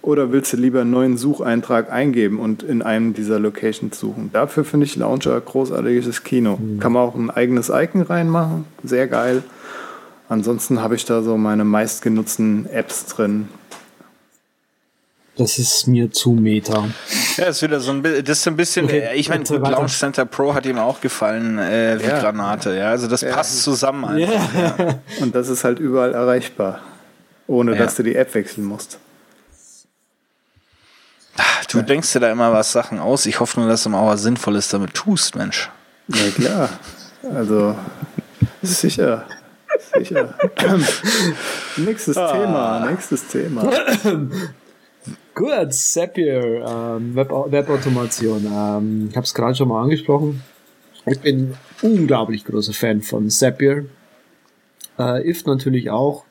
Oder 0.04 0.32
willst 0.32 0.54
du 0.54 0.58
lieber 0.58 0.82
einen 0.82 0.92
neuen 0.92 1.18
Sucheintrag 1.18 1.92
eingeben 1.92 2.40
und 2.40 2.64
in 2.64 2.82
einem 2.82 3.14
dieser 3.14 3.40
Locations 3.40 4.00
suchen? 4.00 4.30
Dafür 4.32 4.64
finde 4.64 4.86
ich 4.86 4.96
Launcher 4.96 5.42
großartiges 5.42 6.24
Kino. 6.24 6.58
Mhm. 6.58 6.80
Kann 6.80 6.94
man 6.94 7.02
auch 7.02 7.16
ein 7.16 7.32
eigenes 7.32 7.70
Icon 7.70 8.04
reinmachen, 8.04 8.66
sehr 8.84 9.08
geil. 9.08 9.44
Ansonsten 10.30 10.82
habe 10.82 10.96
ich 10.96 11.06
da 11.06 11.22
so 11.24 11.38
meine 11.38 11.66
meistgenutzten 11.66 12.68
Apps 12.68 13.06
drin. 13.08 13.48
Das 15.38 15.60
ist 15.60 15.88
mir 15.88 16.12
zu 16.12 16.32
meta. 16.32 16.90
Ja, 17.38 17.46
ist 17.46 17.62
wieder 17.62 17.80
so 17.80 17.92
ein 17.92 18.02
bisschen, 18.02 18.26
das 18.26 18.40
ist 18.40 18.48
ein 18.48 18.56
bisschen, 18.56 18.86
okay, 18.86 19.00
äh, 19.00 19.16
ich 19.16 19.30
meine, 19.30 19.44
gut, 19.44 19.62
Launch 19.62 19.98
Center 19.98 20.26
Pro 20.26 20.56
hat 20.56 20.66
ihm 20.66 20.80
auch 20.80 21.00
gefallen, 21.00 21.60
äh, 21.60 21.98
wie 22.00 22.08
ja. 22.08 22.20
Granate, 22.20 22.76
ja. 22.76 22.90
Also 22.90 23.08
das 23.08 23.22
ja. 23.22 23.34
passt 23.34 23.62
zusammen 23.62 24.06
einfach. 24.06 24.78
Ja. 24.78 25.00
Und 25.22 25.36
das 25.36 25.50
ist 25.50 25.64
halt 25.64 25.80
überall 25.80 26.14
erreichbar. 26.14 26.82
Ohne 27.46 27.76
dass 27.76 27.96
du 27.96 28.04
die 28.04 28.16
App 28.16 28.34
wechseln 28.34 28.66
musst. 28.66 29.00
Du 31.70 31.82
denkst 31.82 32.12
dir 32.14 32.20
da 32.20 32.32
immer 32.32 32.52
was 32.52 32.72
Sachen 32.72 33.00
aus. 33.00 33.26
Ich 33.26 33.40
hoffe 33.40 33.60
nur, 33.60 33.70
dass 33.70 33.84
du 33.84 33.90
mal 33.90 34.06
was 34.06 34.24
Sinnvolles 34.24 34.70
damit 34.70 34.94
tust, 34.94 35.36
Mensch. 35.36 35.70
Ja, 36.08 36.30
klar. 36.32 36.70
Also 37.36 37.76
sicher. 38.62 39.26
Sicher. 39.94 40.34
nächstes 41.78 42.18
ah. 42.18 42.32
Thema, 42.32 42.86
nächstes 42.90 43.28
Thema. 43.28 43.70
Gut, 45.36 45.74
Zapier, 45.74 46.66
ähm, 46.68 47.16
Web 47.16 47.30
Webautomation. 47.30 48.46
Ähm, 48.46 49.08
ich 49.10 49.16
habe 49.16 49.26
es 49.26 49.34
gerade 49.34 49.56
schon 49.56 49.68
mal 49.68 49.84
angesprochen. 49.84 50.42
Ich 51.06 51.20
bin 51.20 51.54
unglaublich 51.82 52.44
großer 52.44 52.74
Fan 52.74 53.02
von 53.02 53.30
Zapier. 53.30 53.86
Äh, 54.98 55.30
IF 55.30 55.46
natürlich 55.46 55.90
auch. 55.90 56.26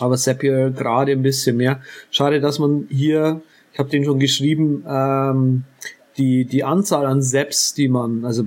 Aber 0.00 0.16
Zapier 0.16 0.70
gerade 0.70 1.12
ein 1.12 1.22
bisschen 1.22 1.56
mehr. 1.56 1.80
Schade, 2.10 2.40
dass 2.40 2.58
man 2.58 2.88
hier, 2.90 3.40
ich 3.72 3.78
habe 3.78 3.88
den 3.88 4.04
schon 4.04 4.18
geschrieben, 4.18 4.84
ähm, 4.88 5.64
die, 6.16 6.44
die 6.44 6.64
Anzahl 6.64 7.06
an 7.06 7.22
Zaps, 7.22 7.74
die 7.74 7.88
man, 7.88 8.24
also 8.24 8.44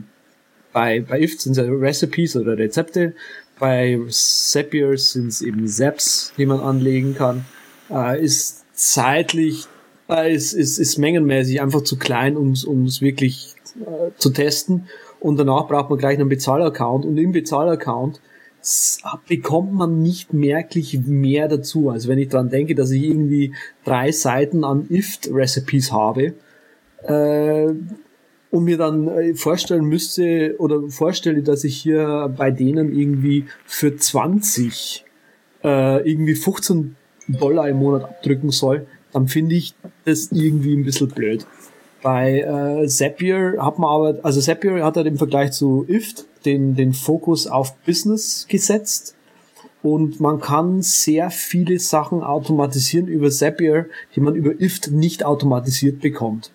bei, 0.73 0.99
bei 0.99 1.21
IF 1.21 1.39
sind 1.39 1.57
es 1.57 1.67
Recipes 1.67 2.35
oder 2.35 2.57
Rezepte, 2.57 3.15
bei 3.57 3.99
Zapier 4.09 4.97
sind 4.97 5.29
es 5.29 5.41
eben 5.41 5.67
Zaps, 5.67 6.33
die 6.37 6.45
man 6.45 6.59
anlegen 6.59 7.15
kann, 7.15 7.45
äh, 7.89 8.23
ist 8.23 8.66
zeitlich, 8.77 9.65
äh, 10.09 10.33
ist, 10.33 10.53
ist, 10.53 10.77
ist 10.77 10.97
mengenmäßig 10.97 11.61
einfach 11.61 11.81
zu 11.81 11.97
klein, 11.97 12.37
um 12.37 12.51
es 12.51 13.01
wirklich 13.01 13.55
äh, 13.81 14.11
zu 14.17 14.29
testen. 14.29 14.87
Und 15.19 15.37
danach 15.37 15.67
braucht 15.67 15.89
man 15.89 15.99
gleich 15.99 16.17
einen 16.17 16.29
Bezahlaccount 16.29 17.05
und 17.05 17.17
im 17.17 17.31
Bezahlaccount 17.31 18.21
bekommt 19.27 19.73
man 19.73 20.01
nicht 20.01 20.33
merklich 20.33 20.99
mehr 21.05 21.47
dazu. 21.47 21.89
Also 21.89 22.09
wenn 22.09 22.19
ich 22.19 22.29
dran 22.29 22.49
denke, 22.49 22.75
dass 22.75 22.91
ich 22.91 23.03
irgendwie 23.03 23.53
drei 23.85 24.11
Seiten 24.11 24.63
an 24.63 24.87
IFT-Recipes 24.89 25.91
habe, 25.91 26.33
äh, 27.03 27.73
und 28.49 28.63
mir 28.63 28.77
dann 28.77 29.07
äh, 29.07 29.33
vorstellen 29.33 29.85
müsste 29.85 30.55
oder 30.57 30.89
vorstelle, 30.89 31.43
dass 31.43 31.63
ich 31.63 31.77
hier 31.77 32.33
bei 32.35 32.51
denen 32.51 32.97
irgendwie 32.97 33.45
für 33.65 33.95
20 33.95 35.05
äh, 35.63 36.09
irgendwie 36.09 36.35
15 36.35 36.95
Dollar 37.27 37.69
im 37.69 37.77
Monat 37.77 38.03
abdrücken 38.03 38.51
soll, 38.51 38.87
dann 39.13 39.27
finde 39.27 39.55
ich 39.55 39.73
das 40.05 40.31
irgendwie 40.31 40.75
ein 40.75 40.83
bisschen 40.83 41.09
blöd. 41.09 41.45
Bei 42.03 42.41
äh, 42.41 42.87
Zapier 42.87 43.57
hat 43.59 43.79
man 43.79 43.89
aber, 43.89 44.19
also 44.23 44.39
Zapier 44.39 44.83
hat 44.85 44.97
halt 44.97 45.07
im 45.07 45.17
Vergleich 45.17 45.51
zu 45.51 45.85
IFT 45.87 46.25
den, 46.45 46.75
den 46.75 46.93
Fokus 46.93 47.47
auf 47.47 47.75
Business 47.79 48.45
gesetzt 48.47 49.15
und 49.83 50.19
man 50.19 50.39
kann 50.39 50.81
sehr 50.81 51.29
viele 51.29 51.79
Sachen 51.79 52.21
automatisieren 52.21 53.07
über 53.07 53.29
Zapier, 53.29 53.87
die 54.15 54.19
man 54.19 54.35
über 54.35 54.59
IFT 54.59 54.91
nicht 54.91 55.25
automatisiert 55.25 55.99
bekommt. 56.01 56.51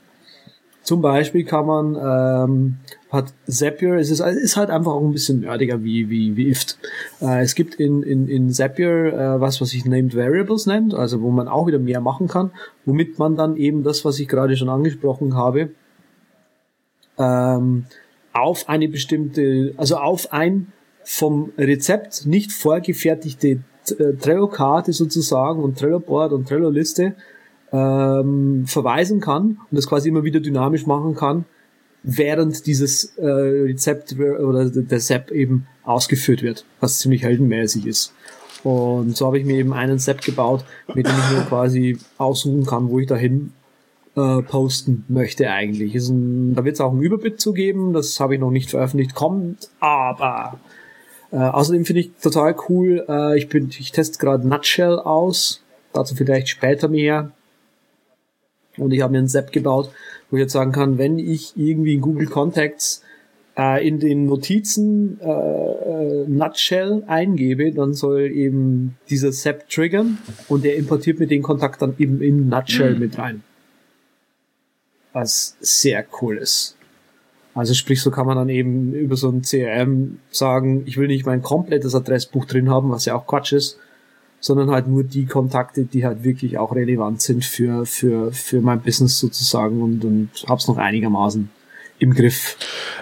Zum 0.83 1.01
Beispiel 1.01 1.45
kann 1.45 1.67
man, 1.67 1.95
ähm, 1.95 2.77
hat 3.11 3.33
Zapier, 3.47 3.95
es 3.95 4.11
ist, 4.11 4.21
ist 4.21 4.57
halt 4.57 4.71
einfach 4.71 4.93
auch 4.93 5.05
ein 5.05 5.13
bisschen 5.13 5.41
nerdiger 5.41 5.85
wie, 5.85 6.11
wie, 6.11 6.37
wie 6.37 6.49
IFT. 6.49 6.79
Äh, 7.21 7.43
es 7.43 7.55
gibt 7.55 7.77
in, 7.77 8.03
in, 8.03 8.27
in 8.27 8.51
Zapier 8.51 9.13
äh, 9.13 9.41
was, 9.41 9.61
was 9.61 9.71
sich 9.71 9.85
Named 9.85 10.17
Variables 10.17 10.67
nennt, 10.67 10.93
also 10.95 11.23
wo 11.23 11.31
man 11.31 11.47
auch 11.47 11.69
wieder 11.69 11.79
mehr 11.79 12.01
machen 12.01 12.27
kann, 12.27 12.51
womit 12.85 13.19
man 13.19 13.37
dann 13.37 13.57
eben 13.57 13.85
das, 13.85 14.05
was 14.05 14.19
ich 14.19 14.27
gerade 14.27 14.57
schon 14.57 14.69
angesprochen 14.69 15.37
habe, 15.37 15.71
ähm, 17.17 17.85
auf 18.33 18.69
eine 18.69 18.89
bestimmte, 18.89 19.75
also 19.77 19.97
auf 19.97 20.33
ein 20.33 20.73
vom 21.05 21.53
Rezept 21.59 22.27
nicht 22.27 22.53
vorgefertigte 22.53 23.49
äh, 23.99 24.13
Trello-Karte 24.21 24.93
sozusagen 24.93 25.63
und 25.63 25.79
Trello-Board 25.79 26.33
und 26.33 26.49
Trello-Liste 26.49 27.15
ähm, 27.73 28.65
verweisen 28.67 29.21
kann 29.21 29.59
und 29.71 29.77
das 29.77 29.87
quasi 29.87 30.09
immer 30.09 30.25
wieder 30.25 30.41
dynamisch 30.41 30.87
machen 30.87 31.15
kann, 31.15 31.45
während 32.03 32.67
dieses 32.67 33.17
äh, 33.17 33.27
Rezept 33.27 34.15
oder 34.19 34.69
der 34.69 35.01
SAP 35.01 35.31
eben 35.31 35.67
ausgeführt 35.85 36.43
wird, 36.43 36.65
was 36.81 36.99
ziemlich 36.99 37.23
heldenmäßig 37.23 37.87
ist. 37.87 38.13
Und 38.65 39.17
so 39.17 39.27
habe 39.27 39.39
ich 39.39 39.45
mir 39.45 39.57
eben 39.57 39.73
einen 39.73 39.99
SAP 39.99 40.23
gebaut, 40.23 40.65
mit 40.95 41.07
dem 41.07 41.15
ich 41.15 41.37
mir 41.37 41.45
quasi 41.45 41.99
aussuchen 42.19 42.65
kann, 42.65 42.91
wo 42.91 42.99
ich 42.99 43.07
dahin 43.07 43.53
äh, 44.15 44.43
posten 44.43 45.05
möchte 45.09 45.51
eigentlich. 45.51 45.95
Ein, 45.95 46.55
da 46.55 46.65
wird 46.65 46.75
es 46.75 46.81
auch 46.81 46.93
einen 46.93 47.03
Überbit 47.03 47.41
zu 47.41 47.53
geben, 47.53 47.93
das 47.93 48.21
habe 48.21 48.35
ich 48.35 48.41
noch 48.41 48.51
nicht 48.51 48.71
veröffentlicht, 48.71 49.15
kommt 49.15 49.71
aber. 49.81 50.61
Äh, 51.33 51.37
außerdem 51.37 51.85
finde 51.85 52.01
ich 52.01 52.11
total 52.23 52.55
cool, 52.69 53.05
äh, 53.09 53.39
ich 53.39 53.49
bin, 53.49 53.71
ich 53.71 53.91
teste 53.91 54.19
gerade 54.19 54.47
Nutshell 54.47 54.99
aus, 54.99 55.63
dazu 55.93 56.15
vielleicht 56.15 56.49
später 56.49 56.89
mehr. 56.89 57.33
Und 58.77 58.93
ich 58.93 59.03
habe 59.03 59.13
mir 59.13 59.19
ein 59.19 59.29
Zap 59.29 59.53
gebaut, 59.53 59.91
wo 60.31 60.37
ich 60.37 60.43
jetzt 60.43 60.53
sagen 60.53 60.73
kann, 60.73 60.99
wenn 60.99 61.19
ich 61.19 61.53
irgendwie 61.57 61.95
in 61.95 62.01
Google 62.01 62.27
Contacts 62.27 63.03
äh, 63.57 63.87
in 63.87 64.01
den 64.01 64.27
Notizen 64.27 65.21
äh, 65.21 65.27
äh, 65.27 66.27
Nutshell 66.27 67.05
eingebe, 67.07 67.73
dann 67.73 67.95
soll 67.95 68.31
eben 68.31 68.97
dieser 69.11 69.33
Zap 69.33 69.69
triggern 69.69 70.19
und 70.49 70.65
der 70.65 70.77
importiert 70.77 71.19
mir 71.19 71.27
den 71.27 71.43
Kontakt 71.43 71.83
dann 71.83 71.95
eben 71.99 72.23
in 72.23 72.49
Nutshell 72.49 72.95
mhm. 72.95 73.01
mit 73.01 73.19
rein. 73.19 73.43
Was 75.13 75.57
sehr 75.61 76.07
cool 76.21 76.39
ist. 76.39 76.77
Also 77.55 77.75
sprich, 77.75 78.01
so 78.01 78.11
kann 78.11 78.27
man 78.27 78.37
dann 78.37 78.49
eben 78.49 78.95
über 78.95 79.17
so 79.17 79.29
ein 79.29 79.43
CRM 79.43 80.19
sagen, 80.31 80.85
ich 80.87 80.97
will 80.97 81.07
nicht 81.07 81.27
mein 81.27 81.43
komplettes 81.43 81.95
Adressbuch 81.95 82.47
drin 82.47 82.71
haben, 82.71 82.91
was 82.91 83.05
ja 83.05 83.15
auch 83.15 83.27
Quatsch 83.27 83.53
ist, 83.53 83.79
sondern 84.43 84.71
halt 84.73 84.89
nur 84.89 85.05
die 85.05 85.25
Kontakte, 85.25 85.85
die 85.85 86.05
halt 86.05 86.25
wirklich 86.25 86.59
auch 86.59 86.75
relevant 86.75 87.23
sind 87.23 87.45
für, 87.45 87.87
für, 87.87 88.33
für 88.33 88.61
mein 88.61 88.83
Business 88.83 89.19
sozusagen 89.19 89.81
und, 89.81 90.05
und 90.05 90.31
hab's 90.49 90.67
noch 90.67 90.79
einigermaßen 90.79 91.49
im 92.03 92.15
Griff. 92.15 92.57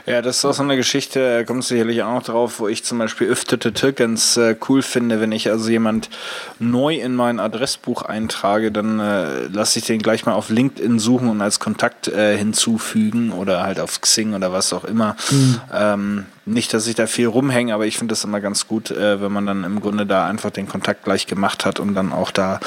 Ja, 0.04 0.20
das 0.20 0.38
ist 0.38 0.44
auch 0.44 0.52
so 0.52 0.62
eine 0.62 0.76
Geschichte, 0.76 1.38
da 1.38 1.44
kommt 1.44 1.64
sicherlich 1.64 2.02
auch 2.02 2.12
noch 2.12 2.22
drauf, 2.22 2.60
wo 2.60 2.68
ich 2.68 2.84
zum 2.84 2.98
Beispiel 2.98 3.28
Öftete 3.28 3.94
ganz 3.94 4.36
äh, 4.36 4.56
cool 4.68 4.82
finde, 4.82 5.20
wenn 5.20 5.32
ich 5.32 5.50
also 5.50 5.70
jemand 5.70 6.10
neu 6.58 6.96
in 6.96 7.14
mein 7.14 7.40
Adressbuch 7.40 8.02
eintrage, 8.02 8.70
dann 8.70 9.00
äh, 9.00 9.46
lasse 9.46 9.78
ich 9.78 9.86
den 9.86 10.02
gleich 10.02 10.26
mal 10.26 10.34
auf 10.34 10.50
LinkedIn 10.50 10.98
suchen 10.98 11.28
und 11.28 11.40
als 11.40 11.60
Kontakt 11.60 12.08
äh, 12.08 12.36
hinzufügen 12.36 13.32
oder 13.32 13.62
halt 13.62 13.80
auf 13.80 14.02
Xing 14.02 14.34
oder 14.34 14.52
was 14.52 14.74
auch 14.74 14.84
immer. 14.84 15.16
Mhm. 15.30 15.60
Ähm, 15.72 16.26
nicht, 16.44 16.74
dass 16.74 16.86
ich 16.86 16.94
da 16.94 17.06
viel 17.06 17.26
rumhänge, 17.26 17.72
aber 17.72 17.86
ich 17.86 17.96
finde 17.96 18.12
das 18.12 18.24
immer 18.24 18.40
ganz 18.40 18.68
gut, 18.68 18.90
äh, 18.90 19.22
wenn 19.22 19.32
man 19.32 19.46
dann 19.46 19.64
im 19.64 19.80
Grunde 19.80 20.04
da 20.04 20.26
einfach 20.26 20.50
den 20.50 20.68
Kontakt 20.68 21.04
gleich 21.04 21.26
gemacht 21.26 21.64
hat 21.64 21.80
und 21.80 21.94
dann 21.94 22.12
auch 22.12 22.30
da 22.30 22.60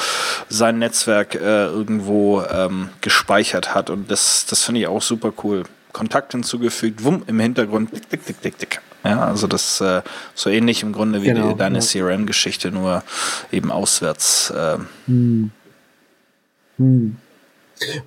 sein 0.49 0.79
Netzwerk 0.79 1.35
äh, 1.35 1.65
irgendwo 1.65 2.41
ähm, 2.41 2.89
gespeichert 3.01 3.75
hat. 3.75 3.91
Und 3.91 4.09
das, 4.09 4.47
das 4.49 4.63
finde 4.63 4.81
ich 4.81 4.87
auch 4.87 5.01
super 5.03 5.31
cool. 5.43 5.63
Kontakt 5.93 6.33
hinzugefügt, 6.33 7.03
wumm, 7.03 7.23
im 7.27 7.39
Hintergrund, 7.39 7.93
dick, 7.93 8.09
dick, 8.09 8.25
dick, 8.25 8.41
dick, 8.41 8.57
dick. 8.57 8.81
Ja, 9.03 9.25
also 9.25 9.47
das 9.47 9.81
äh, 9.81 10.01
so 10.33 10.49
ähnlich 10.49 10.81
im 10.81 10.93
Grunde 10.93 11.21
wie 11.21 11.27
genau, 11.27 11.51
die, 11.51 11.57
deine 11.57 11.79
ja. 11.79 11.83
CRM-Geschichte, 11.83 12.71
nur 12.71 13.03
eben 13.51 13.71
auswärts. 13.71 14.49
Äh. 14.51 14.77
Hm. 15.07 15.51
Hm. 16.77 17.17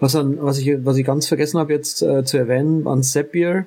Was, 0.00 0.16
an, 0.16 0.38
was, 0.40 0.58
ich, 0.58 0.84
was 0.84 0.96
ich 0.96 1.04
ganz 1.04 1.28
vergessen 1.28 1.58
habe 1.58 1.72
jetzt 1.72 2.02
äh, 2.02 2.24
zu 2.24 2.38
erwähnen, 2.38 2.86
an 2.86 3.02
Zapier, 3.02 3.66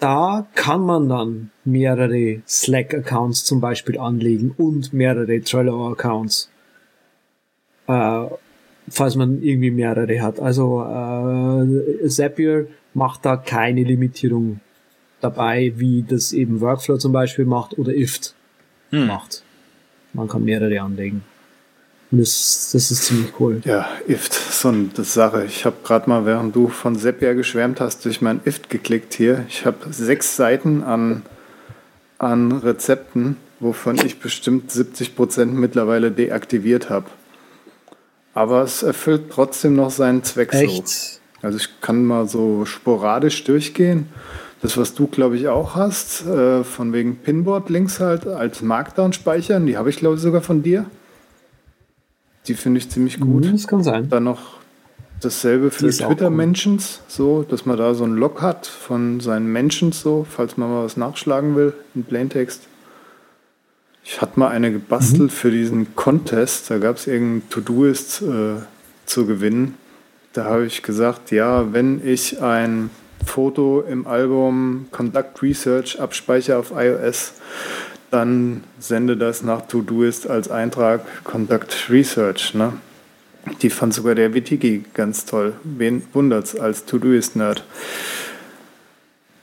da 0.00 0.46
kann 0.54 0.80
man 0.80 1.08
dann 1.08 1.50
mehrere 1.64 2.40
Slack-Accounts 2.46 3.44
zum 3.44 3.60
Beispiel 3.60 3.98
anlegen 3.98 4.54
und 4.56 4.92
mehrere 4.92 5.40
Trello-Accounts. 5.40 6.50
Äh, 7.86 8.26
falls 8.90 9.16
man 9.16 9.42
irgendwie 9.42 9.70
mehrere 9.70 10.20
hat. 10.20 10.40
Also 10.40 10.82
äh, 10.82 12.08
Zapier 12.08 12.68
macht 12.94 13.24
da 13.24 13.36
keine 13.36 13.82
Limitierung 13.82 14.60
dabei, 15.20 15.72
wie 15.76 16.02
das 16.02 16.32
eben 16.32 16.60
Workflow 16.60 16.98
zum 16.98 17.12
Beispiel 17.12 17.44
macht 17.44 17.78
oder 17.78 17.94
IFT 17.94 18.34
hm. 18.90 19.06
macht. 19.06 19.42
Man 20.12 20.28
kann 20.28 20.44
mehrere 20.44 20.80
anlegen. 20.80 21.22
Und 22.10 22.20
das, 22.20 22.70
das 22.72 22.90
ist 22.90 23.04
ziemlich 23.04 23.32
cool. 23.38 23.60
Ja, 23.64 23.86
IFT, 24.06 24.32
so 24.32 24.68
eine 24.68 24.88
Sache. 24.96 25.44
Ich 25.44 25.66
habe 25.66 25.76
gerade 25.84 26.08
mal, 26.08 26.24
während 26.24 26.56
du 26.56 26.68
von 26.68 26.96
Zapier 26.96 27.34
geschwärmt 27.34 27.80
hast, 27.80 28.04
durch 28.04 28.22
mein 28.22 28.40
IFT 28.44 28.70
geklickt 28.70 29.12
hier. 29.12 29.44
Ich 29.48 29.66
habe 29.66 29.92
sechs 29.92 30.34
Seiten 30.34 30.82
an, 30.82 31.22
an 32.18 32.52
Rezepten, 32.52 33.36
wovon 33.60 33.96
ich 33.96 34.20
bestimmt 34.20 34.70
70 34.70 35.16
Prozent 35.16 35.54
mittlerweile 35.54 36.10
deaktiviert 36.10 36.88
habe. 36.88 37.06
Aber 38.32 38.62
es 38.62 38.82
erfüllt 38.82 39.30
trotzdem 39.30 39.74
noch 39.74 39.90
seinen 39.90 40.24
Zweck 40.24 40.54
Echt? 40.54 40.88
so. 40.88 41.17
Also 41.42 41.58
ich 41.58 41.80
kann 41.80 42.04
mal 42.04 42.28
so 42.28 42.64
sporadisch 42.64 43.44
durchgehen. 43.44 44.08
Das, 44.60 44.76
was 44.76 44.94
du, 44.94 45.06
glaube 45.06 45.36
ich, 45.36 45.46
auch 45.48 45.76
hast, 45.76 46.26
äh, 46.26 46.64
von 46.64 46.92
wegen 46.92 47.16
Pinboard-Links 47.16 48.00
halt 48.00 48.26
als 48.26 48.60
Markdown 48.60 49.12
speichern, 49.12 49.66
die 49.66 49.76
habe 49.76 49.88
ich, 49.88 49.98
glaube 49.98 50.16
ich, 50.16 50.20
sogar 50.20 50.40
von 50.40 50.64
dir. 50.64 50.86
Die 52.48 52.54
finde 52.54 52.78
ich 52.78 52.90
ziemlich 52.90 53.20
gut. 53.20 53.44
Mhm, 53.44 53.52
das 53.52 53.68
kann 53.68 53.84
sein. 53.84 54.08
Dann 54.08 54.24
noch 54.24 54.58
dasselbe 55.20 55.70
für 55.70 55.90
Twitter-Mentions, 55.90 57.02
so, 57.06 57.44
dass 57.48 57.66
man 57.66 57.76
da 57.76 57.94
so 57.94 58.04
einen 58.04 58.16
Log 58.16 58.42
hat 58.42 58.66
von 58.66 59.20
seinen 59.20 59.52
Mentions, 59.52 60.00
so, 60.00 60.26
falls 60.28 60.56
man 60.56 60.70
mal 60.70 60.84
was 60.84 60.96
nachschlagen 60.96 61.54
will 61.54 61.72
in 61.94 62.04
Plaintext. 62.04 62.62
Ich 64.02 64.20
hatte 64.20 64.40
mal 64.40 64.48
eine 64.48 64.72
gebastelt 64.72 65.22
mhm. 65.22 65.30
für 65.30 65.50
diesen 65.50 65.94
Contest. 65.94 66.70
Da 66.70 66.78
gab 66.78 66.96
es 66.96 67.06
irgendein 67.06 67.48
To-Do-Ist 67.50 68.22
äh, 68.22 68.54
zu 69.04 69.26
gewinnen. 69.26 69.74
Da 70.32 70.44
habe 70.44 70.66
ich 70.66 70.82
gesagt, 70.82 71.30
ja, 71.30 71.72
wenn 71.72 72.06
ich 72.06 72.40
ein 72.42 72.90
Foto 73.24 73.80
im 73.80 74.06
Album 74.06 74.86
Conduct 74.90 75.42
Research, 75.42 76.00
abspeicher 76.00 76.58
auf 76.58 76.72
iOS, 76.74 77.32
dann 78.10 78.64
sende 78.78 79.16
das 79.16 79.42
nach 79.42 79.62
Todoist 79.62 80.28
als 80.28 80.50
Eintrag 80.50 81.24
Conduct 81.24 81.90
Research. 81.90 82.54
Ne? 82.54 82.74
Die 83.62 83.70
fand 83.70 83.94
sogar 83.94 84.14
der 84.14 84.34
Witigi 84.34 84.84
ganz 84.94 85.24
toll. 85.24 85.54
Wen 85.64 86.02
wundert's 86.12 86.56
als 86.56 86.84
Todoist-Nerd? 86.84 87.64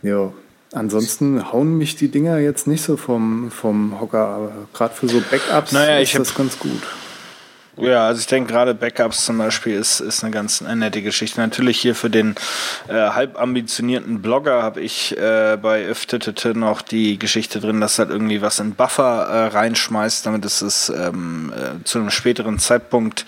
Ja, 0.01 0.31
ansonsten 0.71 1.51
hauen 1.51 1.77
mich 1.77 1.95
die 1.95 2.09
Dinger 2.09 2.37
jetzt 2.39 2.67
nicht 2.67 2.83
so 2.83 2.97
vom, 2.97 3.51
vom 3.51 3.99
Hocker, 3.99 4.27
aber 4.27 4.51
gerade 4.73 4.93
für 4.93 5.07
so 5.07 5.21
Backups 5.31 5.71
naja, 5.71 5.99
ist 5.99 6.17
das 6.17 6.35
ganz 6.35 6.59
gut. 6.59 6.81
Ja, 7.77 8.07
also 8.07 8.21
ich 8.21 8.27
denke 8.27 8.53
gerade 8.53 8.73
Backups 8.73 9.25
zum 9.25 9.37
Beispiel 9.37 9.75
ist, 9.75 9.99
ist 9.99 10.23
eine 10.23 10.31
ganz 10.31 10.61
nette 10.61 11.01
Geschichte. 11.01 11.41
Natürlich 11.41 11.79
hier 11.79 11.93
für 11.93 12.09
den 12.09 12.35
äh, 12.87 12.93
halb 12.93 13.39
ambitionierten 13.39 14.21
Blogger 14.21 14.63
habe 14.63 14.79
ich 14.79 15.17
äh, 15.17 15.57
bei 15.61 15.85
Öftete 15.85 16.57
noch 16.57 16.81
die 16.81 17.19
Geschichte 17.19 17.59
drin, 17.59 17.81
dass 17.81 17.99
halt 17.99 18.11
irgendwie 18.11 18.41
was 18.41 18.59
in 18.59 18.75
Buffer 18.75 19.27
äh, 19.27 19.47
reinschmeißt, 19.47 20.25
damit 20.25 20.45
es 20.45 20.61
es 20.61 20.89
ähm, 20.89 21.51
äh, 21.53 21.83
zu 21.83 21.99
einem 21.99 22.11
späteren 22.11 22.59
Zeitpunkt 22.59 23.25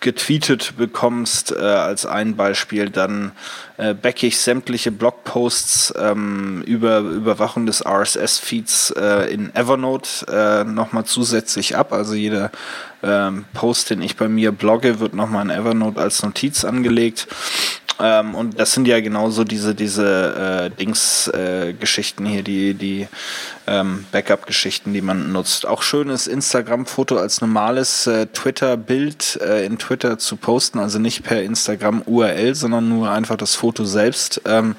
getweetet 0.00 0.74
bekommst. 0.78 1.52
Äh, 1.52 1.60
als 1.60 2.06
ein 2.06 2.34
Beispiel 2.34 2.88
dann 2.88 3.32
äh, 3.76 3.94
backe 3.94 4.26
ich 4.26 4.38
sämtliche 4.38 4.90
Blogposts 4.90 5.94
ähm, 5.98 6.62
über 6.66 6.98
Überwachung 6.98 7.66
des 7.66 7.84
RSS-Feeds 7.84 8.90
äh, 8.92 9.32
in 9.32 9.54
Evernote 9.54 10.26
äh, 10.28 10.64
nochmal 10.64 11.04
zusätzlich 11.04 11.76
ab. 11.76 11.92
Also 11.92 12.14
jeder 12.14 12.50
ähm, 13.02 13.44
Post, 13.54 13.90
den 13.90 14.02
ich 14.02 14.16
bei 14.16 14.28
mir 14.28 14.52
blogge, 14.52 15.00
wird 15.00 15.14
nochmal 15.14 15.44
in 15.44 15.50
Evernote 15.50 16.00
als 16.00 16.22
Notiz 16.22 16.64
angelegt. 16.64 17.28
Ähm, 18.00 18.34
und 18.34 18.58
das 18.58 18.72
sind 18.72 18.88
ja 18.88 19.00
genauso 19.00 19.44
diese, 19.44 19.74
diese 19.74 20.70
äh, 20.72 20.76
Dings-Geschichten 20.76 22.26
äh, 22.26 22.28
hier, 22.28 22.42
die, 22.42 22.74
die 22.74 23.08
ähm, 23.66 24.06
Backup-Geschichten, 24.12 24.92
die 24.92 25.02
man 25.02 25.32
nutzt. 25.32 25.66
Auch 25.66 25.82
schön 25.82 26.08
ist 26.08 26.26
Instagram-Foto 26.26 27.16
als 27.16 27.40
normales 27.40 28.06
äh, 28.06 28.26
Twitter-Bild 28.26 29.40
äh, 29.42 29.64
in 29.64 29.78
Twitter 29.78 30.18
zu 30.18 30.36
posten, 30.36 30.78
also 30.78 30.98
nicht 30.98 31.22
per 31.22 31.42
Instagram-URL, 31.42 32.54
sondern 32.54 32.88
nur 32.88 33.10
einfach 33.10 33.36
das 33.36 33.54
Foto 33.54 33.84
selbst 33.84 34.40
ähm, 34.46 34.76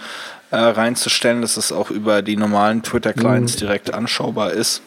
äh, 0.52 0.58
reinzustellen, 0.58 1.42
dass 1.42 1.58
es 1.58 1.72
auch 1.72 1.92
über 1.92 2.22
die 2.22 2.36
normalen 2.36 2.84
Twitter-Clients 2.84 3.56
mhm. 3.56 3.60
direkt 3.60 3.94
anschaubar 3.94 4.52
ist. 4.52 4.82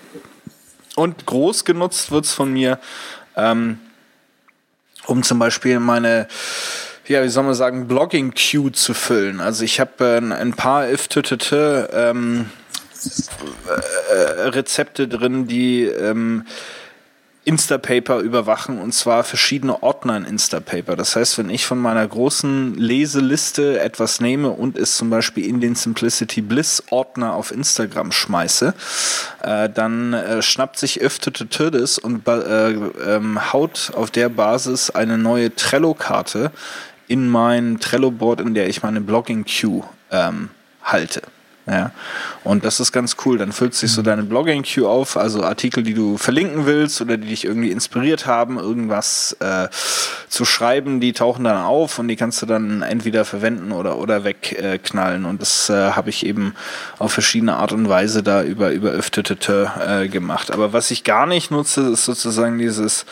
Und 0.94 1.26
groß 1.26 1.64
genutzt 1.64 2.10
wird's 2.10 2.32
von 2.32 2.52
mir 2.52 2.78
ähm, 3.36 3.78
um 5.06 5.22
zum 5.22 5.38
Beispiel 5.38 5.78
meine 5.78 6.26
ja, 7.08 7.22
wie 7.22 7.28
soll 7.28 7.44
man 7.44 7.54
sagen, 7.54 7.88
Blogging-Queue 7.88 8.72
zu 8.72 8.94
füllen. 8.94 9.40
Also 9.40 9.64
ich 9.64 9.80
habe 9.80 10.04
äh, 10.04 10.18
ein 10.18 10.54
paar 10.54 10.88
if 10.90 11.08
ähm, 11.92 12.50
äh, 13.66 14.40
Rezepte 14.48 15.08
drin, 15.08 15.46
die 15.46 15.84
ähm, 15.84 16.44
Instapaper 17.46 18.18
überwachen 18.18 18.80
und 18.80 18.92
zwar 18.92 19.22
verschiedene 19.22 19.80
Ordner 19.80 20.16
in 20.16 20.24
Instapaper. 20.24 20.96
Das 20.96 21.14
heißt, 21.14 21.38
wenn 21.38 21.48
ich 21.48 21.64
von 21.64 21.78
meiner 21.78 22.06
großen 22.06 22.74
Leseliste 22.74 23.78
etwas 23.78 24.20
nehme 24.20 24.50
und 24.50 24.76
es 24.76 24.96
zum 24.96 25.10
Beispiel 25.10 25.46
in 25.46 25.60
den 25.60 25.76
Simplicity 25.76 26.40
Bliss 26.40 26.82
Ordner 26.90 27.34
auf 27.34 27.52
Instagram 27.52 28.10
schmeiße, 28.10 28.74
äh, 29.44 29.70
dann 29.70 30.12
äh, 30.12 30.42
schnappt 30.42 30.76
sich 30.76 31.00
Öftete 31.00 31.70
das 31.70 31.98
und 31.98 32.26
äh, 32.26 32.70
ähm, 32.70 33.52
haut 33.52 33.92
auf 33.94 34.10
der 34.10 34.28
Basis 34.28 34.90
eine 34.90 35.16
neue 35.16 35.54
Trello-Karte 35.54 36.50
in 37.08 37.28
mein 37.28 37.78
Trello-Board, 37.80 38.40
in 38.40 38.54
der 38.54 38.68
ich 38.68 38.82
meine 38.82 39.00
Blogging-Queue 39.00 39.84
ähm, 40.10 40.50
halte. 40.82 41.22
Ja. 41.68 41.90
Und 42.44 42.64
das 42.64 42.78
ist 42.78 42.92
ganz 42.92 43.16
cool. 43.24 43.38
Dann 43.38 43.50
füllt 43.50 43.74
sich 43.74 43.90
so 43.90 44.02
deine 44.02 44.22
Blogging-Queue 44.22 44.88
auf, 44.88 45.16
also 45.16 45.42
Artikel, 45.42 45.82
die 45.82 45.94
du 45.94 46.16
verlinken 46.16 46.64
willst 46.64 47.00
oder 47.00 47.16
die 47.16 47.26
dich 47.28 47.44
irgendwie 47.44 47.72
inspiriert 47.72 48.26
haben, 48.26 48.56
irgendwas 48.58 49.36
äh, 49.40 49.68
zu 50.28 50.44
schreiben, 50.44 51.00
die 51.00 51.12
tauchen 51.12 51.42
dann 51.42 51.56
auf 51.56 51.98
und 51.98 52.06
die 52.06 52.14
kannst 52.14 52.40
du 52.40 52.46
dann 52.46 52.82
entweder 52.82 53.24
verwenden 53.24 53.72
oder, 53.72 53.98
oder 53.98 54.22
wegknallen. 54.22 55.24
Äh, 55.24 55.28
und 55.28 55.42
das 55.42 55.68
äh, 55.68 55.90
habe 55.90 56.10
ich 56.10 56.24
eben 56.24 56.54
auf 56.98 57.12
verschiedene 57.12 57.56
Art 57.56 57.72
und 57.72 57.88
Weise 57.88 58.22
da 58.22 58.44
über, 58.44 58.70
über 58.70 58.90
Öftete 58.90 59.36
äh, 59.84 60.08
gemacht. 60.08 60.52
Aber 60.52 60.72
was 60.72 60.92
ich 60.92 61.02
gar 61.02 61.26
nicht 61.26 61.50
nutze, 61.50 61.80
ist 61.90 62.04
sozusagen 62.04 62.58
dieses, 62.58 63.06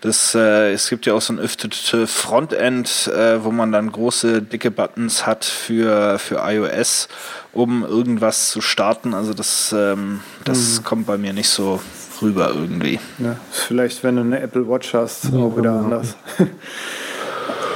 das, 0.00 0.34
äh, 0.34 0.72
es 0.72 0.88
gibt 0.88 1.04
ja 1.04 1.12
auch 1.12 1.20
so 1.20 1.34
ein 1.34 1.38
Öftete 1.38 2.06
Frontend, 2.06 3.08
äh, 3.08 3.44
wo 3.44 3.50
man 3.50 3.70
dann 3.70 3.92
große, 3.92 4.40
dicke 4.40 4.70
Buttons 4.70 5.26
hat 5.26 5.44
für, 5.44 6.18
für 6.18 6.36
iOS 6.42 7.08
um 7.52 7.84
irgendwas 7.84 8.50
zu 8.50 8.60
starten. 8.60 9.14
Also 9.14 9.34
das, 9.34 9.74
ähm, 9.76 10.20
das 10.44 10.78
mhm. 10.78 10.84
kommt 10.84 11.06
bei 11.06 11.18
mir 11.18 11.32
nicht 11.32 11.48
so 11.48 11.80
rüber 12.22 12.52
irgendwie. 12.54 12.98
Ja, 13.18 13.36
vielleicht, 13.50 14.02
wenn 14.04 14.16
du 14.16 14.22
eine 14.22 14.40
Apple 14.40 14.68
Watch 14.68 14.94
hast, 14.94 15.24
ja, 15.24 15.38
auch 15.38 15.56
wieder 15.56 15.72
genau. 15.72 15.84
anders. 15.84 16.16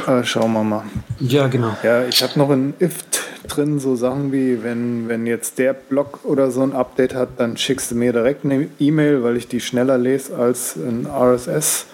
Aber 0.06 0.24
schauen 0.24 0.52
wir 0.52 0.64
mal. 0.64 0.84
Ja, 1.20 1.46
genau. 1.46 1.76
Ja, 1.82 2.04
ich 2.04 2.22
habe 2.22 2.38
noch 2.38 2.50
in 2.50 2.74
IFT 2.78 3.20
drin 3.48 3.78
so 3.78 3.96
Sachen 3.96 4.32
wie, 4.32 4.62
wenn, 4.62 5.08
wenn 5.08 5.26
jetzt 5.26 5.58
der 5.58 5.74
Blog 5.74 6.20
oder 6.24 6.50
so 6.50 6.62
ein 6.62 6.72
Update 6.72 7.14
hat, 7.14 7.28
dann 7.38 7.56
schickst 7.56 7.90
du 7.90 7.94
mir 7.94 8.12
direkt 8.12 8.44
eine 8.44 8.68
E-Mail, 8.78 9.22
weil 9.22 9.36
ich 9.36 9.48
die 9.48 9.60
schneller 9.60 9.98
lese 9.98 10.36
als 10.36 10.76
ein 10.76 11.06
RSS. 11.06 11.86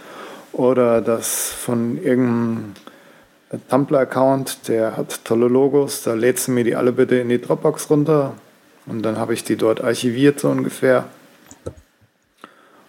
Oder 0.53 1.01
das 1.01 1.51
von 1.51 2.03
irgendeinem 2.03 2.73
Tumblr-Account, 3.71 4.69
der 4.69 4.97
hat 4.97 5.25
tolle 5.25 5.49
Logos, 5.49 6.03
da 6.03 6.15
lädst 6.15 6.49
du 6.49 6.53
mir 6.53 6.65
die 6.65 6.77
alle 6.77 6.93
bitte 6.93 7.17
in 7.17 7.29
die 7.29 7.41
Dropbox 7.41 7.89
runter 7.91 8.35
und 8.87 9.03
dann 9.03 9.17
habe 9.17 9.35
ich 9.35 9.45
die 9.45 9.57
dort 9.57 9.83
archiviert 9.83 10.41
so 10.41 10.51
ungefähr. 10.51 11.07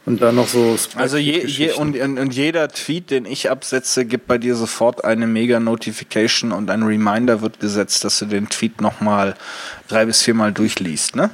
Und 0.06 0.22
dann 0.22 0.36
noch 0.36 0.48
so. 0.48 0.76
Also 0.96 1.18
je, 1.18 1.46
je 1.46 1.74
und, 1.74 1.96
und, 1.96 2.34
jeder 2.34 2.68
Tweet, 2.70 3.12
den 3.12 3.26
ich 3.26 3.52
absetze, 3.52 4.06
gibt 4.06 4.26
bei 4.28 4.40
dir 4.40 4.56
sofort 4.56 5.04
eine 5.04 5.28
Mega-Notification 5.28 6.52
und 6.52 6.72
ein 6.72 6.82
Reminder 6.84 7.42
wird 7.42 7.60
gesetzt, 7.60 8.04
dass 8.04 8.18
du 8.18 8.26
den 8.26 8.50
Tweet 8.50 8.82
nochmal 8.82 9.36
drei 9.88 10.06
bis 10.06 10.24
viermal 10.24 10.52
durchliest, 10.52 11.16
ne? 11.16 11.30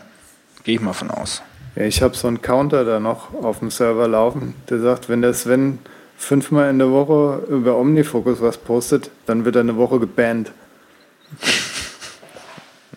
Gehe 0.65 0.75
ich 0.75 0.81
mal 0.81 0.93
von 0.93 1.09
aus. 1.09 1.41
Ja, 1.75 1.83
ich 1.83 2.01
habe 2.01 2.17
so 2.17 2.27
einen 2.27 2.41
Counter 2.41 2.83
da 2.83 2.99
noch 2.99 3.33
auf 3.33 3.59
dem 3.59 3.71
Server 3.71 4.07
laufen, 4.07 4.55
der 4.69 4.79
sagt, 4.79 5.07
wenn 5.07 5.21
der 5.21 5.33
Sven 5.33 5.79
fünfmal 6.17 6.69
in 6.69 6.79
der 6.79 6.91
Woche 6.91 7.43
über 7.49 7.77
Omnifocus 7.77 8.41
was 8.41 8.57
postet, 8.57 9.11
dann 9.25 9.45
wird 9.45 9.55
er 9.55 9.61
eine 9.61 9.75
Woche 9.75 9.99
gebannt. 9.99 10.51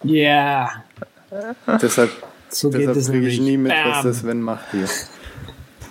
Ja. 0.04 0.70
Yeah. 1.32 1.78
deshalb 1.82 2.10
so 2.50 2.70
deshalb 2.70 2.96
kriege 2.96 3.28
ich 3.28 3.40
nie 3.40 3.56
mit, 3.56 3.72
Bam. 3.72 3.90
was 3.90 4.02
das 4.02 4.18
Sven 4.20 4.40
macht 4.40 4.70
hier. 4.70 4.88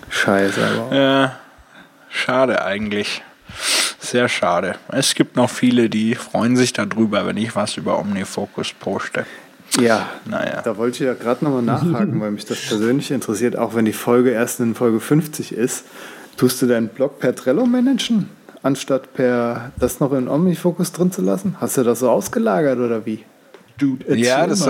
Scheiße, 0.09 0.65
aber. 0.65 0.95
Ja, 0.95 1.39
schade 2.09 2.63
eigentlich. 2.63 3.21
Sehr 3.99 4.29
schade. 4.29 4.75
Es 4.89 5.15
gibt 5.15 5.35
noch 5.35 5.49
viele, 5.49 5.89
die 5.89 6.15
freuen 6.15 6.55
sich 6.55 6.73
darüber, 6.73 7.25
wenn 7.25 7.37
ich 7.37 7.55
was 7.55 7.77
über 7.77 7.99
Omnifocus 7.99 8.73
poste. 8.73 9.25
Ja, 9.79 10.09
naja. 10.25 10.61
Da 10.63 10.77
wollte 10.77 11.03
ich 11.03 11.07
ja 11.07 11.13
gerade 11.13 11.43
nochmal 11.43 11.61
nachhaken, 11.61 12.19
weil 12.21 12.31
mich 12.31 12.45
das 12.45 12.59
persönlich 12.61 13.11
interessiert, 13.11 13.57
auch 13.57 13.75
wenn 13.75 13.85
die 13.85 13.93
Folge 13.93 14.31
erst 14.31 14.59
in 14.61 14.75
Folge 14.75 14.99
50 14.99 15.53
ist. 15.53 15.83
Tust 16.37 16.61
du 16.61 16.67
deinen 16.67 16.89
Blog 16.89 17.19
per 17.19 17.35
Trello 17.35 17.65
managen, 17.65 18.29
anstatt 18.61 19.13
per 19.13 19.71
das 19.79 19.99
noch 19.99 20.13
in 20.13 20.27
OmniFocus 20.27 20.91
drin 20.91 21.11
zu 21.11 21.23
lassen? 21.23 21.55
Hast 21.59 21.77
du 21.77 21.83
das 21.83 21.99
so 21.99 22.09
ausgelagert 22.09 22.77
oder 22.77 23.05
wie? 23.05 23.23
Dude, 23.79 24.15
ja, 24.15 24.45
das, 24.45 24.69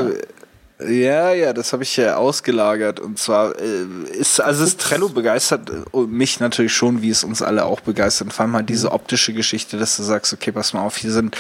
ja, 0.80 1.34
ja, 1.34 1.54
das 1.54 1.74
habe 1.74 1.82
ich 1.82 1.98
ja 1.98 2.18
ausgelagert. 2.18 3.00
Und 3.00 3.18
zwar 3.18 3.60
äh, 3.60 3.86
ist, 4.12 4.40
also 4.40 4.64
ist 4.64 4.80
Trello 4.80 5.10
begeistert 5.10 5.72
äh, 5.72 5.98
mich 6.02 6.40
natürlich 6.40 6.74
schon, 6.74 7.02
wie 7.02 7.10
es 7.10 7.24
uns 7.24 7.42
alle 7.42 7.66
auch 7.66 7.80
begeistert. 7.80 8.32
Vor 8.32 8.46
allem 8.46 8.56
halt 8.56 8.70
diese 8.70 8.92
optische 8.92 9.34
Geschichte, 9.34 9.80
dass 9.80 9.98
du 9.98 10.04
sagst, 10.04 10.34
okay, 10.34 10.52
pass 10.52 10.74
mal 10.74 10.82
auf, 10.82 10.98
hier 10.98 11.12
sind 11.12 11.36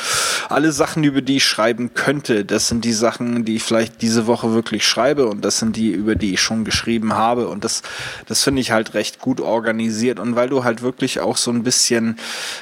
alle 0.50 0.72
Sachen, 0.72 1.04
über 1.04 1.22
die 1.22 1.38
ich 1.38 1.46
schreiben 1.46 1.94
könnte. 1.94 2.46
Das 2.46 2.68
sind 2.68 2.84
die 2.84 2.94
Sachen, 2.94 3.46
die 3.46 3.58
ich 3.58 3.64
vielleicht 3.64 4.02
diese 4.02 4.26
Woche 4.26 4.54
wirklich 4.54 4.88
schreibe 4.88 5.28
und 5.28 5.46
das 5.46 5.60
sind 5.60 5.76
die, 5.76 5.92
über 5.92 6.16
die 6.16 6.34
ich 6.34 6.42
schon 6.42 6.66
geschrieben 6.66 7.14
habe. 7.14 7.48
Und 7.48 7.64
das, 7.64 7.84
das 8.26 8.42
finde 8.42 8.62
ich 8.62 8.72
halt 8.72 8.96
recht 8.96 9.20
gut 9.20 9.40
organisiert. 9.40 10.20
Und 10.20 10.36
weil 10.36 10.50
du 10.50 10.64
halt 10.64 10.82
wirklich 10.82 11.20
auch 11.20 11.38
so 11.38 11.52
ein 11.52 11.62
bisschen, 11.62 12.18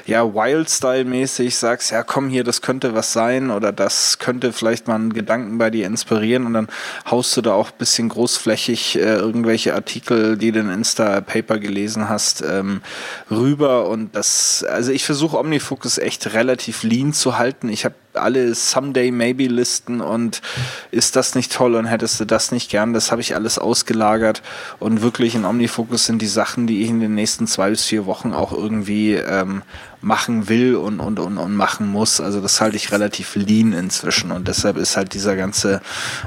ja, 0.08 0.34
Wild-Style-mäßig 0.34 1.56
sagst, 1.56 1.92
ja, 1.92 2.04
komm 2.04 2.28
hier, 2.28 2.44
das 2.44 2.62
könnte 2.62 2.94
was 2.94 3.14
sein 3.14 3.50
oder 3.50 3.72
das 3.72 4.20
könnte 4.20 4.52
vielleicht 4.52 4.90
mal 4.90 4.96
einen 4.96 5.14
Gedanken 5.14 5.58
bei 5.58 5.70
dir 5.70 5.86
inspirieren 5.86 6.46
und 6.46 6.54
dann 6.54 6.65
haust 7.10 7.36
du 7.38 7.42
da 7.42 7.54
auch 7.54 7.72
bisschen 7.72 8.10
großflächig 8.10 8.98
äh, 8.98 9.16
irgendwelche 9.16 9.74
Artikel, 9.76 10.38
die 10.38 10.52
du 10.52 10.60
in 10.60 10.70
Insta-Paper 10.70 11.60
gelesen 11.60 12.10
hast, 12.10 12.42
ähm, 12.42 12.82
rüber. 13.30 13.90
Und 13.90 14.16
das, 14.16 14.64
also 14.68 14.92
ich 14.92 15.06
versuche 15.06 15.38
Omnifocus 15.38 15.98
echt 15.98 16.34
relativ 16.34 16.84
lean 16.84 17.14
zu 17.14 17.38
halten. 17.38 17.70
Ich 17.70 17.86
habe 17.86 17.96
alle 18.18 18.54
Someday 18.56 19.12
Maybe 19.12 19.48
Listen 19.48 20.02
und 20.02 20.42
ist 20.92 21.16
das 21.16 21.36
nicht 21.36 21.52
toll 21.52 21.76
und 21.76 21.86
hättest 21.86 22.20
du 22.20 22.26
das 22.26 22.52
nicht 22.52 22.70
gern, 22.70 22.94
das 22.94 23.12
habe 23.12 23.22
ich 23.22 23.36
alles 23.36 23.58
ausgelagert 23.58 24.42
und 24.80 25.02
wirklich 25.02 25.36
in 25.36 25.46
Omnifocus 25.46 26.06
sind 26.06 26.22
die 26.22 26.28
Sachen, 26.28 26.68
die 26.68 26.84
ich 26.84 26.90
in 26.90 27.00
den 27.00 27.16
nächsten 27.16 27.48
zwei 27.48 27.70
bis 27.70 27.86
vier 27.86 28.06
Wochen 28.06 28.34
auch 28.34 28.52
irgendwie 28.52 29.14
ähm, 29.14 29.62
machen 30.02 30.50
will 30.50 30.76
und, 30.76 31.00
und, 31.00 31.20
und, 31.20 31.38
und 31.38 31.56
machen 31.56 31.88
muss. 31.88 32.22
Also 32.22 32.42
das 32.42 32.62
halte 32.62 32.78
ich 32.78 32.92
relativ 32.92 33.36
lean 33.36 33.74
inzwischen 33.74 34.32
und 34.32 34.48
deshalb 34.48 34.78
ist 34.78 34.98
halt 34.98 35.14
dieser 35.14 35.36
ganze 35.36 35.82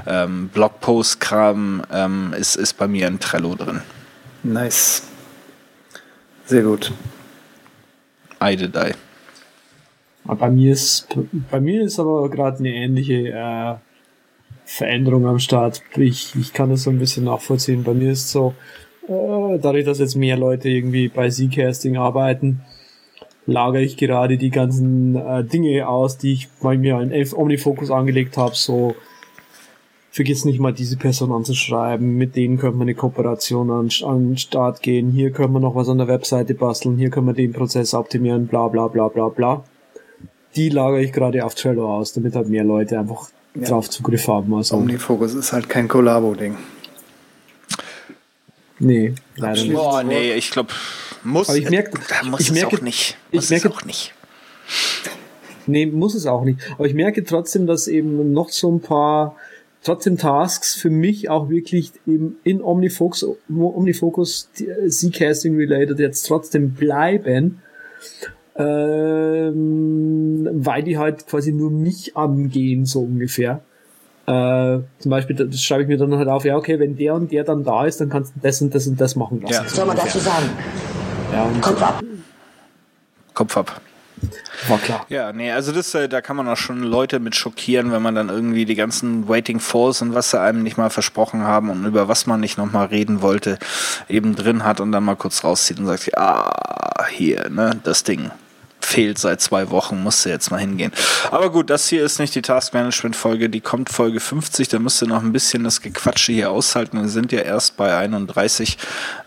ähm, 0.05 0.49
Blogpost-Kram 0.49 1.83
ähm, 1.91 2.33
ist, 2.37 2.55
ist 2.55 2.73
bei 2.77 2.87
mir 2.87 3.07
in 3.07 3.19
Trello 3.19 3.55
drin. 3.55 3.81
Nice. 4.43 5.03
Sehr 6.45 6.63
gut. 6.63 6.91
I 8.41 8.55
did 8.55 8.75
I. 8.75 8.93
Bei 10.35 10.49
mir 10.49 10.73
ist, 10.73 11.07
bei 11.49 11.59
mir 11.59 11.83
ist 11.83 11.99
aber 11.99 12.29
gerade 12.29 12.59
eine 12.59 12.73
ähnliche 12.73 13.29
äh, 13.29 13.75
Veränderung 14.65 15.25
am 15.25 15.39
Start. 15.39 15.81
Ich, 15.97 16.35
ich 16.35 16.53
kann 16.53 16.69
das 16.69 16.83
so 16.83 16.89
ein 16.89 16.99
bisschen 16.99 17.25
nachvollziehen. 17.25 17.83
Bei 17.83 17.93
mir 17.93 18.11
ist 18.11 18.29
so, 18.29 18.53
äh, 19.07 19.57
dadurch, 19.59 19.85
dass 19.85 19.99
jetzt 19.99 20.15
mehr 20.15 20.37
Leute 20.37 20.69
irgendwie 20.69 21.07
bei 21.07 21.29
Z-Casting 21.29 21.97
arbeiten, 21.97 22.61
lagere 23.47 23.81
ich 23.81 23.97
gerade 23.97 24.37
die 24.37 24.51
ganzen 24.51 25.15
äh, 25.15 25.43
Dinge 25.43 25.87
aus, 25.87 26.17
die 26.17 26.33
ich 26.33 26.49
bei 26.61 26.77
mir 26.77 26.99
in 26.99 27.33
Omnifocus 27.33 27.89
angelegt 27.89 28.37
habe, 28.37 28.55
so 28.55 28.95
vergiss 30.11 30.45
nicht 30.45 30.59
mal 30.59 30.73
diese 30.73 30.97
Person 30.97 31.31
anzuschreiben, 31.31 32.17
mit 32.17 32.35
denen 32.35 32.57
könnte 32.57 32.77
man 32.77 32.85
eine 32.85 32.95
Kooperation 32.95 33.69
an, 33.71 33.89
an 34.05 34.37
Start 34.37 34.81
gehen, 34.81 35.11
hier 35.11 35.31
können 35.31 35.53
wir 35.53 35.59
noch 35.59 35.75
was 35.75 35.89
an 35.89 35.97
der 35.97 36.07
Webseite 36.07 36.53
basteln, 36.55 36.97
hier 36.97 37.09
können 37.09 37.27
wir 37.27 37.33
den 37.33 37.53
Prozess 37.53 37.93
optimieren, 37.93 38.47
bla 38.47 38.67
bla 38.67 38.87
bla 38.87 39.07
bla 39.07 39.29
bla. 39.29 39.63
Die 40.55 40.69
lagere 40.69 41.01
ich 41.01 41.13
gerade 41.13 41.45
auf 41.45 41.55
Trello 41.55 41.95
aus, 41.95 42.13
damit 42.13 42.35
halt 42.35 42.49
mehr 42.49 42.63
Leute 42.63 42.99
einfach 42.99 43.29
ja. 43.55 43.67
drauf 43.67 43.89
Zugriff 43.89 44.27
haben. 44.27 44.53
Also. 44.53 44.77
Omnifocus 44.77 45.33
ist 45.35 45.53
halt 45.53 45.69
kein 45.69 45.87
Kollabo-Ding. 45.87 46.57
Nee, 48.79 49.13
leider 49.35 49.61
nicht. 49.61 49.75
Oh, 49.75 50.01
nee, 50.01 50.33
ich 50.33 50.51
glaube, 50.51 50.69
muss, 51.23 51.49
Aber 51.49 51.57
ich 51.57 51.69
merke, 51.69 51.99
muss 52.25 52.39
ich 52.39 52.51
merke, 52.51 52.77
auch 52.77 52.81
nicht. 52.81 53.17
Muss 53.31 53.43
ich 53.45 53.49
merke, 53.49 53.69
auch 53.69 53.83
nicht. 53.83 54.13
Nee, 55.67 55.85
muss 55.85 56.15
es 56.15 56.25
auch 56.25 56.43
nicht. 56.43 56.59
Aber 56.75 56.87
ich 56.87 56.93
merke 56.93 57.23
trotzdem, 57.23 57.67
dass 57.67 57.87
eben 57.87 58.31
noch 58.31 58.49
so 58.49 58.71
ein 58.71 58.79
paar 58.79 59.35
trotzdem 59.83 60.17
Tasks 60.17 60.75
für 60.75 60.89
mich 60.89 61.29
auch 61.29 61.49
wirklich 61.49 61.91
eben 62.07 62.37
in 62.43 62.61
Omnifocus, 62.61 63.25
Omnifocus 63.49 64.49
Z-Casting 64.53 65.55
related 65.55 65.99
jetzt 65.99 66.23
trotzdem 66.23 66.71
bleiben, 66.71 67.61
ähm, 68.59 70.47
weil 70.51 70.83
die 70.83 70.97
halt 70.97 71.25
quasi 71.27 71.53
nur 71.53 71.71
mich 71.71 72.17
angehen, 72.17 72.85
so 72.85 72.99
ungefähr. 73.01 73.61
Äh, 74.27 74.79
zum 74.99 75.09
Beispiel, 75.09 75.35
das 75.35 75.63
schreibe 75.63 75.83
ich 75.83 75.87
mir 75.87 75.97
dann 75.97 76.13
halt 76.15 76.27
auf, 76.27 76.43
ja, 76.43 76.57
okay, 76.57 76.77
wenn 76.77 76.97
der 76.97 77.15
und 77.15 77.31
der 77.31 77.45
dann 77.45 77.63
da 77.63 77.85
ist, 77.85 78.01
dann 78.01 78.09
kannst 78.09 78.35
du 78.35 78.39
das 78.41 78.61
und 78.61 78.75
das 78.75 78.85
und 78.85 78.99
das 78.99 79.15
machen 79.15 79.41
lassen. 79.41 79.63
Ja. 79.63 79.69
Soll 79.69 79.85
man 79.85 79.95
dazu 79.95 80.19
sagen? 80.19 80.49
Ja, 81.31 81.49
Kopf 81.61 81.81
ab. 81.81 82.03
Kopf 83.33 83.57
ab. 83.57 83.81
War 84.67 84.77
klar. 84.79 85.05
Ja, 85.07 85.31
nee, 85.31 85.49
also 85.51 85.71
das, 85.71 85.95
äh, 85.95 86.09
da 86.09 86.19
kann 86.19 86.35
man 86.35 86.45
auch 86.49 86.57
schon 86.57 86.83
Leute 86.83 87.21
mit 87.21 87.35
schockieren, 87.35 87.93
wenn 87.93 88.01
man 88.01 88.15
dann 88.15 88.27
irgendwie 88.27 88.65
die 88.65 88.75
ganzen 88.75 89.29
Waiting 89.29 89.61
Falls 89.61 90.01
und 90.01 90.13
was 90.13 90.31
sie 90.31 90.41
einem 90.41 90.63
nicht 90.63 90.77
mal 90.77 90.89
versprochen 90.89 91.43
haben 91.43 91.69
und 91.69 91.85
über 91.85 92.09
was 92.09 92.27
man 92.27 92.41
nicht 92.41 92.57
nochmal 92.57 92.87
reden 92.87 93.21
wollte, 93.21 93.57
eben 94.09 94.35
drin 94.35 94.65
hat 94.65 94.81
und 94.81 94.91
dann 94.91 95.05
mal 95.05 95.15
kurz 95.15 95.45
rauszieht 95.45 95.79
und 95.79 95.85
sagt, 95.85 96.17
ah, 96.17 97.05
hier, 97.09 97.49
ne, 97.49 97.79
das 97.83 98.03
Ding 98.03 98.29
fehlt 98.81 99.17
seit 99.17 99.41
zwei 99.41 99.69
Wochen, 99.69 100.01
musste 100.01 100.29
jetzt 100.29 100.51
mal 100.51 100.59
hingehen. 100.59 100.91
Aber 101.31 101.51
gut, 101.51 101.69
das 101.69 101.87
hier 101.87 102.03
ist 102.03 102.19
nicht 102.19 102.35
die 102.35 102.41
Taskmanagement-Folge, 102.41 103.49
die 103.49 103.61
kommt 103.61 103.89
Folge 103.89 104.19
50, 104.19 104.67
da 104.67 104.79
müsst 104.79 105.01
ihr 105.01 105.07
noch 105.07 105.21
ein 105.21 105.31
bisschen 105.31 105.63
das 105.63 105.81
Gequatsche 105.81 106.31
hier 106.31 106.51
aushalten. 106.51 107.01
Wir 107.01 107.09
sind 107.09 107.31
ja 107.31 107.41
erst 107.41 107.77
bei 107.77 107.95
31, 107.95 108.77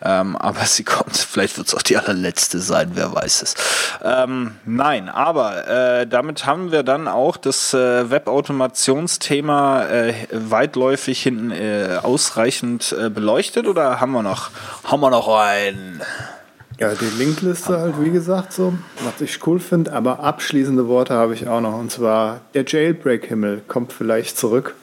ähm, 0.03 0.37
aber 0.37 0.65
sie 0.65 0.85
kommt, 0.85 1.17
vielleicht 1.17 1.57
wird 1.59 1.69
es 1.69 1.75
auch 1.75 1.83
die 1.83 1.97
allerletzte 1.97 2.59
sein, 2.59 2.93
wer 2.95 3.15
weiß 3.15 3.43
es. 3.43 3.55
Ähm, 4.03 4.57
nein, 4.65 5.09
aber 5.09 5.69
äh, 5.69 6.07
damit 6.07 6.47
haben 6.47 6.73
wir 6.73 6.83
dann 6.83 7.09
auch 7.09 7.37
das 7.37 7.75
äh, 7.75 8.11
Webautomationsthema 8.11 9.87
äh, 9.87 10.15
weitläufig 10.33 11.23
hinten 11.23 11.51
äh, 11.51 11.99
ausreichend 12.03 12.95
äh, 12.99 13.11
beleuchtet 13.11 13.67
oder 13.67 14.01
haben 14.01 14.13
wir 14.13 14.23
noch, 14.23 14.51
haben 14.85 15.01
wir 15.01 15.11
noch 15.11 15.29
einen? 15.29 16.03
Ja, 16.83 16.97
die 16.97 17.17
Linkliste 17.17 17.79
halt, 17.79 17.95
wie 18.03 18.11
gesagt, 18.11 18.53
so, 18.53 18.75
was 19.05 19.21
ich 19.21 19.47
cool 19.47 19.61
finde. 19.61 19.93
Aber 19.93 20.19
abschließende 20.19 20.89
Worte 20.89 21.15
habe 21.15 21.33
ich 21.33 21.47
auch 21.47 21.61
noch. 21.61 21.79
Und 21.79 21.93
zwar, 21.93 22.41
der 22.55 22.65
Jailbreak-Himmel 22.67 23.63
kommt 23.69 23.93
vielleicht 23.93 24.37
zurück. 24.37 24.75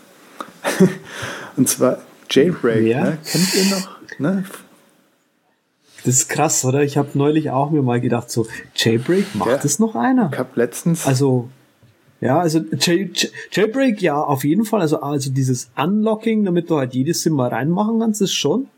und 1.57 1.67
zwar 1.67 1.97
Jailbreak, 2.29 2.87
ja. 2.87 3.03
ne? 3.03 3.17
kennt 3.29 3.53
ihr 3.53 3.75
noch? 3.75 3.89
Ne? 4.17 4.45
Das 6.05 6.15
ist 6.15 6.29
krass, 6.29 6.63
oder? 6.63 6.83
Ich 6.83 6.95
habe 6.97 7.09
neulich 7.15 7.49
auch 7.49 7.69
mir 7.69 7.81
mal 7.81 7.99
gedacht, 7.99 8.31
so, 8.31 8.47
Jailbreak, 8.77 9.35
macht 9.35 9.49
ja. 9.49 9.57
das 9.57 9.79
noch 9.79 9.95
einer? 9.95 10.29
Ich 10.31 10.39
habe 10.39 10.51
letztens... 10.55 11.05
Also, 11.05 11.49
ja, 12.21 12.39
also 12.39 12.61
Jail, 12.79 13.11
Jailbreak, 13.51 14.01
ja, 14.01 14.21
auf 14.21 14.45
jeden 14.45 14.63
Fall. 14.63 14.79
Also, 14.79 15.01
also 15.01 15.31
dieses 15.31 15.69
Unlocking, 15.75 16.45
damit 16.45 16.69
du 16.69 16.77
halt 16.77 16.93
jedes 16.93 17.23
Sim 17.23 17.33
mal 17.33 17.49
reinmachen 17.49 17.99
kannst, 17.99 18.21
ist 18.21 18.35
schon. 18.35 18.69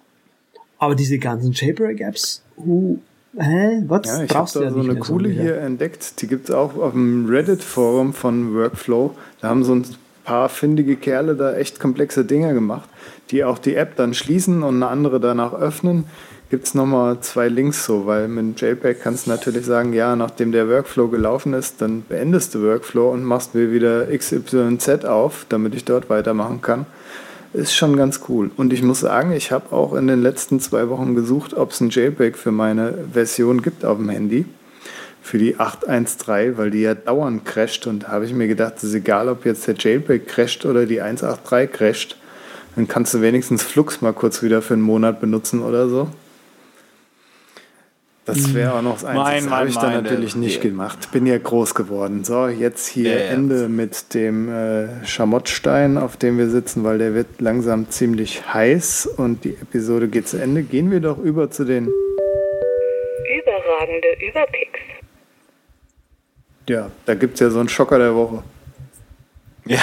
Aber 0.79 0.95
diese 0.95 1.19
ganzen 1.19 1.51
Jailbreak-Apps, 1.51 2.41
uh, 2.57 2.97
Hä? 3.37 3.83
Was? 3.87 4.05
Ja, 4.05 4.23
ich 4.23 4.35
habe 4.35 4.49
da 4.53 4.61
ja 4.61 4.71
so 4.71 4.79
eine 4.79 4.95
coole 4.97 5.33
so 5.33 5.41
hier 5.41 5.57
entdeckt. 5.57 6.21
Die 6.21 6.27
gibt 6.27 6.49
es 6.49 6.55
auch 6.55 6.75
auf 6.75 6.91
dem 6.91 7.27
Reddit-Forum 7.27 8.13
von 8.13 8.53
Workflow. 8.53 9.15
Da 9.39 9.49
haben 9.49 9.63
so 9.63 9.73
ein 9.73 9.85
paar 10.25 10.49
findige 10.49 10.97
Kerle 10.97 11.35
da 11.35 11.53
echt 11.53 11.79
komplexe 11.79 12.25
Dinger 12.25 12.53
gemacht, 12.53 12.89
die 13.31 13.43
auch 13.43 13.57
die 13.57 13.75
App 13.75 13.95
dann 13.95 14.13
schließen 14.13 14.63
und 14.63 14.75
eine 14.75 14.87
andere 14.87 15.19
danach 15.19 15.53
öffnen. 15.53 16.05
Gibt 16.49 16.67
es 16.67 16.73
nochmal 16.73 17.21
zwei 17.21 17.47
Links 17.47 17.85
so, 17.85 18.05
weil 18.05 18.27
mit 18.27 18.59
JPEG 18.59 19.01
kannst 19.01 19.25
du 19.25 19.31
natürlich 19.31 19.65
sagen, 19.65 19.93
ja, 19.93 20.17
nachdem 20.17 20.51
der 20.51 20.67
Workflow 20.67 21.07
gelaufen 21.07 21.53
ist, 21.53 21.81
dann 21.81 22.03
beendest 22.07 22.53
du 22.53 22.61
Workflow 22.61 23.09
und 23.11 23.23
machst 23.23 23.55
mir 23.55 23.71
wieder 23.71 24.07
XYZ 24.07 25.05
auf, 25.05 25.45
damit 25.47 25.73
ich 25.75 25.85
dort 25.85 26.09
weitermachen 26.09 26.61
kann 26.61 26.85
ist 27.53 27.75
schon 27.75 27.97
ganz 27.97 28.21
cool. 28.29 28.51
Und 28.55 28.73
ich 28.73 28.81
muss 28.81 29.01
sagen, 29.01 29.31
ich 29.33 29.51
habe 29.51 29.75
auch 29.75 29.93
in 29.93 30.07
den 30.07 30.21
letzten 30.21 30.59
zwei 30.59 30.89
Wochen 30.89 31.15
gesucht, 31.15 31.53
ob 31.53 31.71
es 31.71 31.81
ein 31.81 31.89
JPEG 31.89 32.37
für 32.37 32.51
meine 32.51 32.93
Version 33.11 33.61
gibt 33.61 33.83
auf 33.85 33.97
dem 33.97 34.09
Handy. 34.09 34.45
Für 35.21 35.37
die 35.37 35.59
813, 35.59 36.57
weil 36.57 36.71
die 36.71 36.81
ja 36.81 36.95
dauernd 36.95 37.45
crasht. 37.45 37.87
Und 37.87 38.03
da 38.03 38.07
habe 38.09 38.25
ich 38.25 38.33
mir 38.33 38.47
gedacht, 38.47 38.75
es 38.77 38.85
ist 38.85 38.95
egal, 38.95 39.29
ob 39.29 39.45
jetzt 39.45 39.67
der 39.67 39.75
JPEG 39.75 40.27
crasht 40.27 40.65
oder 40.65 40.85
die 40.85 41.01
183 41.01 41.71
crasht. 41.71 42.17
Dann 42.75 42.87
kannst 42.87 43.13
du 43.13 43.21
wenigstens 43.21 43.63
Flux 43.63 44.01
mal 44.01 44.13
kurz 44.13 44.41
wieder 44.41 44.61
für 44.61 44.73
einen 44.73 44.83
Monat 44.83 45.19
benutzen 45.19 45.61
oder 45.61 45.89
so. 45.89 46.07
Das 48.25 48.53
wäre 48.53 48.75
auch 48.75 48.81
noch 48.83 48.93
das 48.93 49.05
Einzige. 49.05 49.49
Das 49.49 49.49
habe 49.49 49.69
ich 49.69 49.77
dann 49.77 50.03
natürlich 50.03 50.35
nicht 50.35 50.61
gemacht. 50.61 51.11
Bin 51.11 51.25
ja 51.25 51.37
groß 51.39 51.73
geworden. 51.73 52.23
So, 52.23 52.47
jetzt 52.47 52.87
hier 52.87 53.17
ja, 53.17 53.25
Ende 53.31 53.67
mit 53.67 54.13
dem 54.13 54.47
äh, 54.47 55.05
Schamottstein, 55.05 55.97
auf 55.97 56.17
dem 56.17 56.37
wir 56.37 56.49
sitzen, 56.49 56.83
weil 56.83 56.99
der 56.99 57.15
wird 57.15 57.41
langsam 57.41 57.89
ziemlich 57.89 58.53
heiß 58.53 59.07
und 59.07 59.43
die 59.43 59.55
Episode 59.55 60.07
geht 60.07 60.27
zu 60.27 60.37
Ende. 60.37 60.61
Gehen 60.61 60.91
wir 60.91 60.99
doch 60.99 61.17
über 61.17 61.49
zu 61.49 61.65
den 61.65 61.91
überragende 63.39 64.07
Überpicks. 64.27 64.79
Ja, 66.69 66.91
da 67.05 67.15
gibt 67.15 67.33
es 67.35 67.39
ja 67.39 67.49
so 67.49 67.59
einen 67.59 67.69
Schocker 67.69 67.97
der 67.97 68.13
Woche. 68.13 68.43
Ja. 69.65 69.79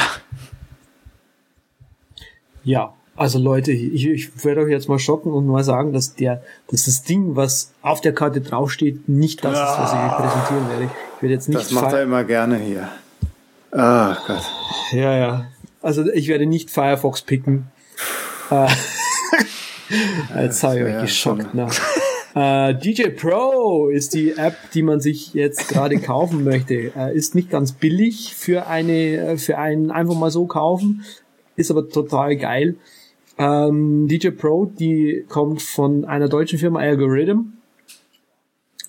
Ja, 2.63 2.95
also 3.19 3.39
Leute, 3.39 3.73
ich, 3.73 4.07
ich 4.07 4.45
werde 4.45 4.63
euch 4.63 4.71
jetzt 4.71 4.89
mal 4.89 4.99
schocken 4.99 5.33
und 5.33 5.47
mal 5.47 5.65
sagen, 5.65 5.93
dass 5.93 6.15
der, 6.15 6.43
dass 6.71 6.85
das 6.85 7.03
Ding, 7.03 7.37
was 7.37 7.73
auf 7.83 8.01
der 8.01 8.15
Karte 8.15 8.41
draufsteht, 8.41 9.09
nicht 9.09 9.45
das 9.45 9.53
ist, 9.53 9.79
was 9.79 9.93
ich 9.93 9.99
euch 9.99 10.17
präsentieren 10.17 10.69
werde. 10.71 10.85
Ich 10.85 11.23
werde 11.23 11.35
jetzt 11.35 11.49
nicht. 11.49 11.61
Das 11.61 11.71
macht 11.73 11.93
er 11.93 12.03
immer 12.03 12.25
gerne 12.25 12.59
hier. 12.59 12.89
Ah 13.73 14.13
oh 14.13 14.27
Gott. 14.27 14.43
Ja, 14.93 15.17
ja. 15.17 15.47
Also 15.83 16.11
ich 16.13 16.29
werde 16.29 16.47
nicht 16.47 16.71
Firefox 16.71 17.23
picken. 17.23 17.67
Äh, 20.35 20.45
jetzt 20.45 20.63
habe 20.63 20.79
ich 20.81 20.85
euch 20.85 21.01
geschockt. 21.01 21.55
Ne? 21.55 21.67
Uh, 22.37 22.75
DJ 22.75 23.09
Pro 23.09 23.89
ist 23.89 24.13
die 24.13 24.33
App, 24.33 24.55
die 24.75 24.83
man 24.83 25.01
sich 25.01 25.33
jetzt 25.33 25.69
gerade 25.69 25.99
kaufen 25.99 26.45
möchte. 26.45 26.93
Uh, 26.95 27.09
ist 27.09 27.35
nicht 27.35 27.49
ganz 27.49 27.73
billig 27.73 28.35
für 28.37 28.67
eine, 28.67 29.39
für 29.39 29.57
einen 29.57 29.91
einfach 29.91 30.15
mal 30.15 30.31
so 30.31 30.45
kaufen, 30.45 31.05
ist 31.57 31.71
aber 31.71 31.89
total 31.89 32.37
geil. 32.37 32.77
Ähm, 33.39 34.09
DJ 34.09 34.31
Pro, 34.31 34.67
die 34.67 35.25
kommt 35.29 35.63
von 35.63 36.05
einer 36.05 36.29
deutschen 36.29 36.59
Firma 36.59 36.81
Algorithm. 36.81 37.53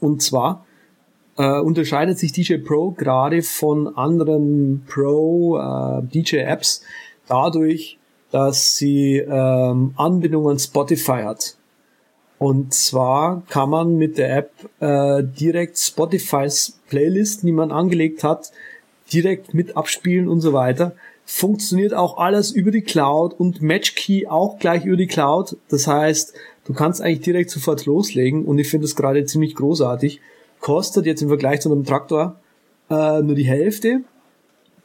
Und 0.01 0.21
zwar 0.21 0.65
äh, 1.37 1.59
unterscheidet 1.59 2.17
sich 2.17 2.31
DJ 2.31 2.57
Pro 2.57 2.91
gerade 2.91 3.41
von 3.43 3.95
anderen 3.95 4.83
Pro 4.87 5.57
äh, 5.57 6.01
DJ 6.03 6.37
Apps 6.37 6.83
dadurch, 7.27 7.97
dass 8.31 8.75
sie 8.75 9.17
ähm, 9.17 9.93
Anbindung 9.95 10.49
an 10.49 10.59
Spotify 10.59 11.23
hat. 11.23 11.55
Und 12.39 12.73
zwar 12.73 13.43
kann 13.49 13.69
man 13.69 13.97
mit 13.97 14.17
der 14.17 14.37
App 14.37 14.51
äh, 14.79 15.23
direkt 15.23 15.77
Spotifys 15.77 16.79
Playlisten, 16.89 17.47
die 17.47 17.53
man 17.53 17.71
angelegt 17.71 18.23
hat, 18.23 18.51
direkt 19.11 19.53
mit 19.53 19.75
abspielen 19.75 20.27
und 20.27 20.41
so 20.41 20.53
weiter. 20.53 20.95
Funktioniert 21.31 21.93
auch 21.93 22.17
alles 22.17 22.49
über 22.49 22.71
die 22.71 22.81
Cloud 22.81 23.39
und 23.39 23.61
Matchkey 23.61 24.25
auch 24.25 24.57
gleich 24.57 24.85
über 24.85 24.97
die 24.97 25.05
Cloud. 25.05 25.57
Das 25.69 25.85
heißt, 25.85 26.33
du 26.65 26.73
kannst 26.73 27.01
eigentlich 27.01 27.21
direkt 27.21 27.51
sofort 27.51 27.85
loslegen 27.85 28.45
und 28.45 28.57
ich 28.57 28.67
finde 28.67 28.87
das 28.87 28.95
gerade 28.95 29.23
ziemlich 29.25 29.53
großartig. 29.53 30.21
Kostet 30.59 31.05
jetzt 31.05 31.21
im 31.21 31.27
Vergleich 31.27 31.61
zu 31.61 31.71
einem 31.71 31.85
Traktor 31.85 32.39
äh, 32.89 33.21
nur 33.21 33.35
die 33.35 33.45
Hälfte. 33.45 34.01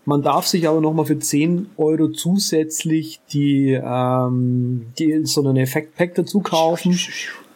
Man 0.05 0.21
darf 0.21 0.47
sich 0.47 0.69
aber 0.69 0.83
nochmal 0.83 1.07
für 1.07 1.19
10 1.19 1.71
Euro 1.79 2.09
zusätzlich 2.09 3.23
die, 3.33 3.71
ähm, 3.83 4.89
die 4.99 5.25
so 5.25 5.41
einen 5.41 5.57
Effektpack 5.57 6.15
dazu 6.15 6.41
kaufen. 6.41 7.01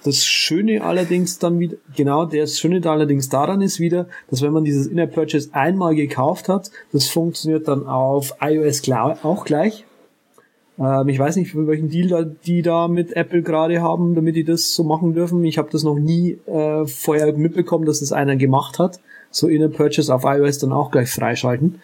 Das 0.04 0.24
Schöne 0.24 0.82
allerdings 0.82 1.38
dann 1.38 1.58
wieder, 1.58 1.76
genau, 1.96 2.24
das 2.24 2.58
Schöne 2.58 2.80
allerdings 2.88 3.28
daran 3.28 3.60
ist 3.60 3.80
wieder, 3.80 4.06
dass 4.30 4.42
wenn 4.42 4.52
man 4.52 4.64
dieses 4.64 4.86
Inner 4.86 5.06
Purchase 5.06 5.50
einmal 5.52 5.94
gekauft 5.94 6.48
hat, 6.48 6.70
das 6.92 7.08
funktioniert 7.08 7.66
dann 7.66 7.86
auf 7.86 8.34
iOS 8.40 8.82
auch 8.90 9.44
gleich. 9.44 9.84
Ähm, 10.78 11.08
ich 11.08 11.18
weiß 11.18 11.36
nicht, 11.36 11.54
welchen 11.54 11.90
Deal 11.90 12.08
da, 12.08 12.22
die 12.22 12.62
da 12.62 12.88
mit 12.88 13.14
Apple 13.16 13.42
gerade 13.42 13.82
haben, 13.82 14.14
damit 14.14 14.36
die 14.36 14.44
das 14.44 14.74
so 14.74 14.84
machen 14.84 15.14
dürfen. 15.14 15.44
Ich 15.44 15.58
habe 15.58 15.68
das 15.70 15.82
noch 15.82 15.98
nie 15.98 16.38
äh, 16.46 16.86
vorher 16.86 17.32
mitbekommen, 17.36 17.84
dass 17.84 18.00
das 18.00 18.12
einer 18.12 18.36
gemacht 18.36 18.78
hat. 18.78 19.00
So 19.30 19.48
Inner 19.48 19.68
Purchase 19.68 20.14
auf 20.14 20.22
iOS 20.24 20.58
dann 20.58 20.72
auch 20.72 20.90
gleich 20.90 21.10
freischalten. 21.10 21.80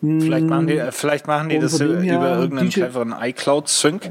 Vielleicht 0.00 0.46
machen 0.46 0.66
die, 0.66 0.80
vielleicht 0.92 1.26
machen 1.26 1.50
die 1.50 1.58
das 1.58 1.78
über 1.78 2.38
irgendeinen 2.38 2.70
DJ 2.70 2.80
cleveren 2.80 3.14
iCloud-Sync, 3.18 4.10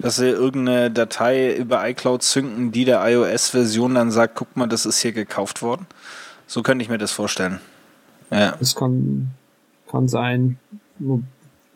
dass 0.00 0.16
sie 0.16 0.28
irgendeine 0.28 0.90
Datei 0.90 1.54
über 1.54 1.88
iCloud 1.88 2.24
synken, 2.24 2.72
die 2.72 2.84
der 2.84 3.08
iOS-Version 3.08 3.94
dann 3.94 4.10
sagt, 4.10 4.34
guck 4.34 4.56
mal, 4.56 4.66
das 4.66 4.84
ist 4.84 5.00
hier 5.00 5.12
gekauft 5.12 5.62
worden. 5.62 5.86
So 6.48 6.62
könnte 6.62 6.82
ich 6.82 6.88
mir 6.88 6.98
das 6.98 7.12
vorstellen. 7.12 7.60
Ja. 8.32 8.56
Das 8.58 8.74
kann, 8.74 9.28
kann 9.88 10.08
sein. 10.08 10.58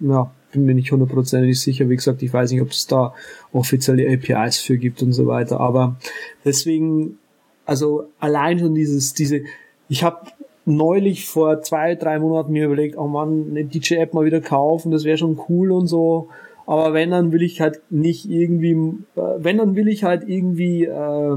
Ja, 0.00 0.30
bin 0.50 0.64
mir 0.64 0.74
nicht 0.74 0.90
hundertprozentig 0.90 1.60
sicher. 1.60 1.88
Wie 1.88 1.96
gesagt, 1.96 2.22
ich 2.22 2.32
weiß 2.32 2.50
nicht, 2.50 2.62
ob 2.62 2.70
es 2.70 2.88
da 2.88 3.14
offizielle 3.52 4.12
APIs 4.12 4.58
für 4.58 4.76
gibt 4.76 5.02
und 5.02 5.12
so 5.12 5.26
weiter. 5.26 5.60
Aber 5.60 5.96
deswegen, 6.44 7.18
also 7.64 8.10
allein 8.18 8.58
schon 8.58 8.74
dieses, 8.74 9.14
diese, 9.14 9.42
ich 9.88 10.02
habe 10.02 10.26
neulich 10.64 11.26
vor 11.26 11.60
zwei, 11.62 11.94
drei 11.94 12.18
Monaten 12.18 12.52
mir 12.52 12.66
überlegt, 12.66 12.96
oh 12.96 13.08
man, 13.08 13.50
eine 13.50 13.64
DJ-App 13.64 14.14
mal 14.14 14.24
wieder 14.24 14.40
kaufen, 14.40 14.92
das 14.92 15.04
wäre 15.04 15.18
schon 15.18 15.40
cool 15.48 15.72
und 15.72 15.86
so. 15.86 16.28
Aber 16.66 16.92
wenn, 16.92 17.10
dann 17.10 17.32
will 17.32 17.42
ich 17.42 17.60
halt 17.60 17.80
nicht 17.90 18.30
irgendwie, 18.30 18.72
äh, 19.16 19.20
wenn, 19.38 19.58
dann 19.58 19.74
will 19.74 19.88
ich 19.88 20.04
halt 20.04 20.28
irgendwie 20.28 20.84
äh, 20.84 21.36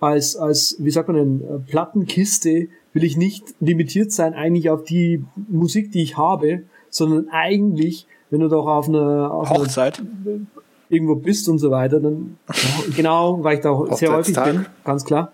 als, 0.00 0.36
als, 0.36 0.76
wie 0.78 0.90
sagt 0.90 1.08
man 1.08 1.16
denn, 1.16 1.40
äh, 1.40 1.58
Plattenkiste, 1.70 2.68
will 2.92 3.04
ich 3.04 3.16
nicht 3.16 3.54
limitiert 3.60 4.12
sein 4.12 4.34
eigentlich 4.34 4.70
auf 4.70 4.84
die 4.84 5.24
Musik, 5.48 5.92
die 5.92 6.02
ich 6.02 6.16
habe, 6.16 6.62
sondern 6.90 7.28
eigentlich, 7.30 8.06
wenn 8.30 8.40
du 8.40 8.48
doch 8.48 8.66
auf 8.66 8.88
einer 8.88 9.32
auf 9.32 9.50
Hochzeit 9.50 10.00
eine, 10.00 10.46
irgendwo 10.88 11.14
bist 11.14 11.48
und 11.48 11.58
so 11.58 11.70
weiter, 11.70 12.00
dann 12.00 12.38
genau, 12.96 13.42
weil 13.42 13.56
ich 13.56 13.62
da 13.62 13.82
sehr 13.92 14.12
häufig 14.12 14.36
bin, 14.36 14.66
ganz 14.84 15.04
klar. 15.04 15.32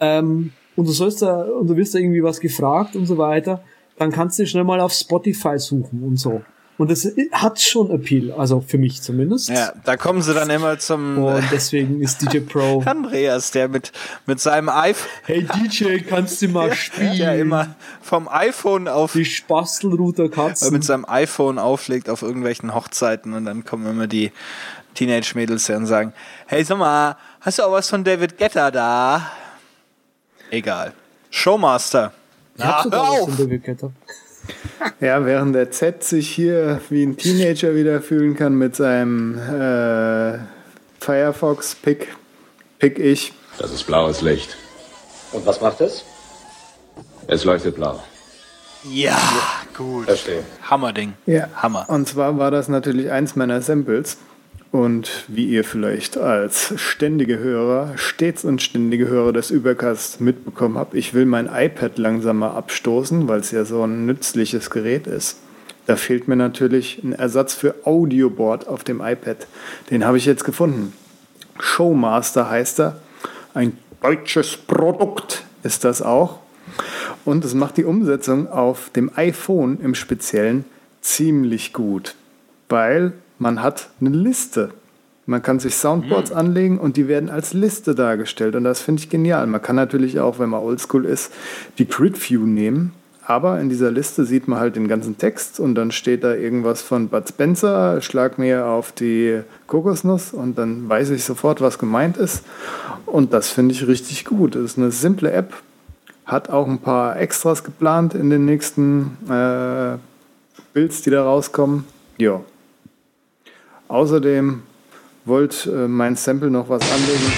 Ähm, 0.00 0.52
und 0.76 0.86
du 0.86 0.92
sollst 0.92 1.22
da, 1.22 1.42
und 1.42 1.66
du 1.66 1.76
wirst 1.76 1.94
da 1.94 1.98
irgendwie 1.98 2.22
was 2.22 2.40
gefragt 2.40 2.94
und 2.94 3.06
so 3.06 3.18
weiter, 3.18 3.62
dann 3.98 4.12
kannst 4.12 4.38
du 4.38 4.46
schnell 4.46 4.64
mal 4.64 4.80
auf 4.80 4.92
Spotify 4.92 5.58
suchen 5.58 6.02
und 6.04 6.18
so. 6.18 6.42
Und 6.78 6.90
das 6.90 7.10
hat 7.32 7.58
schon 7.58 7.90
Appeal, 7.90 8.32
also 8.32 8.60
für 8.60 8.76
mich 8.76 9.00
zumindest. 9.00 9.48
Ja, 9.48 9.72
da 9.84 9.96
kommen 9.96 10.20
sie 10.20 10.34
dann 10.34 10.50
immer 10.50 10.78
zum. 10.78 11.16
Und 11.16 11.44
deswegen 11.50 12.02
ist 12.02 12.20
DJ 12.20 12.40
Pro. 12.40 12.82
Andreas, 12.84 13.50
der 13.50 13.68
mit, 13.68 13.92
mit 14.26 14.40
seinem 14.40 14.68
iPhone. 14.68 15.08
Hey 15.24 15.42
DJ, 15.42 15.98
kannst 16.06 16.42
du 16.42 16.48
mal 16.48 16.72
spielen? 16.74 17.16
Der 17.16 17.38
immer 17.38 17.74
vom 18.02 18.28
iPhone 18.28 18.88
auf. 18.88 19.14
Die 19.14 19.24
Spastelrouter 19.24 20.28
Katzen. 20.28 20.70
Mit 20.70 20.84
seinem 20.84 21.06
iPhone 21.06 21.58
auflegt 21.58 22.10
auf 22.10 22.20
irgendwelchen 22.20 22.74
Hochzeiten 22.74 23.32
und 23.32 23.46
dann 23.46 23.64
kommen 23.64 23.86
immer 23.86 24.06
die 24.06 24.30
Teenage-Mädels 24.94 25.70
und 25.70 25.86
sagen: 25.86 26.12
Hey, 26.46 26.62
sag 26.62 26.76
mal, 26.76 27.16
hast 27.40 27.58
du 27.58 27.62
auch 27.62 27.72
was 27.72 27.88
von 27.88 28.04
David 28.04 28.36
Getter 28.36 28.70
da? 28.70 29.30
Egal. 30.50 30.92
Showmaster. 31.30 32.12
Na, 32.56 32.84
hör 32.84 33.02
auf! 33.02 33.30
Ja, 35.00 35.24
während 35.26 35.56
der 35.56 35.72
Z 35.72 36.04
sich 36.04 36.30
hier 36.30 36.80
wie 36.88 37.02
ein 37.02 37.16
Teenager 37.16 37.74
wieder 37.74 38.00
fühlen 38.00 38.36
kann 38.36 38.54
mit 38.54 38.76
seinem 38.76 39.36
äh, 39.36 40.38
Firefox 41.00 41.74
Pick, 41.74 42.14
pick 42.78 42.98
ich. 43.00 43.32
Das 43.58 43.72
ist 43.72 43.84
blaues 43.84 44.22
Licht. 44.22 44.56
Und 45.32 45.44
was 45.46 45.60
macht 45.60 45.80
es? 45.80 46.04
Es 47.26 47.44
leuchtet 47.44 47.74
blau. 47.74 48.00
Ja, 48.84 49.18
gut. 49.76 50.04
Verstehe. 50.04 50.44
Hammerding. 50.62 51.14
Ja. 51.26 51.48
Hammer. 51.56 51.86
Und 51.88 52.06
zwar 52.06 52.38
war 52.38 52.50
das 52.50 52.68
natürlich 52.68 53.10
eins 53.10 53.34
meiner 53.34 53.60
Samples. 53.62 54.16
Und 54.72 55.24
wie 55.28 55.46
ihr 55.46 55.64
vielleicht 55.64 56.18
als 56.18 56.74
ständige 56.76 57.38
Hörer, 57.38 57.96
stets 57.96 58.44
und 58.44 58.60
ständige 58.60 59.08
Hörer 59.08 59.32
des 59.32 59.50
Übercasts 59.50 60.20
mitbekommen 60.20 60.76
habt, 60.76 60.94
ich 60.94 61.14
will 61.14 61.24
mein 61.24 61.48
iPad 61.52 61.98
langsamer 61.98 62.54
abstoßen, 62.54 63.28
weil 63.28 63.40
es 63.40 63.52
ja 63.52 63.64
so 63.64 63.84
ein 63.84 64.06
nützliches 64.06 64.70
Gerät 64.70 65.06
ist. 65.06 65.38
Da 65.86 65.94
fehlt 65.94 66.26
mir 66.26 66.36
natürlich 66.36 67.00
ein 67.02 67.12
Ersatz 67.12 67.54
für 67.54 67.76
Audioboard 67.84 68.66
auf 68.66 68.82
dem 68.82 69.00
iPad. 69.00 69.46
Den 69.90 70.04
habe 70.04 70.18
ich 70.18 70.26
jetzt 70.26 70.44
gefunden. 70.44 70.92
Showmaster 71.60 72.50
heißt 72.50 72.80
er. 72.80 73.00
Ein 73.54 73.78
deutsches 74.02 74.56
Produkt 74.56 75.44
ist 75.62 75.84
das 75.84 76.02
auch. 76.02 76.40
Und 77.24 77.44
es 77.44 77.54
macht 77.54 77.76
die 77.76 77.84
Umsetzung 77.84 78.48
auf 78.48 78.90
dem 78.90 79.10
iPhone 79.16 79.78
im 79.80 79.94
Speziellen 79.94 80.64
ziemlich 81.00 81.72
gut, 81.72 82.14
weil 82.68 83.12
man 83.38 83.62
hat 83.62 83.88
eine 84.00 84.10
Liste. 84.10 84.70
Man 85.26 85.42
kann 85.42 85.58
sich 85.58 85.74
Soundboards 85.74 86.30
mhm. 86.30 86.36
anlegen 86.36 86.78
und 86.78 86.96
die 86.96 87.08
werden 87.08 87.30
als 87.30 87.52
Liste 87.52 87.94
dargestellt. 87.94 88.54
Und 88.54 88.64
das 88.64 88.80
finde 88.80 89.02
ich 89.02 89.10
genial. 89.10 89.46
Man 89.46 89.60
kann 89.60 89.76
natürlich 89.76 90.20
auch, 90.20 90.38
wenn 90.38 90.50
man 90.50 90.62
oldschool 90.62 91.04
ist, 91.04 91.32
die 91.78 91.88
Grid 91.88 92.30
View 92.30 92.46
nehmen. 92.46 92.92
Aber 93.28 93.60
in 93.60 93.68
dieser 93.68 93.90
Liste 93.90 94.24
sieht 94.24 94.46
man 94.46 94.60
halt 94.60 94.76
den 94.76 94.86
ganzen 94.86 95.18
Text 95.18 95.58
und 95.58 95.74
dann 95.74 95.90
steht 95.90 96.22
da 96.22 96.32
irgendwas 96.32 96.80
von 96.80 97.08
Bud 97.08 97.28
Spencer, 97.28 98.00
schlag 98.00 98.38
mir 98.38 98.66
auf 98.66 98.92
die 98.92 99.40
Kokosnuss 99.66 100.32
und 100.32 100.56
dann 100.56 100.88
weiß 100.88 101.10
ich 101.10 101.24
sofort, 101.24 101.60
was 101.60 101.80
gemeint 101.80 102.16
ist. 102.18 102.44
Und 103.04 103.32
das 103.32 103.50
finde 103.50 103.74
ich 103.74 103.88
richtig 103.88 104.26
gut. 104.26 104.54
Das 104.54 104.62
ist 104.62 104.78
eine 104.78 104.92
simple 104.92 105.32
App, 105.32 105.54
hat 106.24 106.50
auch 106.50 106.68
ein 106.68 106.78
paar 106.78 107.18
Extras 107.18 107.64
geplant 107.64 108.14
in 108.14 108.30
den 108.30 108.44
nächsten 108.44 109.16
äh, 109.28 109.96
Builds, 110.72 111.02
die 111.02 111.10
da 111.10 111.24
rauskommen. 111.24 111.84
Ja, 112.18 112.42
Außerdem 113.88 114.62
wollte 115.24 115.70
äh, 115.70 115.88
mein 115.88 116.16
Sample 116.16 116.50
noch 116.50 116.68
was 116.68 116.82
anlegen. 116.82 117.32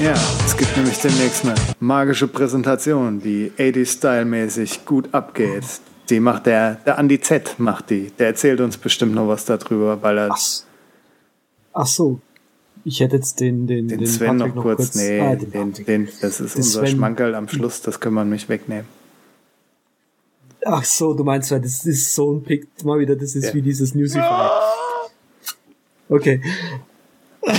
Ja, 0.00 0.14
es 0.46 0.56
gibt 0.56 0.76
nämlich 0.76 0.98
demnächst 0.98 1.44
eine 1.44 1.54
magische 1.80 2.28
Präsentation, 2.28 3.20
die 3.20 3.50
80-Style-mäßig 3.58 4.84
gut 4.84 5.12
abgeht. 5.12 5.64
Die 6.08 6.20
macht 6.20 6.46
der, 6.46 6.76
der 6.76 6.98
Andi 6.98 7.20
Z 7.20 7.56
macht 7.58 7.90
die. 7.90 8.12
Der 8.12 8.28
erzählt 8.28 8.60
uns 8.60 8.76
bestimmt 8.76 9.14
noch 9.14 9.26
was 9.26 9.44
darüber, 9.44 10.00
weil 10.00 10.18
er. 10.18 10.30
Ach, 10.30 10.38
ach 11.72 11.86
so, 11.86 12.20
ich 12.88 13.00
hätte 13.00 13.16
jetzt 13.16 13.40
den, 13.40 13.66
den, 13.66 13.86
den, 13.86 13.98
den 13.98 14.06
Sven 14.06 14.36
noch, 14.36 14.54
noch 14.54 14.62
kurz, 14.62 14.78
kurz, 14.78 14.94
nee, 14.94 15.20
ah, 15.20 15.36
den, 15.36 15.50
den, 15.52 15.84
den, 15.84 16.08
das 16.22 16.40
ist 16.40 16.56
unser 16.56 16.80
Sven. 16.80 16.96
Schmankerl 16.96 17.34
am 17.34 17.46
Schluss, 17.46 17.82
das 17.82 18.00
können 18.00 18.14
wir 18.14 18.24
nicht 18.24 18.48
wegnehmen. 18.48 18.86
Ach 20.64 20.84
so, 20.84 21.12
du 21.12 21.22
meinst, 21.22 21.50
das 21.52 21.84
ist 21.84 22.14
so 22.14 22.32
ein 22.32 22.42
Pick, 22.42 22.66
mal 22.84 22.98
wieder, 22.98 23.14
das 23.14 23.36
ist 23.36 23.48
ja. 23.48 23.54
wie 23.54 23.62
dieses 23.62 23.94
Newsify. 23.94 24.48
Okay. 26.08 26.40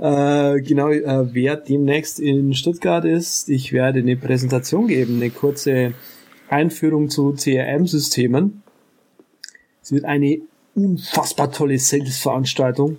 äh, 0.00 0.60
genau, 0.62 0.88
äh, 0.88 1.34
wer 1.34 1.56
demnächst 1.56 2.18
in 2.18 2.54
Stuttgart 2.54 3.04
ist, 3.04 3.50
ich 3.50 3.72
werde 3.74 3.98
eine 3.98 4.16
Präsentation 4.16 4.88
geben, 4.88 5.16
eine 5.16 5.30
kurze 5.30 5.92
Einführung 6.48 7.10
zu 7.10 7.34
CRM-Systemen. 7.34 8.62
Es 9.82 9.92
wird 9.92 10.06
eine 10.06 10.40
unfassbar 10.74 11.52
tolle 11.52 11.78
Sales-Veranstaltung. 11.78 12.98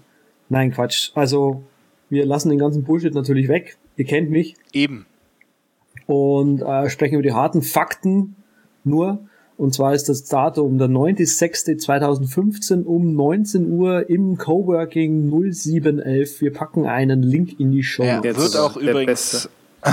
Nein, 0.49 0.71
Quatsch. 0.71 1.11
Also, 1.15 1.63
wir 2.09 2.26
lassen 2.26 2.49
den 2.49 2.59
ganzen 2.59 2.84
Bullshit 2.84 3.13
natürlich 3.13 3.47
weg. 3.47 3.77
Ihr 3.97 4.05
kennt 4.05 4.30
mich. 4.31 4.55
Eben. 4.73 5.05
Und 6.07 6.61
äh, 6.61 6.89
sprechen 6.89 7.13
über 7.15 7.23
die 7.23 7.34
harten 7.34 7.61
Fakten 7.61 8.35
nur. 8.84 9.19
Und 9.57 9.73
zwar 9.73 9.93
ist 9.93 10.07
das 10.07 10.23
Datum 10.23 10.77
der 10.77 10.88
9.6.2015 10.88 12.85
um 12.85 13.13
19 13.13 13.69
Uhr 13.69 14.09
im 14.09 14.38
Coworking 14.38 15.30
0711. 15.30 16.39
Wir 16.39 16.53
packen 16.53 16.85
einen 16.85 17.21
Link 17.21 17.59
in 17.59 17.71
die 17.71 17.84
Show. 17.84 18.03
Ja, 18.03 18.21
der 18.21 18.38
wird 18.38 18.55
auch 18.55 18.77
übrigens, 18.77 19.49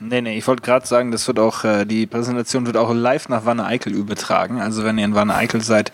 Nee, 0.00 0.20
nee, 0.20 0.36
ich 0.36 0.46
wollte 0.46 0.62
gerade 0.62 0.86
sagen, 0.86 1.12
das 1.12 1.26
wird 1.28 1.38
auch, 1.38 1.64
äh, 1.64 1.84
die 1.84 2.06
Präsentation 2.06 2.66
wird 2.66 2.76
auch 2.76 2.92
live 2.92 3.28
nach 3.28 3.44
Wanne 3.44 3.64
Eickel 3.64 3.94
übertragen. 3.94 4.60
Also 4.60 4.84
wenn 4.84 4.98
ihr 4.98 5.04
in 5.04 5.14
Wanne 5.14 5.34
Eickel 5.34 5.62
seid, 5.62 5.92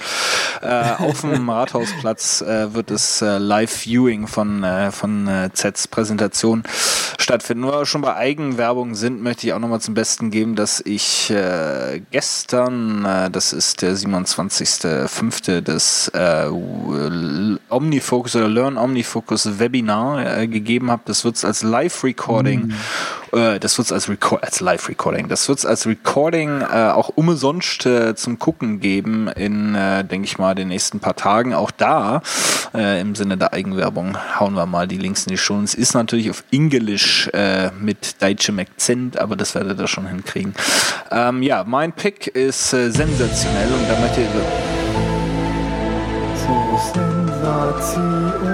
äh, 0.63 0.93
auf 0.99 1.21
dem 1.21 1.49
Rathausplatz 1.51 2.41
äh, 2.43 2.75
wird 2.75 2.91
es 2.91 3.23
äh, 3.23 3.39
Live-Viewing 3.39 4.27
von, 4.27 4.65
äh, 4.65 4.91
von 4.91 5.29
äh, 5.29 5.51
Zs 5.53 5.89
Präsentation 5.89 6.65
stattfinden. 7.19 7.63
Nur 7.63 7.87
schon 7.87 8.01
bei 8.01 8.17
Eigenwerbung 8.17 8.95
sind, 8.95 9.23
möchte 9.23 9.47
ich 9.47 9.53
auch 9.53 9.59
nochmal 9.59 9.81
zum 9.81 9.95
Besten 9.95 10.31
geben, 10.31 10.57
dass 10.57 10.81
ich 10.81 11.31
äh, 11.31 12.01
gestern, 12.11 13.05
äh, 13.05 13.31
das 13.31 13.53
ist 13.53 13.83
der 13.83 13.95
27.05. 13.97 15.61
das 15.61 16.09
äh, 16.09 16.49
Omnifocus 17.69 18.37
oder 18.37 18.49
Learn 18.49 18.77
Omnifocus 18.77 19.59
Webinar 19.59 20.39
äh, 20.39 20.49
gegeben 20.49 20.91
habe. 20.91 21.03
Das 21.05 21.25
wird 21.25 21.37
es 21.37 21.45
als 21.45 21.63
Live-Recording, 21.63 22.73
mm. 23.33 23.37
äh, 23.37 23.59
das 23.61 23.79
wird 23.79 23.90
es 23.91 23.93
als, 23.93 24.09
Record 24.09 24.43
als 24.45 24.61
Live-Recording, 24.61 25.29
das 25.29 25.49
wird 25.49 25.59
es 25.59 25.67
als 25.67 25.87
Recording 25.87 26.63
äh, 26.63 26.91
auch 26.91 27.11
umsonst 27.15 27.87
äh, 27.87 28.15
zum 28.15 28.39
Gucken 28.39 28.81
geben 28.81 29.29
in, 29.29 29.75
äh, 29.75 30.05
denke 30.05 30.27
ich 30.27 30.39
mal, 30.39 30.55
den 30.55 30.69
nächsten 30.69 31.01
paar 31.01 31.17
Tagen. 31.17 31.55
Auch 31.55 31.71
da, 31.71 32.23
äh, 32.75 33.01
im 33.01 33.15
Sinne 33.15 33.37
der 33.37 33.53
Eigenwerbung, 33.53 34.17
hauen 34.39 34.55
wir 34.55 34.67
mal 34.67 34.87
die 34.89 34.99
Links 34.99 35.27
in 35.27 35.31
die 35.31 35.39
Show. 35.39 35.61
Es 35.63 35.75
ist 35.75 35.95
natürlich 35.95 36.31
auf 36.31 36.45
Englisch 36.53 37.29
äh, 37.33 37.71
mit 37.81 38.23
deutschem 38.23 38.59
Akzent, 38.59 39.19
aber 39.19 39.37
das 39.37 39.55
werdet 39.55 39.81
ihr 39.81 39.89
schon 39.89 40.07
hinkriegen. 40.07 40.55
Ähm, 41.11 41.43
ja, 41.43 41.65
mein 41.65 41.93
Pick 41.93 42.29
ist 42.29 42.73
äh, 42.73 42.91
sensationell 42.91 43.69
und 43.73 43.89
da 43.89 43.99
möchte 44.01 44.21
ich... 44.21 44.29
So 46.37 46.81
sensationell. 46.95 48.50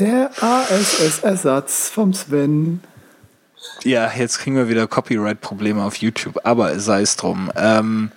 Der 0.00 0.30
ASS-Ersatz 0.40 1.90
vom 1.90 2.14
Sven. 2.14 2.80
Ja, 3.84 4.10
jetzt 4.16 4.38
kriegen 4.38 4.56
wir 4.56 4.70
wieder 4.70 4.86
Copyright-Probleme 4.86 5.84
auf 5.84 5.96
YouTube, 5.96 6.40
aber 6.42 6.80
sei 6.80 7.02
es 7.02 7.16
drum. 7.16 7.52
Ähm, 7.54 8.10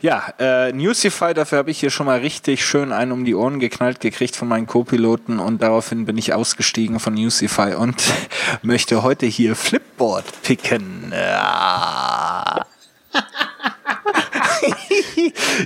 ja, 0.00 0.32
äh, 0.38 0.70
Newsify, 0.72 1.34
dafür 1.34 1.58
habe 1.58 1.72
ich 1.72 1.80
hier 1.80 1.90
schon 1.90 2.06
mal 2.06 2.20
richtig 2.20 2.64
schön 2.64 2.92
einen 2.92 3.10
um 3.10 3.24
die 3.24 3.34
Ohren 3.34 3.58
geknallt 3.58 3.98
gekriegt 3.98 4.36
von 4.36 4.46
meinen 4.46 4.68
Co-Piloten 4.68 5.40
und 5.40 5.60
daraufhin 5.60 6.06
bin 6.06 6.16
ich 6.16 6.34
ausgestiegen 6.34 7.00
von 7.00 7.14
Newsify 7.14 7.74
und 7.74 8.00
möchte 8.62 9.02
heute 9.02 9.26
hier 9.26 9.56
Flipboard 9.56 10.24
picken. 10.42 11.12
Ja. 11.12 12.64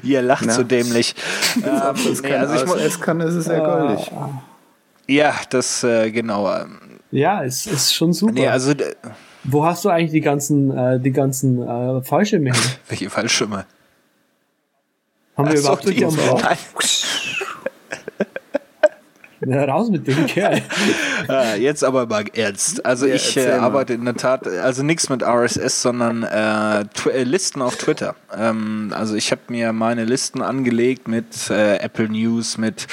Ihr 0.02 0.22
lacht 0.22 0.46
Na. 0.46 0.54
so 0.54 0.62
dämlich. 0.62 1.14
Ähm, 1.56 1.62
nee, 2.22 2.34
also 2.36 2.76
ich 2.76 2.84
es 2.84 2.98
kann, 3.02 3.20
ist 3.20 3.34
es 3.34 3.44
sehr 3.44 3.60
goldig. 3.60 4.10
Ja, 5.06 5.34
das 5.50 5.84
äh, 5.84 6.10
genau. 6.10 6.50
Ja, 7.10 7.44
es 7.44 7.66
ist 7.66 7.94
schon 7.94 8.12
super. 8.12 8.32
Nee, 8.32 8.48
also 8.48 8.72
wo 9.44 9.64
hast 9.64 9.84
du 9.84 9.88
eigentlich 9.88 10.12
die 10.12 10.20
ganzen, 10.20 10.76
äh, 10.76 11.00
die 11.00 11.12
ganzen 11.12 11.62
äh, 11.62 12.02
Fallschirme 12.02 12.52
hin? 12.52 12.60
Welche 12.88 13.10
Fallschirme? 13.10 13.66
Haben 15.36 15.52
wir 15.52 15.58
überhaupt 15.58 15.88
die 15.88 16.04
am 16.04 16.14
Bauch? 16.14 16.42
Na, 19.44 19.64
raus 19.64 19.90
mit 19.90 20.06
dem 20.06 20.26
Kerl. 20.26 20.62
ah, 21.26 21.54
jetzt 21.58 21.82
aber 21.82 22.06
mal 22.06 22.24
ernst. 22.32 22.86
Also 22.86 23.06
ja, 23.06 23.16
ich 23.16 23.36
äh, 23.36 23.50
arbeite 23.50 23.94
in 23.94 24.04
der 24.04 24.14
Tat, 24.14 24.46
also 24.46 24.84
nichts 24.84 25.08
mit 25.08 25.24
RSS, 25.24 25.82
sondern 25.82 26.22
äh, 26.22 26.82
äh, 26.82 27.24
Listen 27.24 27.60
auf 27.60 27.76
Twitter. 27.76 28.14
Ähm, 28.36 28.92
also 28.96 29.16
ich 29.16 29.32
habe 29.32 29.40
mir 29.48 29.72
meine 29.72 30.04
Listen 30.04 30.42
angelegt 30.42 31.08
mit 31.08 31.50
äh, 31.50 31.78
Apple 31.78 32.08
News, 32.08 32.56
mit 32.56 32.86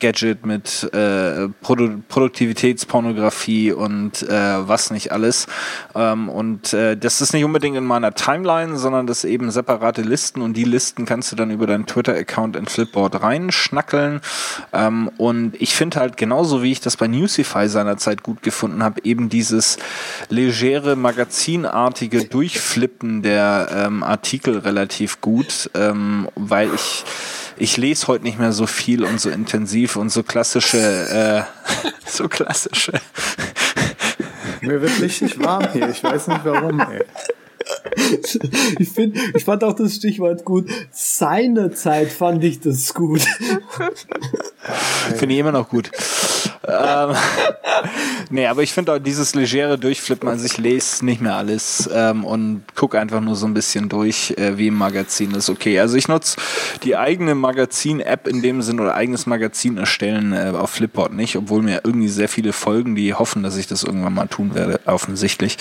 Gadget, 0.00 0.44
mit 0.44 0.90
äh, 0.92 1.48
Produ 1.60 2.02
Produktivitätspornografie 2.08 3.70
und 3.70 4.22
äh, 4.22 4.68
was 4.68 4.90
nicht 4.90 5.12
alles. 5.12 5.46
Ähm, 5.94 6.28
und 6.28 6.72
das 6.72 7.20
ist 7.20 7.32
nicht 7.32 7.44
unbedingt 7.44 7.76
in 7.76 7.84
meiner 7.84 8.14
Timeline, 8.14 8.76
sondern 8.76 9.06
das 9.06 9.24
eben 9.24 9.50
separate 9.50 10.02
Listen 10.02 10.40
und 10.40 10.56
die 10.56 10.64
Listen 10.64 11.04
kannst 11.04 11.30
du 11.30 11.36
dann 11.36 11.50
über 11.50 11.66
deinen 11.66 11.86
Twitter-Account 11.86 12.56
in 12.56 12.66
Flipboard 12.66 13.22
reinschnackeln. 13.22 14.20
Ähm, 14.72 15.10
und 15.18 15.60
ich 15.60 15.74
finde 15.74 15.91
halt 15.96 16.16
genauso 16.16 16.62
wie 16.62 16.72
ich 16.72 16.80
das 16.80 16.96
bei 16.96 17.06
Newsify 17.06 17.68
seinerzeit 17.68 18.22
gut 18.22 18.42
gefunden 18.42 18.82
habe, 18.82 19.00
eben 19.04 19.28
dieses 19.28 19.78
legere, 20.28 20.96
magazinartige 20.96 22.24
Durchflippen 22.24 23.22
der 23.22 23.68
ähm, 23.72 24.02
Artikel 24.02 24.58
relativ 24.58 25.20
gut, 25.20 25.70
ähm, 25.74 26.28
weil 26.34 26.72
ich 26.74 27.04
ich 27.56 27.76
lese 27.76 28.08
heute 28.08 28.24
nicht 28.24 28.38
mehr 28.38 28.52
so 28.52 28.66
viel 28.66 29.04
und 29.04 29.20
so 29.20 29.30
intensiv 29.30 29.96
und 29.96 30.10
so 30.10 30.22
klassische, 30.22 30.78
äh, 30.78 31.88
so 32.06 32.28
klassische. 32.28 32.92
Mir 34.60 34.80
wird 34.80 35.00
richtig 35.00 35.38
warm 35.44 35.68
hier, 35.72 35.88
ich 35.88 36.02
weiß 36.02 36.28
nicht 36.28 36.44
warum, 36.44 36.80
ey. 36.80 37.04
Ich, 38.78 38.88
find, 38.88 39.16
ich 39.34 39.44
fand 39.44 39.64
auch 39.64 39.74
das 39.74 39.94
Stichwort 39.94 40.44
gut. 40.44 40.68
Seinerzeit 40.90 42.08
fand 42.08 42.42
ich 42.42 42.60
das 42.60 42.94
gut. 42.94 43.22
Finde 45.16 45.34
ich 45.34 45.40
immer 45.40 45.52
noch 45.52 45.68
gut. 45.68 45.90
ähm, 46.66 47.14
nee, 48.30 48.46
aber 48.46 48.62
ich 48.62 48.72
finde 48.72 48.92
auch 48.92 48.98
dieses 48.98 49.34
legere 49.34 49.78
Durchflippen, 49.78 50.28
also 50.28 50.44
ich 50.44 50.58
lese 50.58 51.04
nicht 51.04 51.20
mehr 51.20 51.34
alles 51.34 51.88
ähm, 51.92 52.24
und 52.24 52.62
gucke 52.76 53.00
einfach 53.00 53.20
nur 53.20 53.34
so 53.34 53.46
ein 53.46 53.54
bisschen 53.54 53.88
durch, 53.88 54.34
äh, 54.36 54.56
wie 54.58 54.68
im 54.68 54.76
Magazin 54.76 55.32
ist 55.32 55.50
okay. 55.50 55.80
Also 55.80 55.96
ich 55.96 56.06
nutze 56.06 56.36
die 56.84 56.96
eigene 56.96 57.34
Magazin-App 57.34 58.28
in 58.28 58.42
dem 58.42 58.62
Sinn 58.62 58.78
oder 58.78 58.94
eigenes 58.94 59.26
Magazin 59.26 59.78
erstellen 59.78 60.32
äh, 60.32 60.52
auf 60.56 60.70
Flipboard 60.70 61.12
nicht, 61.12 61.36
obwohl 61.36 61.62
mir 61.62 61.80
irgendwie 61.84 62.08
sehr 62.08 62.28
viele 62.28 62.52
folgen, 62.52 62.94
die 62.94 63.14
hoffen, 63.14 63.42
dass 63.42 63.56
ich 63.56 63.66
das 63.66 63.82
irgendwann 63.82 64.14
mal 64.14 64.26
tun 64.26 64.54
werde, 64.54 64.80
offensichtlich. 64.86 65.56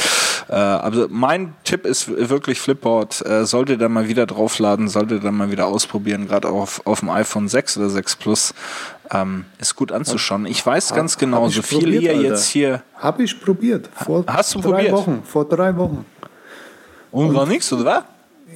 Äh, 0.49 0.53
also 0.55 1.07
mein 1.09 1.53
Tipp 1.63 1.85
ist 1.85 2.09
wirklich 2.29 2.59
Flipboard, 2.59 3.25
äh, 3.25 3.45
solltet 3.45 3.81
ihr 3.81 3.89
mal 3.89 4.07
wieder 4.07 4.25
draufladen, 4.25 4.87
solltet 4.87 5.23
ihr 5.23 5.31
mal 5.31 5.51
wieder 5.51 5.67
ausprobieren, 5.67 6.27
gerade 6.27 6.49
auf, 6.49 6.85
auf 6.85 6.99
dem 6.99 7.09
iPhone 7.09 7.47
6 7.47 7.77
oder 7.77 7.89
6 7.89 8.15
Plus. 8.17 8.53
Ähm, 9.13 9.45
ist 9.59 9.75
gut 9.75 9.91
anzuschauen. 9.91 10.45
Ich 10.45 10.65
weiß 10.65 10.93
ganz 10.93 11.17
genau, 11.17 11.49
so 11.49 11.61
viel 11.61 11.93
ihr 11.93 12.15
jetzt 12.15 12.47
hier. 12.47 12.81
Habe 12.95 13.23
ich 13.23 13.41
probiert. 13.41 13.89
Vor 13.93 14.23
Hast 14.27 14.55
du 14.55 14.61
drei 14.61 14.69
probiert? 14.69 14.91
Wochen. 14.93 15.23
Vor 15.25 15.45
drei 15.45 15.75
Wochen. 15.75 16.05
Und, 17.11 17.27
Und 17.29 17.35
war 17.35 17.45
nichts, 17.45 17.71
oder 17.73 17.85
was? 17.85 18.03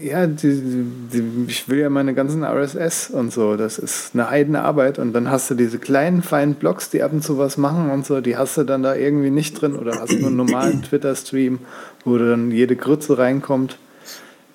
Ja, 0.02 0.28
die, 0.28 0.86
die, 1.14 1.46
ich 1.48 1.70
will 1.70 1.80
ja 1.80 1.90
meine 1.90 2.14
ganzen 2.14 2.44
RSS 2.44 3.10
und 3.12 3.32
so. 3.32 3.56
Das 3.56 3.78
ist 3.78 4.12
eine 4.14 4.28
eigene 4.28 4.62
Arbeit. 4.62 5.00
Und 5.00 5.14
dann 5.14 5.30
hast 5.30 5.50
du 5.50 5.56
diese 5.56 5.80
kleinen, 5.80 6.22
feinen 6.22 6.56
Blogs, 6.56 6.90
die 6.90 7.02
ab 7.02 7.14
und 7.14 7.24
zu 7.24 7.38
was 7.38 7.58
machen 7.58 7.90
und 7.90 8.06
so. 8.06 8.20
Die 8.22 8.38
hast 8.38 8.58
du 8.58 8.64
dann 8.64 8.84
da 8.84 8.96
irgendwie 8.96 9.30
nicht 9.30 9.62
drin. 9.62 9.76
Oder 9.76 10.00
hast 10.00 10.12
nur 10.12 10.28
einen 10.28 10.36
normalen 10.36 10.82
Twitter-Stream, 10.90 11.60
wo 12.04 12.18
dann 12.18 12.52
jede 12.52 12.76
Grütze 12.76 13.18
reinkommt. 13.18 13.78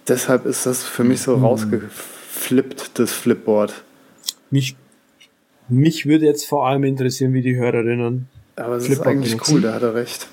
Deshalb 0.08 0.44
ist 0.46 0.66
das 0.66 0.82
für 0.82 1.04
mich 1.04 1.22
so 1.22 1.36
mhm. 1.36 1.44
rausgeflippt, 1.44 2.98
das 2.98 3.12
Flipboard. 3.12 3.82
Mich, 4.50 4.76
mich 5.68 6.06
würde 6.06 6.26
jetzt 6.26 6.46
vor 6.46 6.66
allem 6.66 6.84
interessieren, 6.84 7.32
wie 7.32 7.42
die 7.42 7.56
Hörerinnen. 7.56 8.28
Aber 8.56 8.74
das 8.74 8.86
Flipboard 8.86 9.06
ist 9.06 9.10
eigentlich 9.10 9.32
benutzen. 9.32 9.54
cool, 9.54 9.60
da 9.62 9.74
hat 9.74 9.82
er 9.82 9.94
recht. 9.94 10.28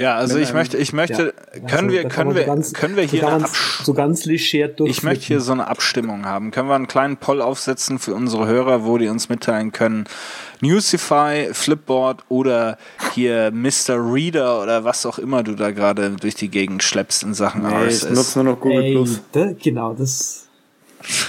Ja, 0.00 0.16
also 0.16 0.38
ich 0.38 0.54
möchte, 0.54 0.78
ich 0.78 0.94
möchte, 0.94 1.34
ja, 1.52 1.60
können 1.60 1.72
also, 1.72 1.90
wir, 1.90 2.08
können 2.08 2.34
wir, 2.34 2.42
so 2.42 2.48
ganz, 2.48 2.72
können 2.72 2.96
wir 2.96 3.04
hier 3.04 3.20
so 3.20 3.26
ganz, 3.26 3.84
so 3.84 3.92
ganz 3.92 4.24
leger 4.24 4.70
Ich 4.86 5.02
möchte 5.02 5.26
hier 5.26 5.40
so 5.40 5.52
eine 5.52 5.66
Abstimmung 5.66 6.24
haben. 6.24 6.52
Können 6.52 6.68
wir 6.68 6.74
einen 6.74 6.86
kleinen 6.86 7.18
Poll 7.18 7.42
aufsetzen 7.42 7.98
für 7.98 8.14
unsere 8.14 8.46
Hörer, 8.46 8.86
wo 8.86 8.96
die 8.96 9.08
uns 9.08 9.28
mitteilen 9.28 9.72
können? 9.72 10.04
Newsify, 10.62 11.50
Flipboard 11.52 12.24
oder 12.30 12.78
hier 13.12 13.50
Mr. 13.52 13.98
Reader 13.98 14.62
oder 14.62 14.84
was 14.84 15.04
auch 15.04 15.18
immer 15.18 15.42
du 15.42 15.54
da 15.54 15.70
gerade 15.70 16.12
durch 16.12 16.34
die 16.34 16.48
Gegend 16.48 16.82
schleppst 16.82 17.22
in 17.22 17.34
Sachen 17.34 17.62
nee, 17.62 17.74
RSS. 17.74 18.04
Ich 18.04 18.10
nutze 18.10 18.42
nur 18.42 18.54
noch 18.54 18.60
Google 18.60 18.82
Ey, 18.82 18.92
Plus. 18.92 19.20
Da, 19.32 19.52
genau, 19.52 19.92
das. 19.92 20.46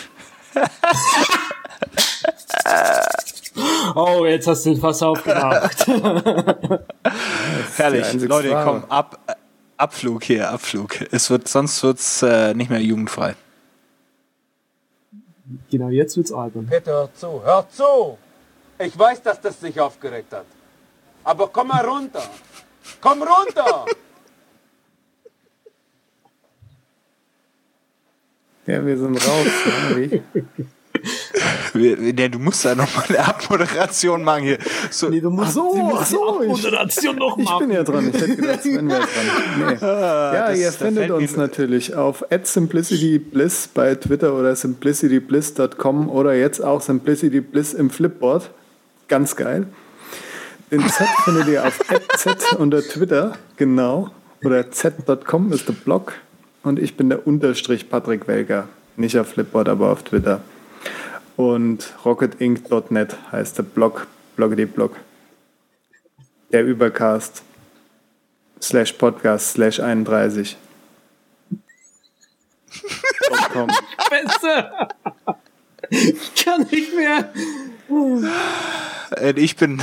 Oh, 3.95 4.25
jetzt 4.25 4.47
hast 4.47 4.65
du 4.65 4.71
den 4.71 4.79
Fass 4.79 5.01
aufgemacht. 5.03 5.87
Herrlich, 7.75 8.13
Leute, 8.21 8.61
komm, 8.63 8.85
ab, 8.85 9.19
Abflug 9.77 10.23
hier, 10.23 10.49
Abflug. 10.49 11.01
Es 11.11 11.29
wird, 11.29 11.47
sonst 11.47 11.81
wird's 11.83 12.21
äh, 12.21 12.53
nicht 12.53 12.69
mehr 12.69 12.81
jugendfrei. 12.81 13.35
Genau, 15.69 15.89
jetzt 15.89 16.15
wird's 16.15 16.31
albern. 16.31 16.67
Bitte 16.67 16.91
hör 16.91 17.13
zu, 17.13 17.43
hör 17.43 17.67
zu! 17.69 18.17
Ich 18.79 18.97
weiß, 18.97 19.21
dass 19.21 19.41
das 19.41 19.59
dich 19.59 19.79
aufgeregt 19.79 20.31
hat. 20.31 20.45
Aber 21.23 21.47
komm 21.49 21.67
mal 21.67 21.85
runter! 21.85 22.23
Komm 23.01 23.21
runter! 23.21 23.85
Ja, 28.67 28.85
wir 28.85 28.97
sind 28.97 29.15
raus. 29.15 29.47
Ja, 31.73 32.27
du 32.27 32.39
musst 32.39 32.65
da 32.65 32.75
nochmal 32.75 33.05
eine 33.09 33.19
Abmoderation 33.19 34.23
machen 34.23 34.43
hier. 34.43 34.57
So, 34.89 35.09
nee, 35.09 35.21
du 35.21 35.29
musst 35.29 35.53
so, 35.53 35.91
ach 35.95 36.05
so, 36.05 36.39
Abmoderation 36.39 37.15
noch 37.15 37.37
machen. 37.37 37.47
Ich 37.53 37.59
bin 37.59 37.71
ja 37.71 37.83
dran. 37.83 38.11
Ich 38.13 38.21
hätte 38.21 38.35
gedacht, 38.35 38.63
Sven 38.63 38.89
wäre 38.89 39.01
dran. 39.01 39.09
Nee. 39.57 39.85
Ah, 39.85 40.33
ja, 40.33 40.49
das, 40.49 40.59
ihr 40.59 40.71
findet 40.71 41.11
uns 41.11 41.35
natürlich 41.35 41.95
auf 41.95 42.25
@simplicitybliss 42.43 43.69
bei 43.73 43.95
Twitter 43.95 44.33
oder 44.33 44.55
simplicitybliss.com 44.55 46.09
oder 46.09 46.33
jetzt 46.33 46.63
auch 46.63 46.81
simplicitybliss 46.81 47.73
im 47.73 47.89
Flipboard. 47.89 48.51
Ganz 49.07 49.35
geil. 49.35 49.67
Den 50.71 50.87
Z 50.87 51.07
findet 51.25 51.47
ihr 51.47 51.65
auf 51.65 51.79
Z 52.17 52.55
unter 52.57 52.81
Twitter, 52.81 53.33
genau. 53.57 54.09
Oder 54.43 54.71
z.com 54.71 55.51
ist 55.51 55.67
der 55.67 55.73
Blog. 55.73 56.13
Und 56.63 56.79
ich 56.79 56.95
bin 56.95 57.09
der 57.09 57.27
Unterstrich 57.27 57.89
Patrick 57.89 58.27
Welker. 58.27 58.67
Nicht 58.95 59.17
auf 59.17 59.27
Flipboard, 59.27 59.69
aber 59.69 59.91
auf 59.91 60.03
Twitter. 60.03 60.41
Und 61.41 61.95
rocketinc.net 62.05 63.17
heißt 63.31 63.57
der 63.57 63.63
Blog, 63.63 64.05
Bloggedy 64.35 64.67
Blog. 64.67 64.95
Der 66.51 66.63
Übercast 66.63 67.41
slash 68.61 68.93
Podcast 68.93 69.53
slash 69.53 69.79
31. 69.79 70.55
Beste! 74.07 74.71
Ich 75.89 76.45
kann 76.45 76.61
nicht 76.69 76.95
mehr. 76.95 77.33
Äh, 79.17 79.33
ich 79.37 79.55
bin, 79.55 79.81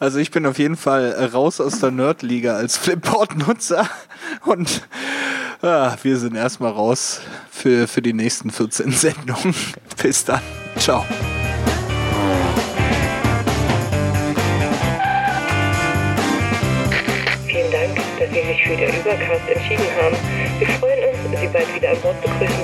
also 0.00 0.18
ich 0.18 0.32
bin 0.32 0.44
auf 0.46 0.58
jeden 0.58 0.76
Fall 0.76 1.12
raus 1.32 1.60
aus 1.60 1.78
der 1.78 1.92
Nerdliga 1.92 2.56
als 2.56 2.76
Flipboard-Nutzer 2.76 3.88
und 4.46 4.82
ah, 5.62 5.96
wir 6.02 6.18
sind 6.18 6.34
erstmal 6.34 6.72
raus 6.72 7.20
für, 7.50 7.88
für 7.88 8.02
die 8.02 8.12
nächsten 8.12 8.50
14 8.50 8.92
Sendungen. 8.92 9.54
Bis 10.02 10.24
dann. 10.24 10.40
Ciao. 10.76 11.04
Vielen 17.46 17.70
Dank, 17.70 17.96
dass 18.18 18.28
Sie 18.30 18.42
sich 18.46 18.62
für 18.64 18.76
den 18.76 19.00
Übercast 19.00 19.48
entschieden 19.48 19.86
haben. 20.00 20.16
Wir 20.58 20.68
freuen 20.78 20.98
uns, 21.10 21.40
Sie 21.40 21.46
bald 21.48 21.74
wieder 21.74 21.90
an 21.90 22.00
Bord 22.00 22.20
begrüßen. 22.20 22.61